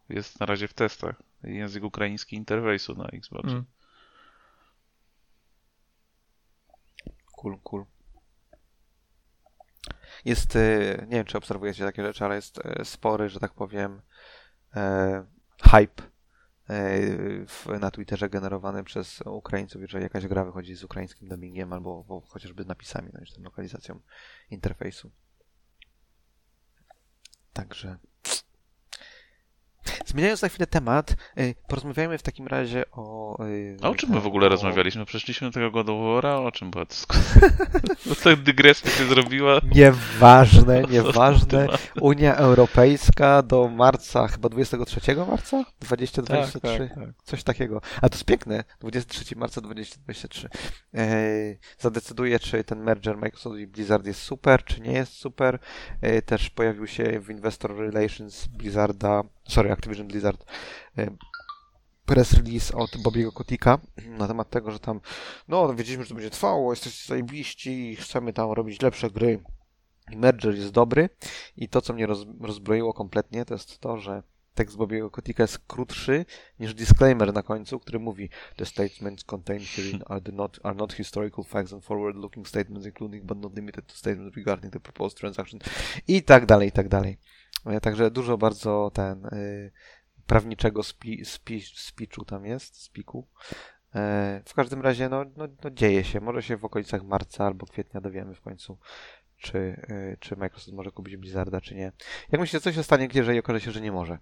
jest 0.09 0.39
na 0.39 0.45
razie 0.45 0.67
w 0.67 0.73
testach, 0.73 1.15
język 1.43 1.83
ukraiński 1.83 2.35
interfejsu 2.35 2.95
na 2.95 3.07
Xbox. 3.07 3.47
mm, 3.49 3.65
Cool, 7.31 7.57
cool. 7.63 7.85
Jest, 10.25 10.55
e, 10.55 10.59
nie 11.07 11.15
wiem 11.17 11.25
czy 11.25 11.37
obserwujecie 11.37 11.85
takie 11.85 12.03
rzeczy, 12.03 12.25
ale 12.25 12.35
jest 12.35 12.59
e, 12.65 12.85
spory, 12.85 13.29
że 13.29 13.39
tak 13.39 13.53
powiem, 13.53 14.01
e, 14.75 15.25
hype 15.63 16.03
na 17.79 17.91
Twitterze 17.91 18.29
generowany 18.29 18.83
przez 18.83 19.21
Ukraińców, 19.21 19.81
jeżeli 19.81 20.03
jakaś 20.03 20.27
gra 20.27 20.45
wychodzi 20.45 20.75
z 20.75 20.83
ukraińskim 20.83 21.29
dubbingiem 21.29 21.73
albo, 21.73 22.21
chociażby 22.27 22.65
napisami, 22.65 23.09
no, 23.13 23.19
tam 23.35 23.43
lokalizacją 23.43 23.99
interfejsu. 24.49 25.11
Także. 27.53 27.97
Zmieniając 30.07 30.41
na 30.41 30.49
chwilę 30.49 30.67
temat, 30.67 31.15
e, 31.37 31.53
porozmawiajmy 31.67 32.17
w 32.17 32.23
takim 32.23 32.47
razie 32.47 32.83
o. 32.91 33.37
e, 33.43 33.45
A 33.85 33.89
o 33.89 33.95
czym 33.95 34.09
my 34.09 34.21
w 34.21 34.27
ogóle 34.27 34.45
o- 34.45 34.49
rozmawialiśmy? 34.49 35.05
Przeszliśmy 35.05 35.47
do 35.47 35.53
tego 35.53 35.71
God 35.71 35.89
of 35.89 35.95
War'a? 35.95 36.45
O 36.47 36.51
czym 36.51 36.71
była 36.71 36.85
dyskusja? 36.85 37.41
No 38.05 38.15
ta 38.15 38.35
dygresja 38.35 38.91
się 38.91 39.05
zrobiła. 39.05 39.59
Nieważne, 39.75 40.81
nieważne. 40.91 41.67
Unia 42.01 42.35
Europejska 42.35 43.41
do 43.41 43.67
marca, 43.67 44.27
chyba 44.27 44.49
23 44.49 45.15
marca? 45.29 45.63
2023? 45.79 46.59
Tak, 46.79 46.89
tak, 46.89 47.05
tak. 47.05 47.09
Coś 47.23 47.43
takiego. 47.43 47.81
A 48.01 48.09
to 48.09 48.15
jest 48.15 48.25
piękne. 48.25 48.63
23 48.79 49.35
marca 49.35 49.61
2023. 49.61 50.49
Eee, 50.93 51.57
zadecyduje, 51.79 52.39
czy 52.39 52.63
ten 52.63 52.79
merger 52.83 53.17
Microsoft 53.17 53.57
i 53.59 53.67
Blizzard 53.67 54.05
jest 54.05 54.21
super, 54.21 54.63
czy 54.63 54.81
nie 54.81 54.91
jest 54.93 55.13
super. 55.13 55.59
Eee, 56.01 56.21
też 56.21 56.49
pojawił 56.49 56.87
się 56.87 57.19
w 57.19 57.29
Investor 57.29 57.77
Relations 57.77 58.47
Blizzarda, 58.47 59.23
sorry, 59.47 59.71
Activision 59.71 60.07
Blizzard, 60.07 60.45
e, 60.97 61.11
press 62.05 62.33
release 62.33 62.75
od 62.75 62.97
Bobiego 62.97 63.31
Kotika 63.31 63.79
na 64.07 64.27
temat 64.27 64.49
tego, 64.49 64.71
że 64.71 64.79
tam, 64.79 65.01
no, 65.47 65.73
wiedzieliśmy, 65.73 66.03
że 66.03 66.09
to 66.09 66.15
będzie 66.15 66.29
trwało, 66.29 66.71
jesteście 66.71 67.07
zajebiści, 67.07 67.95
chcemy 67.95 68.33
tam 68.33 68.51
robić 68.51 68.81
lepsze 68.81 69.11
gry. 69.11 69.43
I 70.11 70.17
merger 70.17 70.55
jest 70.55 70.71
dobry 70.71 71.09
i 71.57 71.69
to, 71.69 71.81
co 71.81 71.93
mnie 71.93 72.05
roz, 72.05 72.25
rozbroiło 72.41 72.93
kompletnie, 72.93 73.45
to 73.45 73.53
jest 73.53 73.79
to, 73.79 73.97
że 73.97 74.23
tekst 74.57 74.77
Bobiego 74.77 75.11
Kotika 75.11 75.43
jest 75.43 75.59
krótszy 75.59 76.25
niż 76.59 76.73
disclaimer 76.73 77.33
na 77.33 77.43
końcu, 77.43 77.79
który 77.79 77.99
mówi 77.99 78.29
The 78.55 78.65
statements 78.65 79.23
contained 79.23 79.67
herein 79.67 80.03
are, 80.05 80.21
not, 80.33 80.59
are 80.63 80.75
not 80.75 80.93
historical 80.93 81.43
facts 81.43 81.73
and 81.73 81.83
forward-looking 81.83 82.47
statements 82.47 82.85
including 82.85 83.23
but 83.23 83.37
not 83.37 83.55
limited 83.55 83.85
to 83.85 83.95
statements 83.95 84.35
regarding 84.35 84.73
the 84.73 84.79
proposed 84.79 85.17
transaction 85.17 85.59
i 86.07 86.23
tak 86.23 86.45
dalej, 86.45 86.69
i 86.69 86.71
tak 86.71 86.87
dalej. 86.87 87.17
E, 87.65 87.81
Także 87.81 88.11
dużo 88.11 88.37
bardzo 88.37 88.91
ten 88.93 89.25
y, 89.25 89.71
prawniczego 90.27 90.83
spi, 90.83 91.25
spi, 91.25 91.61
speechu 91.61 92.25
tam 92.25 92.45
jest, 92.45 92.81
spiku. 92.81 93.27
E, 93.95 94.41
w 94.45 94.53
każdym 94.53 94.81
razie, 94.81 95.09
no, 95.09 95.25
no, 95.37 95.47
no 95.63 95.69
dzieje 95.69 96.03
się. 96.03 96.21
Może 96.21 96.43
się 96.43 96.57
w 96.57 96.65
okolicach 96.65 97.03
marca 97.03 97.45
albo 97.45 97.65
kwietnia 97.65 98.01
dowiemy 98.01 98.35
w 98.35 98.41
końcu, 98.41 98.77
czy, 99.37 99.57
y, 99.89 100.17
czy 100.19 100.35
Microsoft 100.35 100.77
może 100.77 100.91
kupić 100.91 101.17
Blizzarda, 101.17 101.61
czy 101.61 101.75
nie. 101.75 101.91
Jak 102.31 102.41
myślicie, 102.41 102.63
co 102.63 102.73
się 102.73 102.83
stanie, 102.83 103.07
jeżeli 103.13 103.39
okaże 103.39 103.61
się, 103.61 103.71
że 103.71 103.81
nie 103.81 103.91
może? 103.91 104.17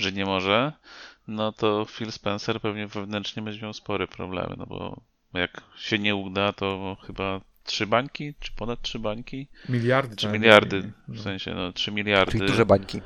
że 0.00 0.12
nie 0.12 0.24
może, 0.24 0.72
no 1.28 1.52
to 1.52 1.84
Phil 1.84 2.12
Spencer 2.12 2.60
pewnie 2.60 2.86
wewnętrznie 2.86 3.42
będzie 3.42 3.62
miał 3.62 3.72
spore 3.72 4.08
problemy, 4.08 4.54
no 4.58 4.66
bo 4.66 5.00
jak 5.32 5.62
się 5.76 5.98
nie 5.98 6.14
uda, 6.14 6.52
to 6.52 6.96
chyba 7.06 7.40
trzy 7.70 7.86
bańki, 7.86 8.34
czy 8.40 8.52
ponad 8.52 8.82
trzy 8.82 8.98
bańki? 8.98 9.48
miliardy. 9.68 10.16
Trzy 10.16 10.26
tak, 10.26 10.32
miliardy, 10.34 10.92
no. 11.08 11.14
w 11.14 11.20
sensie 11.20 11.54
no 11.54 11.72
trzy 11.72 11.92
miliardy, 11.92 12.32
Czyli 12.32 12.46
duże 12.46 12.66
bańki. 12.66 13.00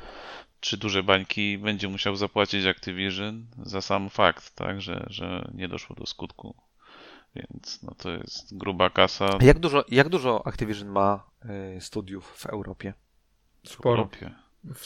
trzy 0.59 0.77
duże 0.77 1.03
bańki 1.03 1.57
będzie 1.57 1.87
musiał 1.87 2.15
zapłacić 2.15 2.65
Activision 2.65 3.45
za 3.63 3.81
sam 3.81 4.09
fakt, 4.09 4.55
tak, 4.55 4.81
że, 4.81 5.05
że 5.09 5.51
nie 5.53 5.67
doszło 5.67 5.95
do 5.95 6.05
skutku. 6.05 6.55
Więc 7.35 7.83
no 7.83 7.95
to 7.97 8.11
jest 8.11 8.57
gruba 8.57 8.89
kasa 8.89 9.37
A 9.39 9.43
jak 9.43 9.59
dużo, 9.59 9.85
jak 9.89 10.09
dużo 10.09 10.47
Activision 10.47 10.87
ma 10.89 11.23
y, 11.77 11.81
studiów 11.81 12.25
w 12.37 12.45
Europie? 12.45 12.93
w 13.63 13.69
Sporo. 13.69 13.95
Europie. 13.97 14.31
W, 14.63 14.79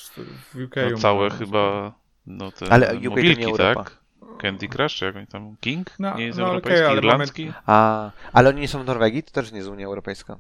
w 0.53 0.55
UK. 0.65 0.75
No 0.91 0.97
całe 0.97 1.29
chyba, 1.29 1.93
no 2.25 2.51
te 2.51 2.71
Ale 2.73 2.87
UK 2.87 2.93
to 2.93 2.99
nie 2.99 3.09
mobilki, 3.09 3.43
Europa. 3.43 3.83
tak? 3.83 3.98
Candy 4.41 4.67
Crush, 4.67 4.95
czy 4.95 5.05
jak 5.05 5.15
oni 5.15 5.27
tam, 5.27 5.57
King? 5.59 5.99
No, 5.99 6.17
nie 6.17 6.25
jest 6.25 6.39
no, 6.39 6.47
europejski, 6.47 6.85
ale 6.85 6.95
mamy- 6.95 6.97
irlandzki? 6.97 7.53
A, 7.65 8.11
ale 8.33 8.49
oni 8.49 8.61
nie 8.61 8.67
są 8.67 8.83
w 8.83 8.85
Norwegii? 8.85 9.23
To 9.23 9.31
też 9.31 9.51
nie 9.51 9.57
jest 9.57 9.69
Unia 9.69 9.85
Europejska. 9.85 10.39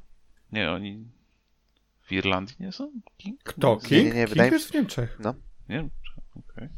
Nie, 0.51 0.71
oni 0.71 1.07
w 2.01 2.11
Irlandii 2.11 2.55
nie 2.59 2.71
są? 2.71 2.91
King? 3.17 3.43
Kto? 3.43 3.75
Nie, 3.83 3.89
King? 3.89 3.91
nie, 3.91 4.03
nie, 4.03 4.11
King 4.13 4.29
wydaje 4.29 4.51
mi 4.51 4.57
jest 4.57 4.69
w 4.69 4.73
Niemczech. 4.73 5.19
Nie, 5.69 5.89
okej. 6.35 6.69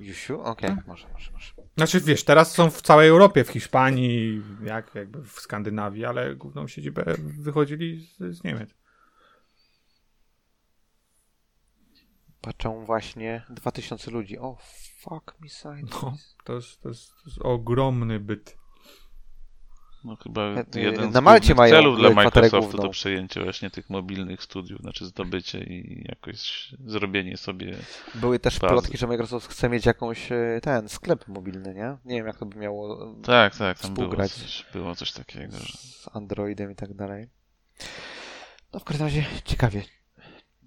Jusiu? 0.00 0.40
Okej, 0.40 0.70
Tak. 0.76 0.86
może, 0.86 1.08
może, 1.12 1.32
może. 1.32 1.52
Znaczy, 1.76 2.00
wiesz, 2.00 2.24
teraz 2.24 2.54
są 2.54 2.70
w 2.70 2.82
całej 2.82 3.08
Europie, 3.08 3.44
w 3.44 3.48
Hiszpanii, 3.48 4.42
jak 4.64 4.94
jakby 4.94 5.22
w 5.24 5.32
Skandynawii, 5.32 6.04
ale 6.04 6.36
główną 6.36 6.68
siedzibę 6.68 7.04
wychodzili 7.18 8.06
z, 8.06 8.36
z 8.36 8.44
Niemiec. 8.44 8.74
Patrzą 12.40 12.84
właśnie 12.84 13.42
2000 13.50 14.10
ludzi. 14.10 14.38
O, 14.38 14.56
fuck 14.98 15.40
me 15.40 15.48
sideways. 15.48 16.02
No, 16.02 16.16
to 16.44 16.54
jest, 16.54 16.80
to 16.82 16.88
jest, 16.88 17.10
to 17.10 17.30
jest 17.30 17.38
ogromny 17.42 18.20
byt. 18.20 18.60
No 20.04 20.16
chyba 20.16 20.42
E, 20.42 20.80
jeden 20.80 21.10
na 21.10 21.20
z 21.20 21.24
Malcie 21.24 21.54
głównych 21.54 21.56
mają 21.56 21.74
celów 21.74 21.98
dla 21.98 22.10
kwaterę 22.10 22.46
Microsoftu 22.46 22.78
to 22.78 22.88
przejęcie 22.88 23.42
właśnie 23.42 23.70
tych 23.70 23.90
mobilnych 23.90 24.42
studiów, 24.42 24.80
znaczy 24.80 25.06
zdobycie 25.06 25.58
i 25.58 26.04
jakoś 26.08 26.70
zrobienie 26.86 27.36
sobie... 27.36 27.76
Były 28.14 28.38
też 28.38 28.58
Bazy. 28.58 28.72
plotki, 28.72 28.98
że 28.98 29.06
Microsoft 29.06 29.50
chce 29.50 29.68
mieć 29.68 29.86
jakąś 29.86 30.32
e, 30.32 30.60
ten 30.62 30.88
sklep 30.88 31.28
mobilny, 31.28 31.74
nie? 31.74 31.96
Nie 32.04 32.16
wiem, 32.16 32.26
jak 32.26 32.36
to 32.36 32.46
by 32.46 32.58
miało 32.58 33.10
e, 33.10 33.22
Tak, 33.22 33.56
tak, 33.56 33.78
tam 33.78 33.94
było 33.94 34.16
coś, 34.16 34.66
było 34.72 34.94
coś 34.94 35.12
takiego, 35.12 35.56
że... 35.56 35.78
z 35.78 36.08
Androidem 36.12 36.70
i 36.70 36.74
tak 36.74 36.94
dalej. 36.94 37.28
No 38.72 38.80
w 38.80 38.84
każdym 38.84 39.06
razie 39.06 39.24
ciekawie. 39.44 39.82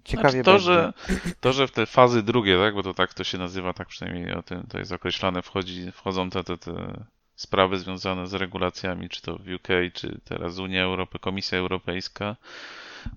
Ciekawie 0.04 0.42
Znaczy 0.42 0.44
to, 0.44 0.52
będzie. 0.52 0.64
że, 0.64 0.92
to, 1.40 1.52
że 1.52 1.66
w 1.66 1.70
te 1.70 1.86
fazy 1.86 2.22
drugie, 2.22 2.58
tak, 2.58 2.74
bo 2.74 2.82
to 2.82 2.94
tak 2.94 3.14
to 3.14 3.24
się 3.24 3.38
nazywa, 3.38 3.72
tak 3.72 3.88
przynajmniej 3.88 4.32
o 4.34 4.42
tym 4.42 4.66
to 4.68 4.78
jest 4.78 4.92
określane, 4.92 5.42
wchodzi, 5.42 5.92
wchodzą 5.92 6.30
te, 6.30 6.44
te, 6.44 6.58
te 6.58 7.04
sprawy 7.36 7.78
związane 7.78 8.26
z 8.26 8.34
regulacjami, 8.34 9.08
czy 9.08 9.22
to 9.22 9.36
w 9.38 9.48
UK, 9.54 9.68
czy 9.92 10.20
teraz 10.24 10.58
Unia 10.58 10.82
Europy, 10.82 11.18
Komisja 11.18 11.58
Europejska, 11.58 12.36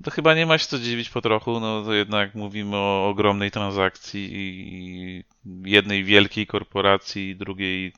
to 0.04 0.12
chyba 0.12 0.34
nie 0.34 0.46
ma 0.46 0.58
się 0.58 0.68
co 0.68 0.80
dziwić 0.80 1.10
po 1.10 1.22
trochu, 1.22 1.60
no 1.60 1.84
to 1.84 1.94
jednak 1.94 2.36
mówimy 2.36 2.76
o 2.78 3.10
ogromnej 3.10 3.52
transakcji 3.52 4.30
i 4.34 5.24
jednej 5.64 6.04
wielkiej 6.04 6.48
korporacji 6.48 7.36
drugiej 7.36 7.94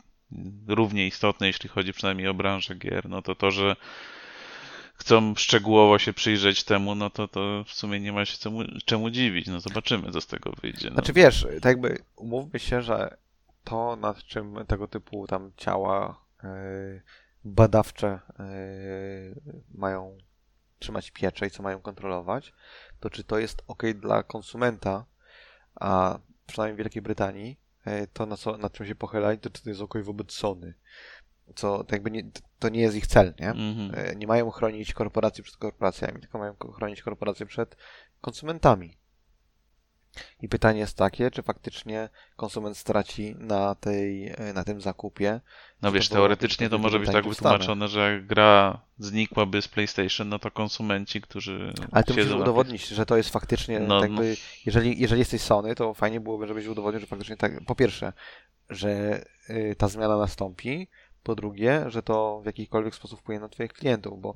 równie 0.68 1.08
istotnej, 1.08 1.48
jeśli 1.48 1.70
chodzi 1.70 1.94
przynajmniej 1.94 2.28
o 2.28 2.34
branżę 2.34 2.76
gier, 2.76 3.10
no 3.10 3.22
to 3.22 3.36
to, 3.36 3.52
że 3.52 3.76
chcą 5.00 5.36
szczegółowo 5.36 6.00
się 6.00 6.14
przyjrzeć 6.14 6.64
temu, 6.64 6.96
no 6.96 7.10
to, 7.10 7.28
to 7.28 7.64
w 7.68 7.74
sumie 7.74 8.00
nie 8.00 8.14
ma 8.14 8.26
się 8.26 8.38
czemu, 8.38 8.60
czemu 8.86 9.10
dziwić. 9.10 9.48
No 9.48 9.60
zobaczymy, 9.60 10.12
co 10.12 10.22
z 10.22 10.28
tego 10.28 10.52
wyjdzie. 10.62 10.88
No. 10.90 10.94
Znaczy 10.94 11.14
wiesz, 11.14 11.48
tak 11.62 11.66
jakby 11.66 12.04
umówmy 12.16 12.60
się, 12.60 12.82
że 12.82 13.18
to 13.64 13.96
nad 13.96 14.24
czym 14.24 14.66
tego 14.68 14.88
typu 14.88 15.28
tam 15.28 15.52
ciała 15.58 16.26
badawcze 17.44 18.20
mają 19.74 20.18
trzymać 20.80 21.12
pieczę 21.12 21.48
i 21.48 21.52
co 21.52 21.64
mają 21.64 21.82
kontrolować, 21.82 22.54
to 23.00 23.10
czy 23.10 23.24
to 23.24 23.40
jest 23.40 23.64
ok 23.68 23.84
dla 23.96 24.24
konsumenta, 24.24 25.06
a 25.76 26.20
przynajmniej 26.48 26.76
w 26.76 26.78
Wielkiej 26.78 27.02
Brytanii, 27.02 27.60
to 28.14 28.26
na, 28.26 28.38
co, 28.38 28.58
na 28.58 28.70
czym 28.70 28.86
się 28.86 28.96
pochylali, 28.96 29.38
to 29.38 29.50
czy 29.50 29.64
to 29.64 29.70
jest 29.70 29.82
ok 29.82 29.94
wobec 30.04 30.32
Sony. 30.32 30.74
Co 31.56 31.84
to 31.84 31.96
jakby 31.96 32.12
nie, 32.12 32.24
to 32.60 32.70
nie 32.70 32.82
jest 32.82 32.96
ich 32.96 33.08
cel, 33.08 33.34
nie? 33.40 33.52
Mm-hmm. 33.52 34.16
Nie 34.16 34.28
mają 34.28 34.52
chronić 34.52 34.94
korporacji 34.94 35.44
przed 35.44 35.58
korporacjami, 35.58 36.22
tylko 36.22 36.38
mają 36.38 36.56
chronić 36.76 37.02
korporacje 37.02 37.46
przed 37.46 37.76
konsumentami. 38.22 38.98
I 40.42 40.50
pytanie 40.50 40.80
jest 40.80 40.98
takie, 40.98 41.32
czy 41.32 41.44
faktycznie 41.44 42.10
konsument 42.36 42.78
straci 42.78 43.36
na, 43.38 43.76
tej, 43.76 44.34
na 44.54 44.64
tym 44.64 44.82
zakupie. 44.82 45.42
No 45.82 45.92
wiesz, 45.92 46.10
teoretycznie 46.10 46.70
to 46.70 46.78
może 46.78 47.00
być 47.00 47.12
tak 47.12 47.28
wytłumaczone, 47.28 47.88
że 47.88 48.14
jak 48.14 48.28
gra 48.28 48.82
znikłaby 48.98 49.62
z 49.62 49.68
PlayStation, 49.68 50.30
no 50.30 50.40
to 50.40 50.52
konsumenci, 50.52 51.22
którzy. 51.22 51.74
Ale 51.92 52.04
ty 52.04 52.14
musisz 52.14 52.32
udowodnić, 52.32 52.88
że 52.88 53.06
to 53.06 53.18
jest 53.18 53.30
faktycznie. 53.30 53.80
No, 53.80 54.02
jakby, 54.02 54.30
no. 54.30 54.36
Jeżeli, 54.66 55.02
jeżeli 55.02 55.20
jesteś 55.20 55.42
Sony, 55.42 55.76
to 55.76 55.94
fajnie 55.94 56.20
byłoby, 56.20 56.48
żebyś 56.48 56.66
udowodnił, 56.66 57.02
że 57.02 57.08
faktycznie 57.08 57.38
tak. 57.38 57.66
Po 57.66 57.76
pierwsze, 57.76 58.14
że 58.70 59.22
y, 59.50 59.76
ta 59.78 59.88
zmiana 59.88 60.18
nastąpi. 60.18 60.88
Po 61.24 61.36
drugie, 61.36 61.86
że 61.88 62.04
to 62.04 62.42
w 62.44 62.46
jakikolwiek 62.46 62.96
sposób 62.96 63.20
wpłynie 63.20 63.40
na 63.40 63.50
Twoich 63.50 63.74
klientów, 63.74 64.22
bo 64.22 64.34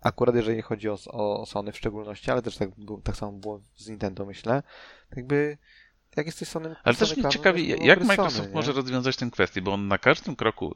akurat 0.00 0.34
jeżeli 0.34 0.62
chodzi 0.62 0.88
o, 0.88 0.98
o 1.10 1.46
Sony 1.46 1.72
w 1.72 1.76
szczególności, 1.76 2.30
ale 2.30 2.42
też 2.42 2.56
tak, 2.56 2.68
tak 3.04 3.16
samo 3.16 3.32
było 3.32 3.60
z 3.76 3.88
Nintendo, 3.88 4.26
myślę, 4.26 4.62
jakby 5.16 5.58
jak 6.16 6.26
jesteś 6.26 6.48
Sony... 6.48 6.76
Ale 6.84 6.94
też 6.94 7.16
mnie 7.16 7.28
ciekawi, 7.28 7.86
jak 7.86 8.04
Microsoft 8.04 8.36
Sony, 8.36 8.54
może 8.54 8.72
rozwiązać 8.72 9.16
tę 9.16 9.30
kwestię, 9.30 9.62
bo 9.62 9.72
on 9.72 9.88
na 9.88 9.98
każdym 9.98 10.36
kroku, 10.36 10.74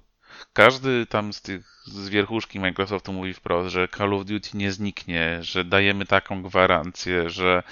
każdy 0.52 1.06
tam 1.06 1.32
z 1.32 1.42
tych 1.42 1.82
z 1.86 2.08
wierchuszki 2.08 2.60
Microsoftu 2.60 3.12
mówi 3.12 3.34
wprost, 3.34 3.70
że 3.70 3.88
Call 3.88 4.14
of 4.14 4.24
Duty 4.24 4.48
nie 4.54 4.72
zniknie, 4.72 5.38
że 5.40 5.64
dajemy 5.64 6.06
taką 6.06 6.42
gwarancję, 6.42 7.30
że 7.30 7.62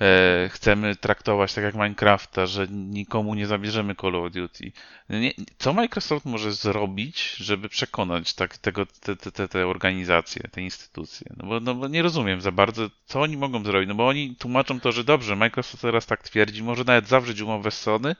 e, 0.00 0.48
chcemy 0.52 0.96
traktować 0.96 1.54
tak 1.54 1.64
jak 1.64 1.74
Minecrafta, 1.74 2.46
że 2.46 2.66
nikomu 2.68 3.34
nie 3.34 3.46
zabierzemy 3.46 3.94
Call 3.94 4.16
of 4.16 4.32
Duty. 4.32 4.72
Nie, 5.10 5.32
co 5.58 5.72
Microsoft 5.72 6.26
może 6.26 6.52
zrobić, 6.52 7.36
żeby 7.36 7.68
przekonać 7.68 8.34
tak, 8.34 8.58
tego, 8.58 8.86
te, 8.86 9.16
te, 9.16 9.48
te 9.48 9.66
organizacje, 9.66 10.42
te 10.50 10.62
instytucje? 10.62 11.26
No 11.36 11.48
bo, 11.48 11.60
no 11.60 11.74
bo 11.74 11.88
nie 11.88 12.02
rozumiem 12.02 12.40
za 12.40 12.52
bardzo, 12.52 12.90
co 13.06 13.20
oni 13.20 13.36
mogą 13.36 13.64
zrobić. 13.64 13.88
No 13.88 13.94
bo 13.94 14.08
oni 14.08 14.36
tłumaczą 14.36 14.80
to, 14.80 14.92
że 14.92 15.04
dobrze, 15.04 15.36
Microsoft 15.36 15.82
teraz 15.82 16.06
tak 16.06 16.22
twierdzi, 16.22 16.62
może 16.62 16.84
nawet 16.84 17.08
zawrzeć 17.08 17.40
umowę 17.40 17.70
z 17.70 17.80
Sony, 17.80 18.16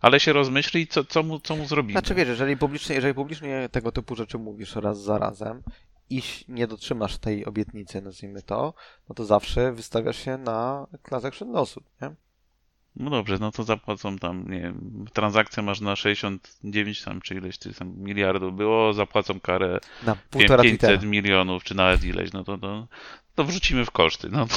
ale 0.00 0.20
się 0.20 0.32
rozmyśli 0.32 0.80
i 0.80 0.86
co, 0.86 1.04
co, 1.04 1.22
mu, 1.22 1.40
co 1.40 1.56
mu 1.56 1.66
zrobimy. 1.66 1.92
Znaczy 1.92 2.14
wiesz, 2.14 2.28
jeżeli 2.28 2.56
publicznie, 2.56 2.94
jeżeli 2.94 3.14
publicznie 3.14 3.68
tego 3.72 3.92
typu 3.92 4.16
rzeczy 4.16 4.38
mówisz 4.38 4.76
raz 4.76 5.02
za 5.02 5.18
razem 5.18 5.62
i 6.10 6.22
nie 6.48 6.66
dotrzymasz 6.66 7.18
tej 7.18 7.46
obietnicy, 7.46 8.02
nazwijmy 8.02 8.42
to, 8.42 8.74
no 9.08 9.14
to 9.14 9.24
zawsze 9.24 9.72
wystawiasz 9.72 10.24
się 10.24 10.38
na 10.38 10.86
klasach 11.02 11.32
przednosów, 11.32 11.82
nie? 12.02 12.10
No 12.96 13.10
dobrze, 13.10 13.38
no 13.40 13.52
to 13.52 13.64
zapłacą 13.64 14.18
tam, 14.18 14.50
nie 14.50 14.60
wiem, 14.60 15.04
transakcję 15.12 15.62
masz 15.62 15.80
na 15.80 15.96
69 15.96 17.02
tam, 17.02 17.20
czy 17.20 17.34
ileś 17.34 17.58
tam 17.78 17.94
miliardów 17.96 18.56
było, 18.56 18.92
zapłacą 18.92 19.40
karę 19.40 19.78
na 20.02 20.16
500 20.60 21.02
milionów, 21.02 21.64
czy 21.64 21.74
nawet 21.74 22.04
ileś, 22.04 22.32
no 22.32 22.44
to, 22.44 22.58
to, 22.58 22.88
to 23.34 23.44
wrzucimy 23.44 23.84
w 23.84 23.90
koszty, 23.90 24.28
no 24.30 24.46
to... 24.46 24.54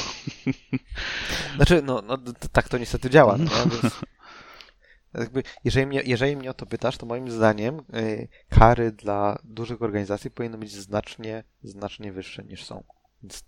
Znaczy, 1.55 1.81
no, 1.85 2.01
no 2.07 2.17
tak 2.51 2.69
to 2.69 2.77
niestety 2.77 3.09
działa, 3.09 3.37
no, 3.37 3.49
Więc 3.81 4.01
jakby, 5.17 5.43
jeżeli, 5.63 5.85
mnie, 5.85 6.01
jeżeli 6.05 6.35
mnie 6.35 6.49
o 6.49 6.53
to 6.53 6.65
pytasz, 6.65 6.97
to 6.97 7.05
moim 7.05 7.31
zdaniem 7.31 7.79
y, 7.95 8.27
kary 8.49 8.91
dla 8.91 9.39
dużych 9.43 9.81
organizacji 9.81 10.31
powinny 10.31 10.57
być 10.57 10.71
znacznie, 10.71 11.43
znacznie 11.63 12.11
wyższe 12.11 12.43
niż 12.43 12.65
są. 12.65 12.83
Więc 13.23 13.43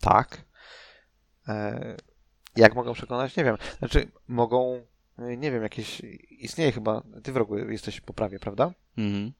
tak. 0.00 0.44
E, 1.48 1.96
jak 2.56 2.74
mogą 2.74 2.92
przekonać? 2.92 3.36
Nie 3.36 3.44
wiem. 3.44 3.56
Znaczy, 3.78 4.10
mogą, 4.28 4.86
y, 5.18 5.36
nie 5.36 5.50
wiem, 5.50 5.62
jakieś. 5.62 6.00
Istnieje 6.30 6.72
chyba. 6.72 7.02
Ty 7.22 7.32
w 7.32 7.36
rogu 7.36 7.58
jesteś 7.58 8.00
po 8.00 8.14
prawie, 8.14 8.38
prawda? 8.38 8.72
Mhm 8.98 9.39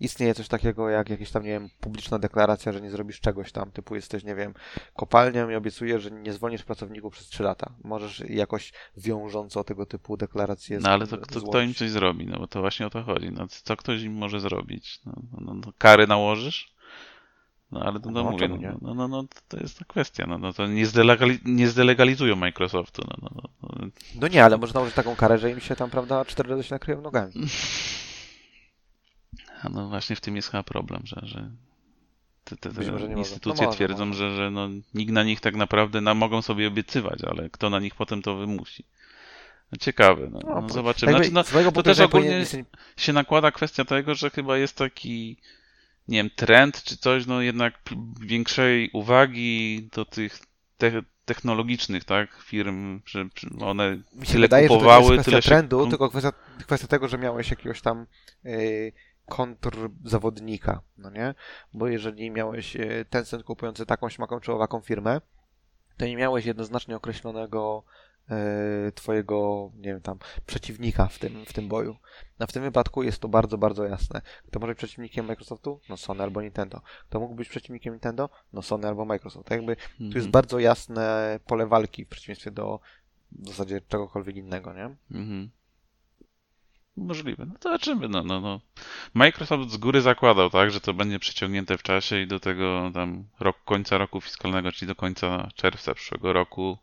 istnieje 0.00 0.34
coś 0.34 0.48
takiego 0.48 0.88
jak 0.88 1.10
jakieś 1.10 1.30
tam, 1.30 1.42
nie 1.42 1.50
wiem, 1.50 1.68
publiczna 1.80 2.18
deklaracja, 2.18 2.72
że 2.72 2.80
nie 2.80 2.90
zrobisz 2.90 3.20
czegoś 3.20 3.52
tam, 3.52 3.70
typu 3.70 3.94
jesteś, 3.94 4.24
nie 4.24 4.34
wiem, 4.34 4.54
kopalnią 4.96 5.50
i 5.50 5.54
obiecujesz, 5.54 6.02
że 6.02 6.10
nie 6.10 6.32
zwolnisz 6.32 6.62
pracowników 6.62 7.12
przez 7.12 7.26
3 7.26 7.42
lata. 7.42 7.72
Możesz 7.84 8.20
jakoś 8.20 8.72
wiążąco 8.96 9.64
tego 9.64 9.86
typu 9.86 10.16
deklaracje 10.16 10.78
No 10.78 10.90
ale 10.90 11.06
to 11.06 11.18
kto, 11.18 11.40
kto 11.40 11.60
im 11.60 11.74
coś 11.74 11.90
zrobi, 11.90 12.26
no 12.26 12.38
bo 12.38 12.46
to 12.46 12.60
właśnie 12.60 12.86
o 12.86 12.90
to 12.90 13.02
chodzi. 13.02 13.30
No, 13.32 13.46
co 13.48 13.76
ktoś 13.76 14.02
im 14.02 14.14
może 14.14 14.40
zrobić? 14.40 15.00
No, 15.06 15.12
no, 15.40 15.54
no 15.54 15.72
kary 15.78 16.06
nałożysz? 16.06 16.74
No 17.72 17.80
ale 17.80 18.00
to 18.00 18.10
no, 18.10 18.24
no 18.24 18.30
mówię, 18.30 18.48
no, 18.48 18.78
no, 18.82 18.94
no, 18.94 19.08
no, 19.08 19.24
to 19.48 19.56
jest 19.60 19.78
ta 19.78 19.84
kwestia, 19.84 20.26
no, 20.26 20.38
no 20.38 20.52
to 20.52 20.66
nie, 20.66 20.86
nie 21.44 21.68
zdelegalizują 21.68 22.36
Microsoftu. 22.36 23.02
No, 23.08 23.16
no, 23.22 23.30
no, 23.34 23.68
no. 23.78 23.86
no 24.14 24.28
nie, 24.28 24.44
ale 24.44 24.58
można 24.58 24.74
nałożyć 24.74 24.96
taką 24.96 25.16
karę, 25.16 25.38
że 25.38 25.50
im 25.50 25.60
się 25.60 25.76
tam, 25.76 25.90
prawda, 25.90 26.24
cztery 26.24 26.50
razy 26.50 26.62
się 26.62 26.74
nakryją 26.74 27.00
nogami. 27.00 27.32
no 29.68 29.88
właśnie 29.88 30.16
w 30.16 30.20
tym 30.20 30.36
jest 30.36 30.50
chyba 30.50 30.62
problem, 30.62 31.02
że, 31.04 31.20
że 31.22 31.50
te, 32.44 32.56
te, 32.56 32.72
te 32.72 33.12
instytucje 33.16 33.66
no 33.66 33.72
twierdzą, 33.72 34.12
że, 34.12 34.36
że 34.36 34.50
no, 34.50 34.68
nikt 34.94 35.12
na 35.12 35.22
nich 35.22 35.40
tak 35.40 35.56
naprawdę 35.56 36.00
na, 36.00 36.14
mogą 36.14 36.42
sobie 36.42 36.68
obiecywać, 36.68 37.24
ale 37.24 37.50
kto 37.50 37.70
na 37.70 37.80
nich 37.80 37.94
potem 37.94 38.22
to 38.22 38.36
wymusi. 38.36 38.84
No, 39.72 39.78
ciekawe, 39.78 40.28
no, 40.30 40.40
no, 40.44 40.60
no 40.60 40.68
zobaczymy. 40.68 41.12
Znaczy, 41.12 41.30
no, 41.64 41.72
to 41.72 41.82
też 41.82 42.00
ogólnie 42.00 42.44
się 42.96 43.12
nakłada 43.12 43.50
kwestia 43.50 43.84
tego, 43.84 44.14
że 44.14 44.30
chyba 44.30 44.56
jest 44.56 44.76
taki 44.76 45.36
nie 46.08 46.18
wiem, 46.18 46.30
trend 46.36 46.82
czy 46.82 46.96
coś, 46.96 47.26
no 47.26 47.42
jednak 47.42 47.74
większej 48.20 48.90
uwagi 48.92 49.88
do 49.92 50.04
tych 50.04 50.38
te 50.78 51.02
technologicznych, 51.24 52.04
tak, 52.04 52.42
firm, 52.42 53.00
że 53.06 53.26
one 53.60 54.02
Mi 54.12 54.26
się 54.26 54.32
tyle 54.32 54.44
wydaje, 54.44 54.68
kupowały, 54.68 55.02
że 55.02 55.08
to 55.08 55.12
nie 55.12 55.16
jest 55.16 55.28
kwestia 55.28 55.40
tyle 55.40 55.42
trendu, 55.42 55.84
się... 55.84 55.90
tylko 55.90 56.08
kwestia, 56.08 56.32
kwestia 56.66 56.86
tego, 56.86 57.08
że 57.08 57.18
miałeś 57.18 57.50
jakiegoś 57.50 57.80
tam 57.80 58.06
yy, 58.44 58.92
kontrzawodnika, 59.30 60.80
no 60.98 61.10
nie? 61.10 61.34
Bo 61.74 61.88
jeżeli 61.88 62.30
miałeś 62.30 62.76
e, 62.76 63.04
Tencent 63.10 63.44
kupujący 63.44 63.86
taką 63.86 64.08
śmaką 64.08 64.40
czy 64.40 64.52
owaką 64.52 64.80
firmę, 64.80 65.20
to 65.96 66.06
nie 66.06 66.16
miałeś 66.16 66.46
jednoznacznie 66.46 66.96
określonego 66.96 67.84
e, 68.30 68.92
twojego, 68.92 69.70
nie 69.76 69.82
wiem, 69.82 70.00
tam, 70.00 70.18
przeciwnika 70.46 71.06
w 71.06 71.18
tym, 71.18 71.46
w 71.46 71.52
tym 71.52 71.68
boju. 71.68 71.96
A 72.38 72.46
w 72.46 72.52
tym 72.52 72.62
wypadku 72.62 73.02
jest 73.02 73.18
to 73.18 73.28
bardzo, 73.28 73.58
bardzo 73.58 73.84
jasne. 73.84 74.22
Kto 74.46 74.60
może 74.60 74.70
być 74.70 74.78
przeciwnikiem 74.78 75.26
Microsoftu? 75.26 75.80
No 75.88 75.96
Sony 75.96 76.22
albo 76.22 76.42
Nintendo. 76.42 76.80
Kto 77.08 77.20
mógł 77.20 77.34
być 77.34 77.48
przeciwnikiem 77.48 77.94
Nintendo? 77.94 78.28
No 78.52 78.62
Sony 78.62 78.88
albo 78.88 79.04
Microsoft. 79.04 79.48
Tak 79.48 79.58
jakby 79.58 79.76
tu 79.76 80.04
jest 80.04 80.16
mhm. 80.16 80.30
bardzo 80.30 80.58
jasne 80.58 81.38
pole 81.46 81.66
walki 81.66 82.04
w 82.04 82.08
przeciwieństwie 82.08 82.50
do 82.50 82.80
w 83.32 83.48
zasadzie 83.48 83.80
czegokolwiek 83.80 84.36
innego, 84.36 84.72
nie? 84.74 84.96
Mhm. 85.10 85.50
Możliwe. 86.96 87.46
No 87.46 87.54
to 87.54 87.68
zobaczymy. 87.68 88.08
No, 88.08 88.22
no, 88.22 88.40
no. 88.40 88.60
Microsoft 89.14 89.70
z 89.70 89.76
góry 89.76 90.00
zakładał, 90.00 90.50
tak, 90.50 90.70
że 90.70 90.80
to 90.80 90.94
będzie 90.94 91.18
przeciągnięte 91.18 91.78
w 91.78 91.82
czasie 91.82 92.20
i 92.20 92.26
do 92.26 92.40
tego 92.40 92.90
tam 92.94 93.24
rok, 93.40 93.56
końca 93.64 93.98
roku 93.98 94.20
fiskalnego, 94.20 94.72
czyli 94.72 94.86
do 94.86 94.94
końca 94.94 95.48
czerwca 95.54 95.94
przyszłego 95.94 96.32
roku 96.32 96.78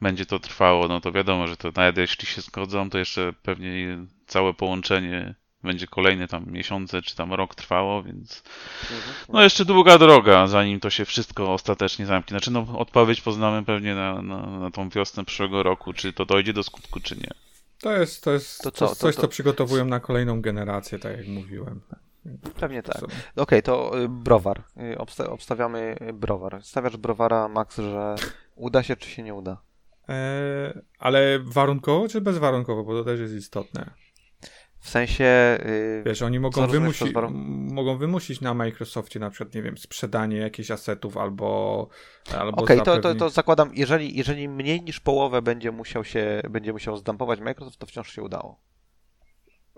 będzie 0.00 0.26
to 0.26 0.38
trwało. 0.38 0.88
No 0.88 1.00
to 1.00 1.12
wiadomo, 1.12 1.48
że 1.48 1.56
to 1.56 1.70
nawet 1.76 1.96
jeśli 1.96 2.26
się 2.26 2.40
zgodzą, 2.40 2.90
to 2.90 2.98
jeszcze 2.98 3.32
pewnie 3.42 3.98
całe 4.26 4.54
połączenie 4.54 5.34
będzie 5.62 5.86
kolejne 5.86 6.28
tam 6.28 6.46
miesiące 6.46 7.02
czy 7.02 7.16
tam 7.16 7.32
rok 7.32 7.54
trwało, 7.54 8.02
więc 8.02 8.42
no 9.28 9.42
jeszcze 9.42 9.64
długa 9.64 9.98
droga, 9.98 10.46
zanim 10.46 10.80
to 10.80 10.90
się 10.90 11.04
wszystko 11.04 11.52
ostatecznie 11.52 12.06
zamknie. 12.06 12.30
Znaczy 12.34 12.50
no 12.50 12.66
odpowiedź 12.78 13.20
poznamy 13.20 13.64
pewnie 13.64 13.94
na, 13.94 14.22
na, 14.22 14.46
na 14.46 14.70
tą 14.70 14.88
wiosnę 14.88 15.24
przyszłego 15.24 15.62
roku, 15.62 15.92
czy 15.92 16.12
to 16.12 16.26
dojdzie 16.26 16.52
do 16.52 16.62
skutku, 16.62 17.00
czy 17.00 17.16
nie. 17.16 17.45
To 17.80 17.92
jest, 17.92 18.24
to 18.24 18.32
jest 18.32 18.62
to 18.62 18.70
co, 18.70 18.94
coś, 18.94 19.16
to, 19.16 19.22
co 19.22 19.28
przygotowują 19.28 19.84
na 19.84 20.00
kolejną 20.00 20.40
generację, 20.40 20.98
tak 20.98 21.16
jak 21.16 21.26
mówiłem. 21.26 21.80
Pewnie 22.60 22.82
tak. 22.82 22.96
Okej, 22.96 23.12
okay, 23.36 23.62
to 23.62 24.02
y, 24.02 24.08
browar. 24.08 24.62
Y, 24.92 24.98
obsta 24.98 25.30
obstawiamy 25.30 25.96
browar. 26.14 26.62
Stawiasz 26.62 26.96
browara, 26.96 27.48
Max, 27.48 27.76
że 27.76 28.14
uda 28.56 28.82
się, 28.82 28.96
czy 28.96 29.10
się 29.10 29.22
nie 29.22 29.34
uda? 29.34 29.60
Eee, 30.08 30.72
ale 30.98 31.38
warunkowo, 31.38 32.08
czy 32.08 32.20
bezwarunkowo? 32.20 32.84
Bo 32.84 32.92
to 32.92 33.04
też 33.04 33.20
jest 33.20 33.34
istotne. 33.34 33.90
W 34.86 34.88
sensie. 34.88 35.58
Yy, 35.64 36.02
Wiesz, 36.06 36.22
oni 36.22 36.40
mogą, 36.40 36.66
wymusi, 36.66 37.04
mogą 37.72 37.98
wymusić 37.98 38.40
na 38.40 38.54
Microsoftie 38.54 39.18
na 39.20 39.30
przykład, 39.30 39.54
nie 39.54 39.62
wiem, 39.62 39.78
sprzedanie 39.78 40.36
jakichś 40.36 40.70
asetów 40.70 41.16
albo. 41.16 41.88
albo 42.38 42.62
Okej, 42.62 42.80
okay, 42.80 42.94
to, 42.94 43.00
to, 43.00 43.14
to 43.14 43.30
zakładam, 43.30 43.70
jeżeli, 43.74 44.16
jeżeli 44.16 44.48
mniej 44.48 44.82
niż 44.82 45.00
połowę 45.00 45.42
będzie 45.42 45.72
musiał 45.72 46.04
się 46.04 46.42
będzie 46.50 46.72
musiał 46.72 46.96
zdampować 46.96 47.40
Microsoft, 47.40 47.78
to 47.78 47.86
wciąż 47.86 48.12
się 48.12 48.22
udało. 48.22 48.60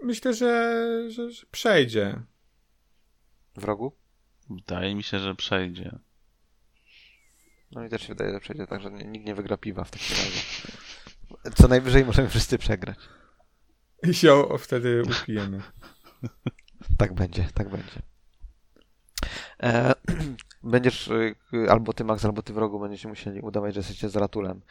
Myślę, 0.02 0.34
że, 0.34 0.84
że, 1.10 1.30
że 1.30 1.46
przejdzie. 1.50 2.22
W 3.56 3.64
rogu? 3.64 3.96
Wydaje 4.50 4.94
mi 4.94 5.02
się, 5.02 5.18
że 5.18 5.34
przejdzie. 5.34 5.98
No 7.72 7.80
mi 7.80 7.88
też 7.88 8.02
się 8.02 8.08
wydaje, 8.08 8.32
że 8.32 8.40
przejdzie, 8.40 8.66
także 8.66 8.90
nikt 8.90 9.26
nie 9.26 9.34
wygra 9.34 9.56
piwa 9.56 9.84
w 9.84 9.90
takim 9.90 10.16
razie. 10.16 10.40
Co 11.54 11.68
najwyżej 11.68 12.04
możemy 12.04 12.28
wszyscy 12.28 12.58
przegrać. 12.58 12.98
I 14.02 14.14
się 14.14 14.44
wtedy 14.58 15.02
upijemy. 15.02 15.62
Tak 16.98 17.12
będzie, 17.12 17.48
tak 17.54 17.68
będzie. 17.68 18.02
E, 19.62 19.94
będziesz 20.62 21.08
y, 21.08 21.34
albo 21.68 21.92
ty 21.92 22.04
Max, 22.04 22.24
albo 22.24 22.42
ty 22.42 22.52
wrogu 22.52 22.80
będziecie 22.80 23.08
musieli 23.08 23.40
udawać, 23.40 23.74
że 23.74 23.80
jesteście 23.80 24.08
z 24.08 24.16
Ratulem. 24.16 24.62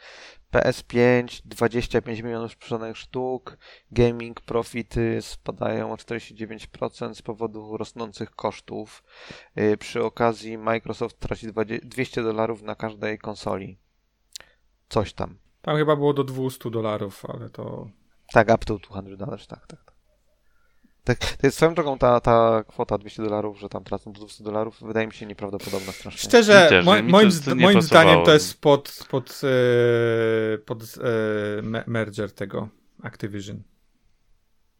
PS5 0.52 1.42
25 1.44 2.20
milionów 2.20 2.52
sprzedanych 2.52 2.96
sztuk, 2.96 3.58
gaming 3.90 4.40
profity 4.40 5.18
spadają 5.22 5.92
o 5.92 5.96
49% 5.96 7.14
z 7.14 7.22
powodu 7.22 7.76
rosnących 7.76 8.30
kosztów. 8.30 9.02
Y, 9.58 9.76
przy 9.76 10.04
okazji 10.04 10.58
Microsoft 10.58 11.18
traci 11.18 11.46
200 11.82 12.22
dolarów 12.22 12.62
na 12.62 12.74
każdej 12.74 13.18
konsoli. 13.18 13.78
Coś 14.88 15.12
tam. 15.12 15.38
Tam 15.62 15.76
chyba 15.76 15.96
było 15.96 16.12
do 16.12 16.24
200 16.24 16.70
dolarów, 16.70 17.24
ale 17.24 17.50
to... 17.50 17.88
Tak, 18.32 18.48
up 18.54 18.64
to 18.64 18.78
200 18.78 19.16
dolarów, 19.16 19.46
tak, 19.46 19.66
tak. 19.66 19.84
tak. 19.84 19.98
Tak, 21.04 21.18
to 21.18 21.46
jest 21.46 21.56
swoją 21.56 21.74
drogą 21.74 21.98
ta, 21.98 22.20
ta 22.20 22.64
kwota 22.68 22.98
200 22.98 23.22
dolarów, 23.22 23.60
że 23.60 23.68
tam 23.68 23.84
tracą 23.84 24.12
do 24.12 24.20
200 24.20 24.44
dolarów, 24.44 24.82
wydaje 24.82 25.06
mi 25.06 25.12
się 25.12 25.26
nieprawdopodobna 25.26 25.92
strasznie. 25.92 26.20
Szczerze, 26.20 26.66
też, 26.68 26.84
mo 26.84 27.02
moim, 27.02 27.30
to, 27.30 27.50
to 27.50 27.56
moim 27.56 27.82
zdaniem 27.82 28.24
to 28.24 28.32
jest 28.32 28.60
pod, 28.60 29.06
pod, 29.10 29.40
e, 30.54 30.58
pod 30.58 30.82
e, 30.82 31.86
merger 31.86 32.32
tego 32.32 32.68
Activision. 33.02 33.62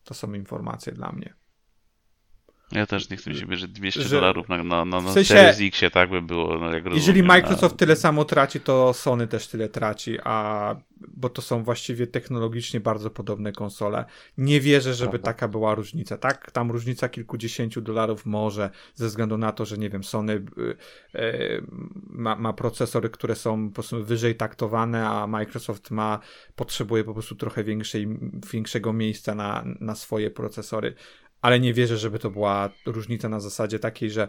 To 0.04 0.14
są 0.14 0.32
informacje 0.32 0.92
dla 0.92 1.12
mnie. 1.12 1.34
Ja 2.72 2.86
też 2.86 3.10
nie 3.10 3.16
chcę 3.16 3.30
mi 3.30 3.36
się 3.36 3.46
wierzyć 3.46 3.70
200 3.70 4.02
że, 4.02 4.08
dolarów 4.08 4.48
na, 4.48 4.56
na, 4.56 4.84
na, 4.84 5.00
na 5.00 5.10
w 5.10 5.12
sensie, 5.12 5.34
Series 5.34 5.60
X 5.60 5.92
tak 5.92 6.10
by 6.10 6.22
było. 6.22 6.58
No, 6.58 6.74
jak 6.74 6.94
jeżeli 6.94 7.22
Microsoft 7.22 7.76
tyle 7.76 7.96
samo 7.96 8.24
traci, 8.24 8.60
to 8.60 8.94
Sony 8.94 9.26
też 9.26 9.48
tyle 9.48 9.68
traci, 9.68 10.18
a 10.24 10.76
bo 11.08 11.28
to 11.28 11.42
są 11.42 11.64
właściwie 11.64 12.06
technologicznie 12.06 12.80
bardzo 12.80 13.10
podobne 13.10 13.52
konsole. 13.52 14.04
Nie 14.38 14.60
wierzę, 14.60 14.94
żeby 14.94 15.10
Prawda. 15.10 15.26
taka 15.26 15.48
była 15.48 15.74
różnica. 15.74 16.18
Tak, 16.18 16.50
tam 16.50 16.70
różnica 16.70 17.08
kilkudziesięciu 17.08 17.80
dolarów 17.80 18.26
może, 18.26 18.70
ze 18.94 19.06
względu 19.06 19.38
na 19.38 19.52
to, 19.52 19.64
że 19.64 19.78
nie 19.78 19.90
wiem, 19.90 20.04
Sony 20.04 20.32
y, 20.32 21.20
y, 21.20 21.62
ma, 22.10 22.36
ma 22.36 22.52
procesory, 22.52 23.10
które 23.10 23.34
są 23.34 23.68
po 23.68 23.74
prostu 23.74 24.04
wyżej 24.04 24.34
taktowane, 24.34 25.08
a 25.08 25.26
Microsoft 25.26 25.90
ma, 25.90 26.20
potrzebuje 26.56 27.04
po 27.04 27.12
prostu 27.12 27.34
trochę 27.34 27.64
większej, 27.64 28.08
większego 28.52 28.92
miejsca 28.92 29.34
na, 29.34 29.64
na 29.80 29.94
swoje 29.94 30.30
procesory 30.30 30.94
ale 31.40 31.60
nie 31.60 31.74
wierzę, 31.74 31.96
żeby 31.96 32.18
to 32.18 32.30
była 32.30 32.70
różnica 32.86 33.28
na 33.28 33.40
zasadzie 33.40 33.78
takiej, 33.78 34.10
że 34.10 34.28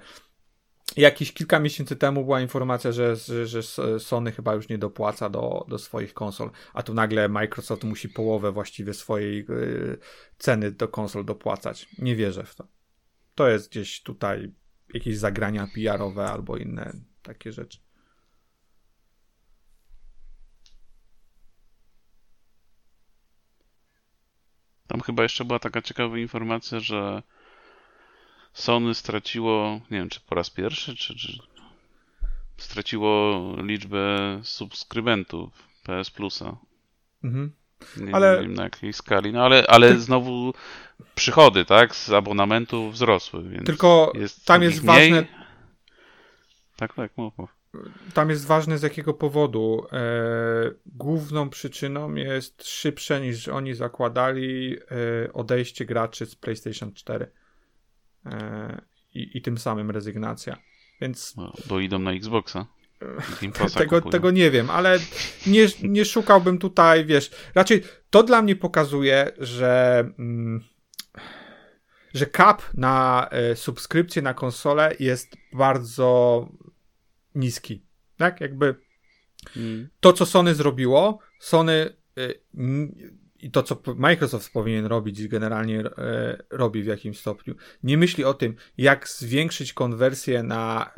Jakieś 0.98 1.34
kilka 1.34 1.60
miesięcy 1.60 1.96
temu 1.96 2.24
była 2.24 2.42
informacja, 2.42 2.92
że, 2.92 3.16
że, 3.16 3.48
że, 3.48 3.62
Sony 4.00 4.32
chyba 4.32 4.54
już 4.54 4.70
nie 4.70 4.78
dopłaca 4.78 5.30
do, 5.30 5.66
do 5.68 5.78
swoich 5.78 6.14
konsol, 6.14 6.52
a 6.74 6.84
tu 6.84 6.94
nagle 6.94 7.30
Microsoft 7.30 7.84
musi 7.84 8.10
połowę 8.10 8.52
właściwie 8.52 8.94
swojej 8.94 9.46
yy, 9.50 9.98
ceny 10.38 10.72
do 10.72 10.88
konsol 10.88 11.26
dopłacać. 11.26 11.88
Nie 11.98 12.16
wierzę 12.16 12.44
w 12.44 12.56
to. 12.56 12.68
To 13.36 13.50
jest 13.50 13.70
gdzieś 13.70 14.04
tutaj 14.04 14.54
jakieś 14.94 15.18
zagrania 15.18 15.68
PR-owe 15.76 16.26
albo 16.26 16.58
inne 16.58 16.94
takie 17.22 17.52
rzeczy. 17.52 17.80
Tam 24.90 25.02
chyba 25.02 25.24
jeszcze 25.24 25.46
była 25.46 25.60
taka 25.60 25.82
ciekawa 25.82 26.18
informacja, 26.18 26.80
że 26.80 27.24
Sony 28.54 28.96
straciło, 28.96 29.82
nie 29.92 29.98
wiem 29.98 30.10
czy 30.10 30.20
po 30.20 30.36
raz 30.36 30.50
pierwszy, 30.50 30.96
czy, 30.96 31.16
czy 31.16 31.40
straciło 32.58 33.40
liczbę 33.58 34.40
subskrybentów 34.44 35.50
PS 35.84 36.10
Plusa. 36.10 36.58
Mhm. 37.24 37.52
Nie, 37.98 38.16
ale... 38.16 38.36
nie 38.36 38.42
wiem 38.42 38.54
na 38.54 38.64
jakiej 38.64 38.94
skali, 38.94 39.34
no 39.34 39.46
ale, 39.46 39.68
ale 39.68 39.94
Ty... 39.94 40.00
znowu 40.00 40.54
przychody, 41.16 41.66
tak, 41.66 41.96
z 41.96 42.10
abonamentu 42.10 42.92
wzrosły, 42.92 43.50
więc 43.50 43.66
Tylko 43.66 44.12
jest 44.16 44.46
tam 44.46 44.64
jest 44.64 44.84
mniej. 44.84 45.12
ważne... 45.12 45.26
Tak, 46.76 46.94
tak, 46.94 47.18
mów, 47.18 47.38
mów 47.38 47.59
tam 48.14 48.30
jest 48.30 48.46
ważne 48.46 48.78
z 48.78 48.82
jakiego 48.82 49.14
powodu. 49.14 49.86
E, 49.92 50.00
główną 50.86 51.50
przyczyną 51.50 52.16
jest 52.16 52.68
szybsze 52.68 53.22
niż 53.22 53.48
oni 53.48 53.74
zakładali 53.74 54.78
e, 55.26 55.34
odejście 55.34 55.86
graczy 55.86 56.26
z 56.26 56.36
PlayStation 56.36 56.94
4 56.94 57.32
e, 58.26 58.82
i, 59.14 59.38
i 59.38 59.42
tym 59.42 59.58
samym 59.58 59.92
rezygnacja. 59.92 60.58
Więc. 61.02 61.36
No, 61.38 61.54
bo 61.66 61.80
idą 61.80 62.00
na 62.00 62.12
Xboxa. 62.12 62.66
tego, 63.78 64.02
tego 64.02 64.32
nie 64.32 64.52
wiem, 64.52 64.70
ale 64.70 65.00
nie, 65.48 65.68
nie 65.84 66.06
szukałbym 66.06 66.58
tutaj, 66.58 67.06
wiesz, 67.06 67.32
raczej 67.56 67.84
to 68.10 68.24
dla 68.24 68.42
mnie 68.42 68.56
pokazuje, 68.56 69.32
że 69.38 70.00
mm, 70.20 70.64
że 72.14 72.26
cap 72.26 72.62
na 72.74 73.30
subskrypcję 73.56 74.22
na 74.22 74.34
konsolę 74.34 74.96
jest 75.00 75.38
bardzo 75.54 76.48
niski. 77.36 77.86
Tak? 78.18 78.42
Jakby 78.42 78.76
mm. 79.58 79.90
to, 80.00 80.14
co 80.14 80.26
Sony 80.26 80.56
zrobiło, 80.56 81.20
Sony 81.40 81.94
y, 82.20 82.40
i 83.42 83.52
to, 83.52 83.64
co 83.64 83.82
Microsoft 83.96 84.54
powinien 84.54 84.86
robić 84.86 85.20
i 85.20 85.30
generalnie 85.30 85.80
y, 85.80 85.88
robi 86.50 86.84
w 86.84 86.86
jakimś 86.86 87.20
stopniu, 87.20 87.56
nie 87.84 87.98
myśli 87.98 88.24
o 88.24 88.34
tym, 88.34 88.56
jak 88.78 89.08
zwiększyć 89.08 89.74
konwersję 89.74 90.44
na 90.44 90.92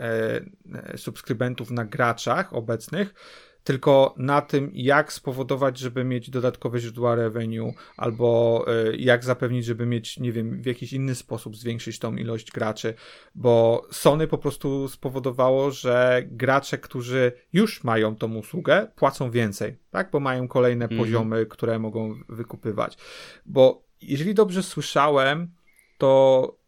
y, 0.93 0.97
subskrybentów 0.97 1.71
na 1.71 1.85
graczach 1.85 2.53
obecnych, 2.53 3.13
tylko 3.63 4.15
na 4.17 4.41
tym, 4.41 4.71
jak 4.73 5.13
spowodować, 5.13 5.77
żeby 5.77 6.03
mieć 6.03 6.29
dodatkowe 6.29 6.79
źródła 6.79 7.15
revenue, 7.15 7.73
albo 7.97 8.65
e, 8.67 8.95
jak 8.95 9.23
zapewnić, 9.23 9.65
żeby 9.65 9.85
mieć, 9.85 10.19
nie 10.19 10.31
wiem, 10.31 10.61
w 10.61 10.65
jakiś 10.65 10.93
inny 10.93 11.15
sposób 11.15 11.57
zwiększyć 11.57 11.99
tą 11.99 12.15
ilość 12.15 12.51
graczy, 12.51 12.93
bo 13.35 13.81
Sony 13.91 14.27
po 14.27 14.37
prostu 14.37 14.87
spowodowało, 14.87 15.71
że 15.71 16.23
gracze, 16.25 16.77
którzy 16.77 17.31
już 17.53 17.83
mają 17.83 18.15
tą 18.15 18.35
usługę, 18.35 18.87
płacą 18.95 19.31
więcej, 19.31 19.77
tak, 19.91 20.11
bo 20.11 20.19
mają 20.19 20.47
kolejne 20.47 20.85
mm. 20.85 20.97
poziomy, 20.97 21.45
które 21.45 21.79
mogą 21.79 22.15
wykupywać. 22.29 22.97
Bo 23.45 23.83
jeżeli 24.01 24.33
dobrze 24.33 24.63
słyszałem, 24.63 25.51
to 25.97 26.60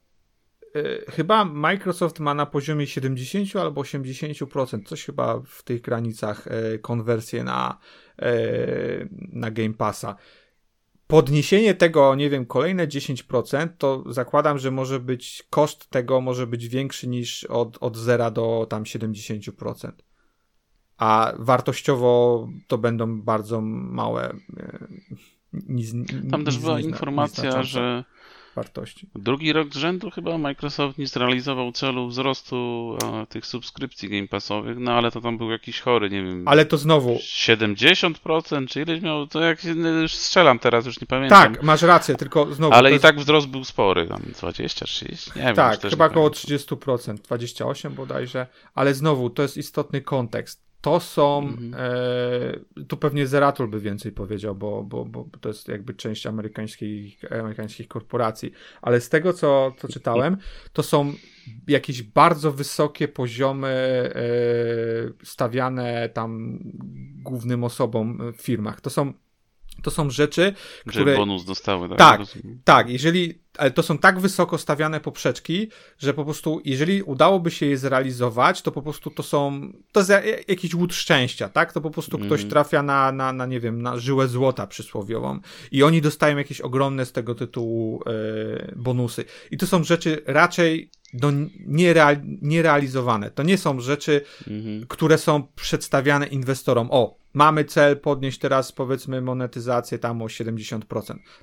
chyba 1.10 1.46
Microsoft 1.46 2.20
ma 2.20 2.34
na 2.34 2.46
poziomie 2.46 2.88
70 2.88 3.56
albo 3.56 3.82
80%, 3.82 4.84
coś 4.86 5.06
chyba 5.06 5.42
w 5.46 5.64
tych 5.64 5.82
granicach 5.82 6.48
e, 6.48 6.80
konwersję 6.80 7.44
na, 7.44 7.78
e, 8.20 8.34
na 9.12 9.52
Game 9.52 9.74
Passa. 9.74 10.16
Podniesienie 11.08 11.74
tego, 11.74 12.16
nie 12.16 12.30
wiem, 12.30 12.46
kolejne 12.46 12.88
10%, 12.88 13.68
to 13.78 14.04
zakładam, 14.08 14.60
że 14.60 14.72
może 14.72 15.00
być 15.00 15.44
koszt 15.50 15.90
tego 15.90 16.22
może 16.22 16.48
być 16.48 16.68
większy 16.68 17.08
niż 17.08 17.44
od, 17.44 17.78
od 17.82 17.98
0 17.98 18.32
do 18.32 18.68
tam 18.70 18.84
70%. 18.84 19.92
A 20.98 21.34
wartościowo 21.40 22.48
to 22.68 22.78
będą 22.78 23.22
bardzo 23.22 23.62
małe. 23.62 24.36
Nic, 25.54 25.94
Tam 26.32 26.46
też 26.46 26.60
była 26.60 26.80
informacja, 26.80 27.64
że 27.64 28.04
wartości. 28.56 29.08
Drugi 29.16 29.54
rok 29.54 29.74
z 29.74 29.78
rzędu 29.78 30.12
chyba 30.12 30.38
Microsoft 30.38 30.98
nie 30.98 31.08
zrealizował 31.08 31.72
celu 31.72 32.08
wzrostu 32.08 32.98
a, 33.04 33.26
tych 33.26 33.46
subskrypcji 33.46 34.10
Game 34.10 34.28
Passowych, 34.28 34.78
no 34.80 34.92
ale 34.92 35.12
to 35.12 35.22
tam 35.22 35.38
był 35.38 35.52
jakiś 35.52 35.82
chory, 35.82 36.10
nie 36.10 36.24
wiem. 36.24 36.48
Ale 36.48 36.66
to 36.66 36.78
znowu. 36.78 37.16
70% 37.16 38.68
czy 38.68 38.82
ileś 38.82 39.02
miał, 39.02 39.28
to 39.28 39.42
jak 39.42 39.64
już 40.02 40.16
strzelam 40.16 40.60
teraz, 40.60 40.86
już 40.86 41.02
nie 41.02 41.08
pamiętam. 41.08 41.54
Tak, 41.54 41.64
masz 41.64 41.82
rację, 41.82 42.16
tylko 42.16 42.54
znowu. 42.54 42.74
Ale 42.74 42.90
i 42.90 42.94
jest... 42.94 43.04
tak 43.04 43.20
wzrost 43.20 43.48
był 43.48 43.64
spory, 43.64 44.08
tam 44.08 44.22
20, 44.40 44.86
30, 44.86 45.32
nie 45.36 45.42
wiem. 45.42 45.56
Tak, 45.56 45.82
chyba 45.82 46.06
około 46.06 46.30
30%, 46.30 47.14
28 47.14 47.94
bodajże, 47.94 48.48
ale 48.76 48.94
znowu 48.94 49.30
to 49.30 49.42
jest 49.42 49.58
istotny 49.58 50.02
kontekst 50.02 50.73
to 50.84 51.00
są, 51.00 51.40
mhm. 51.40 51.74
e, 51.78 52.84
tu 52.84 52.98
pewnie 52.98 53.28
Zeratul 53.28 53.68
by 53.68 53.80
więcej 53.80 54.12
powiedział, 54.12 54.56
bo, 54.56 54.84
bo, 54.84 55.06
bo 55.06 55.26
to 55.42 55.50
jest 55.50 55.68
jakby 55.68 55.94
część 55.94 56.26
amerykańskich, 56.26 57.32
amerykańskich 57.32 57.88
korporacji, 57.88 58.52
ale 58.82 59.02
z 59.02 59.10
tego, 59.10 59.34
co, 59.34 59.74
co 59.78 59.88
czytałem, 59.88 60.38
to 60.74 60.84
są 60.84 61.14
jakieś 61.68 62.04
bardzo 62.04 62.52
wysokie 62.52 63.08
poziomy 63.08 63.68
e, 63.70 64.22
stawiane 65.26 66.10
tam 66.10 66.60
głównym 67.24 67.64
osobom 67.64 68.34
w 68.38 68.42
firmach. 68.42 68.82
To 68.82 68.90
są 68.90 69.14
to 69.82 69.92
są 69.92 70.10
rzeczy, 70.10 70.54
które... 70.88 71.12
Że 71.12 71.18
bonus 71.18 71.46
dostały, 71.46 71.90
tak? 71.90 71.98
Tak, 71.98 72.22
tak. 72.64 72.90
Jeżeli, 72.90 73.34
ale 73.58 73.72
to 73.72 73.84
są 73.84 73.98
tak 73.98 74.20
wysoko 74.20 74.58
stawiane 74.58 75.00
poprzeczki, 75.00 75.68
że 76.00 76.14
po 76.14 76.24
prostu, 76.26 76.62
jeżeli 76.66 77.04
udałoby 77.04 77.52
się 77.52 77.66
je 77.66 77.78
zrealizować, 77.78 78.62
to 78.62 78.72
po 78.72 78.82
prostu 78.82 79.10
to 79.10 79.24
są, 79.24 79.72
to 79.92 80.00
jest 80.00 80.12
jakiś 80.48 80.74
łód 80.74 80.94
szczęścia, 80.94 81.50
tak? 81.50 81.74
To 81.74 81.82
po 81.82 81.92
prostu 81.92 82.18
mm. 82.18 82.28
ktoś 82.28 82.40
mhm. 82.40 82.50
trafia 82.50 82.84
na, 82.84 83.12
na, 83.12 83.34
na, 83.34 83.46
nie 83.46 83.60
wiem, 83.60 83.82
na 83.82 83.98
żyłę 83.98 84.28
złota 84.28 84.68
przysłowiową 84.68 85.40
i 85.72 85.84
oni 85.84 86.02
dostają 86.02 86.38
jakieś 86.38 86.62
ogromne 86.62 87.06
z 87.06 87.12
tego 87.12 87.36
tytułu 87.36 88.04
e, 88.06 88.74
bonusy. 88.76 89.26
I 89.52 89.58
to 89.58 89.68
są 89.68 89.84
rzeczy 89.84 90.22
raczej 90.26 90.90
no, 91.14 91.32
niereal, 91.66 92.18
nierealizowane. 92.42 93.32
To 93.32 93.44
nie 93.44 93.58
są 93.58 93.80
rzeczy, 93.80 94.22
mm 94.48 94.62
-hmm. 94.62 94.88
które 94.88 95.18
są 95.18 95.48
przedstawiane 95.56 96.28
inwestorom. 96.28 96.88
O, 96.92 97.23
mamy 97.34 97.66
cel 97.66 98.00
podnieść 98.00 98.40
teraz 98.40 98.72
powiedzmy 98.72 99.22
monetyzację 99.22 100.00
tam 100.00 100.22
o 100.22 100.26
70%. 100.26 100.80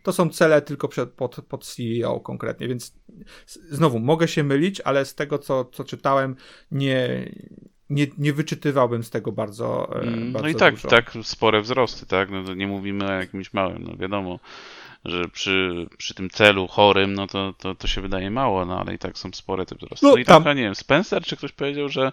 To 0.02 0.12
są 0.12 0.30
cele 0.30 0.62
tylko 0.62 0.88
przed, 0.88 1.10
pod, 1.10 1.36
pod 1.48 1.64
CEO 1.64 2.20
konkretnie, 2.20 2.68
więc 2.68 2.94
znowu 3.70 3.98
mogę 3.98 4.28
się 4.28 4.44
mylić, 4.44 4.80
ale 4.80 5.04
z 5.04 5.14
tego 5.14 5.38
co, 5.38 5.64
co 5.64 5.84
czytałem 5.84 6.36
nie, 6.70 7.30
nie, 7.90 8.06
nie 8.18 8.32
wyczytywałbym 8.32 9.04
z 9.04 9.10
tego 9.10 9.32
bardzo, 9.32 9.96
e, 9.96 10.02
mm, 10.02 10.32
bardzo 10.32 10.46
No 10.46 10.48
i 10.48 10.54
tak, 10.54 10.74
dużo. 10.74 10.88
tak 10.88 11.12
spore 11.22 11.60
wzrosty, 11.60 12.06
tak? 12.06 12.30
No 12.30 12.44
to 12.44 12.54
nie 12.54 12.66
mówimy 12.66 13.08
o 13.08 13.12
jakimś 13.12 13.52
małym, 13.52 13.82
no 13.82 13.96
wiadomo 13.96 14.38
że 15.04 15.28
przy, 15.28 15.86
przy 15.96 16.14
tym 16.14 16.30
celu 16.30 16.68
chorym, 16.68 17.14
no 17.14 17.26
to, 17.26 17.54
to, 17.58 17.74
to 17.74 17.86
się 17.86 18.00
wydaje 18.00 18.30
mało, 18.30 18.66
no 18.66 18.80
ale 18.80 18.94
i 18.94 18.98
tak 18.98 19.18
są 19.18 19.30
spore 19.32 19.66
te 19.66 19.74
wzrosty. 19.74 20.06
No, 20.06 20.12
no 20.12 20.18
i 20.18 20.24
tam... 20.24 20.42
trochę, 20.42 20.54
nie 20.54 20.62
wiem, 20.62 20.74
Spencer 20.74 21.22
czy 21.22 21.36
ktoś 21.36 21.52
powiedział, 21.52 21.88
że 21.88 22.12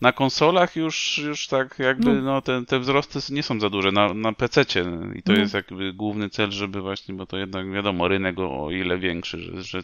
na 0.00 0.12
konsolach 0.12 0.76
już, 0.76 1.18
już 1.18 1.46
tak 1.46 1.78
jakby 1.78 2.14
no. 2.14 2.22
no 2.22 2.42
te, 2.42 2.64
te 2.66 2.78
wzrosty 2.78 3.18
nie 3.30 3.42
są 3.42 3.60
za 3.60 3.70
duże, 3.70 3.92
na, 3.92 4.14
na 4.14 4.32
PC-cie 4.32 4.84
i 5.14 5.22
to 5.22 5.32
no. 5.32 5.38
jest 5.38 5.54
jakby 5.54 5.92
główny 5.92 6.30
cel, 6.30 6.50
żeby 6.50 6.80
właśnie, 6.80 7.14
bo 7.14 7.26
to 7.26 7.36
jednak 7.36 7.72
wiadomo, 7.72 8.08
rynek 8.08 8.38
o, 8.38 8.64
o 8.64 8.70
ile 8.70 8.98
większy, 8.98 9.38
że, 9.38 9.62
że 9.62 9.82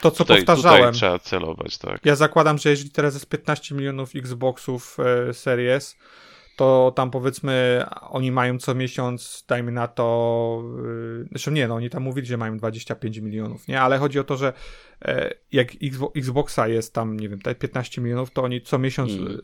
to, 0.00 0.10
co 0.10 0.24
tutaj, 0.24 0.36
powtarzałem. 0.36 0.80
Tutaj 0.80 0.92
trzeba 0.92 1.18
celować, 1.18 1.78
tak. 1.78 2.00
Ja 2.04 2.16
zakładam, 2.16 2.58
że 2.58 2.70
jeżeli 2.70 2.90
teraz 2.90 3.14
jest 3.14 3.28
15 3.28 3.74
milionów 3.74 4.10
Xboxów 4.16 4.96
e, 5.28 5.34
Series, 5.34 5.96
to 6.56 6.92
tam 6.96 7.10
powiedzmy 7.10 7.84
oni 8.00 8.32
mają 8.32 8.58
co 8.58 8.74
miesiąc, 8.74 9.44
dajmy 9.48 9.72
na 9.72 9.88
to, 9.88 10.62
yy, 10.84 11.28
zresztą 11.30 11.50
nie, 11.50 11.68
no 11.68 11.74
oni 11.74 11.90
tam 11.90 12.02
mówili, 12.02 12.26
że 12.26 12.36
mają 12.36 12.56
25 12.56 13.18
milionów, 13.18 13.68
nie, 13.68 13.80
ale 13.80 13.98
chodzi 13.98 14.18
o 14.18 14.24
to, 14.24 14.36
że 14.36 14.52
e, 15.04 15.34
jak 15.52 15.68
Xboxa 16.16 16.68
jest 16.68 16.94
tam, 16.94 17.16
nie 17.16 17.28
wiem, 17.28 17.38
15 17.58 18.00
milionów, 18.00 18.30
to 18.30 18.42
oni 18.42 18.62
co 18.62 18.78
miesiąc 18.78 19.12
mm. 19.12 19.40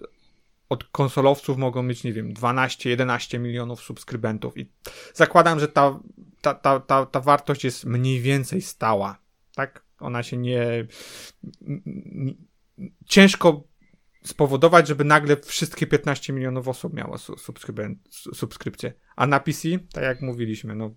od 0.68 0.84
konsolowców 0.84 1.59
mogą 1.59 1.82
mieć, 1.82 2.05
nie 2.05 2.12
wiem, 2.12 2.34
12-11 2.34 3.39
milionów 3.39 3.80
subskrybentów 3.80 4.59
i 4.59 4.70
zakładam, 5.14 5.60
że 5.60 5.68
ta, 5.68 6.01
ta, 6.40 6.55
ta, 6.55 6.80
ta, 6.80 7.06
ta 7.06 7.20
wartość 7.20 7.64
jest 7.64 7.84
mniej 7.84 8.20
więcej 8.20 8.62
stała, 8.62 9.18
tak? 9.55 9.84
Ona 10.01 10.22
się 10.22 10.36
nie... 10.36 10.86
Ciężko 13.06 13.72
spowodować, 14.24 14.89
żeby 14.89 15.05
nagle 15.05 15.36
wszystkie 15.36 15.86
15 15.86 16.32
milionów 16.32 16.69
osób 16.69 16.94
miało 16.94 17.16
subskrypcję. 18.35 18.93
A 19.16 19.27
na 19.27 19.40
PC, 19.40 19.69
tak 19.93 20.05
jak 20.05 20.23
mówiliśmy, 20.23 20.74
no 20.74 20.90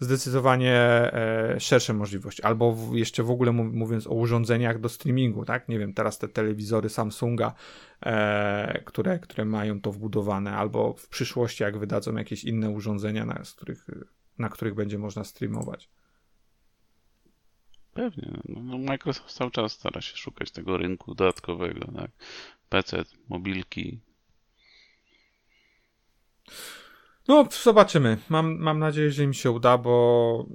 zdecydowanie 0.00 0.72
e, 0.72 1.56
szersze 1.60 1.94
możliwości. 1.94 2.42
Albo 2.42 2.72
w, 2.72 2.96
jeszcze 2.96 3.22
w 3.22 3.30
ogóle 3.30 3.52
mówiąc 3.52 4.06
o 4.06 4.14
urządzeniach 4.14 4.80
do 4.80 4.88
streamingu, 4.88 5.44
tak? 5.44 5.68
Nie 5.68 5.78
wiem, 5.78 5.94
teraz 5.94 6.18
te 6.18 6.28
telewizory 6.28 6.88
Samsunga, 6.88 7.54
e, 8.00 8.82
które, 8.84 9.18
które 9.18 9.44
mają 9.44 9.80
to 9.80 9.92
wbudowane, 9.92 10.52
albo 10.56 10.92
w 10.92 11.08
przyszłości, 11.08 11.62
jak 11.62 11.78
wydadzą 11.78 12.16
jakieś 12.16 12.44
inne 12.44 12.70
urządzenia, 12.70 13.26
na, 13.26 13.42
których, 13.56 13.86
na 14.38 14.48
których 14.48 14.74
będzie 14.74 14.98
można 14.98 15.24
streamować. 15.24 15.90
Pewnie. 17.94 18.40
No, 18.48 18.60
no, 18.62 18.78
Microsoft 18.78 19.34
cały 19.34 19.50
czas 19.50 19.72
stara 19.72 20.00
się 20.00 20.16
szukać 20.16 20.50
tego 20.50 20.76
rynku 20.76 21.14
dodatkowego. 21.14 21.92
Tak? 21.92 22.10
PC, 22.68 23.04
mobilki. 23.28 24.00
No, 27.28 27.48
zobaczymy. 27.62 28.18
Mam, 28.28 28.58
mam 28.58 28.78
nadzieję, 28.78 29.10
że 29.10 29.24
im 29.24 29.32
się 29.32 29.50
uda, 29.50 29.78
bo 29.78 30.46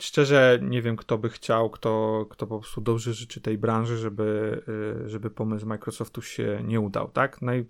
szczerze 0.00 0.58
nie 0.62 0.82
wiem, 0.82 0.96
kto 0.96 1.18
by 1.18 1.28
chciał, 1.30 1.70
kto, 1.70 2.26
kto 2.30 2.46
po 2.46 2.58
prostu 2.58 2.80
dobrze 2.80 3.14
życzy 3.14 3.40
tej 3.40 3.58
branży, 3.58 3.96
żeby, 3.96 4.62
y, 5.04 5.08
żeby 5.08 5.30
pomysł 5.30 5.66
Microsoftu 5.66 6.22
się 6.22 6.60
nie 6.64 6.80
udał, 6.80 7.10
tak? 7.10 7.42
Naj, 7.42 7.66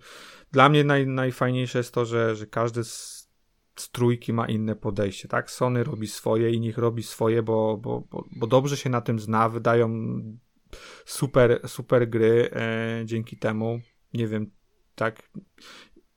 dla 0.51 0.69
mnie 0.69 0.83
naj, 0.83 1.07
najfajniejsze 1.07 1.77
jest 1.77 1.93
to, 1.93 2.05
że, 2.05 2.35
że 2.35 2.47
każdy 2.47 2.83
z 2.83 3.25
z 3.75 3.91
trójki 3.91 4.33
ma 4.33 4.47
inne 4.47 4.75
podejście, 4.75 5.27
tak? 5.27 5.51
Sony 5.51 5.83
robi 5.83 6.07
swoje 6.07 6.51
i 6.51 6.59
niech 6.59 6.77
robi 6.77 7.03
swoje, 7.03 7.43
bo, 7.43 7.77
bo, 7.77 8.03
bo, 8.11 8.25
bo 8.31 8.47
dobrze 8.47 8.77
się 8.77 8.89
na 8.89 9.01
tym 9.01 9.19
zna, 9.19 9.49
wydają 9.49 9.89
super, 11.05 11.59
super 11.67 12.09
gry 12.09 12.49
e, 12.51 13.01
dzięki 13.05 13.37
temu. 13.37 13.79
Nie 14.13 14.27
wiem, 14.27 14.51
tak. 14.95 15.29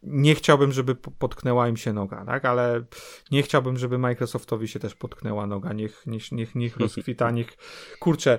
Nie 0.03 0.35
chciałbym, 0.35 0.73
żeby 0.73 0.95
potknęła 0.95 1.69
im 1.69 1.77
się 1.77 1.93
noga, 1.93 2.25
tak? 2.25 2.45
Ale 2.45 2.85
nie 3.31 3.43
chciałbym, 3.43 3.79
żeby 3.79 3.99
Microsoftowi 3.99 4.69
się 4.69 4.79
też 4.79 4.95
potknęła 4.95 5.47
noga. 5.47 5.73
Niech, 5.73 6.03
niech, 6.07 6.33
niech, 6.33 6.55
niech 6.55 6.77
rozkwita, 6.81 7.31
niech. 7.31 7.57
Kurczę, 7.99 8.39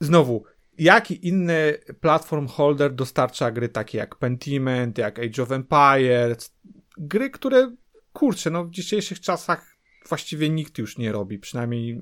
znowu, 0.00 0.44
jaki 0.78 1.26
inny 1.28 1.78
platform 2.00 2.46
holder 2.46 2.94
dostarcza 2.94 3.50
gry 3.50 3.68
takie 3.68 3.98
jak 3.98 4.16
Pentiment, 4.16 4.98
jak 4.98 5.18
Age 5.18 5.42
of 5.42 5.52
Empires, 5.52 6.56
gry, 6.98 7.30
które 7.30 7.76
kurczę, 8.12 8.50
no 8.50 8.64
w 8.64 8.70
dzisiejszych 8.70 9.20
czasach 9.20 9.76
właściwie 10.08 10.50
nikt 10.50 10.78
już 10.78 10.98
nie 10.98 11.12
robi, 11.12 11.38
przynajmniej 11.38 12.00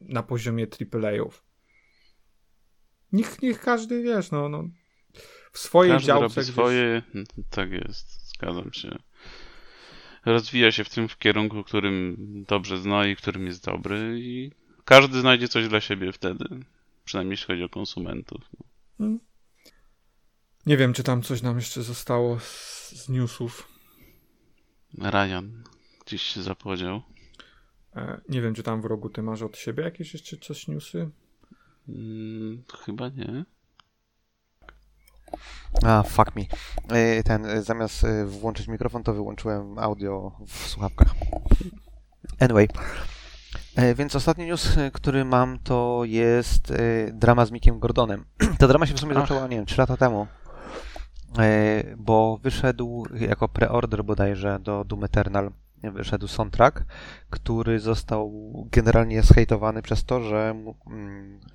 na 0.00 0.22
poziomie 0.22 0.66
AAA-ów. 0.92 1.44
Niech, 3.14 3.42
niech 3.42 3.60
każdy, 3.60 4.02
wiesz, 4.02 4.30
no, 4.30 4.48
no 4.48 4.68
w 5.52 5.58
swojej 5.58 5.92
każdy 5.92 6.06
działce. 6.06 6.22
Robi 6.22 6.34
gdzieś... 6.34 6.46
swoje, 6.46 7.02
tak 7.50 7.72
jest, 7.72 8.28
zgadzam 8.28 8.72
się. 8.72 8.98
Rozwija 10.24 10.72
się 10.72 10.84
w 10.84 10.88
tym 10.88 11.08
w 11.08 11.18
kierunku, 11.18 11.64
którym 11.64 12.16
dobrze 12.48 12.78
zna 12.78 13.06
i 13.06 13.16
którym 13.16 13.46
jest 13.46 13.64
dobry 13.64 14.20
i 14.20 14.50
każdy 14.84 15.20
znajdzie 15.20 15.48
coś 15.48 15.68
dla 15.68 15.80
siebie 15.80 16.12
wtedy. 16.12 16.44
Przynajmniej 17.04 17.32
jeśli 17.32 17.46
chodzi 17.46 17.62
o 17.62 17.68
konsumentów. 17.68 18.40
Hmm. 18.98 19.20
Nie 20.66 20.76
wiem, 20.76 20.92
czy 20.92 21.02
tam 21.02 21.22
coś 21.22 21.42
nam 21.42 21.56
jeszcze 21.56 21.82
zostało 21.82 22.38
z, 22.38 22.90
z 22.90 23.08
newsów. 23.08 23.68
Ryan 24.98 25.64
gdzieś 26.06 26.22
się 26.22 26.42
zapowiedział. 26.42 27.02
E, 27.96 28.20
nie 28.28 28.42
wiem, 28.42 28.54
czy 28.54 28.62
tam 28.62 28.82
w 28.82 28.84
rogu 28.84 29.08
ty 29.10 29.22
masz 29.22 29.42
od 29.42 29.56
siebie 29.56 29.84
jakieś 29.84 30.12
jeszcze 30.12 30.36
coś 30.36 30.68
newsy? 30.68 31.10
Hmm, 31.86 32.62
chyba 32.84 33.08
nie. 33.08 33.44
A, 35.82 36.02
fuck 36.02 36.36
me. 36.36 36.42
E, 36.88 37.22
ten, 37.22 37.46
e, 37.46 37.62
zamiast 37.62 38.06
włączyć 38.26 38.68
mikrofon, 38.68 39.02
to 39.02 39.14
wyłączyłem 39.14 39.78
audio 39.78 40.32
w 40.46 40.68
słuchawkach. 40.68 41.14
Anyway. 42.40 42.68
Więc 43.96 44.16
ostatni 44.16 44.46
news, 44.46 44.76
który 44.92 45.24
mam, 45.24 45.58
to 45.58 46.02
jest 46.04 46.72
drama 47.12 47.46
z 47.46 47.50
Mikiem 47.50 47.78
Gordonem. 47.78 48.24
Ta 48.58 48.68
drama 48.68 48.86
się 48.86 48.94
w 48.94 49.00
sumie 49.00 49.14
Ach. 49.16 49.22
zaczęła, 49.22 49.46
nie 49.46 49.56
wiem, 49.56 49.66
3 49.66 49.80
lata 49.80 49.96
temu. 49.96 50.26
E, 51.38 51.84
bo 51.96 52.38
wyszedł 52.42 53.06
jako 53.20 53.48
preorder 53.48 54.04
bodajże 54.04 54.58
do 54.60 54.84
Doom 54.84 55.04
Eternal 55.04 55.50
wyszedł 55.82 56.28
soundtrack, 56.28 56.84
który 57.30 57.80
został 57.80 58.32
generalnie 58.72 59.22
zhejtowany 59.22 59.82
przez 59.82 60.04
to, 60.04 60.22
że 60.22 60.54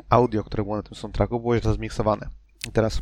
audio, 0.09 0.43
które 0.43 0.63
było 0.63 0.75
na 0.75 0.83
tym 0.83 0.95
soundtracku, 0.95 1.39
było 1.39 1.59
źle 1.59 1.73
zmiksowane. 1.73 2.29
I 2.67 2.71
teraz 2.71 3.01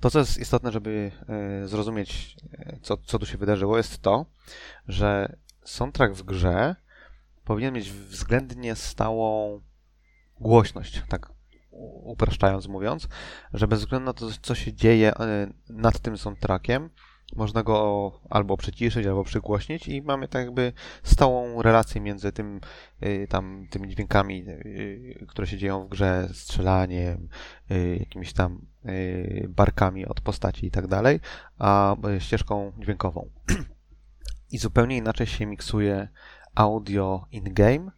to, 0.00 0.10
co 0.10 0.18
jest 0.18 0.38
istotne, 0.38 0.72
żeby 0.72 1.12
e, 1.28 1.68
zrozumieć, 1.68 2.36
e, 2.52 2.78
co, 2.82 2.96
co 2.96 3.18
tu 3.18 3.26
się 3.26 3.38
wydarzyło, 3.38 3.76
jest 3.76 4.02
to, 4.02 4.26
że 4.88 5.36
soundtrack 5.64 6.14
w 6.14 6.22
grze 6.22 6.76
powinien 7.44 7.74
mieć 7.74 7.90
względnie 7.90 8.74
stałą 8.74 9.60
głośność, 10.40 11.02
tak 11.08 11.32
upraszczając 12.02 12.68
mówiąc, 12.68 13.08
że 13.52 13.68
bez 13.68 13.80
względu 13.80 14.06
na 14.06 14.12
to, 14.12 14.26
co 14.42 14.54
się 14.54 14.72
dzieje 14.72 15.14
e, 15.14 15.52
nad 15.68 15.98
tym 15.98 16.18
soundtrackiem, 16.18 16.90
można 17.36 17.62
go 17.62 18.12
albo 18.30 18.56
przyciszyć, 18.56 19.06
albo 19.06 19.24
przygłośnić 19.24 19.88
i 19.88 20.02
mamy 20.02 20.28
tak 20.28 20.44
jakby 20.44 20.72
stałą 21.02 21.62
relację 21.62 22.00
między 22.00 22.32
tym, 22.32 22.60
e, 23.00 23.26
tam, 23.26 23.66
tymi 23.70 23.88
dźwiękami, 23.88 24.44
e, 24.48 25.26
które 25.26 25.46
się 25.46 25.58
dzieją 25.58 25.86
w 25.86 25.88
grze, 25.88 26.28
strzelaniem, 26.32 27.28
jakimiś 27.98 28.32
tam 28.32 28.66
barkami 29.48 30.06
od 30.06 30.20
postaci 30.20 30.66
i 30.66 30.70
tak 30.70 30.86
dalej, 30.86 31.20
a 31.58 31.96
ścieżką 32.18 32.72
dźwiękową. 32.78 33.30
I 34.52 34.58
zupełnie 34.58 34.96
inaczej 34.96 35.26
się 35.26 35.46
miksuje 35.46 36.08
audio 36.54 37.26
in-game 37.30 37.90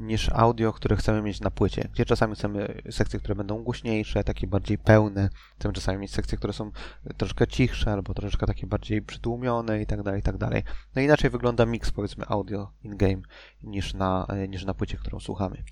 niż 0.00 0.28
audio, 0.28 0.72
które 0.72 0.96
chcemy 0.96 1.22
mieć 1.22 1.40
na 1.40 1.50
płycie, 1.50 1.88
gdzie 1.92 2.04
czasami 2.04 2.34
chcemy 2.34 2.82
sekcje, 2.90 3.18
które 3.18 3.34
będą 3.34 3.62
głośniejsze, 3.62 4.24
takie 4.24 4.46
bardziej 4.46 4.78
pełne, 4.78 5.28
chcemy 5.58 5.74
czasami 5.74 5.98
mieć 5.98 6.10
sekcje, 6.10 6.38
które 6.38 6.52
są 6.52 6.70
troszkę 7.16 7.46
cichsze 7.46 7.92
albo 7.92 8.14
troszeczkę 8.14 8.46
takie 8.46 8.66
bardziej 8.66 9.02
przytłumione 9.02 9.82
i 9.82 9.86
tak 9.86 10.02
dalej, 10.02 10.20
i 10.20 10.22
tak 10.22 10.36
dalej. 10.36 10.62
No 10.94 11.02
inaczej 11.02 11.30
wygląda 11.30 11.66
mix, 11.66 11.90
powiedzmy, 11.90 12.24
audio 12.28 12.70
in-game 12.82 13.22
niż 13.62 13.94
na, 13.94 14.26
niż 14.48 14.64
na 14.64 14.74
płycie, 14.74 14.96
którą 14.96 15.20
słuchamy. 15.20 15.64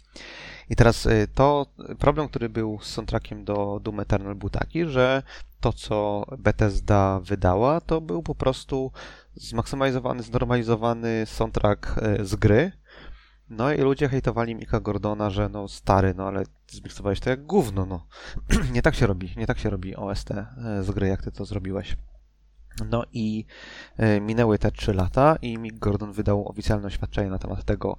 I 0.71 0.77
teraz 0.77 1.07
y, 1.07 1.29
to 1.35 1.67
problem, 1.99 2.29
który 2.29 2.49
był 2.49 2.79
z 2.83 2.87
soundtrackiem 2.87 3.45
do 3.45 3.81
Doom 3.83 4.01
Eternal 4.01 4.35
był 4.35 4.51
taki, 4.51 4.85
że 4.85 5.23
to, 5.61 5.73
co 5.73 6.25
Bethesda 6.39 7.21
wydała, 7.21 7.81
to 7.81 8.01
był 8.01 8.23
po 8.23 8.35
prostu 8.35 8.93
zmaksymalizowany, 9.35 10.23
znormalizowany 10.23 11.27
soundtrack 11.27 11.95
z 12.23 12.37
gry, 12.37 12.73
no 13.51 13.73
i 13.73 13.79
ludzie 13.79 14.09
hejtowali 14.09 14.55
Mika 14.55 14.81
Gordona, 14.81 15.31
że 15.31 15.49
no 15.49 15.69
stary, 15.69 16.15
no 16.17 16.27
ale 16.27 16.45
zmiksowałeś 16.69 17.21
to 17.21 17.31
jak 17.31 17.47
gówno, 17.47 17.87
no. 17.87 18.07
nie 18.75 18.83
tak 18.83 18.95
się 18.95 19.07
robi, 19.07 19.35
nie 19.37 19.47
tak 19.47 19.59
się 19.59 19.71
robi 19.71 19.97
OST 19.97 20.31
e, 20.31 20.47
z 20.83 20.91
gry, 20.91 21.09
jak 21.09 21.23
ty 21.23 21.33
to 21.33 21.45
zrobiłeś. 21.45 21.97
No 22.91 23.05
i 23.13 23.45
e, 23.97 24.21
minęły 24.21 24.59
te 24.59 24.71
trzy 24.71 24.95
lata 24.95 25.37
i 25.43 25.59
Mick 25.59 25.79
Gordon 25.79 26.13
wydał 26.13 26.49
oficjalne 26.49 26.87
oświadczenie 26.87 27.31
na 27.31 27.39
temat 27.39 27.65
tego, 27.65 27.97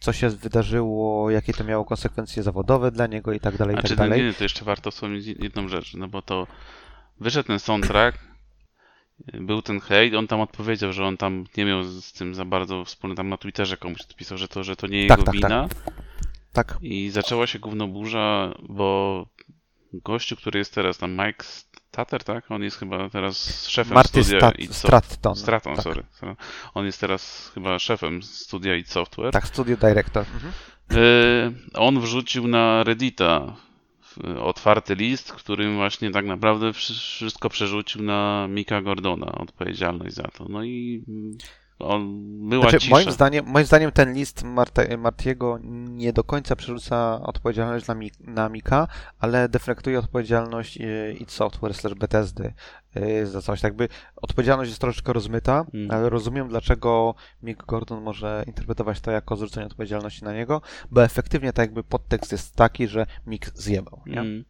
co 0.00 0.12
się 0.12 0.28
wydarzyło, 0.28 1.30
jakie 1.30 1.52
to 1.52 1.64
miało 1.64 1.84
konsekwencje 1.84 2.42
zawodowe 2.42 2.90
dla 2.90 3.06
niego 3.06 3.32
i 3.32 3.40
tak 3.40 3.56
dalej, 3.56 3.76
i 3.76 3.82
tak 3.82 3.96
dalej. 3.96 4.22
nie, 4.22 4.34
to 4.34 4.44
jeszcze 4.44 4.64
warto 4.64 4.90
wspomnieć 4.90 5.26
jedną 5.26 5.68
rzecz, 5.68 5.94
no 5.94 6.08
bo 6.08 6.22
to 6.22 6.46
wyszedł 7.20 7.46
ten 7.46 7.58
soundtrack, 7.58 8.18
był 9.32 9.62
ten 9.62 9.80
hejt, 9.80 10.14
on 10.14 10.26
tam 10.26 10.40
odpowiedział, 10.40 10.92
że 10.92 11.04
on 11.04 11.16
tam 11.16 11.44
nie 11.56 11.64
miał 11.64 11.82
z 11.84 12.12
tym 12.12 12.34
za 12.34 12.44
bardzo 12.44 12.84
wspólny, 12.84 13.16
tam 13.16 13.28
na 13.28 13.36
Twitterze 13.36 13.76
komuś 13.76 14.00
odpisał, 14.00 14.38
że 14.38 14.48
to, 14.48 14.64
że 14.64 14.76
to 14.76 14.86
nie 14.86 15.06
Tak, 15.08 15.18
jego 15.18 15.32
tak, 15.32 15.34
wina 15.34 15.68
Tak, 16.52 16.78
i 16.82 17.10
zaczęła 17.10 17.46
się 17.46 17.58
gówno 17.58 17.88
burza, 17.88 18.54
bo 18.68 19.26
gościu, 19.92 20.36
który 20.36 20.58
jest 20.58 20.74
teraz 20.74 20.98
tam, 20.98 21.12
Mike 21.12 21.44
Stater, 21.44 22.24
tak? 22.24 22.50
On 22.50 22.62
jest 22.62 22.78
chyba 22.78 23.10
teraz 23.10 23.66
szefem 23.68 23.94
Marty 23.94 24.24
studia 24.24 24.38
Stat, 24.38 24.58
i 24.58 24.68
co? 24.68 24.74
Stratton. 24.74 25.36
Stratton, 25.36 25.74
tak. 25.76 25.84
sorry. 25.84 26.04
On 26.74 26.86
jest 26.86 27.00
teraz 27.00 27.50
chyba 27.54 27.78
szefem 27.78 28.22
studia 28.22 28.76
id 28.76 28.90
Software. 28.90 29.32
Tak, 29.32 29.46
studio 29.46 29.76
director. 29.76 30.24
Mhm. 30.34 30.52
Y, 30.92 31.52
On 31.74 32.00
wrzucił 32.00 32.48
na 32.48 32.84
Reddita 32.84 33.56
otwarty 34.40 34.94
list, 34.94 35.32
którym 35.32 35.74
właśnie 35.76 36.10
tak 36.10 36.26
naprawdę 36.26 36.72
wszy- 36.72 36.94
wszystko 36.94 37.48
przerzucił 37.48 38.02
na 38.02 38.46
Mika 38.50 38.82
Gordona, 38.82 39.32
odpowiedzialność 39.32 40.14
za 40.14 40.22
to. 40.28 40.46
No 40.48 40.64
i 40.64 41.04
on 41.80 42.20
była 42.48 42.62
Znaczy, 42.62 42.78
cisza. 42.78 42.94
moim, 42.94 43.10
zdaniem, 43.10 43.46
moim 43.46 43.66
zdaniem 43.66 43.92
ten 43.92 44.14
list 44.14 44.42
Marte, 44.44 44.96
Martiego 44.96 45.58
nie 45.88 46.12
do 46.12 46.24
końca 46.24 46.56
przerzuca 46.56 47.20
odpowiedzialność 47.22 47.86
na, 47.86 47.94
Mi- 47.94 48.10
na 48.20 48.48
Mika, 48.48 48.88
ale 49.18 49.48
deflektuje 49.48 49.98
odpowiedzialność 49.98 50.76
y, 50.80 51.16
id 51.20 51.30
Software 51.30 51.74
slash 51.74 51.94
Bethesdy 51.94 52.52
y, 52.96 53.26
za 53.26 53.42
coś. 53.42 53.60
Tak 53.60 53.74
by 53.76 53.88
odpowiedzialność 54.16 54.68
jest 54.70 54.80
troszeczkę 54.80 55.12
rozmyta, 55.12 55.64
Mm. 55.74 55.90
ale 55.90 56.08
rozumiem, 56.10 56.48
dlaczego 56.48 57.14
Mick 57.42 57.64
Gordon 57.66 58.02
może 58.02 58.44
interpretować 58.46 59.00
to 59.00 59.10
jako 59.10 59.36
zrzucenie 59.36 59.66
odpowiedzialności 59.66 60.24
na 60.24 60.34
niego, 60.34 60.62
bo 60.90 61.04
efektywnie 61.04 61.52
tak 61.52 61.66
jakby 61.66 61.84
podtekst 61.84 62.32
jest 62.32 62.56
taki, 62.56 62.88
że 62.88 63.06
Mick 63.26 63.50
zjebał. 63.54 64.02
Nie? 64.06 64.20
Mm. 64.20 64.44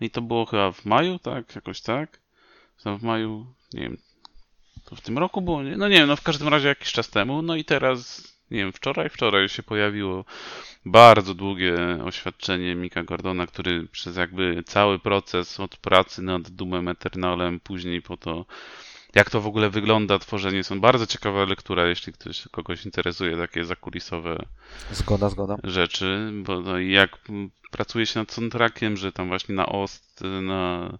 I 0.00 0.10
to 0.10 0.22
było 0.22 0.46
chyba 0.46 0.72
w 0.72 0.84
maju, 0.84 1.18
tak? 1.18 1.54
Jakoś 1.54 1.80
tak? 1.82 2.20
W 2.98 3.02
maju, 3.02 3.46
nie 3.74 3.80
wiem, 3.82 3.96
to 4.90 4.96
w 4.96 5.00
tym 5.00 5.18
roku 5.18 5.42
było, 5.42 5.62
nie? 5.62 5.76
No 5.76 5.88
nie 5.88 5.96
wiem, 5.96 6.08
no 6.08 6.16
w 6.16 6.22
każdym 6.22 6.48
razie 6.48 6.68
jakiś 6.68 6.92
czas 6.92 7.10
temu. 7.10 7.42
No 7.42 7.56
i 7.56 7.64
teraz, 7.64 8.28
nie 8.50 8.58
wiem, 8.58 8.72
wczoraj, 8.72 9.08
wczoraj 9.10 9.48
się 9.48 9.62
pojawiło 9.62 10.24
bardzo 10.84 11.34
długie 11.34 11.74
oświadczenie 12.04 12.74
Mika 12.74 13.02
Gordona, 13.02 13.46
który 13.46 13.86
przez 13.88 14.16
jakby 14.16 14.62
cały 14.66 14.98
proces 14.98 15.60
od 15.60 15.76
pracy 15.76 16.22
nad 16.22 16.50
Doomem 16.50 16.88
Eternalem, 16.88 17.60
później 17.60 18.02
po 18.02 18.16
to, 18.16 18.46
jak 19.14 19.30
to 19.30 19.40
w 19.40 19.46
ogóle 19.46 19.70
wygląda 19.70 20.18
tworzenie, 20.18 20.64
są 20.64 20.80
bardzo 20.80 21.06
ciekawa 21.06 21.44
lektura, 21.44 21.86
jeśli 21.86 22.12
ktoś 22.12 22.48
kogoś 22.50 22.84
interesuje, 22.84 23.36
takie 23.36 23.64
zakulisowe 23.64 24.36
Zgoda, 24.92 25.28
zgoda. 25.28 25.56
rzeczy, 25.64 26.30
bo 26.34 26.60
no, 26.60 26.78
jak 26.78 27.18
pracuje 27.70 28.06
się 28.06 28.20
nad 28.20 28.32
soundtrackiem, 28.32 28.96
że 28.96 29.12
tam 29.12 29.28
właśnie 29.28 29.54
na 29.54 29.66
OST 29.66 30.20
na, 30.42 30.90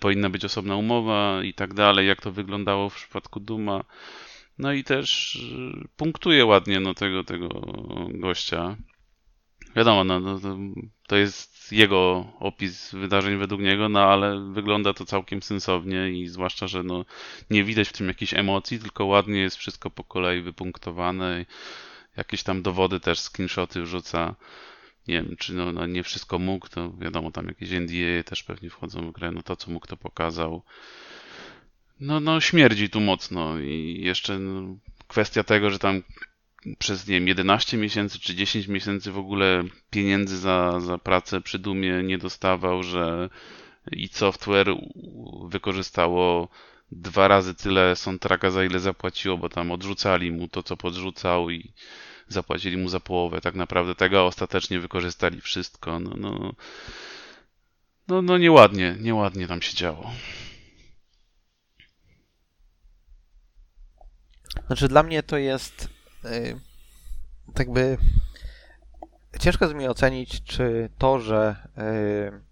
powinna 0.00 0.30
być 0.30 0.44
osobna 0.44 0.76
umowa 0.76 1.42
i 1.44 1.54
tak 1.54 1.74
dalej, 1.74 2.08
jak 2.08 2.20
to 2.22 2.32
wyglądało 2.32 2.88
w 2.88 2.94
przypadku 2.94 3.40
Duma. 3.40 3.84
No 4.58 4.72
i 4.72 4.84
też 4.84 5.34
y, 5.84 5.88
punktuje 5.96 6.46
ładnie 6.46 6.80
no, 6.80 6.94
tego, 6.94 7.24
tego 7.24 7.48
gościa. 8.08 8.76
Wiadomo, 9.76 10.04
no, 10.04 10.20
no, 10.20 10.40
to 11.08 11.16
jest 11.16 11.72
jego 11.72 12.26
opis 12.40 12.94
wydarzeń 12.94 13.38
według 13.38 13.60
niego, 13.60 13.88
no 13.88 14.00
ale 14.00 14.52
wygląda 14.52 14.92
to 14.92 15.04
całkiem 15.04 15.42
sensownie 15.42 16.10
i 16.10 16.28
zwłaszcza, 16.28 16.66
że 16.66 16.82
no, 16.82 17.04
nie 17.50 17.64
widać 17.64 17.88
w 17.88 17.92
tym 17.92 18.08
jakichś 18.08 18.34
emocji, 18.34 18.78
tylko 18.78 19.04
ładnie 19.04 19.40
jest 19.40 19.56
wszystko 19.56 19.90
po 19.90 20.04
kolei 20.04 20.42
wypunktowane. 20.42 21.44
Jakieś 22.16 22.42
tam 22.42 22.62
dowody 22.62 23.00
też, 23.00 23.20
screenshoty 23.20 23.82
wrzuca. 23.82 24.34
Nie 25.08 25.14
wiem, 25.14 25.36
czy 25.38 25.54
no, 25.54 25.72
no 25.72 25.86
nie 25.86 26.02
wszystko 26.02 26.38
mógł, 26.38 26.68
to 26.68 26.92
wiadomo, 26.92 27.30
tam 27.30 27.46
jakieś 27.46 27.70
NDA 27.70 28.22
też 28.24 28.42
pewnie 28.42 28.70
wchodzą 28.70 29.10
w 29.10 29.12
grę, 29.12 29.30
no 29.30 29.42
to 29.42 29.56
co 29.56 29.70
mógł, 29.70 29.86
to 29.86 29.96
pokazał. 29.96 30.62
No, 32.00 32.20
no 32.20 32.40
śmierdzi 32.40 32.90
tu 32.90 33.00
mocno 33.00 33.58
i 33.58 34.00
jeszcze 34.02 34.38
no, 34.38 34.76
kwestia 35.08 35.44
tego, 35.44 35.70
że 35.70 35.78
tam 35.78 36.02
przez, 36.78 37.08
nie 37.08 37.14
wiem, 37.14 37.28
11 37.28 37.76
miesięcy 37.76 38.18
czy 38.18 38.34
10 38.34 38.68
miesięcy 38.68 39.12
w 39.12 39.18
ogóle 39.18 39.64
pieniędzy 39.90 40.38
za, 40.38 40.80
za 40.80 40.98
pracę 40.98 41.40
przy 41.40 41.58
Dumie 41.58 42.02
nie 42.02 42.18
dostawał, 42.18 42.82
że 42.82 43.28
i 43.92 44.08
software 44.08 44.68
wykorzystało 45.48 46.48
dwa 46.92 47.28
razy 47.28 47.54
tyle 47.54 47.96
soundtracka, 47.96 48.50
za 48.50 48.64
ile 48.64 48.80
zapłaciło, 48.80 49.38
bo 49.38 49.48
tam 49.48 49.70
odrzucali 49.70 50.32
mu 50.32 50.48
to, 50.48 50.62
co 50.62 50.76
podrzucał 50.76 51.50
i 51.50 51.72
zapłacili 52.30 52.76
mu 52.76 52.88
za 52.88 53.00
połowę 53.00 53.40
tak 53.40 53.54
naprawdę 53.54 53.94
tego, 53.94 54.20
a 54.20 54.22
ostatecznie 54.22 54.80
wykorzystali 54.80 55.40
wszystko. 55.40 56.00
No, 56.00 56.10
no, 56.16 56.52
no, 58.08 58.22
no 58.22 58.38
nieładnie, 58.38 58.96
nieładnie 59.00 59.48
tam 59.48 59.62
się 59.62 59.76
działo. 59.76 60.10
Znaczy 64.66 64.88
dla 64.88 65.02
mnie 65.02 65.22
to 65.22 65.36
jest 65.36 65.88
yy, 66.24 66.60
tak 67.54 67.72
by 67.72 67.98
ciężko 69.40 69.64
jest 69.64 69.76
mi 69.76 69.88
ocenić, 69.88 70.44
czy 70.44 70.90
to, 70.98 71.20
że 71.20 71.56
yy, 71.76 72.42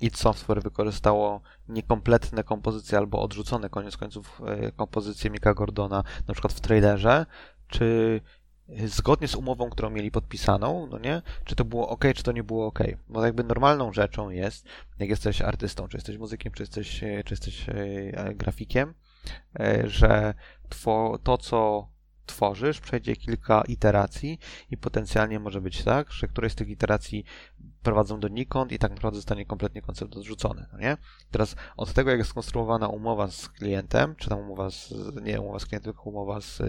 id 0.00 0.18
Software 0.18 0.62
wykorzystało 0.62 1.40
niekompletne 1.68 2.44
kompozycje 2.44 2.98
albo 2.98 3.22
odrzucone 3.22 3.68
koniec 3.70 3.96
końców 3.96 4.40
yy, 4.60 4.72
kompozycje 4.72 5.30
Mika 5.30 5.54
Gordona, 5.54 6.04
na 6.28 6.34
przykład 6.34 6.52
w 6.52 6.60
trailerze, 6.60 7.26
czy 7.68 8.20
zgodnie 8.86 9.28
z 9.28 9.34
umową, 9.34 9.70
którą 9.70 9.90
mieli 9.90 10.10
podpisaną, 10.10 10.86
no 10.90 10.98
nie, 10.98 11.22
czy 11.44 11.56
to 11.56 11.64
było 11.64 11.88
ok, 11.88 12.04
czy 12.14 12.22
to 12.22 12.32
nie 12.32 12.44
było 12.44 12.66
ok. 12.66 12.78
Bo 13.08 13.24
jakby 13.24 13.44
normalną 13.44 13.92
rzeczą 13.92 14.30
jest, 14.30 14.66
jak 14.98 15.08
jesteś 15.08 15.42
artystą, 15.42 15.88
czy 15.88 15.96
jesteś 15.96 16.18
muzykiem, 16.18 16.52
czy 16.52 16.62
jesteś, 16.62 17.00
czy 17.00 17.24
jesteś 17.30 17.68
e, 17.68 18.34
grafikiem, 18.34 18.94
e, 19.60 19.88
że 19.88 20.34
two, 20.68 21.18
to, 21.22 21.38
co 21.38 21.88
tworzysz, 22.26 22.80
przejdzie 22.80 23.16
kilka 23.16 23.62
iteracji 23.68 24.38
i 24.70 24.76
potencjalnie 24.76 25.40
może 25.40 25.60
być 25.60 25.82
tak, 25.82 26.12
że 26.12 26.28
któreś 26.28 26.52
z 26.52 26.54
tych 26.54 26.68
iteracji 26.68 27.24
prowadzą 27.82 28.20
donikąd 28.20 28.72
i 28.72 28.78
tak 28.78 28.90
naprawdę 28.90 29.16
zostanie 29.16 29.46
kompletnie 29.46 29.82
koncept 29.82 30.16
odrzucony, 30.16 30.66
no 30.72 30.78
nie? 30.78 30.96
Teraz 31.30 31.56
od 31.76 31.92
tego, 31.92 32.10
jak 32.10 32.18
jest 32.18 32.30
skonstruowana 32.30 32.88
umowa 32.88 33.28
z 33.28 33.48
klientem, 33.48 34.14
czy 34.16 34.28
tam 34.28 34.38
umowa 34.38 34.70
z, 34.70 34.94
nie 35.22 35.40
umowa 35.40 35.58
z 35.58 35.66
klientem, 35.66 35.92
tylko 35.92 36.10
umowa 36.10 36.40
z 36.40 36.62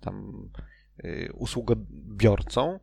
tam 0.00 0.48
usługobiorcą, 1.34 2.80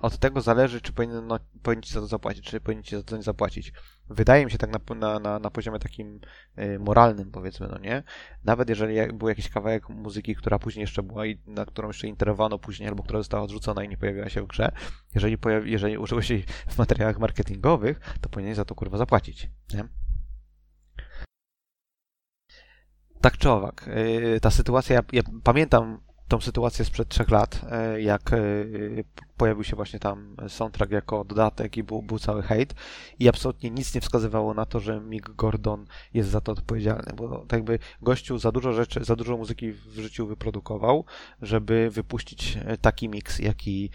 od 0.00 0.18
tego 0.18 0.40
zależy, 0.40 0.80
czy 0.80 0.92
powinien, 0.92 1.26
no, 1.26 1.38
powinien 1.62 1.82
ci 1.82 1.92
za 1.92 2.00
to 2.00 2.06
zapłacić, 2.06 2.44
czy 2.44 2.60
powinien 2.60 2.84
ci 2.84 2.96
za 2.96 3.02
to 3.02 3.16
nie 3.16 3.22
zapłacić. 3.22 3.72
Wydaje 4.10 4.44
mi 4.44 4.50
się 4.50 4.58
tak 4.58 4.70
na, 4.96 5.18
na, 5.18 5.38
na 5.38 5.50
poziomie 5.50 5.78
takim 5.78 6.20
moralnym, 6.78 7.30
powiedzmy, 7.30 7.68
no 7.68 7.78
nie? 7.78 8.02
Nawet 8.44 8.68
jeżeli 8.68 9.12
był 9.12 9.28
jakiś 9.28 9.48
kawałek 9.48 9.88
muzyki, 9.88 10.34
która 10.34 10.58
później 10.58 10.80
jeszcze 10.80 11.02
była 11.02 11.26
i 11.26 11.38
na 11.46 11.64
którą 11.66 11.88
jeszcze 11.88 12.06
interowano 12.06 12.58
później, 12.58 12.88
albo 12.88 13.02
która 13.02 13.20
została 13.20 13.42
odrzucona 13.42 13.84
i 13.84 13.88
nie 13.88 13.96
pojawiła 13.96 14.28
się 14.28 14.42
w 14.42 14.46
grze, 14.46 14.72
jeżeli, 15.14 15.36
jeżeli 15.64 15.98
użyło 15.98 16.22
się 16.22 16.38
w 16.68 16.78
materiałach 16.78 17.18
marketingowych, 17.18 18.00
to 18.20 18.28
powinien 18.28 18.54
za 18.54 18.64
to 18.64 18.74
kurwa 18.74 18.98
zapłacić, 18.98 19.50
nie? 19.74 19.88
Tak 23.20 23.38
czy 23.38 23.50
owak, 23.50 23.90
ta 24.42 24.50
sytuacja, 24.50 24.96
ja, 24.96 25.02
ja 25.12 25.22
pamiętam 25.44 26.00
tą 26.28 26.40
sytuację 26.40 26.84
sprzed 26.84 27.08
trzech 27.08 27.30
lat, 27.30 27.60
jak 27.98 28.30
pojawił 29.36 29.64
się 29.64 29.76
właśnie 29.76 29.98
tam 29.98 30.36
soundtrack 30.48 30.92
jako 30.92 31.24
dodatek 31.24 31.76
i 31.76 31.82
był, 31.82 32.02
był 32.02 32.18
cały 32.18 32.42
hejt 32.42 32.74
i 33.18 33.28
absolutnie 33.28 33.70
nic 33.70 33.94
nie 33.94 34.00
wskazywało 34.00 34.54
na 34.54 34.66
to, 34.66 34.80
że 34.80 35.00
Mick 35.00 35.30
Gordon 35.30 35.86
jest 36.14 36.30
za 36.30 36.40
to 36.40 36.52
odpowiedzialny, 36.52 37.12
bo 37.16 37.38
tak 37.38 37.52
jakby 37.52 37.78
gościu 38.02 38.38
za 38.38 38.52
dużo 38.52 38.72
rzeczy, 38.72 39.04
za 39.04 39.16
dużo 39.16 39.36
muzyki 39.36 39.72
w 39.72 39.94
życiu 39.94 40.26
wyprodukował, 40.26 41.04
żeby 41.42 41.90
wypuścić 41.90 42.58
taki 42.80 43.08
miks, 43.08 43.38
jaki 43.38 43.90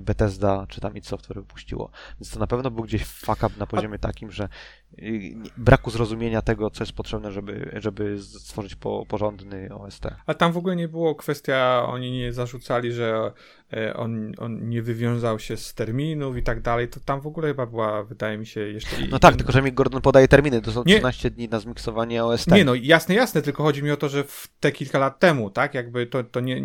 Bethesda 0.00 0.66
czy 0.68 0.80
tam 0.80 0.96
id 0.96 1.06
Software 1.06 1.36
wypuściło. 1.36 1.90
Więc 2.20 2.30
to 2.30 2.40
na 2.40 2.46
pewno 2.46 2.70
był 2.70 2.84
gdzieś 2.84 3.04
fuck 3.04 3.42
up 3.42 3.50
na 3.58 3.66
poziomie 3.66 3.98
takim, 3.98 4.30
że 4.30 4.48
braku 5.56 5.90
zrozumienia 5.90 6.42
tego, 6.42 6.70
co 6.70 6.84
jest 6.84 6.92
potrzebne, 6.92 7.32
żeby, 7.32 7.70
żeby 7.76 8.18
stworzyć 8.22 8.74
po, 8.74 9.06
porządny 9.08 9.74
OST. 9.74 10.06
A 10.26 10.34
tam 10.34 10.52
w 10.52 10.56
ogóle 10.56 10.76
nie 10.76 10.88
było 10.88 11.14
kwestia, 11.14 11.84
oni 11.86 12.12
nie 12.12 12.32
zarzucali, 12.32 12.92
że 12.92 13.32
on, 13.94 14.32
on 14.38 14.68
nie 14.68 14.82
wywiązał 14.82 15.38
się 15.38 15.56
z 15.56 15.74
terminów 15.74 16.36
i 16.36 16.42
tak 16.42 16.60
dalej, 16.60 16.88
to 16.88 17.00
tam 17.00 17.20
w 17.20 17.26
ogóle 17.26 17.48
chyba 17.48 17.66
była, 17.66 18.04
wydaje 18.04 18.38
mi 18.38 18.46
się, 18.46 18.60
jeszcze... 18.60 18.96
No 19.10 19.18
tak, 19.18 19.36
tylko 19.36 19.52
że 19.52 19.62
mi 19.62 19.72
Gordon 19.72 20.02
podaje 20.02 20.28
terminy, 20.28 20.62
to 20.62 20.72
są 20.72 20.82
nie, 20.86 20.94
13 20.94 21.30
dni 21.30 21.48
na 21.48 21.60
zmiksowanie 21.60 22.24
OST. 22.24 22.50
Nie, 22.50 22.64
no 22.64 22.74
jasne, 22.74 23.14
jasne, 23.14 23.42
tylko 23.42 23.62
chodzi 23.62 23.82
mi 23.82 23.90
o 23.90 23.96
to, 23.96 24.08
że 24.08 24.24
te 24.60 24.72
kilka 24.72 24.98
lat 24.98 25.18
temu, 25.18 25.50
tak, 25.50 25.74
jakby 25.74 26.06
to, 26.06 26.24
to 26.24 26.40
nie, 26.40 26.62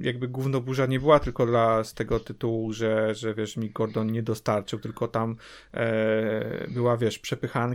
jakby 0.00 0.28
gówno 0.28 0.60
burza 0.60 0.86
nie 0.86 1.00
była 1.00 1.20
tylko 1.20 1.46
dla, 1.46 1.84
z 1.84 1.94
tego 1.94 2.20
tytułu, 2.20 2.72
że, 2.72 3.14
że 3.14 3.34
wiesz, 3.34 3.56
mi 3.56 3.70
Gordon 3.70 4.12
nie 4.12 4.22
dostarczył, 4.22 4.78
tylko 4.78 5.08
tam 5.08 5.36
e, 5.74 6.66
była, 6.68 6.96
wiesz, 6.96 7.18
przepychana 7.18 7.67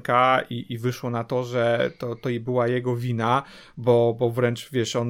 I, 0.50 0.74
i 0.74 0.78
wyszło 0.78 1.10
na 1.10 1.24
to, 1.24 1.44
że 1.44 1.92
to, 1.98 2.16
to 2.16 2.30
była 2.42 2.68
jego 2.68 2.96
wina, 2.96 3.44
bo, 3.78 4.16
bo 4.20 4.30
wręcz 4.30 4.72
wiesz, 4.72 4.96
on 4.96 5.08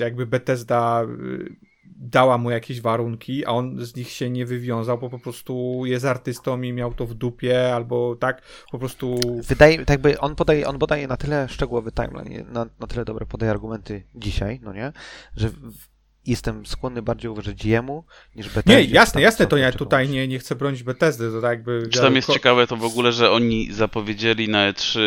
jakby 0.00 0.26
Bethesda 0.26 1.04
y, 1.04 1.56
dała 1.98 2.38
mu 2.38 2.50
jakieś 2.50 2.80
warunki, 2.80 3.46
a 3.46 3.50
on 3.50 3.84
z 3.84 3.96
nich 3.96 4.10
się 4.10 4.30
nie 4.30 4.46
wywiązał, 4.46 4.98
bo 4.98 5.10
po 5.10 5.18
prostu 5.18 5.82
jest 5.84 6.04
artystą 6.04 6.62
i 6.62 6.72
miał 6.72 6.94
to 6.94 7.06
w 7.06 7.14
dupie, 7.14 7.74
albo 7.74 8.16
tak, 8.16 8.42
po 8.70 8.78
prostu... 8.78 9.20
Wydaje, 9.48 9.78
tak 9.78 9.88
jakby 9.88 10.20
on 10.20 10.34
podaje, 10.34 10.66
on 10.66 10.78
podaje 10.78 11.06
na 11.06 11.16
tyle 11.16 11.48
szczegółowy 11.48 11.92
timeline, 11.92 12.52
na, 12.52 12.66
na 12.80 12.86
tyle 12.86 13.04
dobre 13.04 13.26
podaje 13.26 13.50
argumenty 13.50 14.02
dzisiaj, 14.14 14.60
no 14.62 14.72
nie, 14.72 14.92
że 15.36 15.48
w, 15.48 15.97
jestem 16.28 16.66
skłonny 16.66 17.02
bardziej 17.02 17.30
uważać 17.30 17.64
jemu 17.64 18.04
niż 18.36 18.48
Bethesdzie. 18.48 18.86
Nie, 18.86 18.94
jasne, 18.94 19.20
jasne, 19.20 19.46
to 19.46 19.56
ja 19.56 19.72
tutaj 19.72 20.08
nie, 20.08 20.28
nie 20.28 20.38
chcę 20.38 20.54
bronić 20.54 20.82
Bethesdy, 20.82 21.30
to 21.30 21.40
tak 21.40 21.50
jakby... 21.50 21.88
Czy 21.90 22.00
tam 22.00 22.16
jest 22.16 22.32
ciekawe 22.32 22.66
to 22.66 22.76
w 22.76 22.84
ogóle, 22.84 23.12
że 23.12 23.30
oni 23.30 23.72
zapowiedzieli 23.72 24.48
na 24.48 24.72
E3 24.72 25.00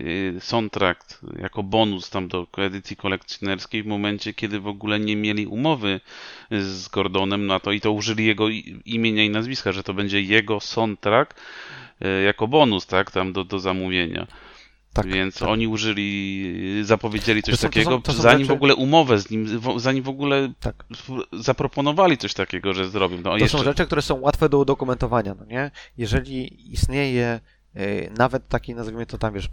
y, 0.00 0.40
soundtrack 0.40 1.20
jako 1.38 1.62
bonus 1.62 2.10
tam 2.10 2.28
do 2.28 2.46
edycji 2.56 2.96
kolekcjonerskiej 2.96 3.82
w 3.82 3.86
momencie, 3.86 4.34
kiedy 4.34 4.60
w 4.60 4.68
ogóle 4.68 5.00
nie 5.00 5.16
mieli 5.16 5.46
umowy 5.46 6.00
z 6.50 6.88
Gordonem 6.88 7.46
na 7.46 7.60
to 7.60 7.72
i 7.72 7.80
to 7.80 7.92
użyli 7.92 8.26
jego 8.26 8.48
imienia 8.84 9.24
i 9.24 9.30
nazwiska, 9.30 9.72
że 9.72 9.82
to 9.82 9.94
będzie 9.94 10.22
jego 10.22 10.60
soundtrack 10.60 11.34
y, 12.04 12.22
jako 12.22 12.48
bonus, 12.48 12.86
tak, 12.86 13.10
tam 13.10 13.32
do, 13.32 13.44
do 13.44 13.58
zamówienia. 13.58 14.26
Tak, 14.94 15.06
Więc 15.06 15.38
tak. 15.38 15.48
oni 15.48 15.68
użyli, 15.68 16.54
zapowiedzieli 16.82 17.42
coś 17.42 17.54
to 17.54 17.60
są, 17.60 17.68
takiego, 17.68 17.90
to 17.90 17.96
są, 17.96 18.02
to 18.02 18.12
są 18.12 18.22
zanim 18.22 18.38
rzeczy... 18.38 18.48
w 18.48 18.56
ogóle 18.56 18.74
umowę 18.74 19.18
z 19.18 19.30
nim, 19.30 19.60
zanim 19.76 20.04
w 20.04 20.08
ogóle 20.08 20.52
tak. 20.60 20.84
zaproponowali 21.32 22.18
coś 22.18 22.34
takiego, 22.34 22.74
że 22.74 22.88
zrobią. 22.88 23.16
No, 23.16 23.22
to 23.22 23.36
jeszcze... 23.36 23.58
są 23.58 23.64
rzeczy, 23.64 23.86
które 23.86 24.02
są 24.02 24.20
łatwe 24.20 24.48
do 24.48 24.58
udokumentowania, 24.58 25.34
no 25.34 25.44
nie? 25.44 25.70
Jeżeli 25.98 26.72
istnieje 26.72 27.40
yy, 27.74 28.10
nawet 28.18 28.48
taki, 28.48 28.74
nazwijmy 28.74 29.06
to 29.06 29.18
tam, 29.18 29.34
wiesz, 29.34 29.48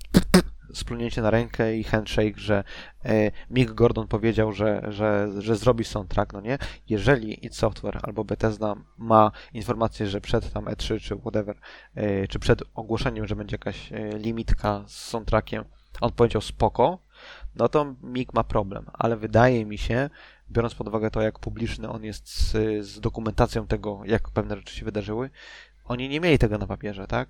splunięcie 0.74 1.22
na 1.22 1.30
rękę 1.30 1.78
i 1.78 1.84
handshake, 1.84 2.40
że 2.40 2.64
e, 3.06 3.32
Mick 3.50 3.72
Gordon 3.72 4.08
powiedział, 4.08 4.52
że, 4.52 4.82
że, 4.90 5.28
że 5.38 5.56
zrobi 5.56 5.84
soundtrack, 5.84 6.34
no 6.34 6.42
nie? 6.42 6.58
Jeżeli 6.90 7.46
id 7.46 7.56
Software 7.56 8.00
albo 8.04 8.24
Bethesda 8.24 8.76
ma 8.98 9.32
informację, 9.54 10.08
że 10.08 10.22
przed 10.22 10.54
tam 10.54 10.66
E3 10.66 11.02
czy 11.02 11.16
whatever, 11.16 11.58
e, 11.96 12.28
czy 12.28 12.40
przed 12.40 12.64
ogłoszeniem, 12.74 13.28
że 13.28 13.36
będzie 13.36 13.54
jakaś 13.54 13.94
e, 13.94 14.18
limitka 14.18 14.84
z 14.88 14.96
soundtrackiem, 14.96 15.66
on 16.02 16.12
powiedział 16.12 16.42
spoko, 16.42 17.00
no 17.56 17.70
to 17.70 17.96
Mick 18.04 18.34
ma 18.34 18.44
problem, 18.44 18.86
ale 18.94 19.18
wydaje 19.18 19.66
mi 19.66 19.78
się, 19.78 20.10
biorąc 20.52 20.76
pod 20.76 20.88
uwagę 20.88 21.12
to, 21.12 21.22
jak 21.22 21.40
publiczny 21.40 21.90
on 21.90 22.04
jest 22.04 22.30
z, 22.30 22.52
z 22.86 23.00
dokumentacją 23.00 23.68
tego, 23.68 24.02
jak 24.06 24.30
pewne 24.30 24.56
rzeczy 24.56 24.76
się 24.76 24.86
wydarzyły, 24.86 25.30
oni 25.86 26.10
nie 26.10 26.20
mieli 26.20 26.38
tego 26.38 26.58
na 26.58 26.68
papierze, 26.68 27.08
tak? 27.08 27.30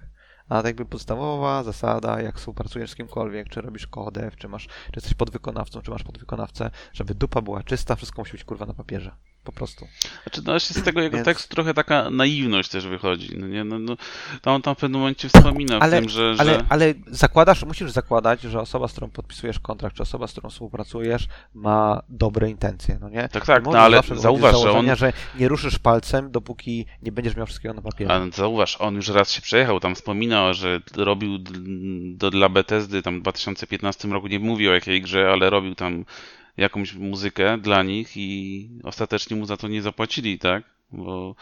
A 0.49 0.55
tak 0.55 0.65
jakby 0.65 0.85
podstawowa 0.85 1.63
zasada, 1.63 2.21
jak 2.21 2.37
współpracujesz 2.37 2.91
z 2.91 2.95
kimkolwiek, 2.95 3.49
czy 3.49 3.61
robisz 3.61 3.87
kodew, 3.87 4.35
czy 4.35 4.47
masz, 4.47 4.67
czy 4.67 4.91
jesteś 4.95 5.13
podwykonawcą, 5.13 5.81
czy 5.81 5.91
masz 5.91 6.03
podwykonawcę, 6.03 6.71
żeby 6.93 7.15
dupa 7.15 7.41
była 7.41 7.63
czysta, 7.63 7.95
wszystko 7.95 8.21
musi 8.21 8.31
być 8.31 8.43
kurwa 8.43 8.65
na 8.65 8.73
papierze. 8.73 9.11
Po 9.43 9.51
prostu. 9.51 9.87
Znaczy, 10.23 10.41
no 10.45 10.59
z 10.59 10.83
tego 10.83 11.01
jego 11.01 11.17
Więc... 11.17 11.25
tekstu 11.25 11.55
trochę 11.55 11.73
taka 11.73 12.09
naiwność 12.09 12.69
też 12.69 12.87
wychodzi. 12.87 13.37
No 13.37 13.47
nie, 13.47 13.63
no, 13.63 13.79
no, 13.79 13.97
tam, 14.41 14.61
tam 14.61 14.75
w 14.75 14.77
pewnym 14.77 15.01
momencie 15.01 15.29
wspomina 15.29 15.79
ale, 15.79 15.99
tym, 15.99 16.09
że, 16.09 16.35
ale, 16.39 16.53
że... 16.53 16.65
Ale 16.69 16.93
zakładasz, 17.07 17.63
musisz 17.63 17.91
zakładać, 17.91 18.41
że 18.41 18.59
osoba, 18.59 18.87
z 18.87 18.91
którą 18.91 19.09
podpisujesz 19.09 19.59
kontrakt, 19.59 19.95
czy 19.95 20.03
osoba, 20.03 20.27
z 20.27 20.31
którą 20.31 20.49
współpracujesz, 20.49 21.27
ma 21.53 22.01
dobre 22.09 22.49
intencje, 22.49 22.97
no 23.01 23.09
nie? 23.09 23.29
Tak, 23.29 23.45
tak, 23.45 23.65
no 23.65 23.79
ale 23.79 24.01
zauważ, 24.15 24.61
że 24.61 24.71
on... 24.71 24.95
że 24.95 25.13
nie 25.39 25.47
ruszysz 25.47 25.79
palcem, 25.79 26.31
dopóki 26.31 26.85
nie 27.01 27.11
będziesz 27.11 27.35
miał 27.35 27.45
wszystkiego 27.45 27.73
na 27.73 27.81
papierze. 27.81 28.13
Ale 28.13 28.31
zauważ, 28.31 28.81
on 28.81 28.95
już 28.95 29.07
raz 29.07 29.31
się 29.31 29.41
przejechał, 29.41 29.79
tam 29.79 29.95
wspominał, 29.95 30.53
że 30.53 30.79
robił 30.95 31.37
do, 32.15 32.29
dla 32.29 32.49
Bethesdy 32.49 33.01
tam 33.01 33.19
w 33.19 33.21
2015 33.21 34.07
roku, 34.07 34.27
nie 34.27 34.39
mówił 34.39 34.71
o 34.71 34.73
jakiej 34.73 35.01
grze, 35.01 35.29
ale 35.31 35.49
robił 35.49 35.75
tam 35.75 36.05
jakąś 36.57 36.93
muzykę 36.93 37.57
dla 37.57 37.83
nich 37.83 38.17
i 38.17 38.69
ostatecznie 38.83 39.37
mu 39.37 39.45
za 39.45 39.57
to 39.57 39.67
nie 39.67 39.81
zapłacili, 39.81 40.39
tak? 40.39 40.63
Bo 40.91 41.35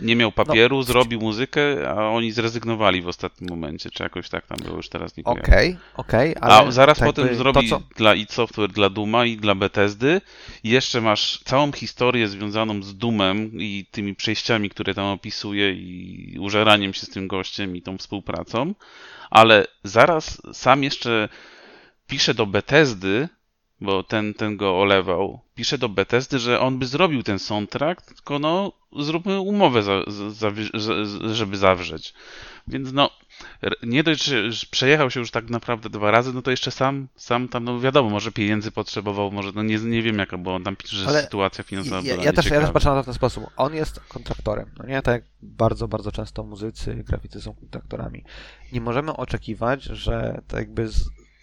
nie 0.00 0.16
miał 0.16 0.32
papieru, 0.32 0.76
no. 0.76 0.82
zrobił 0.82 1.20
muzykę, 1.20 1.88
a 1.88 2.08
oni 2.08 2.32
zrezygnowali 2.32 3.02
w 3.02 3.08
ostatnim 3.08 3.50
momencie, 3.50 3.90
czy 3.90 4.02
jakoś 4.02 4.28
tak 4.28 4.46
tam 4.46 4.58
było, 4.64 4.76
już 4.76 4.88
teraz 4.88 5.16
nie 5.16 5.24
Okej, 5.24 5.44
okay, 5.44 5.76
okej, 5.96 6.34
okay, 6.36 6.50
A 6.50 6.70
zaraz 6.70 6.98
tak 6.98 7.08
potem 7.08 7.34
zrobi 7.34 7.68
co... 7.68 7.82
dla 7.96 8.14
id 8.14 8.32
Software, 8.32 8.70
dla 8.70 8.90
Duma 8.90 9.24
i 9.24 9.36
dla 9.36 9.54
Bethesdy 9.54 10.20
i 10.64 10.70
jeszcze 10.70 11.00
masz 11.00 11.40
całą 11.44 11.72
historię 11.72 12.28
związaną 12.28 12.82
z 12.82 12.94
Dumem 12.94 13.50
i 13.60 13.86
tymi 13.90 14.14
przejściami, 14.14 14.70
które 14.70 14.94
tam 14.94 15.04
opisuje 15.04 15.72
i 15.72 16.36
użeraniem 16.40 16.94
się 16.94 17.06
z 17.06 17.10
tym 17.10 17.28
gościem 17.28 17.76
i 17.76 17.82
tą 17.82 17.98
współpracą, 17.98 18.74
ale 19.30 19.66
zaraz 19.84 20.42
sam 20.52 20.82
jeszcze 20.82 21.28
pisze 22.06 22.34
do 22.34 22.46
Bethesdy, 22.46 23.28
bo 23.80 24.02
ten, 24.02 24.34
ten 24.34 24.56
go 24.56 24.80
olewał. 24.80 25.40
Pisze 25.54 25.78
do 25.78 25.88
Bethesdy, 25.88 26.38
że 26.38 26.60
on 26.60 26.78
by 26.78 26.86
zrobił 26.86 27.22
ten 27.22 27.38
soundtrack, 27.38 28.02
tylko 28.02 28.38
no, 28.38 28.72
zróbmy 28.98 29.40
umowę, 29.40 29.82
za, 29.82 30.02
za, 30.06 30.30
za, 30.30 30.50
żeby 31.34 31.56
zawrzeć. 31.56 32.14
Więc 32.68 32.92
no, 32.92 33.10
nie 33.82 34.02
dość, 34.02 34.24
że 34.24 34.66
przejechał 34.70 35.10
się 35.10 35.20
już 35.20 35.30
tak 35.30 35.50
naprawdę 35.50 35.90
dwa 35.90 36.10
razy, 36.10 36.32
no 36.32 36.42
to 36.42 36.50
jeszcze 36.50 36.70
sam, 36.70 37.08
sam 37.16 37.48
tam, 37.48 37.64
no 37.64 37.80
wiadomo, 37.80 38.10
może 38.10 38.32
pieniędzy 38.32 38.70
potrzebował, 38.70 39.30
może, 39.30 39.52
no 39.54 39.62
nie, 39.62 39.78
nie 39.78 40.02
wiem 40.02 40.18
jaka, 40.18 40.38
bo 40.38 40.54
on 40.54 40.64
tam 40.64 40.76
pisze, 40.76 40.96
że 40.96 41.06
Ale 41.06 41.22
sytuacja 41.22 41.64
finansowa 41.64 42.02
ja, 42.02 42.14
ja 42.14 42.32
też, 42.32 42.46
ja 42.46 42.60
też 42.60 42.70
patrzę 42.70 42.88
na 42.88 42.96
to 42.96 43.02
w 43.02 43.06
ten 43.06 43.14
sposób. 43.14 43.44
On 43.56 43.74
jest 43.74 44.00
kontraktorem, 44.00 44.70
no 44.78 44.86
nie? 44.86 45.02
Tak 45.02 45.14
jak 45.14 45.24
bardzo, 45.42 45.88
bardzo 45.88 46.12
często 46.12 46.42
muzycy, 46.42 46.94
graficy 46.94 47.40
są 47.40 47.54
kontraktorami. 47.54 48.24
Nie 48.72 48.80
możemy 48.80 49.16
oczekiwać, 49.16 49.82
że 49.82 50.42
tak 50.48 50.60
jakby 50.60 50.88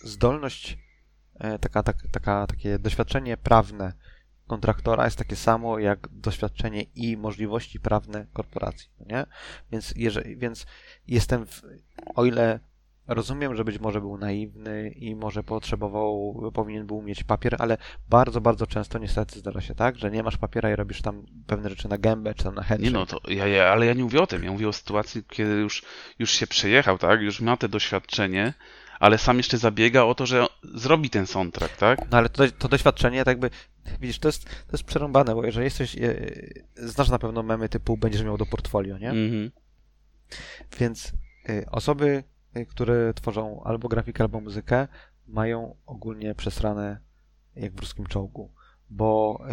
zdolność 0.03 0.77
taka, 1.61 1.84
tak, 1.84 1.97
taka, 2.11 2.47
takie 2.47 2.80
doświadczenie 2.80 3.38
prawne 3.38 3.93
kontraktora 4.47 5.05
jest 5.05 5.18
takie 5.18 5.35
samo 5.35 5.80
jak 5.80 6.07
doświadczenie 6.11 6.84
i 6.95 7.18
możliwości 7.18 7.80
prawne 7.80 8.26
korporacji, 8.34 8.89
no 8.99 9.05
nie? 9.10 9.26
Więc, 9.72 9.93
jeżeli, 9.95 10.38
więc 10.38 10.65
jestem, 11.07 11.45
w, 11.45 11.61
o 12.15 12.26
ile 12.26 12.60
rozumiem, 13.07 13.55
że 13.55 13.64
być 13.64 13.80
może 13.80 14.01
był 14.01 14.18
naiwny 14.18 14.89
i 14.89 15.15
może 15.15 15.43
potrzebował, 15.43 16.41
powinien 16.53 16.88
był 16.88 17.01
mieć 17.01 17.23
papier, 17.23 17.55
ale 17.60 17.77
bardzo, 18.10 18.41
bardzo 18.41 18.68
często 18.68 18.99
niestety 18.99 19.39
zdarza 19.39 19.61
się 19.61 19.76
tak, 19.76 19.97
że 19.97 20.11
nie 20.11 20.23
masz 20.23 20.38
papiera 20.38 20.72
i 20.72 20.76
robisz 20.76 21.01
tam 21.01 21.26
pewne 21.47 21.69
rzeczy 21.69 21.88
na 21.89 21.97
gębę 21.97 22.34
czy 22.34 22.43
tam 22.43 22.55
na 22.55 22.64
chęć. 22.64 22.81
Nie 22.81 22.91
no, 22.91 23.05
to 23.05 23.19
ja, 23.27 23.47
ja, 23.47 23.64
ale 23.64 23.85
ja 23.85 23.93
nie 23.93 24.03
mówię 24.03 24.22
o 24.22 24.27
tym, 24.27 24.43
ja 24.43 24.51
mówię 24.51 24.69
o 24.69 24.73
sytuacji, 24.73 25.23
kiedy 25.30 25.53
już, 25.53 25.84
już 26.19 26.31
się 26.31 26.47
przejechał, 26.47 26.97
tak, 26.97 27.22
już 27.22 27.41
ma 27.41 27.57
te 27.57 27.69
doświadczenie, 27.69 28.53
ale 29.03 29.17
sam 29.17 29.38
jeszcze 29.38 29.57
zabiega 29.57 30.03
o 30.03 30.15
to, 30.15 30.25
że 30.25 30.45
zrobi 30.63 31.09
ten 31.09 31.27
soundtrack, 31.27 31.77
tak? 31.77 32.11
No 32.11 32.17
ale 32.17 32.30
to, 32.30 32.51
to 32.51 32.67
doświadczenie, 32.67 33.25
tak 33.25 33.27
jakby, 33.27 33.49
widzisz, 33.99 34.19
to 34.19 34.27
jest, 34.27 34.45
to 34.45 34.71
jest 34.71 34.84
przerąbane, 34.84 35.35
bo 35.35 35.45
jeżeli 35.45 35.63
jesteś, 35.63 35.97
e, 35.97 36.31
znasz 36.75 37.09
na 37.09 37.19
pewno 37.19 37.43
memy 37.43 37.69
typu 37.69 37.97
będziesz 37.97 38.23
miał 38.23 38.38
do 38.38 38.45
portfolio, 38.45 38.97
nie? 38.97 39.09
Mhm. 39.09 39.51
Więc 40.80 41.13
e, 41.49 41.71
osoby, 41.71 42.23
e, 42.53 42.65
które 42.65 43.13
tworzą 43.13 43.63
albo 43.63 43.88
grafikę, 43.88 44.23
albo 44.23 44.41
muzykę, 44.41 44.88
mają 45.27 45.75
ogólnie 45.85 46.35
przesrane 46.35 46.99
jak 47.55 47.73
w 47.73 47.80
ruskim 47.80 48.05
czołgu, 48.05 48.53
bo 48.89 49.43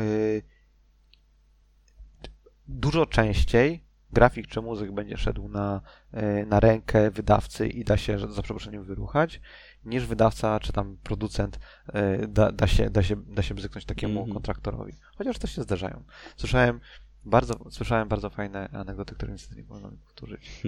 dużo 2.68 3.06
częściej 3.06 3.84
grafik 4.12 4.46
czy 4.46 4.60
muzyk 4.60 4.92
będzie 4.92 5.16
szedł 5.16 5.48
na, 5.48 5.80
e, 6.12 6.46
na 6.46 6.60
rękę 6.60 7.10
wydawcy 7.10 7.68
i 7.68 7.84
da 7.84 7.96
się, 7.96 8.18
za 8.18 8.42
przeproszeniem, 8.42 8.84
wyruchać, 8.84 9.40
niż 9.84 10.06
wydawca 10.06 10.60
czy 10.60 10.72
tam 10.72 10.96
producent 11.02 11.58
e, 11.92 12.26
da, 12.28 12.52
da, 12.52 12.66
się, 12.66 12.90
da, 12.90 13.02
się, 13.02 13.16
da 13.16 13.42
się 13.42 13.54
bzyknąć 13.54 13.84
takiemu 13.84 14.20
mm 14.20 14.30
-hmm. 14.30 14.32
kontraktorowi. 14.32 14.92
Chociaż 15.16 15.38
to 15.38 15.46
się 15.46 15.62
zdarzają. 15.62 16.04
Słyszałem 16.36 16.80
bardzo, 17.24 17.70
słyszałem 17.70 18.08
bardzo 18.08 18.30
fajne 18.30 18.68
anegdoty, 18.72 19.14
które 19.14 19.32
niestety 19.32 19.56
nie 19.56 19.64
wolno 19.64 19.90
powtórzyć 19.90 20.62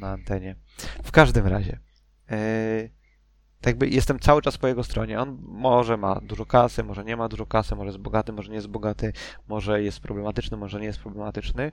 na 0.00 0.10
antenie. 0.10 0.56
W 1.04 1.10
każdym 1.10 1.46
razie, 1.46 1.78
yy, 2.30 2.90
tak 3.60 3.66
jakby 3.66 3.88
jestem 3.88 4.18
cały 4.18 4.42
czas 4.42 4.58
po 4.58 4.68
jego 4.68 4.84
stronie. 4.84 5.20
On 5.20 5.38
może 5.42 5.96
ma 5.96 6.20
dużo 6.20 6.46
kasy, 6.46 6.84
może 6.84 7.04
nie 7.04 7.16
ma 7.16 7.28
dużo 7.28 7.46
kasy, 7.46 7.76
może 7.76 7.86
jest 7.88 7.98
bogaty, 7.98 8.32
może 8.32 8.48
nie 8.48 8.54
jest 8.54 8.68
bogaty, 8.68 9.12
może 9.48 9.82
jest 9.82 10.00
problematyczny, 10.00 10.56
może 10.56 10.80
nie 10.80 10.86
jest 10.86 10.98
problematyczny. 10.98 11.72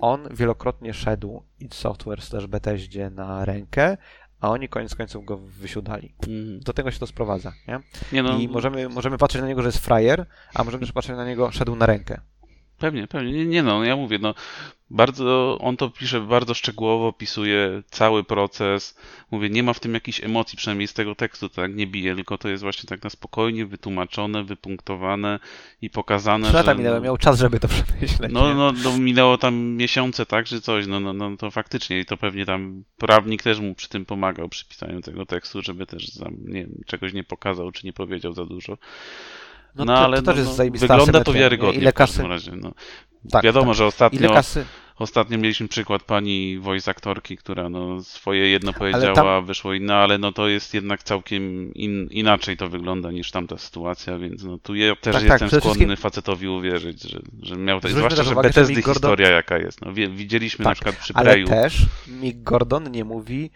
On 0.00 0.28
wielokrotnie 0.30 0.94
szedł 0.94 1.42
id 1.60 1.74
Software 1.74 2.20
też 2.30 2.46
Bethesdzie 2.46 3.10
na 3.10 3.44
rękę, 3.44 3.96
a 4.40 4.50
oni 4.50 4.68
koniec 4.68 4.94
końców 4.94 5.24
go 5.24 5.36
wysiudali. 5.36 6.14
Mm. 6.26 6.60
Do 6.60 6.72
tego 6.72 6.90
się 6.90 6.98
to 6.98 7.06
sprowadza, 7.06 7.52
nie? 7.68 7.80
nie 8.12 8.22
no. 8.22 8.38
I 8.38 8.48
możemy, 8.48 8.88
możemy 8.88 9.18
patrzeć 9.18 9.42
na 9.42 9.48
niego, 9.48 9.62
że 9.62 9.68
jest 9.68 9.78
frajer, 9.78 10.26
a 10.54 10.64
możemy 10.64 10.80
też 10.80 10.92
patrzeć 10.92 11.16
na 11.16 11.26
niego, 11.26 11.50
szedł 11.50 11.76
na 11.76 11.86
rękę. 11.86 12.20
Pewnie, 12.78 13.06
pewnie. 13.06 13.32
Nie, 13.32 13.46
nie 13.46 13.62
no, 13.62 13.84
ja 13.84 13.96
mówię, 13.96 14.18
no 14.18 14.34
bardzo, 14.90 15.58
on 15.60 15.76
to 15.76 15.90
pisze 15.90 16.20
bardzo 16.20 16.54
szczegółowo, 16.54 17.06
opisuje 17.06 17.82
cały 17.90 18.24
proces. 18.24 18.98
Mówię, 19.30 19.50
nie 19.50 19.62
ma 19.62 19.72
w 19.72 19.80
tym 19.80 19.94
jakichś 19.94 20.24
emocji, 20.24 20.58
przynajmniej 20.58 20.88
z 20.88 20.94
tego 20.94 21.14
tekstu, 21.14 21.48
tak 21.48 21.74
nie 21.74 21.86
bije, 21.86 22.14
tylko 22.14 22.38
to 22.38 22.48
jest 22.48 22.62
właśnie 22.62 22.88
tak 22.88 23.02
na 23.02 23.10
spokojnie 23.10 23.66
wytłumaczone, 23.66 24.44
wypunktowane 24.44 25.38
i 25.82 25.90
pokazane. 25.90 26.46
Trzy 26.46 26.56
lata 26.56 26.72
że, 26.72 26.78
minęły, 26.78 27.00
miał 27.00 27.16
czas, 27.16 27.38
żeby 27.38 27.60
to 27.60 27.68
przemyśleć. 27.74 28.32
No, 28.32 28.54
no, 28.54 28.72
no, 28.84 28.98
minęło 28.98 29.38
tam 29.38 29.54
miesiące, 29.54 30.26
tak, 30.26 30.46
czy 30.46 30.60
coś, 30.60 30.86
no, 30.86 31.00
no, 31.00 31.12
no, 31.12 31.36
to 31.36 31.50
faktycznie 31.50 32.00
i 32.00 32.04
to 32.04 32.16
pewnie 32.16 32.46
tam 32.46 32.84
prawnik 32.96 33.42
też 33.42 33.60
mu 33.60 33.74
przy 33.74 33.88
tym 33.88 34.04
pomagał 34.04 34.48
przy 34.48 34.68
pisaniu 34.68 35.00
tego 35.00 35.26
tekstu, 35.26 35.62
żeby 35.62 35.86
też 35.86 36.14
tam, 36.18 36.36
nie 36.44 36.60
wiem, 36.60 36.80
czegoś 36.86 37.12
nie 37.12 37.24
pokazał, 37.24 37.72
czy 37.72 37.86
nie 37.86 37.92
powiedział 37.92 38.32
za 38.32 38.44
dużo. 38.44 38.78
No, 39.76 39.84
No, 39.84 39.94
to, 39.96 40.04
ale 40.04 40.16
to 40.16 40.22
też 40.22 40.34
no, 40.34 40.38
jest 40.40 40.50
no, 40.50 40.56
zajebista 40.56 40.86
wygląda 40.86 41.24
to 41.24 41.32
wiarygodnie 41.32 41.80
Ile 41.80 41.90
w 41.90 41.94
każdym 41.94 42.28
kasy, 42.28 42.28
razie. 42.50 42.52
No. 42.62 42.72
tak, 43.30 43.44
Wiadomo, 43.44 43.66
tak. 43.66 43.74
że 43.76 43.86
ostatnio, 43.86 44.18
Ile 44.18 44.28
kasy, 44.28 44.64
ostatnio 44.98 45.38
mieliśmy 45.38 45.68
przykład 45.68 46.02
pani 46.02 46.58
voice 46.58 46.90
aktorki, 46.90 47.36
która 47.36 47.68
no, 47.68 48.02
swoje 48.02 48.48
jedno 48.48 48.72
powiedziała, 48.72 49.14
tam- 49.14 49.44
wyszło 49.46 49.74
inne, 49.74 49.94
ale 49.94 50.18
no 50.18 50.32
to 50.32 50.48
jest 50.48 50.74
jednak 50.74 51.02
całkiem 51.02 51.74
in, 51.74 52.08
inaczej 52.10 52.56
to 52.56 52.68
wygląda 52.68 53.10
niż 53.10 53.30
tamta 53.30 53.58
sytuacja, 53.58 54.18
więc 54.18 54.44
no 54.44 54.58
tu 54.58 54.74
ja 54.74 54.96
też 54.96 55.14
Tak, 55.14 55.22
tak, 55.28 55.40
jestem 55.40 55.60
skłonny 55.60 55.74
wszystkim- 55.78 55.96
facetowi 55.96 56.48
uwierzyć, 56.48 57.02
że, 57.02 57.18
że 57.42 57.56
miał 57.56 57.80
to, 57.80 57.88
zwłaszcza, 57.88 58.22
że 58.22 58.32
uwagę, 58.32 58.48
Bethesdy 58.48 58.74
Gordon- 58.74 58.92
historia 58.94 59.28
jaka 59.28 59.58
jest. 59.58 59.80
No, 59.80 59.92
widzieliśmy 59.92 60.62
na 60.64 60.70
Tak, 60.70 60.74
przykład 60.74 60.96
przy 60.96 61.12
ale 61.14 61.30
Preju. 61.30 61.46
też 61.46 61.86
Mick 62.08 62.42
Gordon 62.42 62.90
nie 62.90 63.04
mówi 63.04 63.50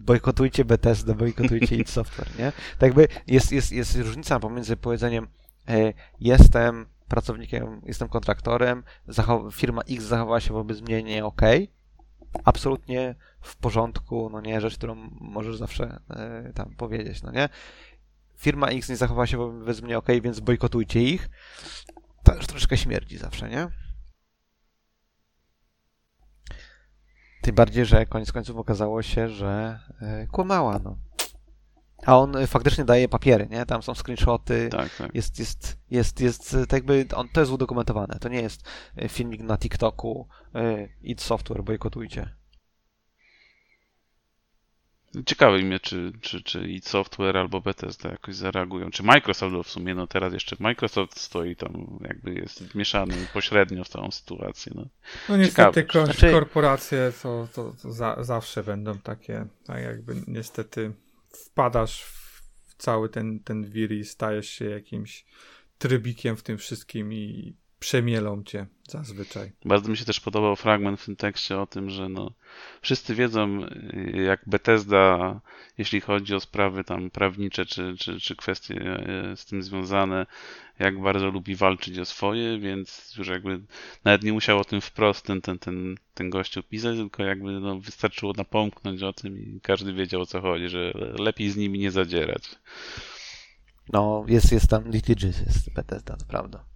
bojkotujcie 0.00 0.64
Bethesda, 0.64 1.14
bojkotujcie 1.14 1.76
id 1.76 1.90
Software, 1.90 2.38
nie? 2.38 2.52
Tak 2.52 2.82
jakby 2.82 3.08
jest, 3.26 3.52
jest, 3.52 3.72
jest 3.72 3.96
różnica 3.96 4.40
pomiędzy 4.40 4.76
powiedzeniem 4.76 5.28
y, 5.70 5.94
jestem 6.20 6.86
pracownikiem, 7.08 7.80
jestem 7.84 8.08
kontraktorem, 8.08 8.82
firma 9.52 9.82
X 9.82 10.04
zachowała 10.04 10.40
się 10.40 10.54
wobec 10.54 10.80
mnie 10.80 11.02
nie 11.02 11.24
okej, 11.24 11.70
absolutnie 12.44 13.14
w 13.40 13.56
porządku, 13.56 14.30
no 14.32 14.40
nie, 14.40 14.60
rzecz, 14.60 14.76
którą 14.76 14.94
możesz 15.20 15.56
zawsze 15.56 16.00
y, 16.48 16.52
tam 16.52 16.74
powiedzieć, 16.76 17.22
no 17.22 17.32
nie? 17.32 17.48
Firma 18.36 18.68
X 18.68 18.88
nie 18.88 18.96
zachowała 18.96 19.26
się 19.26 19.36
wobec 19.36 19.82
mnie 19.82 19.98
okej, 19.98 20.20
więc 20.22 20.40
bojkotujcie 20.40 21.02
ich. 21.02 21.30
To 22.22 22.34
już 22.34 22.46
troszkę 22.46 22.76
śmierdzi 22.76 23.18
zawsze, 23.18 23.48
nie? 23.48 23.83
Tym 27.44 27.54
bardziej, 27.54 27.84
że 27.84 28.06
koniec 28.06 28.32
końców 28.32 28.56
okazało 28.56 29.02
się, 29.02 29.28
że 29.28 29.78
e, 30.00 30.26
kłamała, 30.26 30.78
no. 30.84 30.96
A 32.06 32.18
on 32.18 32.36
e, 32.36 32.46
faktycznie 32.46 32.84
daje 32.84 33.08
papiery, 33.08 33.48
nie? 33.50 33.66
Tam 33.66 33.82
są 33.82 33.94
screenshoty, 33.94 34.68
Tak, 34.68 34.96
tak. 34.98 35.14
jest, 35.14 35.38
jest, 35.38 35.78
jest, 35.90 36.20
jest, 36.20 36.50
tak 36.52 36.72
jakby, 36.72 37.06
on, 37.14 37.28
to 37.28 37.40
jest 37.40 37.52
udokumentowane. 37.52 38.18
To 38.20 38.28
nie 38.28 38.40
jest 38.42 38.62
filmik 39.08 39.42
na 39.42 39.58
TikToku, 39.58 40.28
id 41.02 41.22
Software, 41.22 41.64
bojkotujcie. 41.64 42.28
Ciekawe 45.26 45.58
mnie, 45.58 45.80
czy, 45.80 46.12
czy, 46.20 46.42
czy 46.42 46.68
id 46.68 46.86
Software 46.86 47.36
albo 47.36 47.60
Bethesda 47.60 48.10
jakoś 48.10 48.34
zareagują. 48.34 48.90
Czy 48.90 49.02
Microsoft, 49.02 49.68
w 49.68 49.72
sumie 49.72 49.94
no 49.94 50.06
teraz 50.06 50.32
jeszcze 50.32 50.56
Microsoft 50.58 51.20
stoi 51.20 51.56
tam, 51.56 51.98
jakby 52.00 52.34
jest 52.34 52.64
wmieszany 52.64 53.14
pośrednio 53.32 53.84
w 53.84 53.88
całą 53.88 54.10
sytuację. 54.10 54.72
No. 54.74 54.86
No 55.28 55.36
niestety 55.36 55.82
Ciekawe. 55.82 56.06
Znaczy- 56.06 56.30
korporacje 56.30 57.12
to, 57.22 57.48
to, 57.52 57.74
to 57.82 57.92
za, 57.92 58.16
zawsze 58.20 58.62
będą 58.62 58.98
takie, 58.98 59.46
tak 59.66 59.82
jakby 59.82 60.22
niestety 60.26 60.92
wpadasz 61.30 62.02
w, 62.02 62.42
w 62.66 62.74
cały 62.76 63.08
ten, 63.08 63.40
ten 63.40 63.70
wir 63.70 63.92
i 63.92 64.04
stajesz 64.04 64.48
się 64.48 64.64
jakimś 64.64 65.24
trybikiem 65.78 66.36
w 66.36 66.42
tym 66.42 66.58
wszystkim 66.58 67.12
i 67.12 67.54
przemielą 67.84 68.42
cię 68.44 68.66
zazwyczaj. 68.88 69.52
Bardzo 69.64 69.90
mi 69.90 69.96
się 69.96 70.04
też 70.04 70.20
podobał 70.20 70.56
fragment 70.56 71.00
w 71.00 71.04
tym 71.04 71.16
tekście 71.16 71.58
o 71.58 71.66
tym, 71.66 71.90
że 71.90 72.08
no, 72.08 72.32
wszyscy 72.80 73.14
wiedzą, 73.14 73.64
y, 73.64 74.22
jak 74.26 74.40
Bethesda, 74.46 75.40
jeśli 75.78 76.00
chodzi 76.00 76.34
o 76.34 76.40
sprawy 76.40 76.84
tam 76.84 77.10
prawnicze 77.10 77.66
czy, 77.66 77.94
czy, 77.98 78.20
czy 78.20 78.36
kwestie 78.36 78.74
y, 79.32 79.36
z 79.36 79.44
tym 79.44 79.62
związane, 79.62 80.26
jak 80.78 81.00
bardzo 81.00 81.30
lubi 81.30 81.56
walczyć 81.56 81.98
o 81.98 82.04
swoje, 82.04 82.58
więc 82.58 83.14
już 83.18 83.28
jakby 83.28 83.60
nawet 84.04 84.22
nie 84.22 84.32
musiał 84.32 84.58
o 84.58 84.64
tym 84.64 84.80
wprost 84.80 85.26
ten, 85.26 85.40
ten, 85.40 85.58
ten, 85.58 85.96
ten 86.14 86.30
gościu 86.30 86.62
pisać, 86.62 86.96
tylko 86.96 87.22
jakby 87.22 87.60
no, 87.60 87.80
wystarczyło 87.80 88.32
napomknąć 88.36 89.02
o 89.02 89.12
tym 89.12 89.38
i 89.38 89.60
każdy 89.62 89.92
wiedział 89.92 90.20
o 90.20 90.26
co 90.26 90.40
chodzi, 90.40 90.68
że 90.68 90.92
lepiej 91.18 91.50
z 91.50 91.56
nimi 91.56 91.78
nie 91.78 91.90
zadzierać. 91.90 92.42
No, 93.92 94.24
jest, 94.28 94.52
jest 94.52 94.70
tam 94.70 94.90
litigious, 94.90 95.40
jest 95.40 95.74
Bethesda, 95.74 96.16
to 96.16 96.24
prawda. 96.24 96.73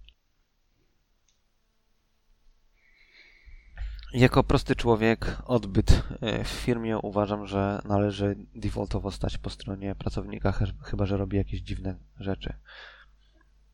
Jako 4.12 4.44
prosty 4.44 4.76
człowiek, 4.76 5.38
odbyt 5.44 6.02
e, 6.20 6.44
w 6.44 6.48
firmie 6.48 6.98
uważam, 6.98 7.46
że 7.46 7.82
należy 7.84 8.36
defaultowo 8.54 9.10
stać 9.10 9.38
po 9.38 9.50
stronie 9.50 9.94
pracownika, 9.94 10.52
ch- 10.52 10.82
chyba 10.84 11.06
że 11.06 11.16
robi 11.16 11.36
jakieś 11.36 11.60
dziwne 11.60 11.98
rzeczy. 12.20 12.54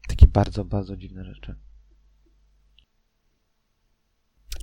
Takie 0.09 0.27
bardzo, 0.27 0.65
bardzo 0.65 0.97
dziwne 0.97 1.25
rzeczy. 1.25 1.55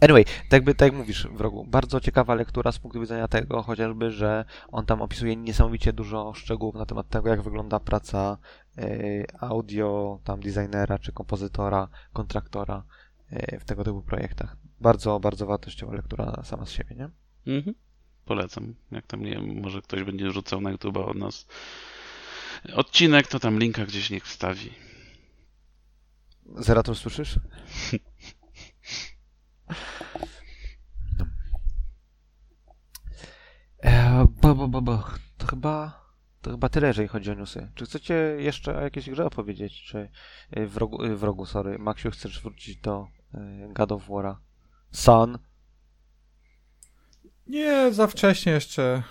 Anyway, 0.01 0.25
tak, 0.25 0.51
jakby, 0.51 0.75
tak 0.75 0.87
jak 0.91 0.97
mówisz, 0.97 1.27
wrogu, 1.27 1.65
bardzo 1.67 1.99
ciekawa 1.99 2.35
lektura 2.35 2.71
z 2.71 2.79
punktu 2.79 2.99
widzenia 3.01 3.27
tego 3.27 3.63
chociażby, 3.63 4.11
że 4.11 4.45
on 4.67 4.85
tam 4.85 5.01
opisuje 5.01 5.35
niesamowicie 5.35 5.93
dużo 5.93 6.33
szczegółów 6.33 6.75
na 6.75 6.85
temat 6.85 7.09
tego, 7.09 7.29
jak 7.29 7.41
wygląda 7.41 7.79
praca 7.79 8.37
y, 8.77 9.25
audio, 9.39 10.19
tam 10.23 10.39
designera 10.39 10.99
czy 10.99 11.11
kompozytora, 11.11 11.87
kontraktora 12.13 12.83
y, 13.31 13.59
w 13.59 13.65
tego 13.65 13.83
typu 13.83 14.01
projektach. 14.01 14.60
Bardzo, 14.81 15.19
bardzo 15.19 15.45
wartościowa 15.45 15.93
lektura 15.93 16.41
sama 16.43 16.65
z 16.65 16.71
siebie, 16.71 16.95
nie? 16.95 17.09
Mhm. 17.53 17.75
Polecam. 18.25 18.75
Jak 18.91 19.07
tam, 19.07 19.21
nie 19.21 19.31
wiem, 19.31 19.61
może 19.61 19.81
ktoś 19.81 20.03
będzie 20.03 20.31
rzucał 20.31 20.61
na 20.61 20.71
YouTube 20.71 20.97
od 20.97 21.17
nas 21.17 21.47
odcinek, 22.75 23.27
to 23.27 23.39
tam 23.39 23.59
linka 23.59 23.85
gdzieś 23.85 24.09
niech 24.09 24.25
wstawi. 24.25 24.71
Zerator 26.55 26.95
słyszysz? 26.95 27.39
No. 31.19 31.25
E, 33.83 34.25
bo, 34.41 34.55
bo, 34.55 34.67
bo, 34.67 34.81
bo. 34.81 35.03
To 35.37 35.47
chyba, 35.47 36.05
to 36.41 36.51
chyba 36.51 36.69
tyle, 36.69 36.87
jeżeli 36.87 37.07
chodzi 37.07 37.31
o 37.31 37.33
newsy. 37.33 37.71
Czy 37.75 37.85
chcecie 37.85 38.13
jeszcze 38.37 38.77
o 38.77 38.81
jakiejś 38.81 39.09
grze 39.09 39.25
opowiedzieć? 39.25 39.81
Czy 39.83 40.09
y, 40.57 40.67
w 40.67 40.77
rogu, 40.77 41.03
y, 41.03 41.15
w 41.15 41.23
rogu 41.23 41.45
sorry. 41.45 41.79
Maksiu, 41.79 42.11
chcesz 42.11 42.41
wrócić 42.41 42.77
do 42.77 43.07
y, 43.35 43.37
God 43.73 43.91
of 43.91 44.07
War'a? 44.07 44.35
Son? 44.91 45.37
Nie, 47.47 47.93
za 47.93 48.07
wcześnie 48.07 48.51
jeszcze, 48.51 49.03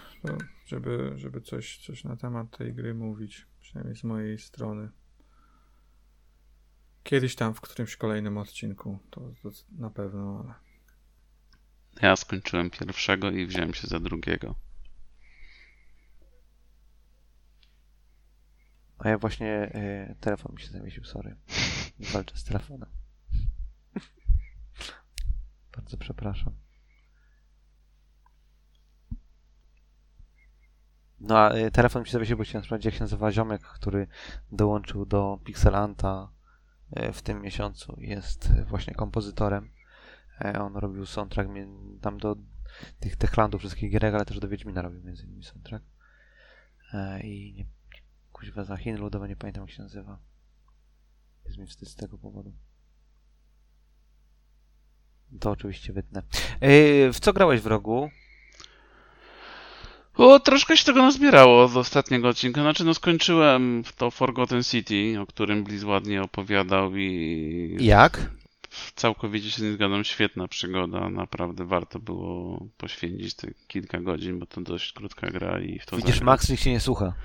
żeby, 0.67 1.13
żeby 1.17 1.41
coś, 1.41 1.79
coś 1.79 2.05
na 2.05 2.17
temat 2.17 2.59
tej 2.59 2.75
gry 2.75 2.95
mówić, 2.95 3.47
przynajmniej 3.61 3.97
z 3.97 4.05
mojej 4.05 4.39
strony. 4.39 4.91
Kiedyś 7.03 7.35
tam 7.35 7.55
w 7.55 7.61
którymś 7.61 7.97
kolejnym 7.97 8.39
odcinku, 8.39 8.99
to, 9.11 9.21
to 9.43 9.51
na 9.79 9.91
pewno, 9.91 10.45
ale 10.45 10.55
Ja 12.03 12.17
skończyłem 12.17 12.71
pierwszego 12.71 13.31
i 13.31 13.47
wziąłem 13.47 13.75
się 13.75 13.87
za 13.87 14.01
drugiego. 14.01 14.55
A 18.99 19.09
ja 19.09 19.19
właśnie 19.19 19.73
y, 20.11 20.17
telefon 20.21 20.55
mi 20.55 20.61
się 20.61 20.69
zawiesił, 20.69 21.05
sorry. 21.05 21.37
Walczę 22.13 22.37
z 22.37 22.45
telefonem. 22.45 23.00
Bardzo 25.77 25.97
przepraszam. 25.97 26.55
No 31.21 31.39
a 31.39 31.57
y, 31.57 31.71
telefon 31.71 32.03
mi 32.03 32.09
się 32.09 32.37
bo 32.37 32.43
chciałem 32.45 32.65
sprawdzić, 32.65 32.85
jak 32.85 32.95
się 32.95 33.01
nazywa 33.01 33.33
ziomek, 33.33 33.63
który 33.63 34.07
dołączył 34.53 35.07
do 35.07 35.41
Pixelanta 35.45 36.33
y, 36.97 37.13
w 37.13 37.23
tym 37.23 37.43
miesiącu. 37.43 37.97
Jest 37.99 38.51
y, 38.51 38.65
właśnie 38.65 38.95
kompozytorem. 38.95 39.71
E, 40.45 40.63
On 40.63 40.77
robił 40.77 41.07
soundtrack 41.07 41.51
tam 42.01 42.19
do 42.19 42.37
tych 43.01 43.17
Techlandów, 43.17 43.61
wszystkich 43.61 43.91
gierek, 43.91 44.15
ale 44.15 44.25
też 44.25 44.41
do 44.41 44.49
Wiedźmina 44.49 44.83
robił 44.83 45.05
między 45.05 45.25
innymi 45.25 45.45
soundtrack. 45.45 45.85
E, 46.93 47.21
I 47.21 47.55
nie 47.55 47.65
Kuźwa, 48.33 48.65
za 48.65 48.77
Chin 48.77 48.97
ludowe, 48.97 49.29
nie 49.29 49.37
pamiętam 49.37 49.63
jak 49.63 49.71
się 49.71 49.83
nazywa. 49.83 50.19
Jest 51.45 51.59
mi 51.59 51.67
wstyd 51.67 51.89
z 51.89 51.97
tego 51.97 52.19
powodu. 52.19 52.53
To 55.41 55.51
oczywiście 55.51 55.93
wytnę. 55.93 56.23
Yy, 56.61 57.13
w 57.13 57.21
co 57.21 57.33
grałeś 57.33 57.61
w 57.61 57.67
rogu? 57.67 58.11
O, 60.15 60.41
troszkę 60.41 60.77
się 60.77 60.85
tego 60.85 61.03
nazbierało 61.03 61.65
od 61.65 61.77
ostatniego 61.77 62.29
odcinka. 62.29 62.61
Znaczy, 62.61 62.85
no 62.85 62.95
skończyłem 62.95 63.83
to 63.97 64.11
Forgotten 64.11 64.63
City, 64.63 65.21
o 65.21 65.27
którym 65.27 65.65
Blizz 65.65 65.85
ładnie 65.85 66.23
opowiadał 66.23 66.97
i 66.97 67.77
Jak? 67.81 68.31
całkowicie 68.95 69.51
się 69.51 69.63
nie 69.63 69.73
zgadzam. 69.73 70.05
Świetna 70.05 70.49
przygoda, 70.49 71.09
naprawdę 71.09 71.65
warto 71.65 71.99
było 71.99 72.67
poświęcić 72.77 73.35
te 73.35 73.49
kilka 73.69 74.01
godzin, 74.01 74.39
bo 74.39 74.47
to 74.47 74.61
dość 74.61 74.93
krótka 74.93 75.31
gra 75.31 75.61
i 75.61 75.79
w 75.79 75.87
to 75.87 75.97
Widzisz, 75.97 76.17
zagra- 76.17 76.25
Max 76.25 76.49
nikt 76.49 76.63
się 76.63 76.71
nie 76.71 76.81
słucha. 76.81 77.13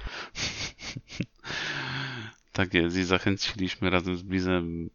Tak 2.52 2.74
jest 2.74 2.98
i 2.98 3.04
zachęciliśmy 3.04 3.90
razem 3.90 4.18
z 4.18 4.22
Blizem 4.22 4.90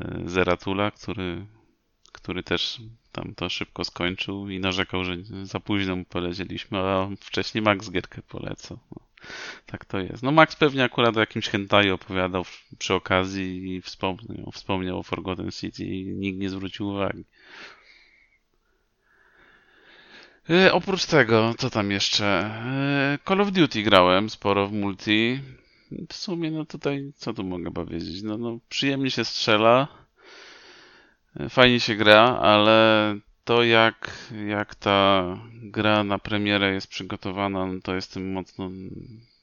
e, 0.00 0.22
Zeratula, 0.26 0.90
który, 0.90 1.46
który 2.12 2.42
też 2.42 2.80
tam 3.12 3.34
to 3.34 3.48
szybko 3.48 3.84
skończył 3.84 4.48
i 4.48 4.60
narzekał, 4.60 5.04
że 5.04 5.16
za 5.42 5.60
późno 5.60 5.96
mu 5.96 6.04
polecieliśmy, 6.04 6.78
a 6.78 7.08
wcześniej 7.20 7.62
Max 7.62 7.90
gierkę 7.90 8.22
polecał. 8.22 8.78
No, 8.90 9.02
tak 9.66 9.84
to 9.84 10.00
jest. 10.00 10.22
No 10.22 10.32
Max 10.32 10.56
pewnie 10.56 10.84
akurat 10.84 11.16
o 11.16 11.20
jakimś 11.20 11.48
hentai 11.48 11.90
opowiadał 11.90 12.44
przy 12.78 12.94
okazji 12.94 13.74
i 13.74 13.82
wspomniał, 13.82 14.50
wspomniał 14.52 14.98
o 14.98 15.02
Forgotten 15.02 15.50
City 15.50 15.84
i 15.84 16.06
nikt 16.06 16.38
nie 16.38 16.50
zwrócił 16.50 16.88
uwagi. 16.88 17.24
E, 20.50 20.72
oprócz 20.72 21.06
tego, 21.06 21.54
co 21.58 21.70
tam 21.70 21.90
jeszcze? 21.90 22.26
E, 22.26 23.18
Call 23.28 23.40
of 23.40 23.52
Duty 23.52 23.82
grałem 23.82 24.30
sporo 24.30 24.68
w 24.68 24.72
multi. 24.72 25.40
W 26.08 26.14
sumie, 26.14 26.50
no 26.50 26.64
tutaj, 26.64 27.12
co 27.16 27.32
tu 27.32 27.44
mogę 27.44 27.70
powiedzieć? 27.70 28.22
No, 28.22 28.38
no 28.38 28.58
przyjemnie 28.68 29.10
się 29.10 29.24
strzela, 29.24 29.88
fajnie 31.48 31.80
się 31.80 31.94
gra, 31.94 32.38
ale 32.38 33.16
to 33.44 33.62
jak, 33.62 34.10
jak 34.46 34.74
ta 34.74 35.24
gra 35.52 36.04
na 36.04 36.18
premierę 36.18 36.74
jest 36.74 36.86
przygotowana, 36.86 37.66
no 37.66 37.80
to 37.82 37.94
jestem 37.94 38.32
mocno, 38.32 38.70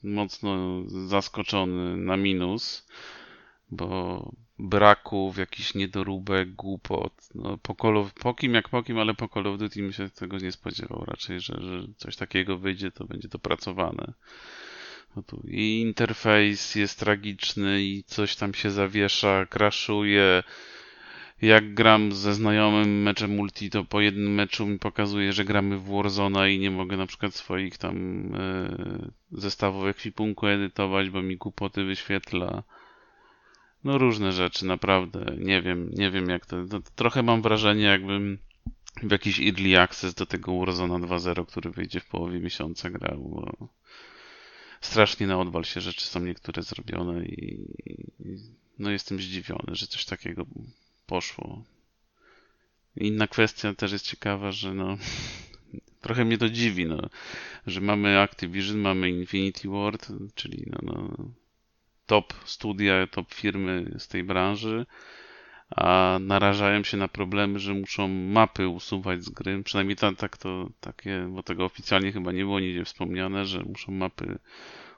mocno 0.02 0.82
zaskoczony 0.88 1.96
na 1.96 2.16
minus, 2.16 2.86
bo 3.70 4.32
braków, 4.58 5.38
jakichś 5.38 5.74
niedoróbek, 5.74 6.54
głupot. 6.54 7.12
No, 7.34 7.58
po, 7.58 7.74
Call 7.74 7.96
of, 7.96 8.14
po 8.14 8.34
kim 8.34 8.54
jak 8.54 8.68
po 8.68 8.82
kim, 8.82 8.98
ale 8.98 9.14
po 9.14 9.28
Call 9.28 9.46
of 9.46 9.58
Duty 9.58 9.82
mi 9.82 9.92
się 9.92 10.10
tego 10.10 10.38
nie 10.38 10.52
spodziewał 10.52 11.04
raczej, 11.06 11.40
że, 11.40 11.54
że 11.60 11.86
coś 11.96 12.16
takiego 12.16 12.58
wyjdzie, 12.58 12.90
to 12.90 13.04
będzie 13.04 13.28
dopracowane. 13.28 14.12
No 15.16 15.22
tu 15.22 15.42
I 15.48 15.80
interfejs 15.80 16.74
jest 16.74 16.98
tragiczny 16.98 17.82
i 17.82 18.04
coś 18.06 18.36
tam 18.36 18.54
się 18.54 18.70
zawiesza, 18.70 19.46
crashuje. 19.46 20.42
Jak 21.42 21.74
gram 21.74 22.12
ze 22.12 22.34
znajomym 22.34 23.02
meczem 23.02 23.34
multi, 23.36 23.70
to 23.70 23.84
po 23.84 24.00
jednym 24.00 24.34
meczu 24.34 24.66
mi 24.66 24.78
pokazuje, 24.78 25.32
że 25.32 25.44
gramy 25.44 25.78
w 25.78 25.88
Warzona 25.88 26.48
i 26.48 26.58
nie 26.58 26.70
mogę 26.70 26.96
na 26.96 27.06
przykład 27.06 27.34
swoich 27.34 27.78
tam 27.78 27.96
e, 28.34 29.10
zestawów 29.32 29.84
ekwipunku 29.84 30.46
edytować, 30.46 31.10
bo 31.10 31.22
mi 31.22 31.36
głupoty 31.36 31.84
wyświetla. 31.84 32.62
No 33.84 33.98
różne 33.98 34.32
rzeczy, 34.32 34.66
naprawdę. 34.66 35.36
Nie 35.38 35.62
wiem, 35.62 35.90
nie 35.92 36.10
wiem 36.10 36.28
jak 36.28 36.46
to, 36.46 36.66
to 36.66 36.80
trochę 36.96 37.22
mam 37.22 37.42
wrażenie, 37.42 37.84
jakbym 37.84 38.38
w 39.02 39.10
jakiś 39.10 39.40
early 39.40 39.80
access 39.80 40.14
do 40.14 40.26
tego 40.26 40.58
Warzona 40.58 40.94
2.0, 40.94 41.46
który 41.46 41.70
wyjdzie 41.70 42.00
w 42.00 42.06
połowie 42.06 42.40
miesiąca 42.40 42.90
grał. 42.90 43.18
Bo 43.18 43.68
strasznie 44.80 45.26
na 45.26 45.38
odwal 45.38 45.64
się 45.64 45.80
rzeczy 45.80 46.06
są 46.06 46.20
niektóre 46.20 46.62
zrobione 46.62 47.24
i 47.24 47.66
no 48.78 48.90
jestem 48.90 49.18
zdziwiony, 49.18 49.74
że 49.74 49.86
coś 49.86 50.04
takiego 50.04 50.46
poszło. 51.10 51.62
Inna 52.96 53.26
kwestia 53.26 53.74
też 53.74 53.92
jest 53.92 54.06
ciekawa, 54.06 54.52
że 54.52 54.74
no 54.74 54.96
trochę 56.04 56.24
mnie 56.24 56.38
to 56.38 56.48
dziwi, 56.48 56.86
no, 56.86 57.00
że 57.66 57.80
mamy 57.80 58.18
Activision, 58.18 58.78
mamy 58.78 59.10
Infinity 59.10 59.68
Ward, 59.68 60.08
czyli 60.34 60.64
no, 60.66 60.78
no 60.82 61.16
top 62.06 62.34
studia, 62.44 63.06
top 63.06 63.34
firmy 63.34 63.94
z 63.98 64.08
tej 64.08 64.24
branży, 64.24 64.86
a 65.76 66.18
narażają 66.20 66.82
się 66.82 66.96
na 66.96 67.08
problemy, 67.08 67.58
że 67.58 67.74
muszą 67.74 68.08
mapy 68.08 68.68
usuwać 68.68 69.24
z 69.24 69.30
gry. 69.30 69.62
Przynajmniej 69.62 69.96
tak, 69.96 70.16
tak 70.16 70.36
to 70.36 70.68
takie, 70.80 71.28
bo 71.30 71.42
tego 71.42 71.64
oficjalnie 71.64 72.12
chyba 72.12 72.32
nie 72.32 72.42
było 72.42 72.60
nigdzie 72.60 72.84
wspomniane, 72.84 73.44
że 73.44 73.62
muszą 73.62 73.92
mapy 73.92 74.38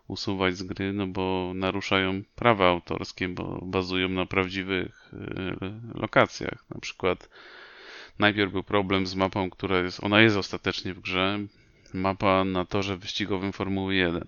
usuwać 0.09 0.57
z 0.57 0.63
gry, 0.63 0.93
no 0.93 1.07
bo 1.07 1.53
naruszają 1.55 2.23
prawa 2.35 2.69
autorskie, 2.69 3.29
bo 3.29 3.61
bazują 3.67 4.09
na 4.09 4.27
prawdziwych 4.27 5.13
e, 5.15 5.57
lokacjach. 5.95 6.65
Na 6.71 6.81
przykład 6.81 7.29
najpierw 8.19 8.53
był 8.53 8.63
problem 8.63 9.07
z 9.07 9.15
mapą, 9.15 9.51
która 9.51 9.79
jest, 9.79 10.05
ona 10.05 10.21
jest 10.21 10.37
ostatecznie 10.37 10.95
w 10.95 11.01
grze, 11.01 11.39
mapa 11.95 12.45
na 12.45 12.65
torze 12.65 12.97
wyścigowym 12.97 13.53
Formuły 13.53 13.95
1 13.95 14.25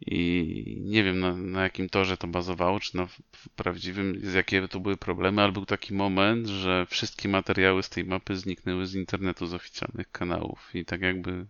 i 0.00 0.82
nie 0.84 1.04
wiem 1.04 1.20
na, 1.20 1.36
na 1.36 1.62
jakim 1.62 1.88
torze 1.88 2.16
to 2.16 2.26
bazowało, 2.26 2.80
czy 2.80 2.96
na 2.96 3.08
prawdziwym, 3.56 4.20
z 4.22 4.34
jakie 4.34 4.68
to 4.68 4.80
były 4.80 4.96
problemy, 4.96 5.42
ale 5.42 5.52
był 5.52 5.66
taki 5.66 5.94
moment, 5.94 6.46
że 6.46 6.86
wszystkie 6.86 7.28
materiały 7.28 7.82
z 7.82 7.88
tej 7.88 8.04
mapy 8.04 8.36
zniknęły 8.36 8.86
z 8.86 8.94
internetu, 8.94 9.46
z 9.46 9.54
oficjalnych 9.54 10.10
kanałów. 10.10 10.74
I 10.74 10.84
tak 10.84 11.00
jakby 11.00 11.46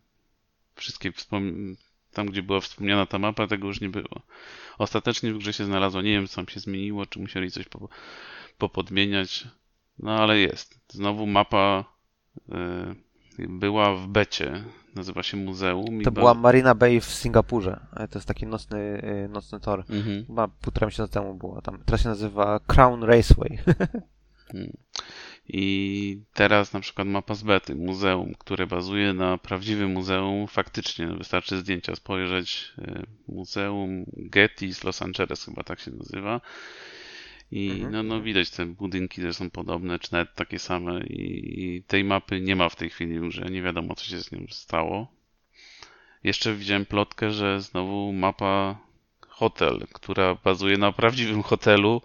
wszystkie 0.74 1.12
tam, 2.16 2.26
gdzie 2.26 2.43
była 2.43 2.60
wspomniana 2.60 3.06
ta 3.06 3.18
mapa, 3.18 3.47
tego 3.47 3.66
już 3.66 3.80
nie 3.80 3.88
było. 3.88 4.22
Ostatecznie 4.78 5.32
w 5.32 5.38
grze 5.38 5.52
się 5.52 5.64
znalazło, 5.64 6.02
nie 6.02 6.12
wiem 6.12 6.26
co 6.26 6.36
tam 6.36 6.48
się 6.48 6.60
zmieniło, 6.60 7.06
czy 7.06 7.20
musieli 7.20 7.51
coś 7.51 7.68
po, 7.68 7.88
popodmieniać, 8.59 9.44
no 9.98 10.10
ale 10.10 10.38
jest. 10.38 10.80
Znowu 10.88 11.26
mapa 11.26 11.84
y, 13.38 13.48
była 13.48 13.94
w 13.94 14.06
becie 14.06 14.64
nazywa 14.94 15.22
się 15.22 15.36
muzeum. 15.36 16.01
To 16.02 16.12
była 16.12 16.34
Marina 16.34 16.74
Bay 16.74 17.01
w 17.01 17.05
Singapurze. 17.05 17.86
E, 17.97 18.09
to 18.09 18.18
jest 18.18 18.28
taki 18.28 18.47
nocny, 18.47 18.78
e, 18.78 19.28
nocny 19.28 19.60
tor. 19.60 19.84
Mhm. 19.88 20.26
Chyba 20.26 20.48
półtora 20.48 20.86
miesiąca 20.86 21.20
temu 21.20 21.34
było 21.34 21.62
tam. 21.62 21.78
Teraz 21.84 22.02
się 22.02 22.09
nazywa 22.09 22.60
Crown 22.60 23.02
Raceway. 23.02 23.59
Hmm. 24.52 24.76
I 25.48 26.20
teraz 26.35 26.73
na 26.73 26.81
przykład 26.81 27.09
mapa 27.09 27.35
z 27.35 27.43
bety, 27.43 27.74
muzeum, 27.74 28.35
które 28.39 28.66
bazuje 28.66 29.12
na 29.12 29.39
prawdziwym 29.39 29.90
muzeum. 29.90 30.47
Faktycznie 30.47 31.06
wystarczy 31.06 31.59
zdjęcia 31.59 31.97
spojrzeć. 31.97 32.73
E, 32.78 33.02
muzeum 33.28 34.05
Getty 34.16 34.73
z 34.73 34.85
Los 34.85 35.02
Angeles 35.02 35.44
chyba 35.44 35.62
tak 35.62 35.81
się 35.81 35.90
nazywa. 35.90 36.40
I 37.51 37.70
mhm. 37.70 37.93
no, 37.93 38.02
no 38.02 38.23
widać 38.23 38.51
te 38.51 38.66
budynki 38.66 39.23
też 39.23 39.36
są 39.36 39.51
podobne, 39.51 39.98
czy 39.98 40.12
nawet 40.12 40.35
takie 40.35 40.59
same 40.59 41.01
i, 41.01 41.60
i 41.64 41.82
tej 41.82 42.05
mapy 42.05 42.40
nie 42.40 42.56
ma 42.56 42.68
w 42.68 42.77
tej 42.77 42.90
chwili 42.90 43.14
już, 43.14 43.40
nie 43.51 43.62
wiadomo 43.62 43.94
co 43.94 44.05
się 44.05 44.20
z 44.20 44.32
nią 44.32 44.47
stało. 44.51 45.09
Jeszcze 46.24 46.55
widziałem 46.55 46.86
plotkę, 46.86 47.31
że 47.31 47.60
znowu 47.60 48.12
mapa 48.12 48.78
hotel, 49.28 49.86
która 49.93 50.35
bazuje 50.35 50.78
na 50.78 50.93
prawdziwym 50.93 51.43
hotelu, 51.43 52.02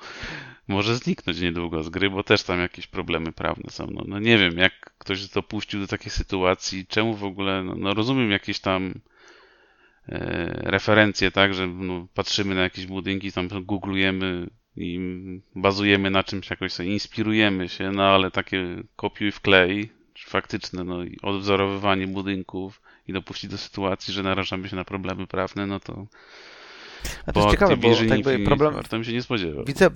może 0.67 0.95
zniknąć 0.95 1.39
niedługo 1.39 1.83
z 1.83 1.89
gry, 1.89 2.09
bo 2.09 2.23
też 2.23 2.43
tam 2.43 2.59
jakieś 2.59 2.87
problemy 2.87 3.31
prawne 3.31 3.69
są. 3.69 3.87
No, 3.87 4.03
no 4.07 4.19
nie 4.19 4.37
wiem, 4.37 4.57
jak 4.57 4.93
ktoś 4.97 5.27
dopuścił 5.27 5.79
do 5.79 5.87
takiej 5.87 6.11
sytuacji, 6.11 6.85
czemu 6.87 7.15
w 7.15 7.23
ogóle, 7.23 7.63
no, 7.63 7.75
no 7.75 7.93
rozumiem 7.93 8.31
jakieś 8.31 8.59
tam 8.59 8.93
e, 10.09 10.17
referencje, 10.71 11.31
tak, 11.31 11.53
że 11.53 11.67
no, 11.67 12.07
patrzymy 12.13 12.55
na 12.55 12.61
jakieś 12.61 12.85
budynki, 12.85 13.31
tam 13.31 13.47
googlujemy 13.47 14.49
i 14.75 14.99
bazujemy 15.55 16.11
na 16.11 16.23
czymś, 16.23 16.49
jakoś 16.49 16.73
sobie 16.73 16.93
inspirujemy 16.93 17.69
się, 17.69 17.91
no 17.91 18.03
ale 18.03 18.31
takie 18.31 18.83
kopiuj 18.95 19.31
wklej, 19.31 19.89
faktyczne 20.25 20.83
no, 20.83 20.97
odwzorowywanie 21.21 22.07
budynków 22.07 22.81
i 23.07 23.13
dopuścić 23.13 23.49
do 23.49 23.57
sytuacji, 23.57 24.13
że 24.13 24.23
narażamy 24.23 24.69
się 24.69 24.75
na 24.75 24.85
problemy 24.85 25.27
prawne, 25.27 25.67
no 25.67 25.79
to 25.79 26.07
a 27.25 27.33
to 27.33 27.39
jest 27.39 27.51
ciekawe, 27.51 27.77
bo 27.77 27.89
jakby 28.03 28.39
problem... 28.39 29.03
Się 29.03 29.13
nie 29.13 29.21
spodziewał. 29.21 29.65
Widzę, 29.65 29.89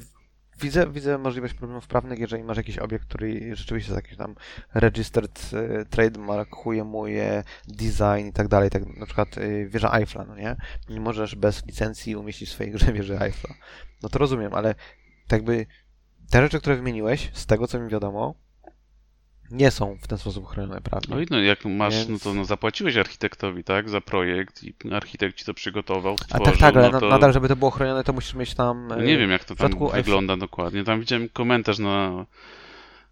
widzę, 0.62 0.92
widzę 0.92 1.18
możliwość 1.18 1.54
problemów 1.54 1.88
prawnych, 1.88 2.20
jeżeli 2.20 2.44
masz 2.44 2.58
jakiś 2.58 2.78
obiekt, 2.78 3.06
który 3.06 3.56
rzeczywiście 3.56 3.94
jest 3.94 4.04
jakiś 4.04 4.18
tam 4.18 4.36
registered 4.74 5.52
e, 5.54 5.86
trademark, 5.86 6.56
chujemuje, 6.56 7.44
design 7.68 8.28
i 8.28 8.34
tak 8.34 8.48
dalej, 8.48 8.70
tak 8.70 8.98
na 8.98 9.06
przykład 9.06 9.38
e, 9.38 9.66
wieża 9.66 9.92
Eiffla, 9.94 10.26
no 10.26 10.36
nie? 10.36 10.56
Nie 10.90 11.00
możesz 11.02 11.36
bez 11.36 11.66
licencji 11.66 12.16
umieścić 12.16 12.50
w 12.50 12.52
swojej 12.52 12.72
grze 12.76 12.94
wieży 12.94 13.20
Eiffla. 13.20 13.56
No 14.04 14.10
to 14.10 14.20
rozumiem, 14.20 14.54
ale 14.54 14.76
tak 15.28 15.44
by 15.44 15.66
te 16.32 16.42
rzeczy, 16.42 16.60
które 16.60 16.76
wymieniłeś, 16.76 17.32
z 17.34 17.46
tego 17.46 17.68
co 17.68 17.80
mi 17.80 17.90
wiadomo, 17.90 18.45
nie 19.52 19.72
są 19.72 19.98
w 20.02 20.08
ten 20.08 20.18
sposób 20.18 20.48
chronione 20.48 20.82
prawnie. 20.82 21.16
No 21.16 21.22
i 21.22 21.26
no, 21.32 21.40
jak 21.40 21.66
masz, 21.66 21.96
Więc... 21.96 22.10
no 22.10 22.20
to 22.20 22.34
no, 22.34 22.46
zapłaciłeś 22.46 22.98
architektowi, 22.98 23.64
tak, 23.64 23.90
za 23.90 24.02
projekt 24.02 24.64
i 24.64 24.74
architekt 24.92 25.38
ci 25.38 25.46
to 25.46 25.54
przygotował, 25.54 26.18
stworzył, 26.18 26.48
A 26.48 26.52
tak, 26.52 26.60
tak, 26.60 26.76
ale 26.76 26.90
no 26.90 27.00
to... 27.00 27.10
nadal, 27.10 27.34
żeby 27.34 27.48
to 27.48 27.56
było 27.56 27.72
chronione, 27.72 28.04
to 28.04 28.14
musisz 28.14 28.34
mieć 28.34 28.54
tam... 28.54 28.88
No 28.88 29.02
nie 29.02 29.18
wiem, 29.18 29.32
jak 29.32 29.44
to 29.44 29.56
tam 29.56 29.72
wygląda 29.94 30.38
dokładnie. 30.38 30.84
Tam 30.84 31.00
widziałem 31.00 31.30
komentarz 31.30 31.80
na 31.80 32.26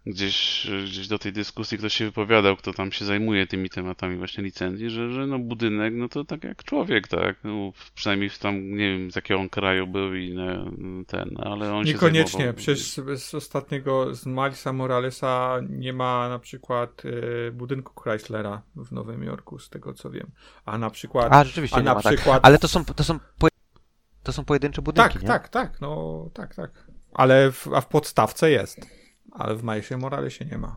gdzieś, 0.06 0.66
gdzieś 0.84 1.08
do 1.08 1.18
tej 1.18 1.32
dyskusji 1.32 1.78
ktoś 1.78 1.94
się 1.94 2.04
wypowiadał, 2.04 2.56
kto 2.56 2.72
tam 2.72 2.92
się 2.92 3.04
zajmuje 3.04 3.46
tymi 3.46 3.70
tematami 3.70 4.16
właśnie 4.16 4.44
licencji, 4.44 4.90
że, 4.90 5.10
że 5.10 5.26
no 5.26 5.38
budynek, 5.38 5.94
no 5.96 6.08
to 6.08 6.24
tak 6.24 6.44
jak 6.44 6.64
człowiek, 6.64 7.08
tak, 7.08 7.36
no, 7.44 7.72
przynajmniej 7.94 8.30
w 8.30 8.38
tam, 8.38 8.70
nie 8.70 8.98
wiem 8.98 9.10
z 9.10 9.16
jakiego 9.16 9.40
on 9.40 9.48
kraju 9.48 9.86
był 9.86 10.14
i 10.14 10.34
no, 10.34 10.44
ten, 11.06 11.36
ale 11.44 11.74
on 11.74 11.84
Niekoniecznie, 11.84 12.30
się 12.30 12.38
zajmował... 12.38 12.54
przecież 12.54 13.00
z 13.22 13.34
ostatniego, 13.34 14.14
z 14.14 14.26
Malisa 14.26 14.72
Moralesa 14.72 15.60
nie 15.68 15.92
ma 15.92 16.28
na 16.28 16.38
przykład 16.38 17.04
y, 17.04 17.52
budynku 17.52 18.00
Chryslera 18.00 18.62
w 18.76 18.92
Nowym 18.92 19.22
Jorku, 19.22 19.58
z 19.58 19.70
tego 19.70 19.94
co 19.94 20.10
wiem, 20.10 20.30
a 20.64 20.78
na 20.78 20.90
przykład... 20.90 21.32
A, 21.32 21.44
rzeczywiście 21.44 21.76
a 21.76 21.82
na 21.82 21.94
ma, 21.94 22.02
tak. 22.02 22.14
przykład... 22.14 22.36
Tak. 22.36 22.46
Ale 22.46 22.58
to 22.58 22.68
są, 22.68 22.84
to 22.84 23.04
są, 23.04 23.18
to 24.22 24.32
są 24.32 24.44
pojedyncze 24.44 24.82
budynki, 24.82 25.12
Tak, 25.12 25.22
nie? 25.22 25.28
tak, 25.28 25.48
tak, 25.48 25.80
no 25.80 26.30
tak, 26.34 26.54
tak. 26.54 26.86
Ale 27.14 27.52
w, 27.52 27.68
a 27.74 27.80
w 27.80 27.86
podstawce 27.86 28.50
jest 28.50 29.03
ale 29.34 29.56
w 29.56 29.62
Milesie 29.62 29.96
Moralesie 29.96 30.44
nie 30.44 30.58
ma. 30.58 30.76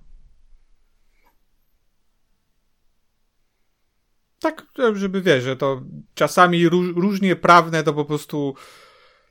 Tak, 4.40 4.66
żeby 4.94 5.22
wiesz, 5.22 5.44
że 5.44 5.56
to 5.56 5.82
czasami 6.14 6.70
różnie 6.70 7.36
prawne 7.36 7.84
to 7.84 7.94
po 7.94 8.06
prostu 8.06 8.56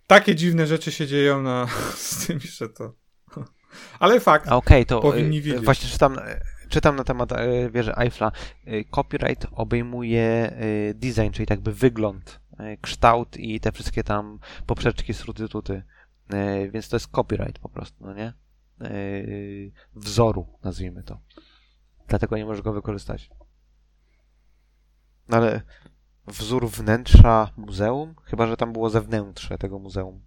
takie 0.07 0.35
dziwne 0.35 0.66
rzeczy 0.66 0.93
się 0.93 1.07
dzieją 1.07 1.43
na, 1.43 1.66
z 1.94 2.27
tym, 2.27 2.40
że 2.40 2.69
to 2.69 2.94
Ale 4.01 4.20
fakt. 4.20 4.48
Okej, 4.48 4.86
to 4.86 5.01
powinni 5.01 5.39
y, 5.39 5.43
wiedzieć. 5.43 5.65
właśnie 5.65 5.90
czytam, 5.90 6.19
y, 6.19 6.40
czytam 6.69 6.97
na 6.97 7.05
temat 7.05 7.32
y, 7.32 7.70
wieży 7.70 7.93
Eiffla. 7.97 8.32
Copyright 8.90 9.47
obejmuje 9.53 10.57
design, 10.94 11.31
czyli 11.31 11.47
jakby 11.51 11.73
wygląd, 11.73 12.40
kształt 12.81 13.36
i 13.36 13.61
te 13.61 13.73
wszystkie 13.73 14.05
tam 14.05 14.39
poprzeczki, 14.66 15.15
sruty, 15.15 15.48
tuty. 15.48 15.82
Więc 16.70 16.89
to 16.89 16.97
jest 16.97 17.09
copyright 17.09 17.59
po 17.59 17.69
prostu, 17.69 18.05
no 18.05 18.15
nie? 18.15 18.32
Y, 18.82 19.73
Wzoru, 19.94 20.59
nazwijmy 20.62 21.03
to. 21.03 21.20
Dlatego 22.09 22.36
nie 22.36 22.44
możesz 22.44 22.62
go 22.62 22.73
wykorzystać. 22.73 23.31
No 25.28 25.36
ale 25.36 25.62
wzór 26.27 26.70
wnętrza 26.70 27.53
muzeum? 27.57 28.15
Chyba, 28.24 28.47
że 28.47 28.57
tam 28.57 28.73
było 28.73 28.90
zewnętrze 28.90 29.59
tego 29.59 29.78
muzeum. 29.78 30.20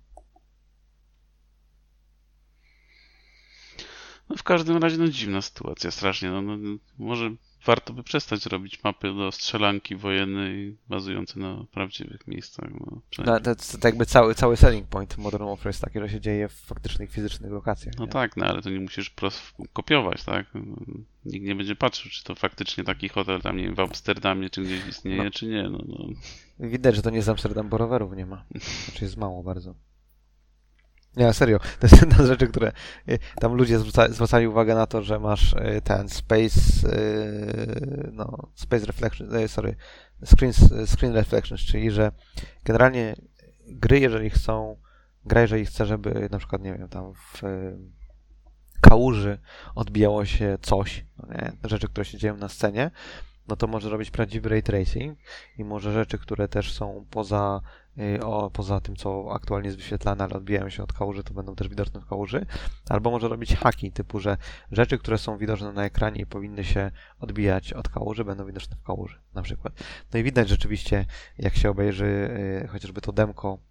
No 4.30 4.36
w 4.36 4.44
każdym 4.44 4.78
razie 4.78 4.98
no 4.98 5.08
dziwna 5.08 5.42
sytuacja, 5.42 5.92
strasznie. 5.92 6.30
No, 6.30 6.42
no, 6.42 6.58
no, 6.58 6.78
może 6.98 7.30
warto 7.66 7.94
by 7.94 8.04
przestać 8.04 8.46
robić 8.46 8.84
mapy 8.84 9.14
do 9.14 9.32
strzelanki 9.32 9.96
wojennej 9.96 10.78
bazujące 10.90 11.40
na 11.40 11.66
prawdziwych 11.72 12.28
miejscach. 12.28 12.70
No, 12.80 13.02
No, 13.26 13.40
to, 13.40 13.56
to, 13.56 13.78
to 13.82 13.88
jakby 13.88 14.06
cały, 14.06 14.36
cały 14.36 14.58
selling 14.58 14.88
point 14.88 15.18
Modern 15.18 15.46
Warfare 15.46 15.68
jest 15.68 15.82
taki, 15.82 16.00
że 16.00 16.10
się 16.10 16.22
dzieje 16.22 16.48
w 16.50 16.54
faktycznych, 16.54 17.12
fizycznych 17.12 17.52
lokacjach. 17.52 17.96
no 17.98 18.06
nie? 18.06 18.12
tak, 18.12 18.38
no 18.38 18.46
ale 18.46 18.62
to 18.62 18.70
nie 18.70 18.80
musisz 18.80 19.14
kopiować, 19.74 20.24
tak? 20.24 20.46
Nikt 21.26 21.46
nie 21.46 21.56
będzie 21.56 21.76
patrzył, 21.76 22.12
czy 22.12 22.24
to 22.24 22.36
faktycznie 22.36 22.84
taki 22.84 23.10
hotel 23.10 23.42
tam, 23.42 23.58
nie 23.58 23.64
wiem, 23.64 23.76
w 23.76 23.80
Amsterdamie, 23.80 24.50
czy 24.50 24.62
gdzieś 24.62 24.88
istnieje, 24.88 25.24
No. 25.24 25.32
czy 25.32 25.48
nie. 25.48 25.64
No, 25.64 25.80
no. 25.88 26.08
Widać, 26.60 26.96
że 26.96 27.02
to 27.02 27.10
nie 27.10 27.22
z 27.22 27.30
Amsterdam, 27.30 27.70
bo 27.70 27.78
rowerów 27.78 28.16
nie 28.16 28.26
ma. 28.26 28.46
Znaczy 28.86 29.04
jest 29.06 29.18
mało 29.18 29.44
bardzo. 29.44 29.76
Nie, 31.18 31.34
serio. 31.34 31.60
To 31.80 31.88
jest 31.88 32.02
jedna 32.02 32.18
z 32.24 32.28
rzeczy, 32.28 32.48
które 32.48 32.72
y, 33.10 33.20
tam 33.40 33.54
ludzie 33.54 33.80
zwraca, 33.80 34.14
zwracali 34.14 34.48
uwagę 34.48 34.76
na 34.76 34.88
to, 34.88 35.02
że 35.02 35.20
masz 35.20 35.54
y, 35.54 35.82
ten 35.84 36.10
space, 36.10 36.90
y, 36.90 38.12
no, 38.14 38.50
space 38.56 38.86
reflection, 38.86 39.30
sorry, 39.48 39.76
screen, 40.26 40.54
screen 40.86 41.14
reflections, 41.14 41.62
czyli 41.62 41.92
że 41.92 42.12
generalnie 42.64 43.16
gry, 43.68 44.00
jeżeli 44.00 44.30
chcą, 44.30 44.78
gra, 45.26 45.42
jeżeli 45.42 45.66
chce, 45.66 45.86
żeby 45.86 46.30
na 46.32 46.38
przykład, 46.38 46.62
nie 46.62 46.74
wiem, 46.74 46.90
tam 46.90 47.14
w 47.14 47.42
kałuży 48.82 49.38
odbijało 49.76 50.26
się 50.26 50.58
coś, 50.62 51.06
no 51.18 51.34
nie? 51.34 51.52
rzeczy, 51.64 51.88
które 51.88 52.06
się 52.06 52.18
dzieją 52.18 52.38
na 52.38 52.50
scenie, 52.50 52.92
no 53.50 53.56
to 53.56 53.68
może 53.68 53.90
robić 53.90 54.12
prawdziwy 54.12 54.50
ray 54.50 54.64
tracing 54.64 55.20
i 55.58 55.64
może 55.64 55.94
rzeczy, 55.94 56.18
które 56.18 56.48
też 56.48 56.74
są 56.74 57.06
poza, 57.10 57.62
y, 57.98 58.24
o, 58.24 58.52
poza 58.52 58.80
tym, 58.80 58.96
co 58.96 59.34
aktualnie 59.34 59.68
jest 59.68 59.78
wyświetlane, 59.78 60.24
ale 60.24 60.34
odbijają 60.34 60.70
się 60.70 60.84
od 60.84 60.94
kałuży, 60.94 61.24
to 61.24 61.34
będą 61.34 61.56
też 61.56 61.68
widoczne 61.68 62.00
w 62.02 62.06
kałuży. 62.06 62.46
Albo 62.90 63.12
może 63.12 63.28
robić 63.28 63.56
haki, 63.56 63.92
typu, 63.92 64.20
że 64.20 64.38
rzeczy, 64.72 64.98
które 64.98 65.18
są 65.18 65.38
widoczne 65.38 65.74
na 65.74 65.86
ekranie 65.86 66.22
i 66.22 66.26
powinny 66.26 66.64
się 66.64 66.92
odbijać 67.20 67.74
od 67.74 67.90
kałuży, 67.90 68.26
będą 68.26 68.46
widoczne 68.46 68.76
w 68.76 68.84
kałuży, 68.84 69.20
na 69.34 69.42
przykład. 69.42 69.74
No 70.14 70.20
i 70.20 70.24
widać 70.24 70.50
rzeczywiście, 70.50 71.06
jak 71.38 71.56
się 71.56 71.70
obejrzy 71.70 72.30
y, 72.64 72.68
chociażby 72.68 73.02
to 73.02 73.12
demko 73.12 73.69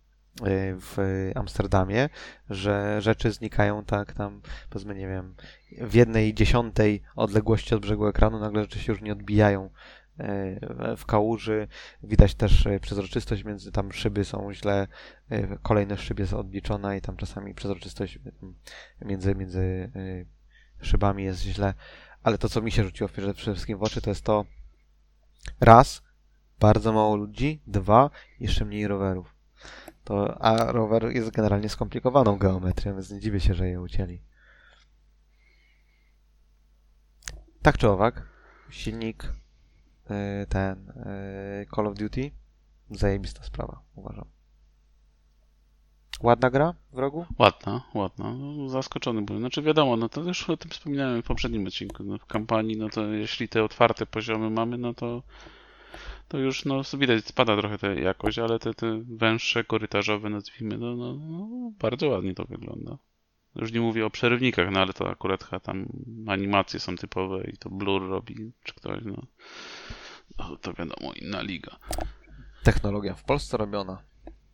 w 0.81 0.97
Amsterdamie, 1.35 2.09
że 2.51 3.03
rzeczy 3.03 3.33
znikają 3.33 3.85
tak 3.85 4.13
tam, 4.13 4.41
powiedzmy, 4.71 4.95
nie 4.95 5.09
wiem, 5.09 5.35
w 5.81 5.95
jednej 5.95 6.35
dziesiątej 6.35 7.03
odległości 7.17 7.75
od 7.75 7.81
brzegu 7.81 8.07
ekranu 8.07 8.39
nagle 8.39 8.63
rzeczy 8.63 8.79
się 8.79 8.93
już 8.93 9.03
nie 9.03 9.13
odbijają 9.13 9.71
e, 10.19 10.97
w 10.97 11.07
kałuży. 11.07 11.69
Widać 12.03 12.35
też 12.35 12.67
e, 12.67 12.81
przezroczystość 12.81 13.45
między 13.45 13.73
tam 13.73 13.93
szyby 13.93 14.25
są 14.25 14.53
źle, 14.53 14.87
kolejne 15.63 15.97
szyb 15.97 16.19
jest 16.19 16.33
odliczona 16.33 16.97
i 16.97 17.01
tam 17.01 17.17
czasami 17.17 17.55
przezroczystość 17.55 18.19
między, 19.03 19.35
między 19.35 19.93
szybami 20.81 21.25
jest 21.25 21.41
źle. 21.41 21.75
Ale 22.23 22.39
to, 22.39 22.49
co 22.49 22.63
mi 22.63 22.73
się 22.73 22.85
rzuciło 22.85 23.09
przede 23.09 23.35
wszystkim 23.35 23.79
w 23.79 23.83
oczy, 23.83 24.01
to 24.01 24.11
jest 24.11 24.25
to 24.25 24.45
raz, 25.61 26.03
bardzo 26.61 26.93
mało 26.93 27.17
ludzi, 27.17 27.63
dwa, 27.67 28.11
jeszcze 28.41 28.65
mniej 28.65 28.89
rowerów. 28.89 29.38
To, 30.09 30.43
a 30.43 30.73
rower 30.73 31.17
jest 31.17 31.31
generalnie 31.31 31.69
skomplikowaną 31.69 32.39
geometrią, 32.39 32.95
więc 32.95 33.11
nie 33.11 33.21
dziwię 33.21 33.41
się, 33.41 33.55
że 33.55 33.69
je 33.69 33.81
ucięli. 33.81 34.21
Tak 37.63 37.79
czy 37.79 37.89
owak, 37.89 38.29
silnik 38.71 39.25
y, 39.25 40.47
ten 40.47 40.91
y, 40.91 41.67
Call 41.77 41.87
of 41.87 41.95
Duty 41.95 42.31
zajebista 42.91 43.43
sprawa, 43.43 43.83
uważam. 43.95 44.25
Ładna 46.21 46.51
gra 46.51 46.75
w 46.93 46.99
rogu? 46.99 47.27
Ładna, 47.39 47.83
ładna. 47.95 48.35
No, 48.35 48.69
zaskoczony 48.69 49.23
byłem. 49.23 49.41
Znaczy 49.41 49.63
wiadomo, 49.63 49.97
no 49.97 50.09
to 50.09 50.21
już 50.21 50.51
o 50.51 50.57
tym 50.57 50.71
wspominałem 50.71 51.23
w 51.23 51.27
poprzednim 51.27 51.67
odcinku. 51.67 52.05
No, 52.05 52.19
w 52.19 52.27
kampanii, 52.27 52.77
no 52.77 52.89
to 52.89 53.07
jeśli 53.07 53.49
te 53.49 53.65
otwarte 53.65 54.07
poziomy 54.07 54.51
mamy, 54.51 54.79
no 54.79 54.95
to 54.95 55.23
to 56.29 56.39
już 56.39 56.65
no 56.65 56.83
widać, 56.99 57.25
spada 57.25 57.57
trochę 57.57 57.79
ta 57.79 57.89
jakość, 57.89 58.39
ale 58.39 58.59
te, 58.59 58.75
te 58.75 59.03
węższe, 59.07 59.65
korytarzowe 59.65 60.31
nazwijmy, 60.31 60.79
no, 60.79 60.97
no, 60.97 61.15
no 61.15 61.73
bardzo 61.79 62.09
ładnie 62.09 62.35
to 62.35 62.45
wygląda. 62.45 62.99
Już 63.55 63.73
nie 63.73 63.81
mówię 63.81 64.07
o 64.07 64.11
przerywnikach, 64.11 64.71
no 64.71 64.81
ale 64.81 64.93
to 64.93 65.11
akurat 65.11 65.63
tam 65.63 65.87
animacje 66.27 66.81
są 66.81 66.97
typowe 66.97 67.45
i 67.45 67.57
to 67.57 67.71
blur 67.71 68.09
robi, 68.09 68.53
czy 68.63 68.75
ktoś, 68.75 69.05
no. 69.05 69.23
no 70.39 70.57
to 70.57 70.73
wiadomo, 70.73 71.13
inna 71.13 71.43
liga. 71.43 71.77
Technologia 72.63 73.15
w 73.15 73.25
Polsce 73.25 73.57
robiona 73.57 74.03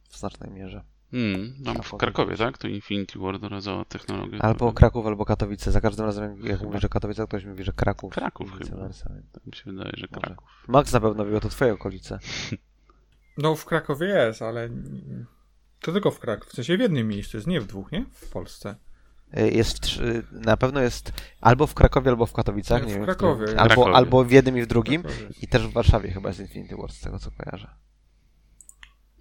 w 0.09 0.17
znacznej 0.17 0.51
mierze. 0.51 0.94
Hmm, 1.15 1.55
tam 1.65 1.83
w 1.83 1.97
Krakowie 1.97 2.37
tak? 2.37 2.59
To 2.59 2.69
Infinity 2.69 3.19
Ward 3.19 3.43
rodzała 3.43 3.85
technologię. 3.85 4.43
Albo 4.43 4.73
Kraków, 4.73 5.07
albo 5.07 5.25
Katowice. 5.25 5.73
Za 5.73 5.81
każdym 5.81 6.07
razem, 6.07 6.47
jak, 6.47 6.63
mówię, 6.63 6.81
że 6.81 6.89
Katowice, 6.89 7.23
to 7.23 7.29
ktoś 7.29 7.45
mówi, 7.45 7.65
że 7.65 7.73
Kraków. 7.73 8.13
Kraków 8.15 8.53
chyba. 8.59 8.89
Tak 9.33 9.47
mi 9.47 9.55
się 9.55 9.63
wydaje, 9.67 9.93
że 9.97 10.07
Może. 10.11 10.27
Kraków. 10.27 10.49
Max 10.69 10.93
na 10.93 11.01
pewno 11.01 11.27
wie, 11.27 11.41
to 11.41 11.49
twoje 11.49 11.73
okolice. 11.73 12.19
No 13.39 13.55
w 13.57 13.65
Krakowie 13.65 14.07
jest, 14.07 14.43
ale 14.43 14.69
to 15.81 15.93
tylko 15.93 16.11
w 16.11 16.19
Krakowie. 16.21 16.51
W 16.51 16.55
sensie 16.55 16.77
w 16.77 16.81
jednym 16.81 17.09
miejscu 17.09 17.37
jest, 17.37 17.47
nie 17.47 17.61
w 17.61 17.67
dwóch, 17.67 17.93
nie? 17.93 18.05
W 18.13 18.31
Polsce. 18.31 18.77
Y, 19.39 19.51
Jest 19.51 19.77
w 19.77 19.81
trzy, 19.81 20.23
na 20.33 20.57
pewno 20.57 20.81
jest 20.81 21.13
albo 21.41 21.67
w 21.67 21.75
Krakowie, 21.75 22.11
albo 22.11 22.27
w 22.27 22.33
Katowicach. 22.33 22.81
Nie, 22.83 22.87
Nie, 22.89 22.93
w 22.95 22.97
wiem, 22.97 23.05
Krakowie. 23.05 23.43
którym. 23.45 23.59
Albo, 23.61 23.75
Krakowie. 23.75 23.97
albo 23.97 24.25
w 24.25 24.31
jednym 24.31 24.59
i 24.59 24.63
w 24.63 24.67
drugim. 24.67 25.03
Krakowie. 25.03 25.29
I 25.43 25.49
też 25.49 25.67
w 25.67 25.73
Warszawie 25.73 26.11
chyba 26.11 26.29
jest 26.29 26.41
Infinity 26.41 26.77
Wars, 26.77 26.95
z 26.97 27.01
tego 27.01 27.19
co 27.19 27.31
kojarzę. 27.31 27.71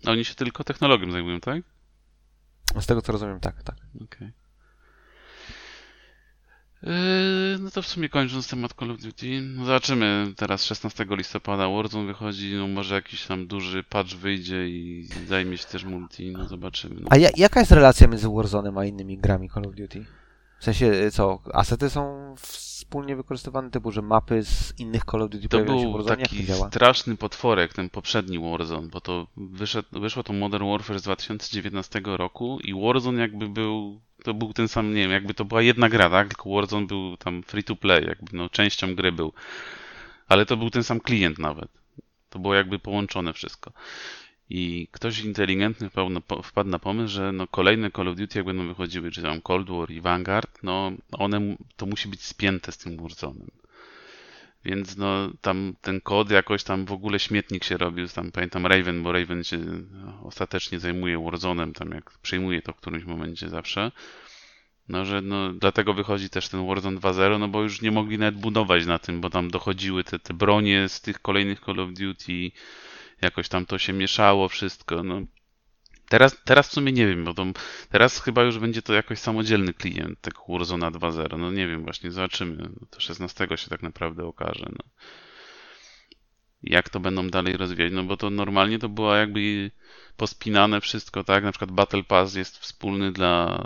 A 0.06 0.12
oni 0.12 0.26
się 0.26 0.36
tylko 0.36 0.64
technologią 0.64 1.12
zajmują, 1.12 1.40
tak? 1.40 1.64
Z 2.80 2.86
tego 2.86 3.02
co 3.02 3.12
rozumiem, 3.12 3.40
tak, 3.40 3.64
tak. 3.64 3.76
Okej. 4.04 4.32
Yy, 6.84 7.60
No 7.60 7.72
to 7.72 7.82
w 7.82 7.88
sumie 7.88 8.10
kończąc 8.10 8.50
temat 8.50 8.74
Call 8.80 8.92
of 8.92 9.02
Duty, 9.02 9.42
no 9.42 9.66
zobaczymy 9.66 10.34
teraz 10.36 10.66
16 10.66 11.06
listopada 11.10 11.70
Warzone 11.70 12.06
wychodzi, 12.08 12.54
no 12.56 12.68
może 12.68 12.96
jakiś 12.96 13.26
tam 13.26 13.48
duży 13.48 13.84
patch 13.84 14.14
wyjdzie 14.16 14.70
i 14.70 15.10
zajmie 15.28 15.58
się 15.58 15.66
też 15.66 15.84
multi, 15.84 16.32
no 16.32 16.48
zobaczymy. 16.48 16.96
No. 17.02 17.08
A 17.10 17.18
ja, 17.18 17.30
jaka 17.38 17.60
jest 17.60 17.72
relacja 17.72 18.08
między 18.08 18.28
Warzone'em 18.28 18.80
a 18.80 18.86
innymi 18.86 19.18
grami 19.18 19.50
Call 19.50 19.68
of 19.68 19.76
Duty? 19.76 20.06
W 20.64 20.66
sensie, 20.66 20.86
y, 20.86 21.12
co, 21.12 21.40
asety 21.54 21.90
są 21.90 22.36
wspólnie 22.38 23.16
wykorzystywane, 23.16 23.72
typu, 23.72 23.92
że 23.92 24.02
mapy 24.02 24.44
z 24.44 24.80
innych 24.80 25.04
Call 25.12 25.22
of 25.22 25.30
Duty 25.30 25.50
To 25.50 25.60
był 25.60 26.04
taki 26.04 26.46
to 26.46 26.68
straszny 26.68 27.18
potworek, 27.18 27.74
ten 27.74 27.90
poprzedni 27.90 28.40
Warzone, 28.40 28.88
bo 28.88 29.02
to 29.02 29.28
wyszedł, 29.38 30.00
wyszło 30.00 30.24
to 30.24 30.34
Modern 30.34 30.70
Warfare 30.70 31.00
z 31.00 31.04
2019 31.04 32.02
roku 32.06 32.60
i 32.60 32.74
Warzone 32.74 33.22
jakby 33.22 33.50
był, 33.50 34.02
to 34.24 34.34
był 34.34 34.54
ten 34.54 34.68
sam, 34.68 34.94
nie 34.94 35.02
wiem, 35.02 35.12
jakby 35.12 35.34
to 35.34 35.46
była 35.46 35.62
jedna 35.62 35.90
gra, 35.90 36.10
tak? 36.10 36.28
Tylko 36.28 36.50
Warzone 36.50 36.88
był 36.88 37.18
tam 37.18 37.44
free 37.44 37.64
to 37.64 37.76
play, 37.76 38.06
jakby 38.08 38.38
no 38.38 38.50
częścią 38.50 38.96
gry 38.96 39.12
był. 39.12 39.34
Ale 40.28 40.46
to 40.46 40.58
był 40.58 40.70
ten 40.70 40.84
sam 40.84 41.00
klient 41.00 41.40
nawet. 41.40 41.70
To 42.30 42.40
było 42.40 42.56
jakby 42.56 42.80
połączone 42.80 43.34
wszystko. 43.34 43.72
I 44.56 44.88
ktoś 44.92 45.20
inteligentny 45.20 45.90
wpadł 45.90 46.10
na, 46.10 46.22
wpadł 46.44 46.70
na 46.70 46.80
pomysł, 46.80 47.14
że 47.14 47.32
no 47.32 47.48
kolejne 47.48 47.92
Call 47.92 48.08
of 48.08 48.16
Duty 48.16 48.40
jak 48.40 48.46
będą 48.46 48.68
wychodziły, 48.68 49.12
czy 49.12 49.22
tam 49.22 49.42
Cold 49.42 49.70
War 49.70 49.92
i 49.92 50.02
Vanguard, 50.02 50.64
no 50.64 50.92
one, 51.12 51.56
to 51.76 51.86
musi 51.86 52.08
być 52.08 52.24
spięte 52.24 52.72
z 52.72 52.78
tym 52.78 52.98
Warzone'em. 52.98 53.48
Więc 54.66 54.98
no 54.98 55.30
tam 55.42 55.76
ten 55.82 56.02
kod 56.02 56.32
jakoś 56.32 56.64
tam 56.64 56.86
w 56.86 56.92
ogóle 56.92 57.20
śmietnik 57.20 57.64
się 57.64 57.78
robił, 57.78 58.08
tam 58.08 58.32
pamiętam 58.32 58.66
Raven, 58.66 59.04
bo 59.04 59.12
Raven 59.12 59.44
się 59.44 59.60
ostatecznie 60.24 60.80
zajmuje 60.80 61.18
Warzone'em, 61.18 61.74
tam 61.74 61.92
jak 61.92 62.12
przejmuje 62.22 62.62
to 62.62 62.74
w 62.74 62.76
którymś 62.76 63.06
momencie 63.06 63.50
zawsze. 63.50 63.92
No, 64.90 65.06
że 65.06 65.22
no, 65.22 65.54
dlatego 65.54 65.94
wychodzi 65.94 66.30
też 66.30 66.50
ten 66.50 66.68
Warzone 66.68 67.00
2.0, 67.00 67.40
no 67.40 67.48
bo 67.48 67.64
już 67.64 67.82
nie 67.82 67.92
mogli 67.92 68.18
nawet 68.18 68.36
budować 68.36 68.86
na 68.86 69.00
tym, 69.00 69.22
bo 69.22 69.30
tam 69.30 69.52
dochodziły 69.52 70.04
te, 70.04 70.20
te 70.20 70.34
bronie 70.34 70.90
z 70.90 71.02
tych 71.02 71.22
kolejnych 71.22 71.60
Call 71.60 71.80
of 71.80 71.94
Duty, 71.94 72.52
jakoś 73.24 73.50
tam 73.50 73.66
to 73.66 73.78
się 73.78 73.94
mieszało 73.94 74.50
wszystko, 74.50 75.04
no. 75.04 75.22
Teraz, 76.10 76.44
teraz 76.46 76.70
w 76.70 76.74
sumie 76.74 76.92
nie 76.92 77.08
wiem, 77.08 77.26
bo 77.26 77.34
to, 77.34 77.46
teraz 77.90 78.22
chyba 78.22 78.44
już 78.44 78.60
będzie 78.60 78.82
to 78.82 78.94
jakoś 78.94 79.20
samodzielny 79.20 79.74
klient 79.74 80.22
tego 80.22 80.42
Warzona 80.50 80.92
2.0, 80.92 81.40
no 81.40 81.52
nie 81.52 81.68
wiem, 81.68 81.84
właśnie 81.84 82.12
zobaczymy, 82.12 82.56
no, 82.58 82.88
to 82.90 83.00
16 83.00 83.48
się 83.56 83.70
tak 83.70 83.84
naprawdę 83.84 84.26
okaże, 84.26 84.66
no. 84.70 84.86
jak 86.64 86.90
to 86.90 87.00
będą 87.00 87.30
dalej 87.30 87.58
rozwijać, 87.58 87.94
no 87.94 88.04
bo 88.04 88.18
to 88.18 88.30
normalnie 88.30 88.80
to 88.80 88.90
było 88.90 89.16
jakby 89.16 89.72
pospinane 90.18 90.82
wszystko, 90.82 91.24
tak? 91.24 91.44
Na 91.44 91.52
przykład 91.52 91.72
Battle 91.72 92.04
Pass 92.04 92.36
jest 92.36 92.58
wspólny 92.58 93.12
dla 93.12 93.64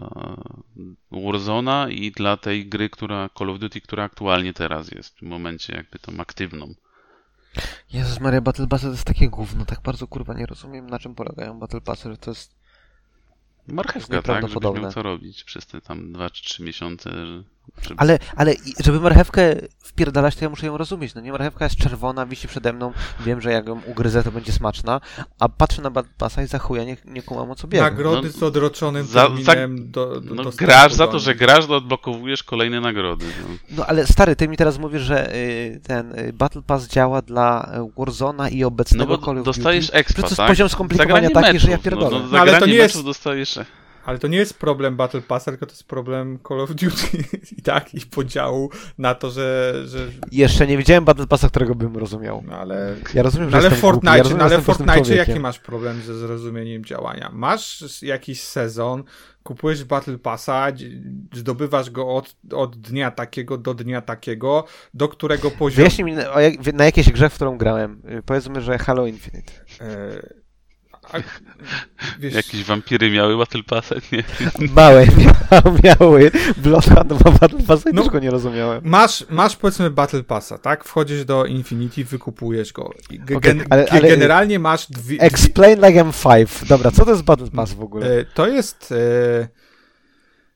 Warzona 1.12 1.90
i 1.90 2.12
dla 2.12 2.38
tej 2.38 2.70
gry, 2.70 2.90
która 2.90 3.30
Call 3.38 3.50
of 3.50 3.60
Duty, 3.60 3.82
która 3.82 4.04
aktualnie 4.04 4.54
teraz 4.54 4.92
jest, 4.92 5.20
w 5.20 5.22
momencie 5.22 5.76
jakby 5.76 6.00
tą 6.00 6.20
aktywną. 6.20 6.74
Jezus 7.94 8.20
Maria, 8.20 8.42
Battle 8.42 8.68
Passy 8.68 8.86
to 8.86 8.92
jest 8.92 9.04
takie 9.04 9.30
gówno, 9.30 9.66
tak 9.66 9.82
bardzo 9.82 10.08
kurwa 10.08 10.34
nie 10.34 10.46
rozumiem 10.46 10.90
na 10.90 11.00
czym 11.00 11.16
polegają 11.16 11.60
Battle 11.60 11.82
Passy, 11.82 12.10
że 12.12 12.18
to 12.18 12.32
jest 12.32 12.56
Marchewka, 13.68 14.22
tak? 14.22 14.48
Żebyś 14.50 14.64
miał 14.82 14.92
co 14.92 15.04
robić 15.04 15.44
przez 15.44 15.68
te 15.68 15.82
tam 15.82 16.14
2 16.14 16.30
czy 16.30 16.44
3 16.44 16.64
miesiące. 16.64 17.12
Żeby... 17.82 17.96
Ale, 17.98 18.20
ale 18.36 18.54
żeby 18.80 19.00
marchewkę 19.00 19.56
wpierdalać, 19.80 20.36
to 20.36 20.46
ja 20.46 20.50
muszę 20.50 20.66
ją 20.66 20.78
rozumieć. 20.78 21.16
No 21.16 21.22
nie, 21.22 21.32
marchewka 21.32 21.66
jest 21.66 21.76
czerwona, 21.76 22.26
wisi 22.26 22.48
przede 22.48 22.74
mną, 22.74 22.94
wiem, 23.26 23.42
że 23.42 23.52
jak 23.52 23.68
ją 23.68 23.82
ugryzę, 23.86 24.24
to 24.24 24.32
będzie 24.32 24.52
smaczna, 24.52 25.02
a 25.40 25.50
patrzę 25.50 25.82
na 25.82 25.92
pasa 26.18 26.44
i 26.44 26.48
za 26.48 26.60
chuja 26.60 26.84
nie, 26.84 26.98
nie 27.06 27.22
kumam 27.22 27.52
o 27.52 27.56
co 27.56 27.68
biega. 27.68 27.84
Nagrody 27.84 28.28
no, 28.28 28.40
z 28.40 28.44
odroczonym 28.44 29.06
za, 29.06 29.30
za, 29.44 29.56
do, 29.70 30.22
do, 30.22 30.36
No 30.36 30.44
do 30.44 30.52
grasz 30.52 30.94
za 30.94 31.08
to, 31.08 31.20
że 31.20 31.36
grasz, 31.36 31.68
to 31.68 31.76
odblokowujesz 31.76 32.44
kolejne 32.44 32.82
nagrody. 32.82 33.26
No. 33.42 33.56
no 33.78 33.86
ale 33.86 34.08
stary, 34.08 34.36
ty 34.36 34.48
mi 34.48 34.58
teraz 34.58 34.78
mówisz, 34.78 35.02
że 35.02 35.36
y, 35.36 35.82
ten 35.84 36.20
y, 36.20 36.34
Battle 36.34 36.62
Pass 36.62 36.88
działa 36.88 37.22
dla 37.22 37.72
y, 37.88 37.92
Warzona 37.98 38.50
i 38.50 38.64
obecnego 38.64 39.12
no 39.12 39.18
bo 39.18 39.26
Call 39.26 39.38
of 39.38 39.46
dostajesz 39.46 39.88
to 39.92 40.22
jest 40.22 40.38
tak? 40.38 40.48
poziom 40.48 40.70
skomplikowania 40.70 41.30
taki, 41.30 41.48
meczów. 41.48 41.62
że 41.62 41.72
ja 41.72 41.78
pierdolę. 41.78 42.10
No, 42.12 42.20
no, 42.20 42.32
no 42.32 42.40
ale 42.40 42.60
to 42.60 42.66
nie 42.66 42.74
jest... 42.74 43.04
dostajesz... 43.04 43.60
Ale 44.08 44.20
to 44.20 44.28
nie 44.28 44.38
jest 44.38 44.60
problem 44.60 44.96
Battle 44.96 45.22
Passa, 45.22 45.52
tylko 45.52 45.66
to 45.66 45.72
jest 45.72 45.84
problem 45.84 46.40
Call 46.48 46.62
of 46.62 46.70
Duty 46.70 47.18
i 47.58 47.62
tak, 47.62 47.96
i 47.96 48.02
podziału 48.02 48.70
na 48.98 49.16
to, 49.16 49.32
że, 49.32 49.74
że... 49.86 50.08
Jeszcze 50.32 50.68
nie 50.68 50.78
widziałem 50.78 51.06
Battle 51.06 51.28
Passa, 51.28 51.50
którego 51.50 51.76
bym 51.76 51.98
rozumiał. 51.98 52.44
No 52.48 52.56
ale... 52.56 52.96
Ja 53.14 53.24
rozumiem, 53.24 53.50
że 53.50 53.58
ale 53.58 53.70
w 53.70 53.80
Fortnite, 53.80 54.18
ja 54.18 54.24
rozumiem, 54.24 54.40
no 54.40 54.46
ale 54.46 54.62
w 54.62 54.64
Fortnite 54.64 55.16
jaki 55.16 55.40
masz 55.40 55.60
problem 55.60 56.02
ze 56.02 56.14
zrozumieniem 56.16 56.86
działania? 56.86 57.30
Masz 57.34 58.02
jakiś 58.02 58.42
sezon, 58.42 59.04
kupujesz 59.44 59.84
Battle 59.84 60.18
Passa, 60.18 60.68
zdobywasz 61.34 61.90
go 61.90 62.16
od, 62.16 62.36
od 62.52 62.78
dnia 62.78 63.12
takiego 63.12 63.58
do 63.58 63.74
dnia 63.74 64.02
takiego, 64.02 64.66
do 64.94 65.08
którego 65.08 65.52
poziomu... 65.52 65.76
Wyjaśnij 65.76 66.06
mi, 66.06 66.14
jak, 66.38 66.74
na 66.74 66.86
jakiejś 66.86 67.12
grze, 67.12 67.30
w 67.30 67.34
którą 67.34 67.58
grałem. 67.58 68.02
Powiedzmy, 68.26 68.62
że 68.62 68.78
Halo 68.78 69.08
Infinite. 69.08 69.54
E 69.82 70.47
a, 71.14 71.18
wiesz... 72.20 72.34
Jakieś 72.34 72.64
wampiry 72.64 73.12
miały 73.12 73.38
Battle 73.38 73.64
Passa? 73.64 73.96
Nie. 74.12 74.24
Małe 74.76 75.08
miały. 75.84 76.32
Bloodhound 76.58 77.26
ma 77.26 77.32
Battle 77.32 77.64
Passa 77.68 77.90
i 77.90 77.94
no, 77.94 78.06
go 78.06 78.20
nie 78.20 78.32
rozumiałem. 78.32 78.82
Masz, 78.84 79.26
masz 79.30 79.56
powiedzmy 79.56 79.90
Battle 79.90 80.24
Passa, 80.24 80.58
tak? 80.58 80.84
Wchodzisz 80.84 81.26
do 81.26 81.46
Infinity, 81.46 82.06
wykupujesz 82.06 82.74
go. 82.74 82.94
Gen 83.10 83.64
ale, 83.70 83.86
ale, 83.90 84.10
generalnie 84.10 84.60
masz 84.60 84.88
dwie... 84.92 85.20
Explain 85.20 85.86
like 85.86 86.04
M5. 86.04 86.66
Dobra, 86.66 86.92
co 86.92 87.06
to 87.06 87.12
jest 87.12 87.24
Battle 87.24 87.52
Pass 87.52 87.74
w 87.74 87.82
ogóle? 87.82 88.20
E, 88.20 88.26
to 88.26 88.48
jest 88.48 88.92
e, 88.92 89.48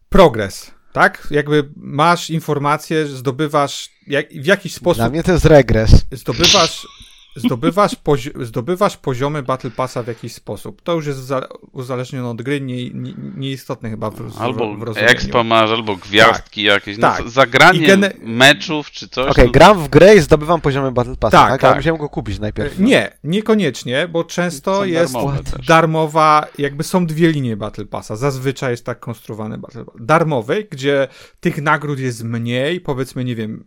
progres. 0.09 0.71
Tak? 0.93 1.27
Jakby 1.31 1.69
masz 1.75 2.29
informacje, 2.29 3.07
zdobywasz 3.07 3.89
jak, 4.07 4.29
w 4.29 4.45
jakiś 4.45 4.73
sposób. 4.73 4.97
Dla 4.97 5.09
mnie 5.09 5.23
to 5.23 5.31
jest 5.31 5.45
regres. 5.45 6.05
Zdobywasz 6.11 6.87
Zdobywasz, 7.35 7.95
pozi- 7.95 8.45
zdobywasz 8.45 8.97
poziomy 8.97 9.43
Battle 9.43 9.71
Passa 9.71 10.03
w 10.03 10.07
jakiś 10.07 10.33
sposób. 10.33 10.81
To 10.81 10.93
już 10.93 11.05
jest 11.05 11.33
uzależnione 11.71 12.29
od 12.29 12.41
gry, 12.41 12.61
nie, 12.61 12.89
nie, 12.89 13.13
nieistotne 13.37 13.89
chyba 13.89 14.09
w, 14.09 14.41
albo 14.41 14.75
w 14.75 14.83
rozumieniu. 14.83 15.11
expo 15.11 15.43
masz, 15.43 15.69
albo 15.69 15.95
gwiazdki 15.95 16.65
tak. 16.65 16.73
jakieś. 16.73 16.97
No, 16.97 17.11
tak. 17.11 17.29
Zagranie 17.29 17.97
meczów 18.21 18.91
czy 18.91 19.09
coś. 19.09 19.31
Okej, 19.31 19.45
okay, 19.45 19.51
gram 19.51 19.83
w 19.83 19.89
grę 19.89 20.15
i 20.15 20.19
zdobywam 20.19 20.61
poziomy 20.61 20.91
Battle 20.91 21.15
Passa, 21.15 21.37
tak? 21.37 21.49
tak? 21.49 21.61
tak. 21.61 21.69
Ale 21.69 21.75
musiałem 21.75 22.01
go 22.01 22.09
kupić 22.09 22.39
najpierw. 22.39 22.79
Nie, 22.79 23.17
niekoniecznie, 23.23 24.07
bo 24.07 24.23
często 24.23 24.77
są 24.77 24.83
jest 24.83 25.15
darmowa, 25.67 26.47
jakby 26.57 26.83
są 26.83 27.05
dwie 27.05 27.31
linie 27.31 27.57
Battle 27.57 27.85
Passa. 27.85 28.15
Zazwyczaj 28.15 28.71
jest 28.71 28.85
tak 28.85 28.99
konstruowany 28.99 29.57
Battle 29.57 29.85
Pass. 29.85 29.95
Darmowy, 29.99 30.67
gdzie 30.71 31.07
tych 31.39 31.61
nagród 31.61 31.99
jest 31.99 32.23
mniej, 32.23 32.81
powiedzmy, 32.81 33.23
nie 33.23 33.35
wiem, 33.35 33.63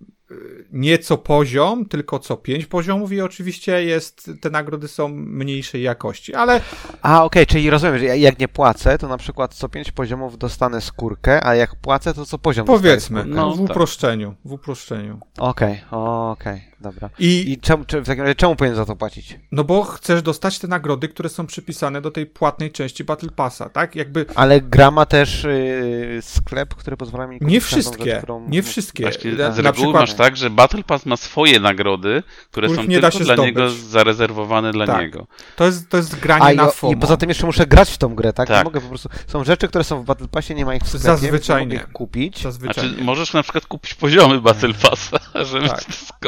nie 0.73 0.99
co 0.99 1.19
poziom, 1.19 1.87
tylko 1.87 2.19
co 2.19 2.37
pięć 2.37 2.67
poziomów 2.67 3.13
i 3.13 3.21
oczywiście 3.21 3.85
jest, 3.85 4.31
te 4.41 4.51
nagrody 4.51 4.89
są 4.89 5.09
mniejszej 5.09 5.83
jakości, 5.83 6.35
ale... 6.35 6.61
A, 7.03 7.25
okej, 7.25 7.43
okay, 7.43 7.47
czyli 7.47 7.71
rozumiem, 7.71 7.99
że 7.99 8.05
jak 8.05 8.39
nie 8.39 8.49
płacę, 8.49 8.99
to 8.99 9.09
na 9.09 9.17
przykład 9.17 9.55
co 9.55 9.69
pięć 9.69 9.93
poziomów 9.93 10.39
dostanę 10.39 10.81
skórkę, 10.81 11.47
a 11.47 11.55
jak 11.55 11.77
płacę, 11.77 12.15
to 12.15 12.27
co 12.27 12.39
poziom 12.39 12.67
Powiedzmy, 12.67 13.25
no, 13.25 13.51
w 13.51 13.61
tak. 13.61 13.71
uproszczeniu, 13.71 14.35
w 14.45 14.53
uproszczeniu. 14.53 15.21
Okej, 15.39 15.83
okay, 15.91 16.01
okej, 16.31 16.55
okay, 16.55 16.74
dobra. 16.85 17.11
I, 17.19 17.53
I 17.53 17.59
czemu, 17.59 17.85
w 17.85 18.07
takim 18.07 18.23
razie 18.23 18.35
czemu 18.35 18.57
powinien 18.57 18.77
za 18.77 18.85
to 18.85 18.97
płacić? 18.97 19.39
No 19.53 19.65
bo 19.65 19.83
chcesz 19.83 20.23
dostać 20.23 20.59
te 20.59 20.69
nagrody, 20.69 21.09
które 21.09 21.29
są 21.29 21.47
przypisane 21.47 22.01
do 22.01 22.11
tej 22.11 22.27
płatnej 22.27 22.73
części 22.73 23.05
Battle 23.05 23.31
Passa, 23.31 23.69
tak? 23.69 23.97
Jakby... 23.97 24.27
Ale 24.35 24.61
gra 24.61 24.91
ma 24.91 25.07
też 25.07 25.45
yy, 25.45 26.23
sklep, 26.23 26.75
który 26.75 26.97
pozwala 26.97 27.27
mi... 27.27 27.39
Nie 27.41 27.61
wszystkie, 27.61 28.05
rzecz, 28.05 28.19
którą... 28.19 28.49
nie 28.49 28.63
wszystkie. 28.63 29.03
Właśnie, 29.03 29.33
na, 29.33 29.53
z 29.53 29.59
reguły 29.59 29.73
przykład... 29.73 30.03
masz 30.03 30.15
tak, 30.15 30.37
że 30.37 30.51
Battle 30.51 30.83
Pass 30.83 31.07
ma 31.07 31.17
swoje 31.17 31.61
nagrody, 31.61 32.23
które 32.51 32.69
są 32.69 32.87
tylko 32.87 33.01
dla 33.01 33.11
zdobyć. 33.11 33.39
niego 33.39 33.71
zarezerwowane 33.71 34.73
dla 34.73 34.87
tak. 34.87 35.01
niego. 35.01 35.27
To 35.57 35.65
jest, 35.65 35.89
to 35.89 35.97
jest 35.97 36.21
granie 36.21 36.45
A, 36.45 36.55
na 36.55 36.71
FOMO. 36.71 36.93
I 36.93 36.97
poza 36.97 37.17
tym 37.17 37.29
jeszcze 37.29 37.47
muszę 37.47 37.67
grać 37.67 37.91
w 37.91 37.99
tą 37.99 38.15
grę, 38.15 38.33
tak? 38.33 38.49
tak. 38.49 38.59
Nie 38.59 38.65
mogę 38.65 38.81
po 38.81 38.89
prostu... 38.89 39.09
Są 39.27 39.45
rzeczy, 39.45 39.69
które 39.69 39.85
są 39.85 40.03
w 40.03 40.05
Battle 40.05 40.29
Passie, 40.29 40.55
nie 40.55 40.65
ma 40.65 40.75
ich 40.75 40.83
w 40.83 40.89
sklepie, 40.89 41.05
Zazwyczaj 41.05 41.67
nie. 41.67 41.79
kupić. 41.79 42.43
Zazwyczaj 42.43 42.89
znaczy, 42.89 43.05
możesz 43.05 43.33
na 43.33 43.43
przykład 43.43 43.67
kupić 43.67 43.95
poziomy 43.95 44.41
Battle 44.41 44.75
Passa, 44.75 45.19
żeby 45.45 45.69
tak. 45.69 45.85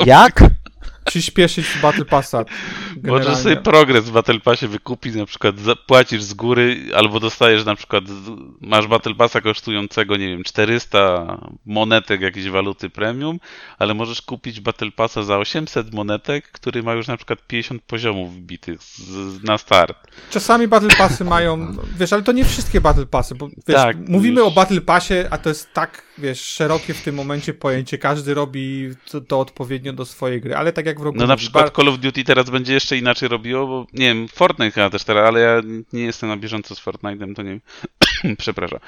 Jak? 0.06 0.40
Przyspieszyć 1.16 1.66
Battle 1.82 2.04
Passa. 2.04 2.44
Generalnie. 2.96 3.28
Możesz 3.28 3.42
sobie 3.42 3.56
progres 3.56 4.04
w 4.04 4.12
Battle 4.12 4.40
Passie 4.40 4.66
wykupić, 4.66 5.14
na 5.14 5.26
przykład 5.26 5.54
płacisz 5.86 6.22
z 6.22 6.34
góry, 6.34 6.76
albo 6.94 7.20
dostajesz 7.20 7.64
na 7.64 7.74
przykład, 7.74 8.04
masz 8.60 8.86
Battle 8.86 9.14
Passa 9.14 9.40
kosztującego, 9.40 10.16
nie 10.16 10.28
wiem, 10.28 10.44
400 10.44 11.38
monetek 11.66 12.20
jakiejś 12.20 12.48
waluty 12.48 12.90
premium, 12.90 13.40
ale 13.78 13.94
możesz 13.94 14.22
kupić 14.22 14.60
Battle 14.60 14.90
Passa 14.90 15.22
za 15.22 15.38
800 15.38 15.94
monetek, 15.94 16.48
który 16.52 16.82
ma 16.82 16.94
już 16.94 17.06
na 17.06 17.16
przykład 17.16 17.46
50 17.46 17.82
poziomów 17.82 18.34
wbitych 18.34 18.82
z, 18.82 19.42
na 19.42 19.58
start. 19.58 19.96
Czasami 20.30 20.68
Battle 20.68 20.96
Passy 20.98 21.24
mają, 21.24 21.76
wiesz, 21.98 22.12
ale 22.12 22.22
to 22.22 22.32
nie 22.32 22.44
wszystkie 22.44 22.80
Battle 22.80 23.06
Passy, 23.06 23.34
bo 23.34 23.48
wiesz, 23.48 23.76
tak, 23.76 24.08
mówimy 24.08 24.40
już... 24.40 24.48
o 24.48 24.50
Battle 24.50 24.80
Passie, 24.80 25.14
a 25.30 25.38
to 25.38 25.48
jest 25.48 25.72
tak, 25.72 26.02
wiesz, 26.18 26.40
szerokie 26.40 26.94
w 26.94 27.02
tym 27.02 27.14
momencie 27.14 27.54
pojęcie, 27.54 27.98
każdy 27.98 28.34
robi 28.34 28.90
to, 29.10 29.20
to 29.20 29.40
odpowiednio 29.40 29.92
do 29.92 30.04
swojej 30.04 30.40
gry, 30.40 30.56
ale 30.56 30.72
tak 30.72 30.86
jak 30.86 31.00
w 31.00 31.02
No 31.14 31.26
na 31.26 31.36
przykład 31.36 31.76
Call 31.76 31.88
of 31.88 31.98
Duty 31.98 32.24
teraz 32.24 32.50
będzie 32.50 32.74
jeszcze 32.74 32.96
inaczej 32.96 33.28
robiło, 33.28 33.66
bo 33.66 33.86
nie 33.92 34.06
wiem, 34.06 34.28
Fortnite 34.28 34.70
chyba 34.70 34.90
też 34.90 35.04
teraz, 35.04 35.28
ale 35.28 35.40
ja 35.40 35.62
nie 35.92 36.02
jestem 36.02 36.28
na 36.28 36.36
bieżąco 36.36 36.74
z 36.74 36.84
Fortnite'em, 36.84 37.34
to 37.34 37.42
nie 37.42 37.50
wiem, 37.50 38.36
przepraszam, 38.38 38.78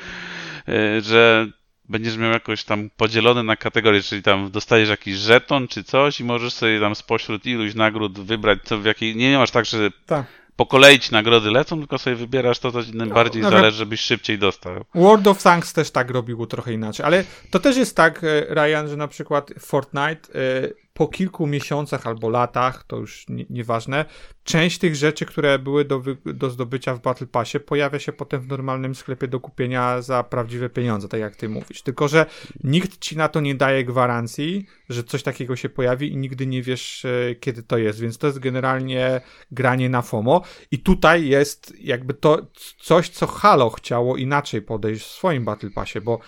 e, 0.69 1.01
że 1.01 1.47
będziesz 1.89 2.17
miał 2.17 2.31
jakoś 2.31 2.65
tam 2.65 2.91
podzielone 2.97 3.43
na 3.43 3.57
kategorie, 3.57 4.03
czyli 4.03 4.23
tam 4.23 4.51
dostajesz 4.51 4.89
jakiś 4.89 5.15
żeton 5.15 5.69
czy 5.69 5.85
coś 5.85 6.21
i 6.21 6.25
możesz 6.25 6.53
sobie 6.53 6.81
tam 6.81 6.95
spośród 6.95 7.47
iluś 7.47 7.75
nagród 7.75 8.21
wybrać, 8.21 8.59
co 8.65 8.79
w 8.79 8.85
jakiej, 8.85 9.17
nie, 9.17 9.31
nie 9.31 9.39
masz 9.39 9.51
tak, 9.51 9.65
że 9.65 9.91
tak. 10.07 10.27
po 10.57 10.67
kolei 10.67 11.01
ci 11.01 11.13
nagrody 11.13 11.51
lecą, 11.51 11.79
tylko 11.79 11.99
sobie 11.99 12.17
wybierasz 12.17 12.59
to, 12.59 12.73
co 12.73 12.85
ci 12.85 12.97
najbardziej 12.97 13.43
no, 13.43 13.51
zależy, 13.51 13.77
żebyś 13.77 14.01
szybciej 14.01 14.39
dostał. 14.39 14.85
World 14.95 15.27
of 15.27 15.43
Tanks 15.43 15.73
też 15.73 15.91
tak 15.91 16.11
robił 16.11 16.47
trochę 16.47 16.73
inaczej, 16.73 17.07
ale 17.07 17.25
to 17.51 17.59
też 17.59 17.77
jest 17.77 17.97
tak, 17.97 18.25
e, 18.25 18.55
Ryan, 18.55 18.89
że 18.89 18.97
na 18.97 19.09
przykład 19.09 19.51
Fortnite 19.59 20.29
e, 20.35 20.69
po 20.99 21.09
kilku 21.09 21.47
miesiącach 21.47 22.07
albo 22.07 22.29
latach, 22.29 22.85
to 22.85 22.97
już 22.97 23.29
nie, 23.29 23.45
nieważne, 23.51 24.05
część 24.45 24.79
tych 24.79 24.97
rzeczy, 24.97 25.27
które 25.27 25.59
były 25.59 25.85
do, 25.85 26.03
do 26.25 26.51
zdobycia 26.51 26.95
w 26.95 27.01
Battle 27.01 27.27
Passie, 27.27 27.61
pojawia 27.61 27.99
się 27.99 28.13
potem 28.13 28.41
w 28.41 28.49
normalnym 28.49 28.95
sklepie 28.95 29.29
do 29.29 29.41
kupienia 29.41 30.03
za 30.03 30.23
prawdziwe 30.23 30.71
pieniądze, 30.71 31.09
tak 31.09 31.21
jak 31.21 31.37
ty 31.37 31.49
mówisz. 31.49 31.83
Tylko, 31.83 32.09
że 32.09 32.27
nikt 32.65 32.99
ci 32.99 33.17
na 33.17 33.29
to 33.29 33.41
nie 33.41 33.55
daje 33.55 33.85
gwarancji, 33.85 34.67
że 34.89 35.05
coś 35.05 35.23
takiego 35.23 35.57
się 35.57 35.69
pojawi 35.69 36.13
i 36.13 36.17
nigdy 36.17 36.47
nie 36.47 36.63
wiesz, 36.63 37.05
e, 37.05 37.35
kiedy 37.35 37.63
to 37.63 37.79
jest, 37.79 38.01
więc 38.01 38.19
to 38.19 38.27
jest 38.27 38.39
generalnie 38.39 39.21
granie 39.51 39.89
na 39.89 40.03
FOMO. 40.03 40.43
I 40.71 40.79
tutaj 40.79 41.29
jest 41.29 41.75
jakby 41.81 42.15
to 42.15 42.47
coś, 42.79 43.09
co 43.09 43.27
Halo 43.27 43.71
chciało 43.71 44.17
inaczej 44.17 44.63
podejść 44.63 45.05
w 45.05 45.11
swoim 45.11 45.45
Battle 45.45 45.71
Passie, 45.71 46.01
bo 46.01 46.19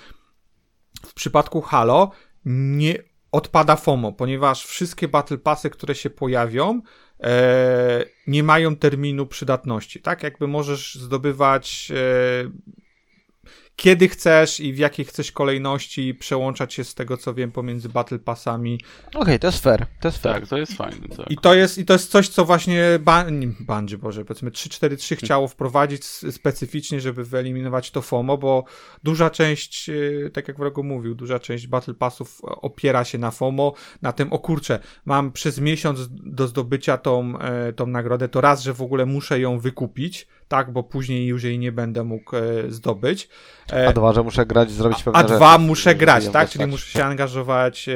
w 1.06 1.14
przypadku 1.14 1.60
Halo 1.60 2.10
nie 2.44 3.09
odpada 3.32 3.76
FOMO, 3.76 4.12
ponieważ 4.12 4.66
wszystkie 4.66 5.08
Battle 5.08 5.38
Passy, 5.38 5.70
które 5.70 5.94
się 5.94 6.10
pojawią, 6.10 6.82
e, 7.20 8.04
nie 8.26 8.42
mają 8.42 8.76
terminu 8.76 9.26
przydatności, 9.26 10.00
tak? 10.02 10.22
Jakby 10.22 10.46
możesz 10.46 10.94
zdobywać 10.94 11.92
e, 11.94 12.50
kiedy 13.80 14.08
chcesz 14.08 14.60
i 14.60 14.72
w 14.72 14.78
jakiej 14.78 15.04
chcesz 15.04 15.32
kolejności 15.32 16.14
przełączać 16.14 16.74
się 16.74 16.84
z 16.84 16.94
tego, 16.94 17.16
co 17.16 17.34
wiem, 17.34 17.52
pomiędzy 17.52 17.88
Battle 17.88 18.18
Passami. 18.18 18.80
Okej, 19.08 19.22
okay, 19.22 19.38
to 19.38 19.46
jest 19.46 19.62
fair, 19.62 19.86
to 20.00 20.08
jest 20.08 20.22
fair. 20.22 20.34
Tak, 20.34 20.48
to 20.48 20.58
jest 20.58 20.72
fajne, 20.72 21.08
tak. 21.16 21.30
I 21.30 21.36
to 21.36 21.54
jest, 21.54 21.78
i 21.78 21.84
to 21.84 21.92
jest 21.92 22.10
coś, 22.10 22.28
co 22.28 22.44
właśnie 22.44 22.84
ban 23.00 23.54
Bungie, 23.60 23.98
Boże, 23.98 24.24
powiedzmy 24.24 24.50
343 24.50 25.16
chciało 25.16 25.48
wprowadzić 25.48 26.04
specyficznie, 26.04 27.00
żeby 27.00 27.24
wyeliminować 27.24 27.90
to 27.90 28.02
FOMO, 28.02 28.38
bo 28.38 28.64
duża 29.02 29.30
część, 29.30 29.88
y, 29.88 30.30
tak 30.34 30.48
jak 30.48 30.56
wrogo 30.56 30.82
mówił, 30.82 31.14
duża 31.14 31.38
część 31.38 31.66
Battle 31.66 31.94
Passów 31.94 32.40
opiera 32.42 33.04
się 33.04 33.18
na 33.18 33.30
FOMO, 33.30 33.74
na 34.02 34.12
tym, 34.12 34.32
o 34.32 34.38
kurczę, 34.38 34.78
mam 35.04 35.32
przez 35.32 35.60
miesiąc 35.60 36.08
do 36.10 36.48
zdobycia 36.48 36.98
tą, 36.98 37.38
e, 37.38 37.72
tą 37.72 37.86
nagrodę, 37.86 38.28
to 38.28 38.40
raz, 38.40 38.62
że 38.62 38.74
w 38.74 38.82
ogóle 38.82 39.06
muszę 39.06 39.40
ją 39.40 39.58
wykupić, 39.58 40.26
tak, 40.50 40.72
bo 40.72 40.82
później 40.82 41.26
już 41.26 41.42
jej 41.42 41.58
nie 41.58 41.72
będę 41.72 42.04
mógł 42.04 42.36
e, 42.36 42.40
zdobyć. 42.68 43.28
E, 43.72 43.88
a 43.88 43.92
dwa, 43.92 44.12
że 44.12 44.22
muszę 44.22 44.46
grać, 44.46 44.70
zrobić 44.70 45.02
pewne 45.02 45.20
A 45.20 45.22
dwa, 45.22 45.58
muszę 45.58 45.94
grać, 45.94 46.28
tak, 46.28 46.50
czyli 46.50 46.66
muszę 46.66 46.98
się 46.98 47.04
angażować 47.04 47.88
e, 47.88 47.92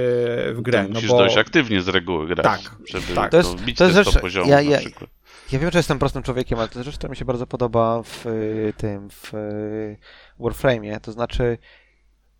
w 0.52 0.60
grę. 0.62 0.82
no 0.82 0.88
musisz 0.88 1.10
bo... 1.10 1.18
dość 1.18 1.36
aktywnie 1.36 1.82
z 1.82 1.88
reguły 1.88 2.26
grać, 2.26 2.44
tak, 2.44 2.76
żeby 2.88 3.14
tak. 3.14 3.30
to, 3.30 3.36
jest, 3.36 3.50
to, 3.50 3.56
to 3.76 3.84
jest 3.84 3.96
rzecz, 3.96 4.20
poziomu 4.20 4.50
ja, 4.50 4.60
ja, 4.60 4.80
ja 5.52 5.58
wiem, 5.58 5.70
że 5.70 5.78
jestem 5.78 5.98
prostym 5.98 6.22
człowiekiem, 6.22 6.58
ale 6.58 6.68
to 6.68 6.78
jest 6.78 6.86
rzecz, 6.86 6.96
która 6.98 7.10
mi 7.10 7.16
się 7.16 7.24
bardzo 7.24 7.46
podoba 7.46 8.02
w 8.02 8.24
tym, 8.76 9.10
w 9.10 9.32
Warframe'ie, 10.40 11.00
to 11.00 11.12
znaczy 11.12 11.58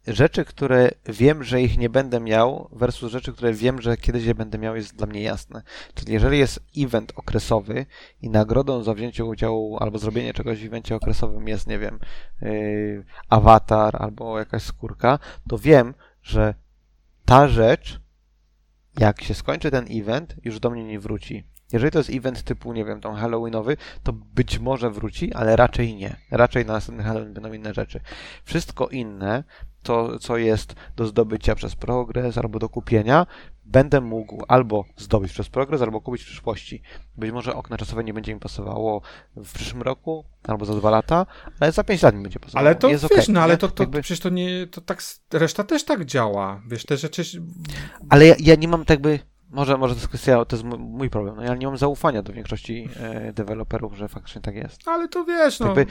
rzeczy, 0.06 0.44
które 0.44 0.90
wiem, 1.06 1.44
że 1.44 1.62
ich 1.62 1.78
nie 1.78 1.90
będę 1.90 2.20
miał, 2.20 2.68
versus 2.72 3.12
rzeczy, 3.12 3.32
które 3.32 3.52
wiem, 3.52 3.82
że 3.82 3.97
kiedyś 3.97 4.24
je 4.24 4.35
będę 4.35 4.59
miał, 4.59 4.76
jest 4.76 4.97
dla 4.97 5.06
mnie 5.06 5.22
jasne. 5.22 5.62
Czyli 5.94 6.12
jeżeli 6.12 6.39
jest 6.39 6.60
event 6.76 7.12
okresowy 7.16 7.86
i 8.22 8.31
nagrodą 8.31 8.82
za 8.82 8.94
wzięcie 8.94 9.24
udziału 9.24 9.76
albo 9.81 9.98
zrobienie 9.98 10.35
czegoś 10.35 10.62
w 10.62 10.66
evencie 10.66 10.97
okresowym 10.97 11.48
jest, 11.48 11.66
nie 11.66 11.78
wiem, 11.78 11.98
yy, 12.43 13.05
awatar 13.28 14.02
albo 14.02 14.39
jakaś 14.39 14.62
skórka, 14.62 15.18
to 15.48 15.59
wiem, 15.59 15.94
że 16.22 16.55
ta 17.24 17.48
rzecz, 17.48 18.01
jak 18.98 19.22
się 19.22 19.35
skończy 19.35 19.70
ten 19.70 19.86
event, 19.90 20.35
już 20.44 20.60
do 20.60 20.70
mnie 20.70 20.85
nie 20.85 21.01
wróci. 21.01 21.53
Jeżeli 21.73 21.93
to 21.93 21.99
jest 21.99 22.11
event 22.11 22.43
typu, 22.43 22.73
nie 22.73 22.85
wiem, 22.85 23.01
tą 23.01 23.15
Halloweenowy, 23.15 23.77
to 24.03 24.12
być 24.12 24.59
może 24.59 24.91
wróci, 24.91 25.32
ale 25.32 25.57
raczej 25.57 25.95
nie. 25.95 26.16
Raczej 26.31 26.66
na 26.66 26.73
następny 26.73 27.05
Halloween 27.05 27.35
będą 27.35 27.53
inne 27.53 27.74
rzeczy. 27.74 28.01
Wszystko 28.45 28.89
inne 28.89 29.45
to, 29.82 30.19
co 30.19 30.36
jest 30.36 30.74
do 30.97 31.07
zdobycia 31.07 31.55
przez 31.55 31.77
progres 31.77 32.39
albo 32.39 32.59
do 32.59 32.69
kupienia, 32.69 33.27
będę 33.65 34.01
mógł 34.01 34.45
albo 34.49 34.85
zdobyć 34.97 35.32
przez 35.32 35.49
progres, 35.49 35.82
albo 35.82 36.01
kupić 36.01 36.23
w 36.23 36.27
przyszłości. 36.27 36.82
Być 37.16 37.32
może 37.32 37.55
okno 37.55 37.77
czasowe 37.77 38.05
nie 38.05 38.15
będzie 38.15 38.35
mi 38.35 38.41
pasowało 38.41 39.03
w 39.36 39.53
przyszłym 39.53 39.82
roku, 39.82 40.24
albo 40.43 40.65
za 40.65 40.74
dwa 40.74 40.91
lata, 40.91 41.27
ale 41.61 41.73
za 41.73 41.85
pięć 41.85 42.03
lat 42.03 42.15
mi 42.15 42.23
będzie 42.23 42.41
pasowało. 42.41 42.66
Ale 42.66 42.74
to 42.74 42.89
jest 42.89 43.03
wiesz, 43.03 43.12
okay, 43.12 43.35
no 43.35 43.41
ale 43.41 43.57
to, 43.57 43.69
to 43.69 43.82
jakby... 43.82 44.03
przecież 44.03 44.20
to 44.20 44.28
nie, 44.28 44.66
to 44.66 44.81
tak, 44.81 45.03
reszta 45.32 45.65
też 45.65 45.85
tak 45.85 46.05
działa. 46.05 46.62
Wiesz, 46.69 46.85
te 46.85 46.97
rzeczy... 46.97 47.23
Ale 48.09 48.27
ja, 48.27 48.35
ja 48.39 48.55
nie 48.55 48.69
mam 48.69 48.85
tak 48.85 49.01
by 49.01 49.19
może, 49.55 49.78
może 49.78 49.94
to 49.94 49.98
jest 49.98 50.09
kwestia, 50.09 50.44
to 50.44 50.56
jest 50.56 50.64
mój 50.78 51.10
problem. 51.10 51.36
No 51.36 51.43
ja 51.43 51.55
nie 51.55 51.66
mam 51.66 51.76
zaufania 51.76 52.22
do 52.22 52.32
większości 52.32 52.89
e, 52.97 53.32
deweloperów, 53.32 53.94
że 53.94 54.09
faktycznie 54.09 54.40
tak 54.40 54.55
jest. 54.55 54.89
Ale 54.89 55.09
to 55.09 55.24
wiesz, 55.24 55.60
no. 55.60 55.66
Jakby, 55.66 55.86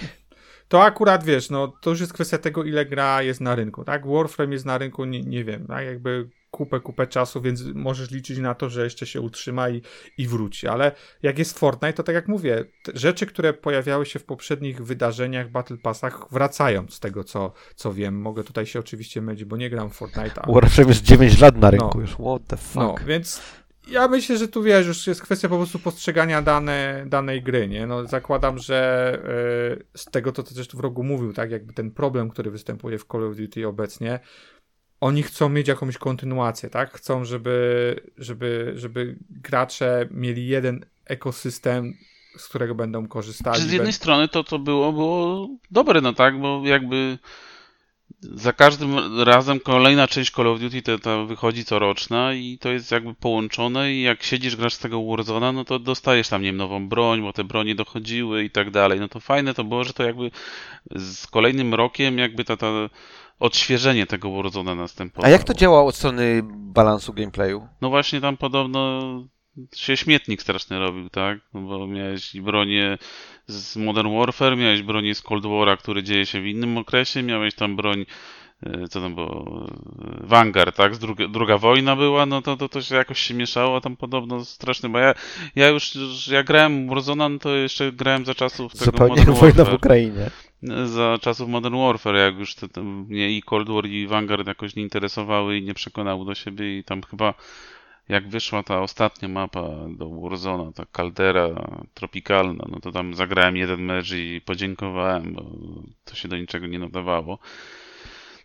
to 0.67 0.83
akurat 0.83 1.23
wiesz, 1.23 1.49
no 1.49 1.67
to 1.67 1.89
już 1.89 1.99
jest 1.99 2.13
kwestia 2.13 2.37
tego, 2.37 2.63
ile 2.63 2.85
gra 2.85 3.21
jest 3.21 3.41
na 3.41 3.55
rynku, 3.55 3.83
tak? 3.83 4.07
Warframe 4.07 4.53
jest 4.53 4.65
na 4.65 4.77
rynku, 4.77 5.05
nie, 5.05 5.21
nie 5.21 5.43
wiem, 5.43 5.67
tak? 5.67 5.85
Jakby 5.85 6.29
kupę, 6.53 6.79
kupę 6.79 7.07
czasu, 7.07 7.41
więc 7.41 7.63
możesz 7.73 8.11
liczyć 8.11 8.37
na 8.37 8.55
to, 8.55 8.69
że 8.69 8.83
jeszcze 8.83 9.05
się 9.05 9.21
utrzyma 9.21 9.69
i, 9.69 9.81
i 10.17 10.27
wróci. 10.27 10.67
Ale 10.67 10.91
jak 11.23 11.39
jest 11.39 11.59
Fortnite, 11.59 11.93
to 11.93 12.03
tak 12.03 12.15
jak 12.15 12.27
mówię, 12.27 12.65
rzeczy, 12.93 13.25
które 13.25 13.53
pojawiały 13.53 14.05
się 14.05 14.19
w 14.19 14.23
poprzednich 14.23 14.85
wydarzeniach, 14.85 15.49
Battle 15.49 15.77
Passach, 15.77 16.25
wracają 16.31 16.85
z 16.89 16.99
tego, 16.99 17.23
co, 17.23 17.53
co 17.75 17.93
wiem. 17.93 18.21
Mogę 18.21 18.43
tutaj 18.43 18.65
się 18.65 18.79
oczywiście 18.79 19.21
mylić, 19.21 19.45
bo 19.45 19.57
nie 19.57 19.69
gram 19.69 19.89
w 19.89 19.93
Fortnite. 19.93 20.41
Ale... 20.41 20.53
Warframe 20.53 20.89
jest 20.89 21.03
9 21.03 21.39
lat 21.39 21.57
na 21.57 21.71
rynku 21.71 21.91
no, 21.95 22.01
już, 22.01 22.11
what 22.11 22.47
the 22.47 22.57
fuck. 22.57 22.75
No, 22.75 22.95
więc 23.07 23.41
ja 23.87 24.07
myślę, 24.07 24.37
że 24.37 24.47
tu 24.47 24.63
wiesz, 24.63 24.87
już 24.87 25.07
jest 25.07 25.21
kwestia 25.21 25.49
po 25.49 25.57
prostu 25.57 25.79
postrzegania 25.79 26.41
dane, 26.41 27.05
danej 27.07 27.43
gry, 27.43 27.67
nie? 27.67 27.87
No 27.87 28.07
zakładam, 28.07 28.57
że 28.57 29.19
yy, 29.79 29.85
z 29.95 30.05
tego, 30.05 30.31
to 30.31 30.43
co 30.43 30.55
też 30.55 30.67
w 30.67 30.79
rogu 30.79 31.03
mówił, 31.03 31.33
tak, 31.33 31.51
jakby 31.51 31.73
ten 31.73 31.91
problem, 31.91 32.29
który 32.29 32.51
występuje 32.51 32.97
w 32.99 33.05
Call 33.05 33.23
of 33.23 33.35
Duty 33.35 33.67
obecnie, 33.67 34.19
oni 35.03 35.23
chcą 35.23 35.49
mieć 35.49 35.67
jakąś 35.67 35.97
kontynuację, 35.97 36.69
tak? 36.69 36.93
Chcą, 36.93 37.25
żeby, 37.25 37.95
żeby, 38.17 38.73
żeby 38.75 39.15
gracze 39.29 40.07
mieli 40.11 40.47
jeden 40.47 40.85
ekosystem, 41.05 41.93
z 42.37 42.47
którego 42.47 42.75
będą 42.75 43.07
korzystali. 43.07 43.61
Z 43.61 43.71
jednej 43.71 43.93
strony 43.93 44.27
to, 44.27 44.43
to 44.43 44.59
było, 44.59 44.93
było 44.93 45.49
dobre, 45.71 46.01
no 46.01 46.13
tak, 46.13 46.39
bo 46.39 46.61
jakby 46.65 47.17
za 48.21 48.53
każdym 48.53 49.21
razem 49.21 49.59
kolejna 49.59 50.07
część 50.07 50.31
Call 50.31 50.47
of 50.47 50.59
Duty 50.59 50.81
to, 50.81 50.99
to 50.99 51.25
wychodzi 51.25 51.65
coroczna 51.65 52.33
i 52.33 52.57
to 52.57 52.69
jest 52.69 52.91
jakby 52.91 53.13
połączone 53.13 53.93
i 53.93 54.01
jak 54.01 54.23
siedzisz, 54.23 54.55
grasz 54.55 54.73
z 54.73 54.79
tego 54.79 55.05
Warzona, 55.05 55.51
no 55.51 55.65
to 55.65 55.79
dostajesz 55.79 56.27
tam, 56.27 56.41
nie 56.41 56.47
wiem, 56.47 56.57
nową 56.57 56.89
broń, 56.89 57.21
bo 57.21 57.33
te 57.33 57.43
bronie 57.43 57.75
dochodziły 57.75 58.43
i 58.43 58.49
tak 58.49 58.71
dalej. 58.71 58.99
No 58.99 59.07
to 59.07 59.19
fajne 59.19 59.53
to 59.53 59.63
było, 59.63 59.83
że 59.83 59.93
to 59.93 60.03
jakby 60.03 60.31
z 60.95 61.27
kolejnym 61.27 61.73
rokiem 61.73 62.17
jakby 62.17 62.45
ta, 62.45 62.57
ta 62.57 62.89
odświeżenie 63.39 64.05
tego 64.05 64.31
Warzona 64.31 64.75
następowało. 64.75 65.25
A 65.27 65.29
jak 65.29 65.43
to 65.43 65.53
działa 65.53 65.83
od 65.83 65.95
strony 65.95 66.41
balansu 66.45 67.13
gameplayu? 67.13 67.67
No 67.81 67.89
właśnie 67.89 68.21
tam 68.21 68.37
podobno 68.37 69.01
się 69.75 69.97
śmietnik 69.97 70.41
straszny 70.41 70.79
robił, 70.79 71.09
tak? 71.09 71.39
No 71.53 71.61
bo 71.61 71.87
miałeś 71.87 72.41
bronię 72.41 72.97
z 73.47 73.75
Modern 73.75 74.17
Warfare, 74.17 74.57
miałeś 74.57 74.81
bronię 74.81 75.15
z 75.15 75.21
Cold 75.21 75.43
War'a, 75.43 75.77
który 75.77 76.03
dzieje 76.03 76.25
się 76.25 76.41
w 76.41 76.45
innym 76.45 76.77
okresie, 76.77 77.23
miałeś 77.23 77.55
tam 77.55 77.75
broń 77.75 78.05
e, 78.63 78.87
co 78.87 79.01
tam 79.01 79.15
było, 79.15 79.65
e, 80.23 80.27
Vanguard, 80.27 80.75
tak, 80.75 80.97
druga, 80.97 81.27
druga 81.27 81.57
wojna 81.57 81.95
była, 81.95 82.25
no 82.25 82.41
to, 82.41 82.57
to, 82.57 82.69
to 82.69 82.81
się 82.81 82.95
jakoś 82.95 83.19
się 83.19 83.33
mieszało, 83.33 83.81
tam 83.81 83.97
podobno 83.97 84.45
straszny, 84.45 84.89
bo 84.89 84.99
ja, 84.99 85.13
ja 85.55 85.67
już, 85.67 85.93
ja 86.27 86.43
grałem 86.43 86.89
Warzona, 86.89 87.29
no 87.29 87.39
to 87.39 87.55
jeszcze 87.55 87.91
grałem 87.91 88.25
za 88.25 88.35
czasów 88.35 88.73
tego 88.73 88.85
Zupełnie 88.85 89.15
Modern 89.15 89.33
wojna 89.39 89.55
Warfare. 89.55 89.73
w 89.73 89.75
Ukrainie. 89.75 90.29
Za 90.85 91.17
czasów 91.21 91.49
Modern 91.49 91.77
Warfare, 91.77 92.15
jak 92.15 92.39
już 92.39 92.55
te, 92.55 92.69
te, 92.69 92.83
mnie 92.83 93.31
i 93.31 93.41
Cold 93.41 93.69
War 93.69 93.85
i 93.85 94.07
Vanguard 94.07 94.47
jakoś 94.47 94.75
nie 94.75 94.83
interesowały 94.83 95.57
i 95.57 95.63
nie 95.63 95.73
przekonały 95.73 96.25
do 96.25 96.35
siebie 96.35 96.77
i 96.77 96.83
tam 96.83 97.01
chyba 97.03 97.33
jak 98.09 98.29
wyszła 98.29 98.63
ta 98.63 98.81
ostatnia 98.81 99.27
mapa 99.27 99.69
do 99.89 100.09
Warzona, 100.09 100.71
ta 100.71 100.85
kaldera 100.91 101.49
tropikalna, 101.93 102.65
no 102.69 102.79
to 102.79 102.91
tam 102.91 103.13
zagrałem 103.13 103.57
jeden 103.57 103.81
mecz 103.81 104.11
i 104.11 104.41
podziękowałem, 104.45 105.33
bo 105.33 105.45
to 106.05 106.15
się 106.15 106.27
do 106.27 106.37
niczego 106.37 106.67
nie 106.67 106.79
nadawało. 106.79 107.39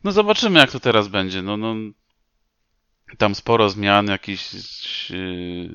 No 0.05 0.13
zobaczymy, 0.13 0.59
jak 0.61 0.71
to 0.71 0.81
teraz 0.81 1.09
będzie. 1.09 1.43
No, 1.43 1.57
no, 1.57 1.75
tam 3.17 3.35
sporo 3.35 3.71
zmian, 3.71 4.07
jakichś 4.07 5.11
yy, 5.11 5.69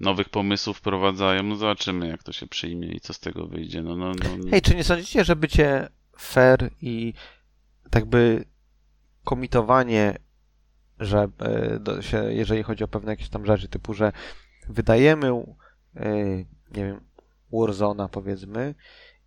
nowych 0.00 0.28
pomysłów 0.28 0.78
wprowadzają. 0.78 1.42
No 1.42 1.56
zobaczymy, 1.56 2.08
jak 2.08 2.22
to 2.22 2.32
się 2.32 2.46
przyjmie 2.46 2.88
i 2.88 3.00
co 3.00 3.12
z 3.12 3.20
tego 3.20 3.46
wyjdzie. 3.46 3.82
No, 3.82 3.96
no, 3.96 4.12
no. 4.14 4.50
Hej, 4.50 4.62
czy 4.62 4.74
nie 4.74 4.84
sądzicie, 4.84 5.24
że 5.24 5.36
bycie 5.36 5.88
fair 6.18 6.70
i 6.82 7.12
tak 7.90 8.04
by 8.04 8.44
komitowanie 9.24 10.18
że 11.00 11.28
e, 11.98 12.02
się, 12.02 12.32
jeżeli 12.32 12.62
chodzi 12.62 12.84
o 12.84 12.88
pewne 12.88 13.12
jakieś 13.12 13.28
tam 13.28 13.46
rzeczy, 13.46 13.68
typu, 13.68 13.94
że 13.94 14.12
wydajemy, 14.68 15.28
e, 15.96 16.14
nie 16.46 16.84
wiem, 16.84 17.00
Warzona 17.52 18.08
powiedzmy 18.08 18.74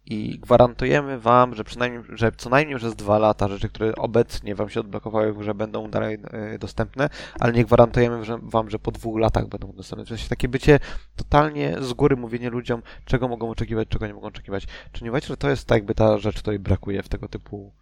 i 0.06 0.40
gwarantujemy 0.40 1.20
wam, 1.20 1.56
że 1.56 1.64
przynajmniej, 1.64 2.04
że 2.10 2.32
co 2.32 2.50
najmniej 2.50 2.78
przez 2.78 2.96
dwa 2.96 3.20
lata 3.20 3.48
rzeczy, 3.48 3.70
które 3.70 3.96
obecnie 3.96 4.56
wam 4.56 4.70
się 4.70 4.80
odblokowały, 4.80 5.44
że 5.44 5.54
będą 5.54 5.90
dalej 5.90 6.18
e, 6.32 6.60
dostępne, 6.60 7.10
ale 7.40 7.54
nie 7.54 7.66
gwarantujemy 7.66 8.22
wam, 8.42 8.70
że 8.70 8.80
po 8.80 8.92
dwóch 8.92 9.20
latach 9.20 9.48
będą 9.48 9.74
dostępne. 9.74 10.06
W 10.06 10.10
sensie 10.10 10.30
takie 10.30 10.48
bycie 10.48 10.80
totalnie 11.16 11.78
z 11.82 11.94
góry 11.94 12.16
mówienie 12.16 12.50
ludziom, 12.50 12.82
czego 13.06 13.28
mogą 13.28 13.50
oczekiwać, 13.50 13.88
czego 13.88 14.08
nie 14.08 14.14
mogą 14.14 14.28
oczekiwać. 14.28 14.68
Czy 14.92 15.04
nie 15.04 15.10
uważacie, 15.10 15.28
że 15.28 15.38
to 15.38 15.50
jest 15.50 15.68
tak 15.68 15.76
jakby 15.76 15.96
ta 15.96 16.18
rzecz, 16.18 16.40
której 16.40 16.60
brakuje 16.60 17.04
w 17.04 17.10
tego 17.10 17.28
typu 17.28 17.74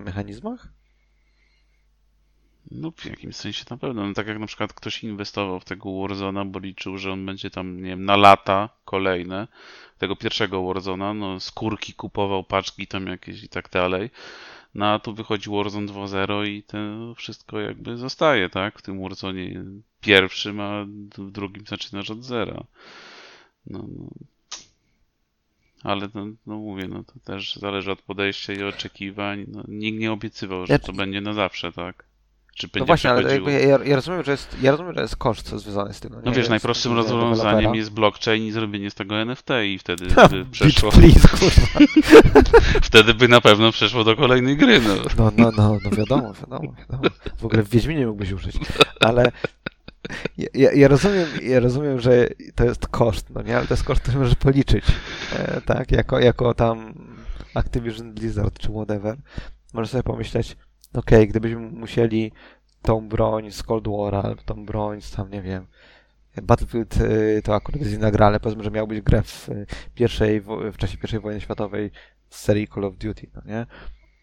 mechanizmach? 0.00 0.68
No 2.70 2.90
w 2.90 3.04
jakimś 3.06 3.36
sensie 3.36 3.64
na 3.70 3.76
pewno. 3.76 4.06
No, 4.06 4.14
tak 4.14 4.26
jak 4.26 4.38
na 4.38 4.46
przykład 4.46 4.72
ktoś 4.72 5.04
inwestował 5.04 5.60
w 5.60 5.64
tego 5.64 6.00
Warzona, 6.00 6.44
bo 6.44 6.58
liczył, 6.58 6.98
że 6.98 7.12
on 7.12 7.26
będzie 7.26 7.50
tam, 7.50 7.76
nie 7.76 7.90
wiem, 7.90 8.04
na 8.04 8.16
lata 8.16 8.68
kolejne 8.84 9.48
tego 9.98 10.16
pierwszego 10.16 10.64
Warzona, 10.64 11.14
no 11.14 11.40
skórki 11.40 11.94
kupował, 11.94 12.44
paczki 12.44 12.86
tam 12.86 13.06
jakieś 13.06 13.42
i 13.42 13.48
tak 13.48 13.70
dalej. 13.70 14.10
No 14.74 14.86
a 14.86 14.98
tu 14.98 15.14
wychodzi 15.14 15.50
Warzone 15.50 15.86
2.0 15.86 16.46
i 16.46 16.62
to 16.62 16.78
wszystko 17.14 17.60
jakby 17.60 17.96
zostaje, 17.96 18.48
tak? 18.48 18.78
W 18.78 18.82
tym 18.82 19.02
Warzone 19.02 19.64
pierwszym, 20.00 20.60
a 20.60 20.84
w 21.18 21.30
drugim 21.30 21.66
zaczynasz 21.66 22.10
od 22.10 22.24
zera. 22.24 22.64
No, 23.66 23.84
no. 23.98 24.10
Ale 25.82 26.08
no, 26.14 26.26
no, 26.46 26.58
mówię, 26.58 26.88
no 26.88 27.04
to 27.04 27.12
też 27.24 27.56
zależy 27.56 27.92
od 27.92 28.02
podejścia 28.02 28.52
i 28.52 28.62
oczekiwań. 28.62 29.44
No, 29.48 29.64
nikt 29.68 29.98
nie 29.98 30.12
obiecywał, 30.12 30.66
że 30.66 30.78
to 30.78 30.92
będzie 30.92 31.20
na 31.20 31.32
zawsze, 31.32 31.72
tak? 31.72 32.09
Czy 32.54 32.66
No 32.66 32.70
będzie 32.72 32.86
właśnie, 32.86 33.10
ale 33.10 33.40
ja, 33.40 33.78
ja, 33.84 33.96
rozumiem, 33.96 34.24
że 34.24 34.30
jest, 34.30 34.56
ja 34.62 34.70
rozumiem, 34.70 34.94
że 34.94 35.00
jest 35.00 35.16
koszt 35.16 35.48
związany 35.48 35.94
z 35.94 36.00
tym. 36.00 36.12
No 36.12 36.30
nie? 36.30 36.36
wiesz, 36.36 36.46
Z 36.46 36.50
najprostszym 36.50 36.92
rozwiązaniem 36.92 37.74
jest 37.74 37.90
blockchain 37.90 38.44
i 38.44 38.52
zrobienie 38.52 38.90
z 38.90 38.94
tego 38.94 39.16
NFT 39.16 39.48
i 39.66 39.78
wtedy 39.78 40.14
Ha, 40.14 40.28
by 40.32 40.44
przeszło, 40.44 40.92
please, 40.92 41.28
wtedy 42.88 43.14
by 43.14 43.28
na 43.28 43.40
pewno 43.40 43.72
przeszło 43.72 44.04
do 44.04 44.16
kolejnej 44.16 44.56
gry, 44.56 44.80
no. 44.80 44.94
No, 45.18 45.32
no, 45.36 45.50
no, 45.56 45.78
no 45.84 45.90
wiadomo, 45.90 46.32
wiadomo, 46.32 46.74
wiadomo. 46.78 47.08
W 47.38 47.44
ogóle 47.44 47.62
w 47.62 47.68
Wiedźminie 47.68 48.06
mógłbyś 48.06 48.32
użyć. 48.32 48.56
Ale 49.00 49.32
ja, 50.38 50.48
ja, 50.54 50.72
ja, 50.72 50.88
rozumiem, 50.88 51.26
ja 51.42 51.60
rozumiem, 51.60 52.00
że 52.00 52.28
to 52.54 52.64
jest 52.64 52.86
koszt, 52.86 53.30
no 53.30 53.42
nie? 53.42 53.56
Ale 53.56 53.66
to 53.66 53.74
jest 53.74 53.84
koszt, 53.84 54.02
który 54.02 54.18
możesz 54.18 54.34
policzyć. 54.34 54.84
E, 55.32 55.60
tak, 55.60 55.92
jako, 55.92 56.18
jako 56.18 56.54
tam 56.54 56.94
Activision 57.54 58.12
Blizzard 58.12 58.58
czy 58.58 58.68
whatever. 58.68 59.16
Możesz 59.72 59.90
sobie 59.90 60.02
pomyśleć, 60.02 60.56
okej, 60.94 61.28
gdybyśmy 61.28 61.60
musieli 61.60 62.32
tą 62.82 63.08
broń 63.08 63.50
z 63.50 63.62
Cold 63.62 63.88
War, 63.88 64.14
albo 64.14 64.42
tą 64.42 64.66
broń 64.66 65.00
z 65.00 65.10
tam, 65.10 65.30
nie 65.30 65.42
wiem, 65.42 65.66
Battlefield 66.42 66.96
y, 66.96 67.42
to 67.44 67.54
akurat 67.54 67.80
jest 67.80 67.92
inna 67.92 68.10
gra, 68.10 68.26
ale 68.26 68.40
powiedzmy, 68.40 68.64
że 68.64 68.70
miałbyś 68.70 69.00
grę 69.00 69.22
w, 69.22 69.48
y, 69.48 69.66
pierwszej, 69.94 70.40
w 70.40 70.76
czasie 70.76 70.98
I 71.16 71.20
wojny 71.20 71.40
światowej 71.40 71.90
z 72.28 72.38
serii 72.38 72.68
Call 72.68 72.84
of 72.84 72.96
Duty, 72.96 73.26
no 73.34 73.42
nie? 73.46 73.66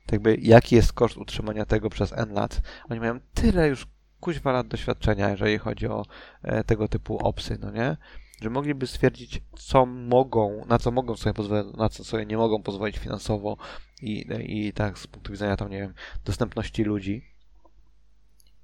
To 0.06 0.15
jakby 0.15 0.38
jaki 0.41 0.76
jest 0.76 0.94
koszt 0.94 1.18
utrzymania 1.18 1.65
tego 1.65 1.89
przez 1.89 2.14
N 2.14 2.34
lat? 2.34 2.61
Oni 2.89 2.99
mają 2.99 3.19
tyle 3.34 3.68
już 3.68 3.88
kuźwa 4.19 4.52
lat 4.52 4.68
doświadczenia, 4.68 5.30
jeżeli 5.30 5.57
chodzi 5.57 5.88
o 5.88 6.06
e, 6.44 6.64
tego 6.64 6.88
typu 6.88 7.18
opsy, 7.18 7.57
no 7.61 7.72
nie? 7.72 7.98
Że 8.41 8.49
mogliby 8.49 8.88
stwierdzić, 8.88 9.41
co 9.57 9.85
mogą, 9.85 10.65
na 10.65 10.80
co 10.80 10.91
mogą 10.91 11.15
sobie 11.15 11.34
pozwolić, 11.34 11.77
na 11.77 11.89
co 11.89 12.03
sobie 12.03 12.26
nie 12.26 12.38
mogą 12.38 12.64
pozwolić 12.64 12.98
finansowo 12.98 13.57
i, 14.02 14.26
i 14.48 14.74
tak 14.74 14.99
z 14.99 15.07
punktu 15.07 15.32
widzenia 15.32 15.57
tam, 15.57 15.69
nie 15.69 15.78
wiem, 15.78 15.94
dostępności 16.26 16.84
ludzi 16.84 17.26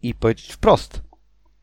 i 0.02 0.14
powiedzieć 0.14 0.54
wprost, 0.54 1.02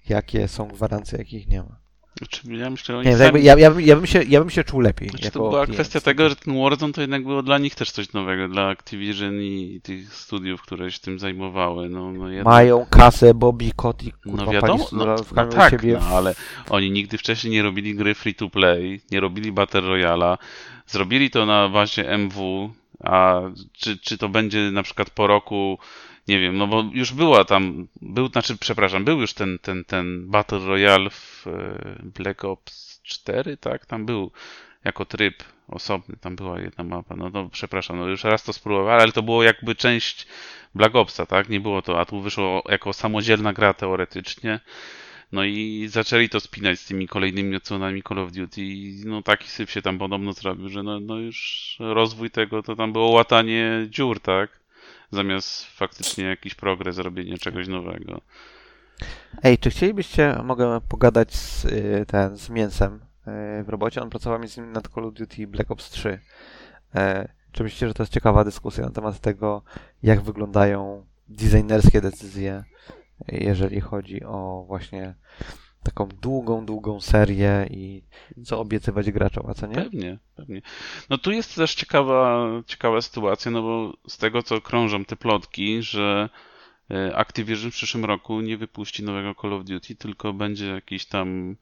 jakie 0.08 0.48
są 0.48 0.68
gwarancje, 0.68 1.18
jakich 1.18 1.48
nie 1.48 1.62
ma. 1.62 1.80
Znaczy, 2.18 2.42
ja 2.56 2.70
myślę, 2.70 2.96
oni 2.96 3.06
Nie, 3.06 3.12
sami... 3.12 3.24
jakby, 3.24 3.40
ja, 3.40 3.58
ja, 3.58 3.70
bym- 3.70 3.80
ja, 3.80 3.96
bym 3.96 4.06
się, 4.06 4.22
ja 4.22 4.40
bym 4.40 4.50
się 4.50 4.64
czuł 4.64 4.80
lepiej. 4.80 5.08
Znaczy, 5.08 5.30
to 5.30 5.38
była 5.38 5.64
klient. 5.64 5.74
kwestia 5.74 6.00
tego, 6.00 6.28
że 6.28 6.36
ten 6.36 6.62
Warzone 6.62 6.92
to 6.92 7.00
jednak 7.00 7.22
było 7.24 7.42
dla 7.42 7.58
nich 7.58 7.74
też 7.74 7.90
coś 7.90 8.12
nowego, 8.12 8.48
dla 8.48 8.68
Activision 8.68 9.34
i 9.34 9.80
tych 9.82 10.14
studiów, 10.14 10.62
które 10.62 10.90
się 10.92 11.00
tym 11.00 11.18
zajmowały. 11.18 11.88
No, 11.88 12.12
no 12.12 12.28
jednak... 12.28 12.46
Mają 12.46 12.86
kasę, 12.90 13.34
Bobby 13.34 13.72
Kotick, 13.76 14.18
kurwa, 14.22 14.44
No 14.44 14.52
wiadomo, 14.52 14.88
no, 14.92 15.16
no 15.36 15.46
tak, 15.46 15.70
siebie 15.70 15.98
no, 16.00 16.06
ale 16.06 16.34
oni 16.70 16.90
nigdy 16.90 17.18
wcześniej 17.18 17.52
nie 17.52 17.62
robili 17.62 17.94
gry 17.94 18.14
free 18.14 18.34
to 18.34 18.50
play, 18.50 19.00
nie 19.10 19.20
robili 19.20 19.52
Battle 19.52 19.80
Royala, 19.80 20.38
zrobili 20.86 21.30
to 21.30 21.46
na 21.46 21.68
bazie 21.68 22.18
MW, 22.18 22.70
a 23.04 23.40
czy, 23.72 23.98
czy 23.98 24.18
to 24.18 24.28
będzie 24.28 24.70
na 24.70 24.82
przykład 24.82 25.10
po 25.10 25.26
roku, 25.26 25.78
nie 26.28 26.40
wiem, 26.40 26.56
no 26.56 26.66
bo 26.66 26.84
już 26.92 27.12
była 27.12 27.44
tam, 27.44 27.88
był, 28.02 28.28
znaczy, 28.28 28.56
przepraszam, 28.56 29.04
był 29.04 29.20
już 29.20 29.34
ten, 29.34 29.58
ten, 29.58 29.84
ten 29.84 30.30
Battle 30.30 30.58
Royale 30.58 31.10
w 31.10 31.46
e, 31.46 31.98
Black 32.02 32.44
Ops 32.44 33.00
4, 33.02 33.56
tak, 33.56 33.86
tam 33.86 34.06
był 34.06 34.30
jako 34.84 35.04
tryb 35.04 35.44
osobny, 35.68 36.16
tam 36.16 36.36
była 36.36 36.60
jedna 36.60 36.84
mapa, 36.84 37.16
no 37.16 37.30
to 37.30 37.48
przepraszam, 37.52 37.98
no 37.98 38.06
już 38.06 38.24
raz 38.24 38.42
to 38.42 38.52
spróbowałem, 38.52 39.00
ale 39.00 39.12
to 39.12 39.22
było 39.22 39.42
jakby 39.42 39.74
część 39.74 40.26
Black 40.74 40.94
Opsa, 40.94 41.26
tak, 41.26 41.48
nie 41.48 41.60
było 41.60 41.82
to, 41.82 42.00
a 42.00 42.04
tu 42.04 42.20
wyszło 42.20 42.62
jako 42.68 42.92
samodzielna 42.92 43.52
gra 43.52 43.74
teoretycznie, 43.74 44.60
no 45.32 45.44
i 45.44 45.88
zaczęli 45.90 46.28
to 46.28 46.40
spinać 46.40 46.80
z 46.80 46.86
tymi 46.86 47.08
kolejnymi 47.08 47.56
odsłonami 47.56 48.02
Call 48.02 48.18
of 48.18 48.32
Duty 48.32 48.62
i 48.62 49.02
no 49.06 49.22
taki 49.22 49.48
syf 49.48 49.70
się 49.70 49.82
tam 49.82 49.98
podobno 49.98 50.32
zrobił, 50.32 50.68
że 50.68 50.82
no, 50.82 51.00
no 51.00 51.18
już 51.18 51.76
rozwój 51.78 52.30
tego 52.30 52.62
to 52.62 52.76
tam 52.76 52.92
było 52.92 53.10
łatanie 53.10 53.86
dziur, 53.90 54.20
tak? 54.20 54.60
Zamiast 55.10 55.66
faktycznie 55.66 56.24
jakiś 56.24 56.54
progres, 56.54 56.98
robienie 56.98 57.38
czegoś 57.38 57.68
nowego. 57.68 58.20
Ej, 59.42 59.58
czy 59.58 59.70
chcielibyście, 59.70 60.36
mogę 60.44 60.80
pogadać 60.88 61.34
z, 61.34 61.64
y, 61.64 62.04
ten, 62.06 62.36
z 62.36 62.50
Mięsem 62.50 62.94
y, 62.94 63.64
w 63.64 63.68
robocie? 63.68 64.02
On 64.02 64.10
pracował 64.10 64.38
między 64.38 64.60
innymi 64.60 64.74
nad 64.74 64.88
Call 64.88 65.04
of 65.04 65.14
Duty 65.14 65.46
Black 65.46 65.70
Ops 65.70 65.90
3. 65.90 66.20
E, 66.94 67.28
czy 67.52 67.62
myślicie, 67.62 67.88
że 67.88 67.94
to 67.94 68.02
jest 68.02 68.12
ciekawa 68.12 68.44
dyskusja 68.44 68.84
na 68.84 68.90
temat 68.90 69.20
tego, 69.20 69.62
jak 70.02 70.20
wyglądają 70.20 71.06
designerskie 71.28 72.00
decyzje, 72.00 72.64
jeżeli 73.28 73.80
chodzi 73.80 74.24
o 74.24 74.64
właśnie 74.66 75.14
taką 75.82 76.08
długą, 76.08 76.66
długą 76.66 77.00
serię 77.00 77.66
i 77.70 78.02
co 78.44 78.60
obiecywać 78.60 79.10
graczom, 79.10 79.46
a 79.48 79.54
co 79.54 79.66
nie? 79.66 79.74
Pewnie, 79.74 80.18
pewnie. 80.36 80.62
No 81.10 81.18
tu 81.18 81.32
jest 81.32 81.54
też 81.54 81.74
ciekawa, 81.74 82.46
ciekawa 82.66 83.00
sytuacja, 83.00 83.50
no 83.50 83.62
bo 83.62 83.92
z 84.08 84.18
tego 84.18 84.42
co 84.42 84.60
krążą 84.60 85.04
te 85.04 85.16
plotki, 85.16 85.82
że 85.82 86.28
e, 86.90 87.16
Activision 87.16 87.70
w 87.70 87.74
przyszłym 87.74 88.04
roku 88.04 88.40
nie 88.40 88.56
wypuści 88.56 89.02
nowego 89.02 89.34
Call 89.42 89.52
of 89.52 89.64
Duty, 89.64 89.96
tylko 89.96 90.32
będzie 90.32 90.66
jakiś 90.66 91.06
tam 91.06 91.56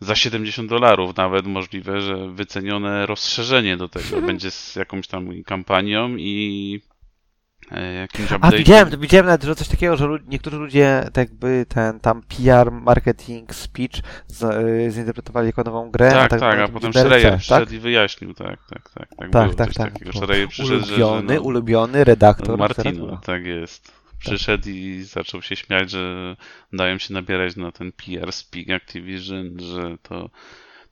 za 0.00 0.14
70 0.14 0.70
dolarów 0.70 1.16
nawet 1.16 1.46
możliwe, 1.46 2.00
że 2.00 2.28
wycenione 2.32 3.06
rozszerzenie 3.06 3.76
do 3.76 3.88
tego 3.88 4.22
będzie 4.26 4.50
z 4.50 4.76
jakąś 4.76 5.08
tam 5.08 5.42
kampanią 5.44 6.16
i 6.16 6.80
e, 7.70 7.94
jakimś 7.94 8.32
A 8.32 8.38
update'em. 8.38 8.56
widziałem, 8.56 9.00
widziałem 9.00 9.26
nawet, 9.26 9.44
że 9.44 9.54
coś 9.54 9.68
takiego, 9.68 9.96
że 9.96 10.08
niektórzy 10.26 10.56
ludzie 10.56 11.02
tak 11.04 11.16
jakby 11.28 11.66
ten 11.68 12.00
tam 12.00 12.22
PR, 12.22 12.72
marketing, 12.72 13.54
speech 13.54 14.02
z, 14.26 14.42
y, 14.42 14.90
zinterpretowali 14.90 15.46
jako 15.46 15.62
nową 15.62 15.90
grę. 15.90 16.10
Tak, 16.10 16.32
a 16.32 16.38
tak, 16.38 16.58
to 16.58 16.64
a 16.64 16.68
potem 16.68 16.92
Schreier 16.92 17.30
tak? 17.30 17.38
przyszedł 17.40 17.74
i 17.74 17.78
wyjaśnił, 17.78 18.34
tak, 18.34 18.58
tak, 18.70 18.90
tak. 18.94 19.08
Tak, 19.18 19.30
Tak, 19.30 19.54
tak, 19.54 19.74
tak. 19.74 20.14
Schreier 20.14 20.48
przyszedł, 20.48 20.86
ulubiony, 20.86 21.28
że 21.28 21.34
no, 21.34 21.42
ulubiony 21.42 22.04
redaktor. 22.04 22.58
Martino, 22.58 23.20
tak 23.24 23.46
jest. 23.46 23.92
Przyszedł 24.18 24.68
i 24.68 25.02
zaczął 25.02 25.42
się 25.42 25.56
śmiać, 25.56 25.90
że 25.90 26.36
dają 26.72 26.98
się 26.98 27.14
nabierać 27.14 27.56
na 27.56 27.72
ten 27.72 27.92
PR 27.92 28.32
speak 28.32 28.70
Activision, 28.70 29.60
że 29.60 29.96
to, 30.02 30.30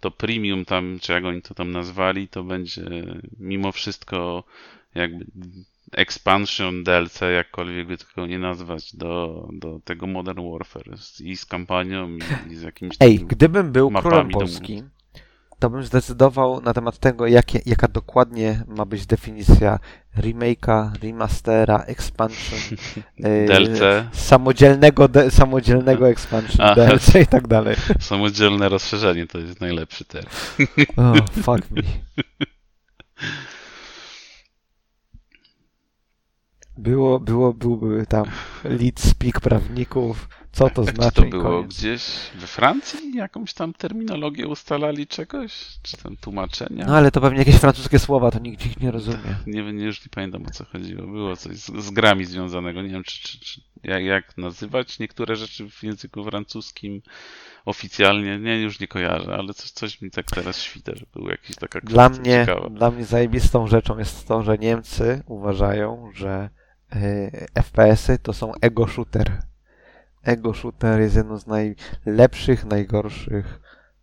to 0.01 0.11
premium 0.11 0.65
tam, 0.65 0.99
czy 1.03 1.13
jak 1.13 1.25
oni 1.25 1.43
to 1.43 1.55
tam 1.55 1.71
nazwali, 1.71 2.29
to 2.29 2.45
będzie 2.45 2.83
mimo 3.39 3.73
wszystko 3.73 4.45
jakby 4.95 5.27
expansion 5.93 6.85
DLC, 6.85 7.21
jakkolwiek 7.35 7.87
by 7.87 7.99
tego 7.99 8.27
nie 8.27 8.39
nazwać, 8.39 8.97
do, 8.97 9.49
do 9.53 9.81
tego 9.85 10.07
Modern 10.07 10.53
Warfare 10.53 10.99
z- 10.99 11.21
i 11.21 11.37
z 11.37 11.47
kampanią 11.47 12.09
i, 12.09 12.53
i 12.53 12.57
z 12.57 12.63
jakimś 12.63 12.97
Ej, 13.01 13.19
gdybym 13.19 13.73
był 13.73 13.91
królem 13.91 14.29
Polski, 14.31 14.83
to 15.59 15.71
bym 15.71 15.83
zdecydował 15.85 16.61
na 16.61 16.75
temat 16.75 16.99
tego, 16.99 17.27
jakie, 17.27 17.61
jaka 17.67 17.89
dokładnie 17.89 18.65
ma 18.69 18.85
być 18.85 19.07
definicja 19.07 19.79
remake'a, 20.19 20.91
remastera, 21.03 21.79
expansion, 21.87 22.59
y, 23.27 23.47
DLC. 23.47 23.81
samodzielnego, 24.13 25.09
de, 25.09 25.31
samodzielnego 25.31 26.09
expansion. 26.09 26.75
DLC 26.75 27.15
i 27.15 27.27
tak 27.27 27.47
dalej. 27.49 27.77
Samodzielne 28.01 28.69
rozszerzenie 28.69 29.27
to 29.27 29.39
jest 29.39 29.61
najlepszy 29.61 30.05
termin. 30.05 30.31
Oh, 30.97 31.25
fuck 31.43 31.71
me. 31.71 31.83
Było, 36.79 37.21
było, 37.21 37.53
byłby 37.53 38.07
tam 38.07 38.25
lead 38.65 39.01
speak 39.01 39.41
prawników, 39.41 40.29
co 40.53 40.71
to 40.71 40.85
znaczy 40.85 41.17
to 41.17 41.25
i 41.25 41.31
było 41.31 41.43
koniec. 41.43 41.77
gdzieś 41.79 42.03
we 42.41 42.47
Francji? 42.47 43.17
Jakąś 43.17 43.55
tam 43.55 43.73
terminologię 43.73 44.47
ustalali 44.49 45.07
czegoś? 45.07 45.53
Czy 45.83 45.97
tam 45.97 46.17
tłumaczenia? 46.17 46.87
No 46.87 46.97
ale 46.97 47.11
to 47.11 47.21
pewnie 47.21 47.39
jakieś 47.39 47.57
francuskie 47.57 47.99
słowa, 47.99 48.31
to 48.31 48.39
nikt 48.39 48.67
ich 48.67 48.81
nie 48.81 48.91
rozumie. 48.91 49.37
Nie, 49.47 49.63
wiem, 49.65 49.79
już 49.79 50.05
nie 50.05 50.11
pamiętam 50.11 50.47
o 50.47 50.51
co 50.51 50.65
chodziło. 50.65 51.07
Było 51.07 51.37
coś 51.37 51.57
z, 51.57 51.85
z 51.85 51.91
grami 51.91 52.25
związanego. 52.25 52.83
Nie 52.83 52.89
wiem, 52.89 53.03
czy, 53.05 53.23
czy, 53.23 53.41
czy 53.41 53.61
jak, 53.85 54.05
jak 54.05 54.39
nazywać 54.39 54.99
niektóre 54.99 55.37
rzeczy 55.37 55.71
w 55.71 55.83
języku 55.83 56.25
francuskim 56.25 57.03
oficjalnie. 57.65 58.39
Nie, 58.39 58.61
już 58.61 58.81
nie 58.81 58.89
kojarzę, 58.89 59.35
ale 59.35 59.55
coś, 59.55 59.71
coś 59.71 60.03
mi 60.03 60.11
tak 60.11 60.27
teraz 60.27 60.63
świta, 60.63 60.93
że 60.95 61.07
był 61.15 61.29
jakiś 61.29 61.57
taka 61.57 61.81
Dla 61.81 62.09
mnie, 62.09 62.47
ciekawa. 62.47 62.71
dla 62.71 62.91
mnie 62.91 63.05
zajebistą 63.05 63.67
rzeczą 63.67 63.99
jest 63.99 64.29
to, 64.29 64.43
że 64.43 64.59
Niemcy 64.59 65.23
uważają, 65.27 66.11
że 66.15 66.51
FPS-y 67.55 68.19
to 68.19 68.33
są 68.33 68.53
ego 68.61 68.87
shooter. 68.87 69.43
Ego 70.23 70.55
shooter 70.55 71.01
jest 71.01 71.17
jedną 71.17 71.39
z 71.39 71.47
najlepszych, 71.47 72.65
najgorszych 72.65 73.61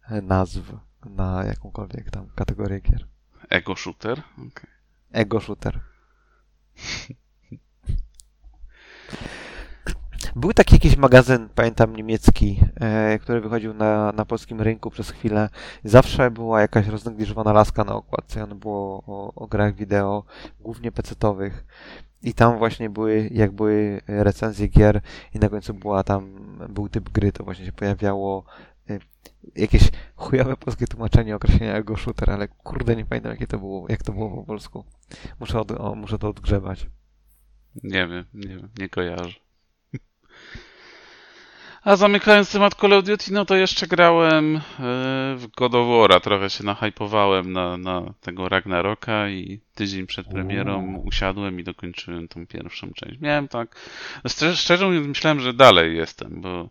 e, 0.10 0.22
nazw 0.22 0.74
na 1.06 1.44
jakąkolwiek 1.44 2.12
tam 2.12 2.30
kategorię 2.36 2.80
gier. 2.80 3.08
Ego 3.50 3.76
shooter? 3.76 4.22
Okej. 4.34 4.70
Ego 5.12 5.40
shooter. 5.40 5.80
Był 10.36 10.54
taki 10.54 10.76
jakiś 10.76 10.98
magazyn, 10.98 11.50
pamiętam, 11.56 11.96
niemiecki, 11.96 12.60
e, 12.76 13.20
który 13.20 13.42
wychodził 13.42 13.74
na, 13.74 14.12
na 14.12 14.26
polskim 14.26 14.62
rynku 14.62 14.90
przez 14.90 15.10
chwilę. 15.10 15.50
Zawsze 15.84 16.32
była 16.32 16.62
jakaś 16.62 16.88
roznegliżowana 16.88 17.54
laska 17.54 17.84
na 17.84 17.96
okładce. 17.96 18.40
i 18.40 18.44
Ono 18.44 18.56
było 18.56 19.04
o, 19.08 19.34
o 19.36 19.48
grach 19.48 19.76
wideo, 19.76 20.24
głównie 20.60 20.92
pecetowych. 20.92 21.66
I 22.24 22.34
tam 22.34 22.58
właśnie 22.58 22.90
były, 22.90 23.30
jak 23.32 23.52
były 23.52 24.02
recenzje 24.08 24.68
gier 24.68 25.02
i 25.36 25.40
na 25.40 25.50
końcu 25.50 25.74
była 25.74 26.04
tam, 26.04 26.36
był 26.70 26.90
typ 26.90 27.10
gry, 27.10 27.32
to 27.32 27.44
właśnie 27.44 27.66
się 27.66 27.72
pojawiało 27.72 28.44
e, 28.90 29.00
jakieś 29.56 29.92
chujowe 30.16 30.58
polskie 30.58 30.88
tłumaczenie 30.88 31.36
określenia 31.36 31.74
ego 31.74 31.98
shooter, 31.98 32.32
ale 32.32 32.48
kurde 32.48 32.96
nie 32.96 33.06
pamiętam 33.06 33.32
jakie 33.32 33.48
to 33.48 33.60
było, 33.60 33.86
jak 33.90 34.04
to 34.04 34.14
było 34.14 34.30
po 34.30 34.44
polsku. 34.44 34.86
Muszę, 35.40 35.60
od, 35.60 35.72
o, 35.72 35.96
muszę 35.96 36.18
to 36.18 36.30
odgrzebać. 36.30 36.90
Nie 37.84 38.08
wiem, 38.08 38.26
nie 38.34 38.48
wiem, 38.48 38.70
nie 38.80 38.90
kojarzę. 38.90 39.43
A 41.86 41.96
zamykając 41.96 42.52
temat 42.52 42.76
Call 42.76 42.94
of 42.94 43.04
Duty, 43.04 43.34
no 43.34 43.46
to 43.46 43.56
jeszcze 43.56 43.88
grałem 43.88 44.56
e, 44.56 44.62
w 45.38 45.48
God 45.58 45.76
of 45.76 45.88
War'a. 45.88 46.22
Trochę 46.22 46.50
się 46.50 46.64
nahypowałem 46.64 47.52
na, 47.52 47.78
na 47.78 48.14
tego 48.22 48.50
Ragnaroka 48.50 49.30
i 49.30 49.60
tydzień 49.76 50.08
przed 50.08 50.28
premierą 50.28 51.02
usiadłem 51.06 51.60
i 51.60 51.64
dokończyłem 51.64 52.28
tą 52.28 52.48
pierwszą 52.48 52.92
część. 52.96 53.20
Miałem 53.20 53.48
tak... 53.48 53.76
Szczerze, 54.28 54.58
szczerze 54.58 54.86
mówiąc, 54.86 55.08
myślałem, 55.08 55.40
że 55.40 55.54
dalej 55.54 55.98
jestem, 55.98 56.42
bo 56.42 56.70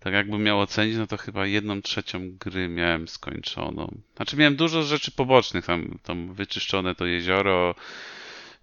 tak 0.00 0.14
jakbym 0.14 0.42
miał 0.42 0.60
ocenić, 0.60 0.96
no 0.96 1.06
to 1.06 1.16
chyba 1.16 1.46
jedną 1.46 1.82
trzecią 1.82 2.20
gry 2.40 2.68
miałem 2.68 3.08
skończoną. 3.08 3.98
Znaczy 4.16 4.36
miałem 4.36 4.56
dużo 4.56 4.82
rzeczy 4.82 5.10
pobocznych, 5.10 5.66
tam, 5.66 5.98
tam 6.02 6.34
wyczyszczone 6.34 6.94
to 6.94 7.06
jezioro, 7.06 7.74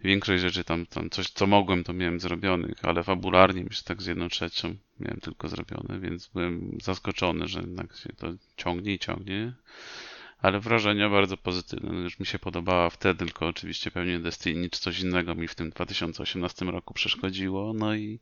większość 0.05 0.41
rzeczy 0.41 0.63
tam, 0.63 0.85
tam 0.85 1.09
coś, 1.09 1.29
co 1.29 1.47
mogłem, 1.47 1.83
to 1.83 1.93
miałem 1.93 2.19
zrobionych, 2.19 2.85
ale 2.85 3.03
fabularnie 3.03 3.63
myślę 3.63 3.83
tak 3.85 4.01
z 4.01 4.05
jedną 4.05 4.29
trzecią 4.29 4.75
miałem 4.99 5.19
tylko 5.19 5.47
zrobione, 5.47 5.99
więc 5.99 6.27
byłem 6.27 6.77
zaskoczony, 6.83 7.47
że 7.47 7.59
jednak 7.59 7.95
się 7.95 8.09
to 8.09 8.27
ciągnie 8.57 8.93
i 8.93 8.99
ciągnie. 8.99 9.53
Ale 10.39 10.59
wrażenia 10.59 11.09
bardzo 11.09 11.37
pozytywne. 11.37 11.91
No 11.91 11.99
już 11.99 12.19
mi 12.19 12.25
się 12.25 12.39
podobała 12.39 12.89
wtedy, 12.89 13.25
tylko 13.25 13.47
oczywiście 13.47 13.91
pewnie 13.91 14.19
Destiny 14.19 14.69
czy 14.69 14.79
coś 14.79 14.99
innego 14.99 15.35
mi 15.35 15.47
w 15.47 15.55
tym 15.55 15.69
2018 15.69 16.65
roku 16.65 16.93
przeszkodziło. 16.93 17.73
No 17.73 17.95
i 17.95 18.19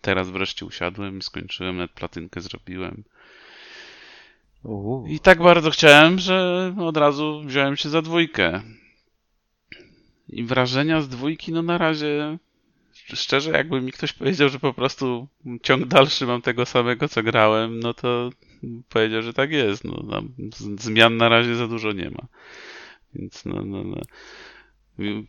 teraz 0.00 0.30
wreszcie 0.30 0.66
usiadłem, 0.66 1.22
skończyłem, 1.22 1.76
nawet 1.76 1.92
platynkę 1.92 2.40
zrobiłem. 2.40 3.04
Uuu. 4.62 5.06
I 5.06 5.20
tak 5.20 5.38
bardzo 5.42 5.70
chciałem, 5.70 6.18
że 6.18 6.74
od 6.78 6.96
razu 6.96 7.42
wziąłem 7.46 7.76
się 7.76 7.88
za 7.88 8.02
dwójkę. 8.02 8.62
I 10.28 10.44
wrażenia 10.44 11.00
z 11.00 11.08
dwójki, 11.08 11.52
no 11.52 11.62
na 11.62 11.78
razie, 11.78 12.38
szczerze, 12.92 13.50
jakby 13.50 13.80
mi 13.80 13.92
ktoś 13.92 14.12
powiedział, 14.12 14.48
że 14.48 14.58
po 14.58 14.74
prostu 14.74 15.28
ciąg 15.62 15.86
dalszy 15.86 16.26
mam 16.26 16.42
tego 16.42 16.66
samego, 16.66 17.08
co 17.08 17.22
grałem, 17.22 17.80
no 17.80 17.94
to 17.94 18.30
powiedział, 18.88 19.22
że 19.22 19.32
tak 19.32 19.50
jest. 19.52 19.84
No, 19.84 20.22
zmian 20.78 21.16
na 21.16 21.28
razie 21.28 21.54
za 21.54 21.68
dużo 21.68 21.92
nie 21.92 22.10
ma. 22.10 22.26
Więc 23.14 23.44
no, 23.44 23.64
no, 23.64 23.84
no. 23.84 24.00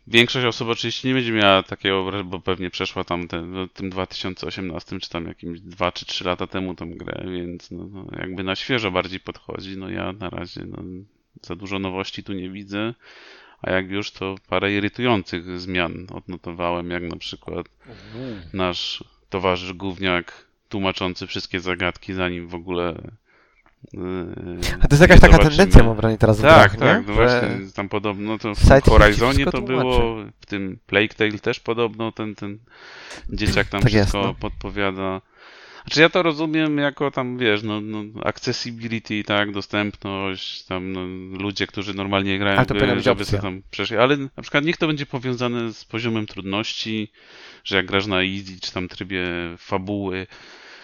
Większość 0.08 0.46
osób 0.46 0.70
oczywiście 0.70 1.08
nie 1.08 1.14
będzie 1.14 1.32
miała 1.32 1.64
takiego, 1.64 2.24
bo 2.26 2.40
pewnie 2.40 2.70
przeszła 2.70 3.04
tam 3.04 3.28
ten, 3.28 3.52
no, 3.52 3.68
tym 3.68 3.90
2018, 3.90 5.00
czy 5.00 5.10
tam 5.10 5.26
jakimś 5.26 5.60
2 5.60 5.92
czy 5.92 6.06
3 6.06 6.24
lata 6.24 6.48
temu 6.48 6.76
tą 6.76 6.90
grę, 6.90 7.24
więc 7.32 7.72
no, 7.72 7.88
no, 7.92 8.08
jakby 8.20 8.44
na 8.44 8.56
świeżo 8.56 8.92
bardziej 8.92 9.20
podchodzi. 9.20 9.78
No 9.78 9.90
ja 9.90 10.14
na 10.14 10.30
razie 10.30 10.66
no, 10.66 10.84
za 11.42 11.56
dużo 11.56 11.80
nowości 11.80 12.24
tu 12.24 12.34
nie 12.34 12.50
widzę. 12.50 12.94
A 13.62 13.72
jak 13.72 13.90
już, 13.90 14.12
to 14.12 14.36
parę 14.50 14.74
irytujących 14.74 15.60
zmian 15.60 16.08
odnotowałem, 16.14 16.92
jak 16.92 17.04
na 17.04 17.16
przykład 17.18 17.66
nasz 18.54 19.04
towarzysz 19.30 19.74
gówniak 19.74 20.46
tłumaczący 20.70 21.28
wszystkie 21.28 21.60
zagadki, 21.60 22.14
zanim 22.14 22.48
w 22.48 22.56
ogóle. 22.56 23.02
A 24.82 24.88
to 24.88 24.96
jest 24.96 25.02
jakaś 25.02 25.20
taka 25.20 25.38
tendencja, 25.38 25.84
mam 25.84 25.96
wrażenie, 25.96 26.18
teraz 26.18 26.40
w 26.40 26.42
Tak, 26.42 26.72
grach, 26.78 26.80
tak, 26.80 27.08
no 27.08 27.14
Że- 27.14 27.22
właśnie, 27.22 27.72
tam 27.76 27.90
podobno 27.90 28.38
to 28.38 28.56
w 28.56 28.60
Side 28.60 28.82
Horizonie 28.82 29.46
to 29.46 29.62
było, 29.62 29.82
tłumaczy. 29.82 30.32
w 30.42 30.46
tym 30.46 30.80
Plague 30.88 31.14
Tale 31.18 31.32
też 31.40 31.60
podobno 31.60 32.12
ten, 32.12 32.36
ten 32.36 32.58
dzieciak 33.30 33.68
tam 33.68 33.82
Tak 33.82 33.94
jest, 33.94 34.10
wszystko 34.10 34.28
no. 34.28 34.34
podpowiada. 34.34 35.22
Znaczy 35.90 36.02
ja 36.02 36.10
to 36.10 36.24
rozumiem 36.24 36.78
jako 36.78 37.12
tam, 37.12 37.38
wiesz, 37.38 37.64
no, 37.64 37.82
no 37.82 38.04
accessibility, 38.24 39.24
tak, 39.24 39.52
dostępność, 39.52 40.64
tam 40.64 40.92
no, 40.92 41.02
ludzie, 41.44 41.68
którzy 41.68 41.94
normalnie 41.94 42.40
grają 42.40 42.58
Ale 42.58 42.66
to 42.66 42.74
gry, 42.74 42.88
żeby 42.88 43.12
opcja. 43.12 43.26
sobie 43.26 43.42
tam 43.42 43.62
przeszli, 43.72 43.98
ale 43.98 44.18
na 44.18 44.42
przykład 44.42 44.66
niech 44.66 44.78
to 44.78 44.88
będzie 44.88 45.06
powiązane 45.06 45.74
z 45.74 45.86
poziomem 45.86 46.26
trudności, 46.26 47.12
że 47.64 47.76
jak 47.76 47.86
grasz 47.86 48.08
na 48.08 48.24
easy, 48.24 48.60
czy 48.62 48.72
tam 48.74 48.88
trybie 48.88 49.26
fabuły, 49.58 50.28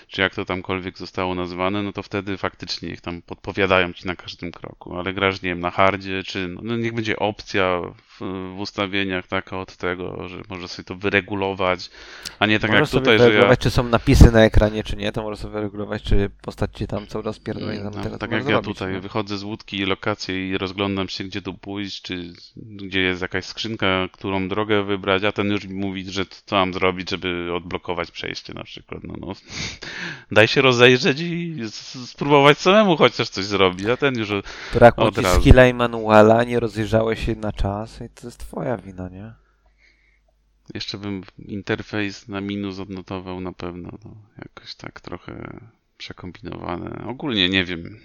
czy 0.08 0.22
jak 0.22 0.36
to 0.36 0.46
tamkolwiek 0.46 0.98
zostało 0.98 1.36
nazwane, 1.36 1.84
no 1.84 1.94
to 1.94 2.04
wtedy 2.04 2.38
faktycznie 2.38 2.90
niech 2.90 3.02
tam 3.02 3.22
podpowiadają 3.22 3.94
ci 3.94 4.08
na 4.08 4.16
każdym 4.16 4.52
kroku, 4.52 4.98
ale 4.98 5.14
grasz, 5.14 5.42
nie 5.42 5.50
wiem, 5.50 5.60
na 5.60 5.72
hardzie, 5.72 6.24
czy 6.24 6.48
no, 6.48 6.62
no 6.64 6.78
niech 6.78 6.94
będzie 6.94 7.20
opcja 7.20 7.82
w, 8.20 8.54
w 8.56 8.60
ustawieniach 8.60 9.28
taka 9.28 9.60
od 9.60 9.78
tego, 9.78 10.28
że 10.28 10.42
możesz 10.50 10.72
sobie 10.72 10.84
to 10.84 10.96
wyregulować, 10.96 11.90
a 12.40 12.46
nie 12.46 12.60
tak 12.60 12.72
możesz 12.72 12.94
jak 12.94 13.04
tutaj, 13.04 13.20
sobie 13.20 13.32
że 13.32 13.48
ja... 13.48 13.58
czy 13.58 13.70
są 13.70 13.84
napisy 13.84 14.32
na 14.32 14.42
ekranie, 14.42 14.84
czy 14.84 14.96
nie, 14.96 15.12
to 15.12 15.24
możesz 15.24 15.40
sobie 15.40 15.62
regulować, 15.62 16.04
czy 16.04 16.30
postać 16.42 16.78
ci 16.78 16.88
tam 16.88 17.08
cały 17.08 17.24
czas 17.24 17.40
pierdolnie 17.40 17.80
No, 17.84 17.92
tam 17.92 18.04
tego, 18.04 18.18
tak 18.18 18.30
to 18.30 18.36
jak 18.36 18.44
możesz 18.44 18.52
ja 18.52 18.62
zrobić, 18.62 18.78
tutaj 18.78 18.94
no. 18.94 19.02
wychodzę 19.02 19.38
z 19.38 19.44
łódki 19.44 19.78
i 19.78 19.86
lokację 19.86 20.50
i 20.50 20.58
rozglądam 20.58 21.10
się, 21.10 21.24
gdzie 21.24 21.42
tu 21.42 21.54
pójść, 21.54 22.02
czy 22.02 22.34
gdzie 22.56 23.00
jest 23.00 23.22
jakaś 23.22 23.46
skrzynka, 23.46 24.08
którą 24.12 24.48
drogę 24.48 24.84
wybrać, 24.84 25.24
a 25.24 25.32
ten 25.32 25.52
już 25.52 25.66
mi 25.68 25.76
mówi, 25.76 26.12
że 26.12 26.26
co 26.46 26.56
mam 26.56 26.74
zrobić, 26.74 27.10
żeby 27.10 27.50
odblokować 27.56 28.12
przejście 28.12 28.54
na 28.54 28.64
przykład. 28.64 29.04
No, 29.04 29.14
no. 29.20 29.34
Daj 30.32 30.48
się 30.48 30.62
rozejrzeć 30.62 31.20
i 31.22 31.56
spróbować 32.06 32.58
samemu 32.58 32.98
chociaż 32.98 33.30
coś 33.30 33.46
zrobić, 33.46 33.88
a 33.88 33.98
ten 33.98 34.20
już... 34.20 34.30
Brakło 34.74 35.06
od 35.06 35.16
ci 35.16 35.22
razu. 35.22 35.42
skilla 35.42 35.68
i 35.68 35.74
manuala, 35.74 36.44
nie 36.44 36.60
rozejrzałeś 36.60 37.26
się 37.26 37.36
na 37.36 37.54
czas 37.54 38.02
to 38.10 38.28
jest 38.28 38.40
twoja 38.40 38.78
wina, 38.78 39.10
nie? 39.10 39.34
Jeszcze 40.74 40.98
bym 40.98 41.24
interfejs 41.40 42.28
na 42.28 42.42
minus 42.42 42.80
odnotował 42.80 43.42
na 43.42 43.52
pewno. 43.52 43.98
No, 44.06 44.16
jakoś 44.38 44.76
tak 44.76 45.02
trochę 45.02 45.60
przekombinowane. 45.98 47.06
Ogólnie 47.08 47.50
nie 47.50 47.66
wiem. 47.66 48.00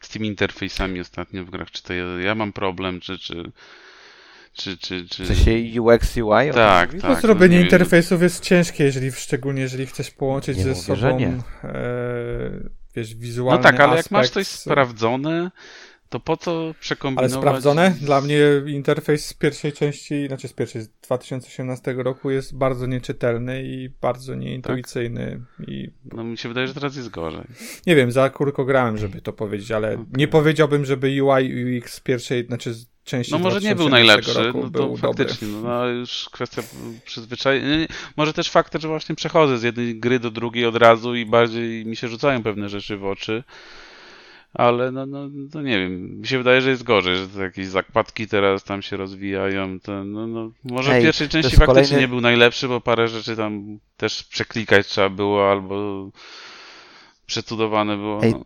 Z 0.00 0.08
tymi 0.08 0.28
interfejsami 0.28 1.00
ostatnio 1.00 1.44
w 1.44 1.50
grach, 1.50 1.70
czy 1.70 1.82
to 1.82 1.94
ja, 1.94 2.04
ja 2.04 2.34
mam 2.34 2.52
problem, 2.52 3.00
czy, 3.00 3.18
czy, 3.18 3.52
czy, 4.52 4.78
czy, 4.78 5.08
czy... 5.08 5.24
W 5.24 5.26
sensie 5.26 5.82
UX, 5.82 6.16
UI? 6.16 6.52
Tak, 6.52 6.92
tak. 6.92 7.02
No, 7.02 7.20
zrobienie 7.20 7.56
no 7.56 7.62
interfejsów 7.62 8.22
jest 8.22 8.44
ciężkie, 8.44 8.84
jeżeli, 8.84 9.12
szczególnie 9.12 9.62
jeżeli 9.62 9.86
chcesz 9.86 10.10
połączyć 10.10 10.56
Nie 10.56 10.62
ze 10.62 10.70
mówię, 10.70 10.82
sobą 10.82 11.18
e, 11.64 11.80
wiesz, 12.96 13.14
No 13.14 13.20
wizualny 13.20 13.62
tak, 13.62 13.80
ale 13.80 13.90
jak 13.90 13.98
aspekt, 13.98 14.10
masz 14.10 14.30
coś 14.30 14.46
sprawdzone, 14.46 15.50
to 16.10 16.20
po 16.20 16.36
co 16.36 16.64
Ale 16.64 16.74
przekombinować? 16.74 17.32
sprawdzone? 17.32 17.94
Dla 18.00 18.20
mnie 18.20 18.38
interfejs 18.66 19.26
z 19.26 19.34
pierwszej 19.34 19.72
części, 19.72 20.26
znaczy 20.28 20.48
z 20.48 20.52
pierwszej, 20.52 20.82
z 20.82 20.88
2018 20.88 21.92
roku 21.98 22.30
jest 22.30 22.56
bardzo 22.56 22.86
nieczytelny 22.86 23.62
i 23.64 23.88
bardzo 24.00 24.34
nieintuicyjny. 24.34 25.40
I 25.66 25.90
No 26.12 26.24
mi 26.24 26.38
się 26.38 26.48
wydaje, 26.48 26.66
że 26.68 26.74
teraz 26.74 26.96
jest 26.96 27.08
gorzej. 27.10 27.44
nie 27.86 27.96
wiem, 27.96 28.12
za 28.12 28.30
kurko 28.30 28.64
grałem, 28.64 28.98
żeby 28.98 29.20
to 29.20 29.32
powiedzieć, 29.32 29.70
ale 29.70 29.94
Okej. 29.94 30.06
nie 30.16 30.28
powiedziałbym, 30.28 30.84
żeby 30.84 31.06
UI 31.24 31.78
UX 31.78 31.94
z 31.94 32.00
pierwszej, 32.00 32.46
znaczy 32.46 32.74
z 32.74 32.86
części 33.04 33.32
No 33.32 33.38
może 33.38 33.60
nie 33.60 33.74
był 33.76 33.88
2018 33.88 33.90
najlepszy, 34.06 34.42
roku 34.46 34.58
no 34.62 34.70
to 34.70 34.86
był 34.86 34.96
dobry. 34.98 35.24
faktycznie, 35.24 35.48
no, 35.48 35.60
no 35.60 35.72
ale 35.72 35.92
już 35.92 36.28
kwestia 36.32 36.62
przyzwyczajenia. 37.04 37.86
Może 38.16 38.32
też 38.32 38.50
fakt, 38.50 38.80
że 38.82 38.88
właśnie 38.88 39.14
przechodzę 39.14 39.58
z 39.58 39.62
jednej 39.62 40.00
gry 40.00 40.18
do 40.18 40.30
drugiej 40.30 40.66
od 40.66 40.76
razu 40.76 41.14
i 41.14 41.26
bardziej 41.26 41.86
mi 41.86 41.96
się 41.96 42.08
rzucają 42.08 42.42
pewne 42.42 42.68
rzeczy 42.68 42.96
w 42.96 43.04
oczy. 43.04 43.44
Ale 44.54 44.92
no, 44.92 45.06
no, 45.06 45.28
no 45.54 45.62
nie 45.62 45.78
wiem, 45.78 46.18
mi 46.20 46.26
się 46.26 46.38
wydaje, 46.38 46.60
że 46.60 46.70
jest 46.70 46.82
gorzej, 46.82 47.16
że 47.16 47.28
to 47.28 47.42
jakieś 47.42 47.66
zakładki 47.66 48.26
teraz 48.28 48.64
tam 48.64 48.82
się 48.82 48.96
rozwijają. 48.96 49.80
To, 49.80 50.04
no, 50.04 50.26
no, 50.26 50.50
może 50.64 50.92
Ej, 50.94 51.00
w 51.00 51.04
pierwszej 51.04 51.28
części 51.28 51.56
faktycznie 51.56 51.82
kolejny- 51.82 52.00
nie 52.00 52.08
był 52.08 52.20
najlepszy, 52.20 52.68
bo 52.68 52.80
parę 52.80 53.08
rzeczy 53.08 53.36
tam 53.36 53.78
też 53.96 54.22
przeklikać 54.24 54.86
trzeba 54.86 55.08
było 55.08 55.50
albo 55.50 56.08
przecudowane 57.26 57.96
było. 57.96 58.22
Ej, 58.22 58.32
No. 58.32 58.44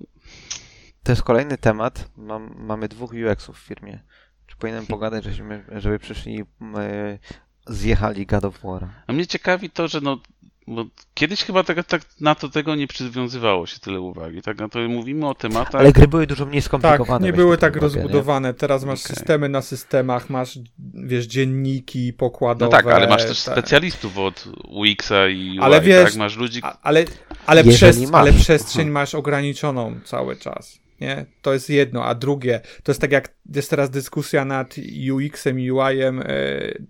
To 1.02 1.12
jest 1.12 1.22
kolejny 1.22 1.58
temat. 1.58 2.10
Mam, 2.16 2.54
mamy 2.58 2.88
dwóch 2.88 3.12
UX-ów 3.12 3.58
w 3.58 3.66
firmie. 3.66 4.02
Czy 4.46 4.56
powinienem 4.56 4.86
pogadać, 4.86 5.24
żebyśmy, 5.24 5.64
żeby 5.72 5.98
przyszli 5.98 6.40
e, 6.76 7.18
zjechali 7.66 8.26
God 8.26 8.44
of 8.44 8.62
War? 8.62 8.88
A 9.06 9.12
mnie 9.12 9.26
ciekawi 9.26 9.70
to, 9.70 9.88
że 9.88 10.00
no, 10.00 10.20
bo 10.66 10.84
kiedyś 11.14 11.44
chyba 11.44 11.64
tak, 11.64 11.86
tak 11.86 12.02
na 12.20 12.34
to 12.34 12.48
tego 12.48 12.74
nie 12.74 12.86
przywiązywało 12.86 13.66
się 13.66 13.78
tyle 13.78 14.00
uwagi. 14.00 14.42
Tak, 14.42 14.58
no 14.58 14.68
to 14.68 14.78
mówimy 14.78 15.28
o 15.28 15.34
tematach. 15.34 15.80
Ale 15.80 15.92
gry 15.92 16.08
były 16.08 16.26
dużo 16.26 16.46
mniej 16.46 16.62
Tak, 16.62 16.66
skomplikowane. 16.66 17.26
nie 17.26 17.32
weź 17.32 17.36
były 17.40 17.58
tak 17.58 17.76
uwagę, 17.76 17.86
nie? 17.96 18.02
rozbudowane. 18.02 18.54
Teraz 18.54 18.84
masz 18.84 19.04
Okej. 19.04 19.16
systemy 19.16 19.48
na 19.48 19.62
systemach, 19.62 20.30
masz, 20.30 20.58
wiesz, 20.94 21.26
dzienniki 21.26 22.06
No 22.12 22.18
pokładowe. 22.18 22.70
tak, 22.70 22.86
ale 22.86 23.08
masz 23.08 23.22
też 23.26 23.42
tak. 23.44 23.54
specjalistów 23.54 24.18
od 24.18 24.44
UX-a 24.68 25.28
i 25.28 25.50
UI, 25.50 25.58
Ale 25.60 25.80
wiesz, 25.80 26.04
tak? 26.04 26.16
Masz 26.16 26.36
ludzi, 26.36 26.60
Ale, 26.82 27.04
ale, 27.46 27.60
Jeżeli 27.60 27.76
przez, 27.76 28.10
masz. 28.10 28.20
ale 28.20 28.32
przestrzeń 28.32 28.90
masz 28.90 29.14
ograniczoną 29.14 30.00
cały 30.04 30.36
czas. 30.36 30.83
Nie? 31.00 31.26
To 31.42 31.52
jest 31.52 31.70
jedno, 31.70 32.04
a 32.04 32.14
drugie, 32.14 32.60
to 32.82 32.92
jest 32.92 33.00
tak 33.00 33.12
jak 33.12 33.28
jest 33.54 33.70
teraz 33.70 33.90
dyskusja 33.90 34.44
nad 34.44 34.74
UX-em 35.12 35.60
i 35.60 35.70
UI-em 35.70 36.20
e, 36.20 36.24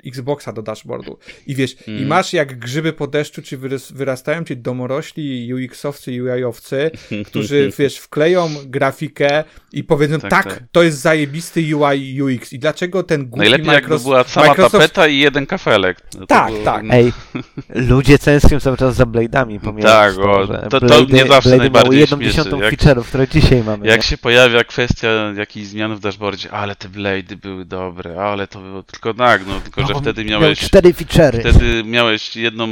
Xboxa 0.06 0.52
do 0.52 0.62
dashboardu. 0.62 1.18
I 1.46 1.54
wiesz, 1.54 1.76
i 1.86 1.90
Mm. 1.90 2.06
masz 2.06 2.32
jak 2.32 2.58
grzyby 2.58 2.92
po 2.92 3.06
deszczu, 3.06 3.40
wyrys- 3.42 3.92
wyrastają 3.94 4.44
ci 4.44 4.56
domorośli 4.56 5.54
UX-owcy 5.54 6.12
i 6.12 6.22
UI-owcy, 6.22 6.90
którzy, 7.26 7.70
wiesz, 7.78 7.98
wkleją 7.98 8.48
grafikę 8.66 9.44
i 9.72 9.84
powiedzą, 9.84 10.20
tak, 10.20 10.30
Tak, 10.30 10.44
tak, 10.44 10.54
tak. 10.54 10.62
to 10.72 10.82
jest 10.82 10.98
zajebisty 10.98 11.76
UI 11.76 12.22
UX. 12.22 12.52
I 12.52 12.58
dlaczego 12.58 13.02
ten 13.02 13.20
głupi 13.26 13.38
Najlepiej 13.38 13.66
jakby 13.66 13.80
Microsoft... 13.80 14.04
była 14.04 14.24
sama 14.24 14.46
Microsoft 14.46 14.72
tapeta 14.72 15.06
i 15.08 15.18
jeden 15.18 15.46
kafelek. 15.46 16.00
To 16.00 16.26
Tak, 16.26 16.52
było- 16.52 16.64
tak. 16.64 16.84
Ej, 16.90 17.12
ludzie 17.90 18.18
tęsknią 18.18 18.60
cały 18.60 18.76
czas 18.76 18.96
za 18.96 19.04
Blade'ami, 19.04 19.60
pomijając 19.60 20.16
Tak, 20.16 20.24
to, 20.24 20.32
o, 20.32 20.46
to- 20.46 20.80
to 20.80 20.86
Blade'y- 20.86 21.12
mnie 21.12 21.24
zawsze 21.26 21.56
najbardziej 21.56 22.00
jedną 22.00 22.16
śmieszy, 22.16 22.30
dziesiątą 22.36 22.60
jak- 22.60 22.74
feature'ów, 22.74 23.04
które 23.04 23.28
dzisiaj 23.28 23.62
mamy. 23.64 23.86
Jak 23.86 23.93
się 24.02 24.18
pojawia 24.18 24.64
kwestia 24.64 25.08
jakichś 25.36 25.66
zmian 25.66 25.96
w 25.96 26.00
dashboardzie, 26.00 26.52
ale 26.52 26.76
te 26.76 26.88
blade'y 26.88 27.36
były 27.36 27.64
dobre, 27.64 28.20
ale 28.20 28.48
to 28.48 28.60
było 28.60 28.82
tylko 28.82 29.14
tak, 29.14 29.46
no 29.46 29.60
tylko, 29.60 29.86
że 29.86 29.92
No, 29.92 30.00
wtedy 30.00 30.24
miał 30.24 30.40
miałeś 30.40 30.60
cztery 30.60 30.92
feature'y. 30.92 31.40
Wtedy 31.40 31.84
miałeś 31.84 32.36
jedną 32.36 32.68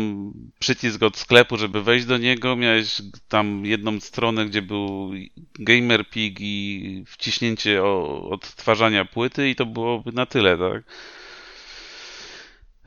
przycisk 0.59 1.03
od 1.03 1.17
sklepu, 1.17 1.57
żeby 1.57 1.83
wejść 1.83 2.07
do 2.07 2.19
niego, 2.19 2.57
miałeś 2.57 3.03
tam 3.29 3.67
jedną 3.67 4.01
stronę, 4.01 4.47
gdzie 4.47 4.63
był 4.63 5.13
gamer 5.59 6.11
pig 6.11 6.37
i 6.41 7.05
wciśnięcie 7.07 7.83
o, 7.83 8.23
odtwarzania 8.31 9.05
płyty 9.05 9.51
i 9.51 9.57
to 9.57 9.67
byłoby 9.67 10.13
na 10.13 10.27
tyle, 10.27 10.59
tak? 10.59 10.83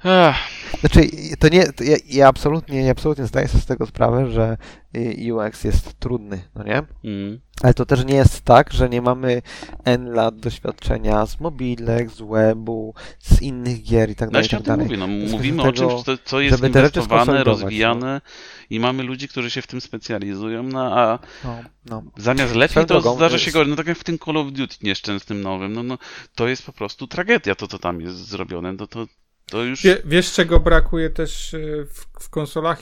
Ach, 0.04 0.36
Znaczy, 0.80 1.10
to 1.40 1.48
nie, 1.50 1.74
to 1.74 1.84
ja, 1.84 1.96
ja 2.10 2.28
absolutnie, 2.28 2.82
ja 2.82 2.92
absolutnie 2.92 3.26
zdaję 3.26 3.48
sobie 3.48 3.62
z 3.62 3.66
tego 3.66 3.86
sprawę, 3.86 4.32
że 4.32 4.58
y, 4.98 5.34
UX 5.34 5.64
jest 5.64 6.00
trudny, 6.00 6.42
no 6.56 6.64
nie? 6.64 6.84
mm. 7.04 7.40
Ale 7.64 7.74
to 7.74 7.86
też 7.86 8.06
nie 8.06 8.16
jest 8.16 8.42
tak, 8.42 8.74
że 8.74 8.90
nie 8.90 9.02
mamy 9.02 9.42
N 9.86 10.06
lat 10.14 10.40
doświadczenia 10.40 11.26
z 11.26 11.40
mobilek, 11.40 12.10
z 12.10 12.22
webu, 12.22 12.94
z 13.20 13.42
innych 13.42 13.84
gier 13.84 14.10
i 14.10 14.16
tak 14.16 14.30
No 14.30 14.32
dalej, 14.32 14.46
i 14.46 14.50
właśnie 14.50 14.58
o 14.58 14.62
tak 14.62 14.66
tym 14.66 14.72
dalej. 14.78 14.86
mówię, 14.86 14.98
no, 15.28 15.32
mówimy 15.38 15.64
kwestia 15.64 15.86
o 15.86 15.88
tego, 15.88 16.04
czymś, 16.04 16.20
co, 16.20 16.30
co 16.30 16.40
jest 16.40 16.64
inwestowane, 16.64 17.06
skonsolidować, 17.08 17.62
rozwijane 17.62 18.22
i 18.70 18.80
mamy 18.80 19.04
ludzi, 19.04 19.28
którzy 19.28 19.52
się 19.52 19.62
w 19.62 19.68
tym 19.68 19.82
specjalizują, 19.82 20.64
no 20.64 21.00
a 21.00 21.20
No, 21.44 21.60
no. 21.86 22.04
Zamiast 22.18 22.56
lepiej 22.56 22.72
Swoją 22.72 22.86
to 22.86 22.94
drogą, 22.94 23.16
zdarza 23.16 23.36
y, 23.36 23.40
się 23.40 23.52
gorzej. 23.52 23.70
No 23.70 23.76
tak 23.76 23.88
jak 23.88 23.98
w 23.98 24.04
tym 24.04 24.20
Call 24.20 24.38
of 24.38 24.52
Duty 24.52 24.76
nieszczęsnym 24.84 25.42
nowym, 25.42 25.74
no, 25.74 25.84
no 25.84 25.98
to 26.36 26.48
jest 26.48 26.66
po 26.66 26.74
prostu 26.74 27.08
tragedia 27.08 27.56
to, 27.56 27.68
co 27.68 27.80
tam 27.80 28.02
jest 28.02 28.18
zrobione. 28.18 28.74
No 28.74 28.88
to, 28.88 29.06
to 29.46 29.64
już... 29.64 29.84
Wie, 29.84 29.98
wiesz, 30.06 30.34
czego 30.34 30.60
brakuje 30.60 31.10
też 31.10 31.54
y, 31.54 31.88
w, 31.90 32.24
w 32.24 32.30
konsolach? 32.30 32.82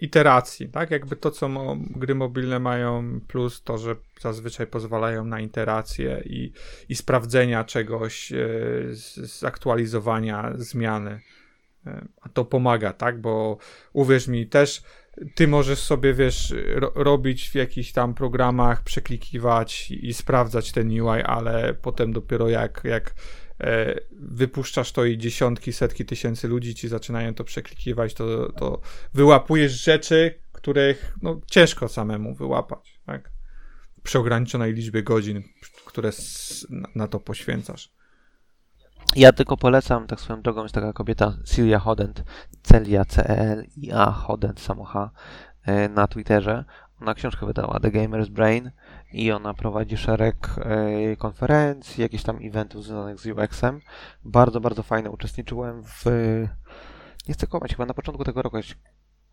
Iteracji, 0.00 0.68
tak? 0.68 0.90
Jakby 0.90 1.16
to, 1.16 1.30
co 1.30 1.48
mo, 1.48 1.76
gry 1.78 2.14
mobilne 2.14 2.58
mają, 2.58 3.20
plus 3.28 3.62
to, 3.62 3.78
że 3.78 3.96
zazwyczaj 4.20 4.66
pozwalają 4.66 5.24
na 5.24 5.40
interację 5.40 6.22
i, 6.24 6.52
i 6.88 6.94
sprawdzenia 6.94 7.64
czegoś, 7.64 8.32
z, 8.90 9.16
zaktualizowania 9.16 10.52
zmiany. 10.56 11.20
Y, 11.86 11.90
A 12.20 12.28
to 12.28 12.44
pomaga, 12.44 12.92
tak? 12.92 13.20
Bo 13.20 13.58
uwierz 13.92 14.28
mi, 14.28 14.46
też 14.46 14.82
ty 15.34 15.48
możesz 15.48 15.78
sobie, 15.78 16.14
wiesz, 16.14 16.54
ro, 16.74 16.92
robić 16.94 17.50
w 17.50 17.54
jakichś 17.54 17.92
tam 17.92 18.14
programach, 18.14 18.82
przeklikiwać 18.82 19.90
i, 19.90 20.08
i 20.08 20.14
sprawdzać 20.14 20.72
ten 20.72 21.00
UI, 21.00 21.22
ale 21.24 21.74
potem 21.74 22.12
dopiero 22.12 22.48
jak, 22.48 22.80
jak 22.84 23.10
e, 23.10 23.12
wypuszczasz 24.12 24.92
to 24.92 25.04
i 25.04 25.18
dziesiątki, 25.18 25.72
setki 25.72 26.04
tysięcy 26.04 26.48
ludzi 26.48 26.74
ci 26.74 26.88
zaczynają 26.88 27.34
to 27.34 27.44
przeklikiwać, 27.44 28.14
to, 28.14 28.52
to 28.52 28.80
wyłapujesz 29.14 29.84
rzeczy, 29.84 30.34
których 30.52 31.14
no, 31.22 31.40
ciężko 31.46 31.88
samemu 31.88 32.34
wyłapać, 32.34 33.00
tak? 33.06 33.30
Przy 34.02 34.18
ograniczonej 34.18 34.74
liczbie 34.74 35.02
godzin, 35.02 35.42
które 35.86 36.10
na, 36.94 37.08
to 37.08 37.20
poświęcasz. 37.20 37.92
Ja 39.16 39.32
tylko 39.32 39.56
polecam, 39.56 40.06
tak 40.06 40.20
swoją 40.20 40.42
drogą, 40.42 40.62
jest 40.62 40.74
taka 40.74 40.92
kobieta, 40.92 41.36
Celia 41.44 41.78
Hodent, 41.78 42.24
Celia, 42.62 43.04
C-E-L-I-A, 43.04 44.10
Hodent, 44.10 44.60
samo 44.60 44.84
H, 44.84 45.10
e, 45.62 45.88
na 45.88 46.06
Twitterze. 46.06 46.64
Ona 47.00 47.14
książkę 47.14 47.46
wydała, 47.46 47.80
The 47.80 47.90
Gamer's 47.90 48.28
Brain 48.28 48.70
i 49.12 49.32
ona 49.32 49.54
prowadzi 49.54 49.96
szereg 49.96 50.36
e, 50.58 51.16
konferencji, 51.16 52.02
jakichś 52.02 52.22
tam 52.22 52.38
eventów 52.42 52.84
związanych 52.84 53.20
z 53.20 53.26
UX-em. 53.26 53.80
Bardzo, 54.24 54.60
bardzo 54.60 54.82
fajne. 54.82 55.10
Uczestniczyłem 55.10 55.82
w, 55.82 56.04
nie 57.28 57.34
chcę 57.34 57.46
kłamać, 57.46 57.70
chyba 57.70 57.86
na 57.86 57.94
początku 57.94 58.24
tego 58.24 58.42
roku, 58.42 58.56
jakiś 58.56 58.78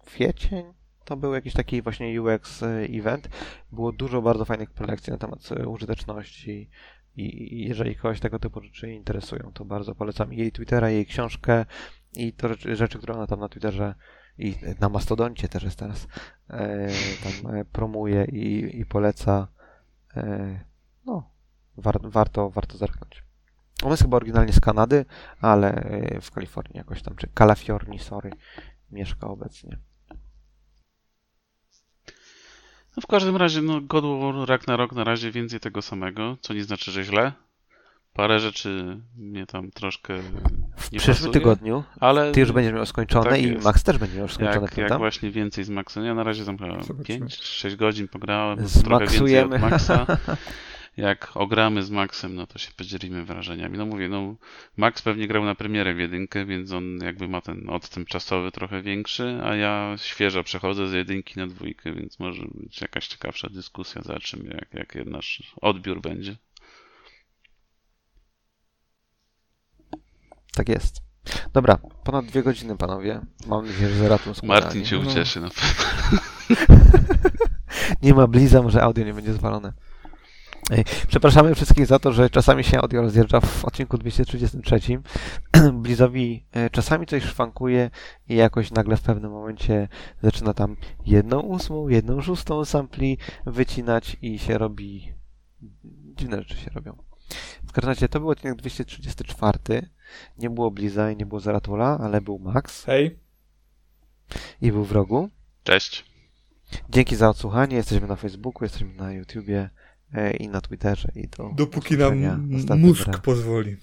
kwiecień, 0.06 0.74
to 1.06 1.18
był 1.18 1.34
jakiś 1.34 1.54
taki 1.54 1.82
właśnie 1.82 2.22
UX 2.22 2.64
e, 2.64 2.68
event. 2.68 3.30
Było 3.72 3.92
dużo 3.92 4.22
bardzo 4.22 4.46
fajnych 4.46 4.72
prelekcji 4.72 5.12
na 5.12 5.18
temat 5.18 5.40
e, 5.52 5.68
użyteczności 5.68 6.70
i 7.16 7.68
jeżeli 7.68 7.96
kogoś 7.96 8.20
tego 8.20 8.40
typu 8.40 8.62
rzeczy 8.62 8.92
interesują, 8.92 9.52
to 9.54 9.66
bardzo 9.66 9.96
polecam 9.96 10.34
jej 10.34 10.52
Twittera, 10.52 10.90
jej 10.90 11.06
książkę 11.06 11.66
i 12.16 12.34
to 12.34 12.48
rzeczy, 12.48 12.76
rzeczy 12.76 12.98
które 12.98 13.14
ona 13.14 13.28
tam 13.28 13.40
na 13.40 13.50
Twitterze 13.50 13.96
i 14.38 14.56
na 14.80 14.90
Mastodoncie 14.90 15.48
też 15.48 15.64
jest 15.64 15.80
teraz, 15.80 16.08
e, 16.50 16.88
tam 17.24 17.56
e, 17.56 17.66
promuje 17.66 18.26
i, 18.26 18.80
i 18.80 18.86
poleca. 18.86 19.48
E, 20.18 20.60
no, 21.06 21.30
war, 21.78 22.00
warto, 22.04 22.50
warto 22.50 22.78
zerknąć. 22.78 23.24
On 23.84 23.92
jest 23.92 24.04
chyba 24.04 24.18
oryginalnie 24.18 24.54
z 24.54 24.60
Kanady, 24.60 25.06
ale 25.42 25.74
e, 25.74 26.22
w 26.22 26.32
Kalifornii 26.32 26.78
jakoś 26.78 27.02
tam, 27.02 27.16
czy 27.16 27.28
Californii, 27.38 28.00
sorry, 28.00 28.32
mieszka 28.92 29.28
obecnie. 29.28 29.78
No 32.98 33.02
w 33.02 33.08
każdym 33.08 33.36
razie, 33.36 33.62
no 33.62 33.82
God 33.82 34.04
War 34.04 34.50
Ragnarok 34.50 34.92
na 34.92 35.04
razie 35.04 35.32
więcej 35.32 35.60
tego 35.60 35.82
samego, 35.82 36.38
co 36.42 36.54
nie 36.54 36.64
znaczy, 36.64 36.92
że 36.92 37.04
źle. 37.04 37.32
Parę 38.18 38.40
rzeczy 38.40 38.98
mnie 39.18 39.46
tam 39.46 39.72
troszkę 39.72 40.14
W 40.78 40.92
nie 40.92 41.00
przyszłym 41.00 41.16
pasuje, 41.16 41.34
tygodniu 41.34 41.84
ale 42.00 42.32
ty 42.32 42.40
już 42.40 42.52
będziesz 42.52 42.74
miał 42.74 42.86
skończone 42.86 43.30
tak 43.30 43.42
i 43.42 43.48
jest. 43.48 43.66
Max 43.66 43.84
też 43.84 43.98
będzie 43.98 44.16
miał 44.16 44.24
już 44.24 44.34
skończone, 44.34 44.62
jak, 44.62 44.72
prawda? 44.72 44.94
jak 44.94 44.98
właśnie 44.98 45.32
więcej 45.32 45.64
z 45.64 45.70
Maxem. 45.70 46.06
Ja 46.06 46.14
na 46.14 46.24
razie 46.24 46.46
tam 46.46 46.58
chyba 46.58 46.84
Zobaczymy. 46.84 47.26
5-6 47.26 47.76
godzin 47.76 48.08
pograłem, 48.08 48.58
to 48.58 48.64
trochę 48.64 49.00
więcej 49.00 49.18
Zmaksujemy. 49.20 49.56
od 49.56 49.62
Maxa. 49.62 50.06
Jak 50.98 51.32
ogramy 51.36 51.84
z 51.84 51.90
Maxem, 51.90 52.36
no 52.36 52.48
to 52.48 52.60
się 52.60 52.72
podzielimy 52.78 53.26
wrażeniami. 53.26 53.78
No 53.78 53.86
mówię, 53.86 54.10
no 54.10 54.36
Max 54.78 55.02
pewnie 55.02 55.28
grał 55.28 55.46
na 55.46 55.56
premierę 55.56 55.94
w 55.94 56.00
jedynkę, 56.00 56.46
więc 56.46 56.72
on 56.72 56.98
jakby 56.98 57.28
ma 57.28 57.42
ten 57.42 57.70
odstęp 57.70 58.08
czasowy 58.08 58.52
trochę 58.52 58.82
większy, 58.82 59.40
a 59.44 59.56
ja 59.56 59.96
świeżo 59.98 60.44
przechodzę 60.44 60.88
z 60.88 60.94
jedynki 60.94 61.40
na 61.40 61.48
dwójkę, 61.48 61.94
więc 61.94 62.20
może 62.20 62.44
być 62.54 62.82
jakaś 62.82 63.08
ciekawsza 63.08 63.50
dyskusja, 63.50 64.02
zobaczymy 64.02 64.50
jak, 64.50 64.96
jak 64.96 65.06
nasz 65.06 65.44
odbiór 65.62 66.02
będzie. 66.02 66.36
Tak 70.58 70.70
jest. 70.70 71.02
Dobra, 71.54 71.78
ponad 72.04 72.26
dwie 72.26 72.44
godziny, 72.44 72.78
panowie. 72.78 73.22
Mam 73.48 73.66
nadzieję, 73.66 73.90
że 73.90 73.96
zaratą 73.96 74.32
Martin 74.44 74.86
się 74.86 74.96
no. 74.96 75.10
ucieszy 75.10 75.42
na 75.42 75.50
pewno. 75.50 76.20
Nie 78.04 78.14
ma 78.14 78.28
bliza, 78.28 78.62
może 78.62 78.84
audio 78.84 79.06
nie 79.06 79.14
będzie 79.14 79.34
zwalone. 79.34 79.74
Przepraszamy 81.08 81.56
wszystkich 81.56 81.86
za 81.86 82.00
to, 82.00 82.12
że 82.12 82.30
czasami 82.30 82.64
się 82.64 82.82
audio 82.82 83.02
rozjeżdża 83.02 83.40
w 83.40 83.66
odcinku 83.66 83.98
233. 83.98 84.80
Blizowi 85.84 86.46
e, 86.52 86.70
czasami 86.70 87.06
coś 87.06 87.24
szwankuje 87.24 87.90
i 88.30 88.36
jakoś 88.36 88.72
nagle 88.72 88.98
w 88.98 89.02
pewnym 89.02 89.32
momencie 89.32 89.88
zaczyna 90.24 90.54
tam 90.54 90.76
jedną 91.06 91.40
ósmą, 91.40 91.88
jedną 91.88 92.22
szóstą 92.22 92.66
sampli 92.66 93.18
wycinać 93.46 94.18
i 94.22 94.40
się 94.40 94.58
robi... 94.58 95.14
Dziwne 96.16 96.38
rzeczy 96.38 96.58
się 96.58 96.72
robią. 96.76 96.98
W 97.68 97.72
każdym 97.72 97.90
razie 97.90 98.10
to 98.10 98.20
był 98.20 98.30
odcinek 98.30 98.56
234. 98.56 99.90
Nie 100.38 100.50
było 100.50 100.72
Bliza 100.72 101.12
i 101.12 101.18
nie 101.18 101.26
było 101.26 101.40
Zaratula, 101.40 101.98
ale 102.02 102.22
był 102.22 102.40
Max 102.40 102.84
Hej, 102.84 103.20
i 104.62 104.72
był 104.72 104.86
w 104.86 104.92
rogu. 104.92 105.30
Cześć. 105.64 106.06
Dzięki 106.90 107.16
za 107.16 107.30
odsłuchanie. 107.30 107.76
Jesteśmy 107.76 108.08
na 108.08 108.16
Facebooku, 108.16 108.64
jesteśmy 108.66 108.94
na 108.94 109.14
YouTubie 109.14 109.70
e, 110.14 110.32
i 110.32 110.48
na 110.48 110.62
Twitterze. 110.62 111.12
I 111.16 111.28
do 111.28 111.52
dopóki 111.56 111.98
nam 111.98 112.80
mózg 112.80 113.08
razem. 113.08 113.22
pozwoli. 113.22 113.78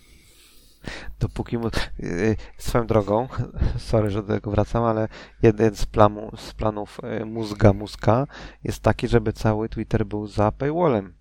Dopóki 1.21 1.59
mu... 1.59 1.69
y, 2.01 2.37
Swoją 2.59 2.87
drogą, 2.87 3.29
sorry, 3.79 4.11
że 4.11 4.23
do 4.23 4.29
tego 4.35 4.51
wracam, 4.51 4.85
ale 4.85 5.09
jeden 5.43 5.77
z, 5.77 5.87
plamu, 5.87 6.31
z 6.37 6.53
planów 6.55 7.01
mózga 7.27 7.73
mózga 7.73 8.27
jest 8.65 8.81
taki, 8.83 9.09
żeby 9.09 9.33
cały 9.33 9.69
Twitter 9.69 10.07
był 10.07 10.27
za 10.27 10.53
paywallem. 10.53 11.15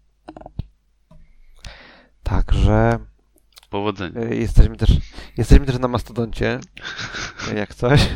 Także 2.24 3.00
Powodzenia. 3.74 4.22
y, 4.22 4.36
jesteśmy 4.36 4.78
też, 4.78 4.90
jesteśmy 5.38 5.66
też 5.66 5.80
na 5.80 5.88
Mastodoncie, 5.88 6.60
y, 7.52 7.56
jak 7.56 7.76
coś. 7.76 8.10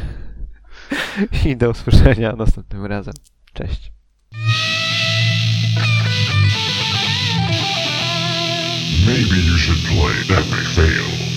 I 1.45 1.57
do 1.57 1.69
usłyszenia 1.69 2.33
następnym 2.35 2.85
razem. 2.85 3.13
Cześć. 3.53 3.91
Maybe 9.05 9.35
you 9.35 9.57
should 9.57 9.81
play 9.87 10.37
Epic 10.37 10.75
Fail. 10.75 11.36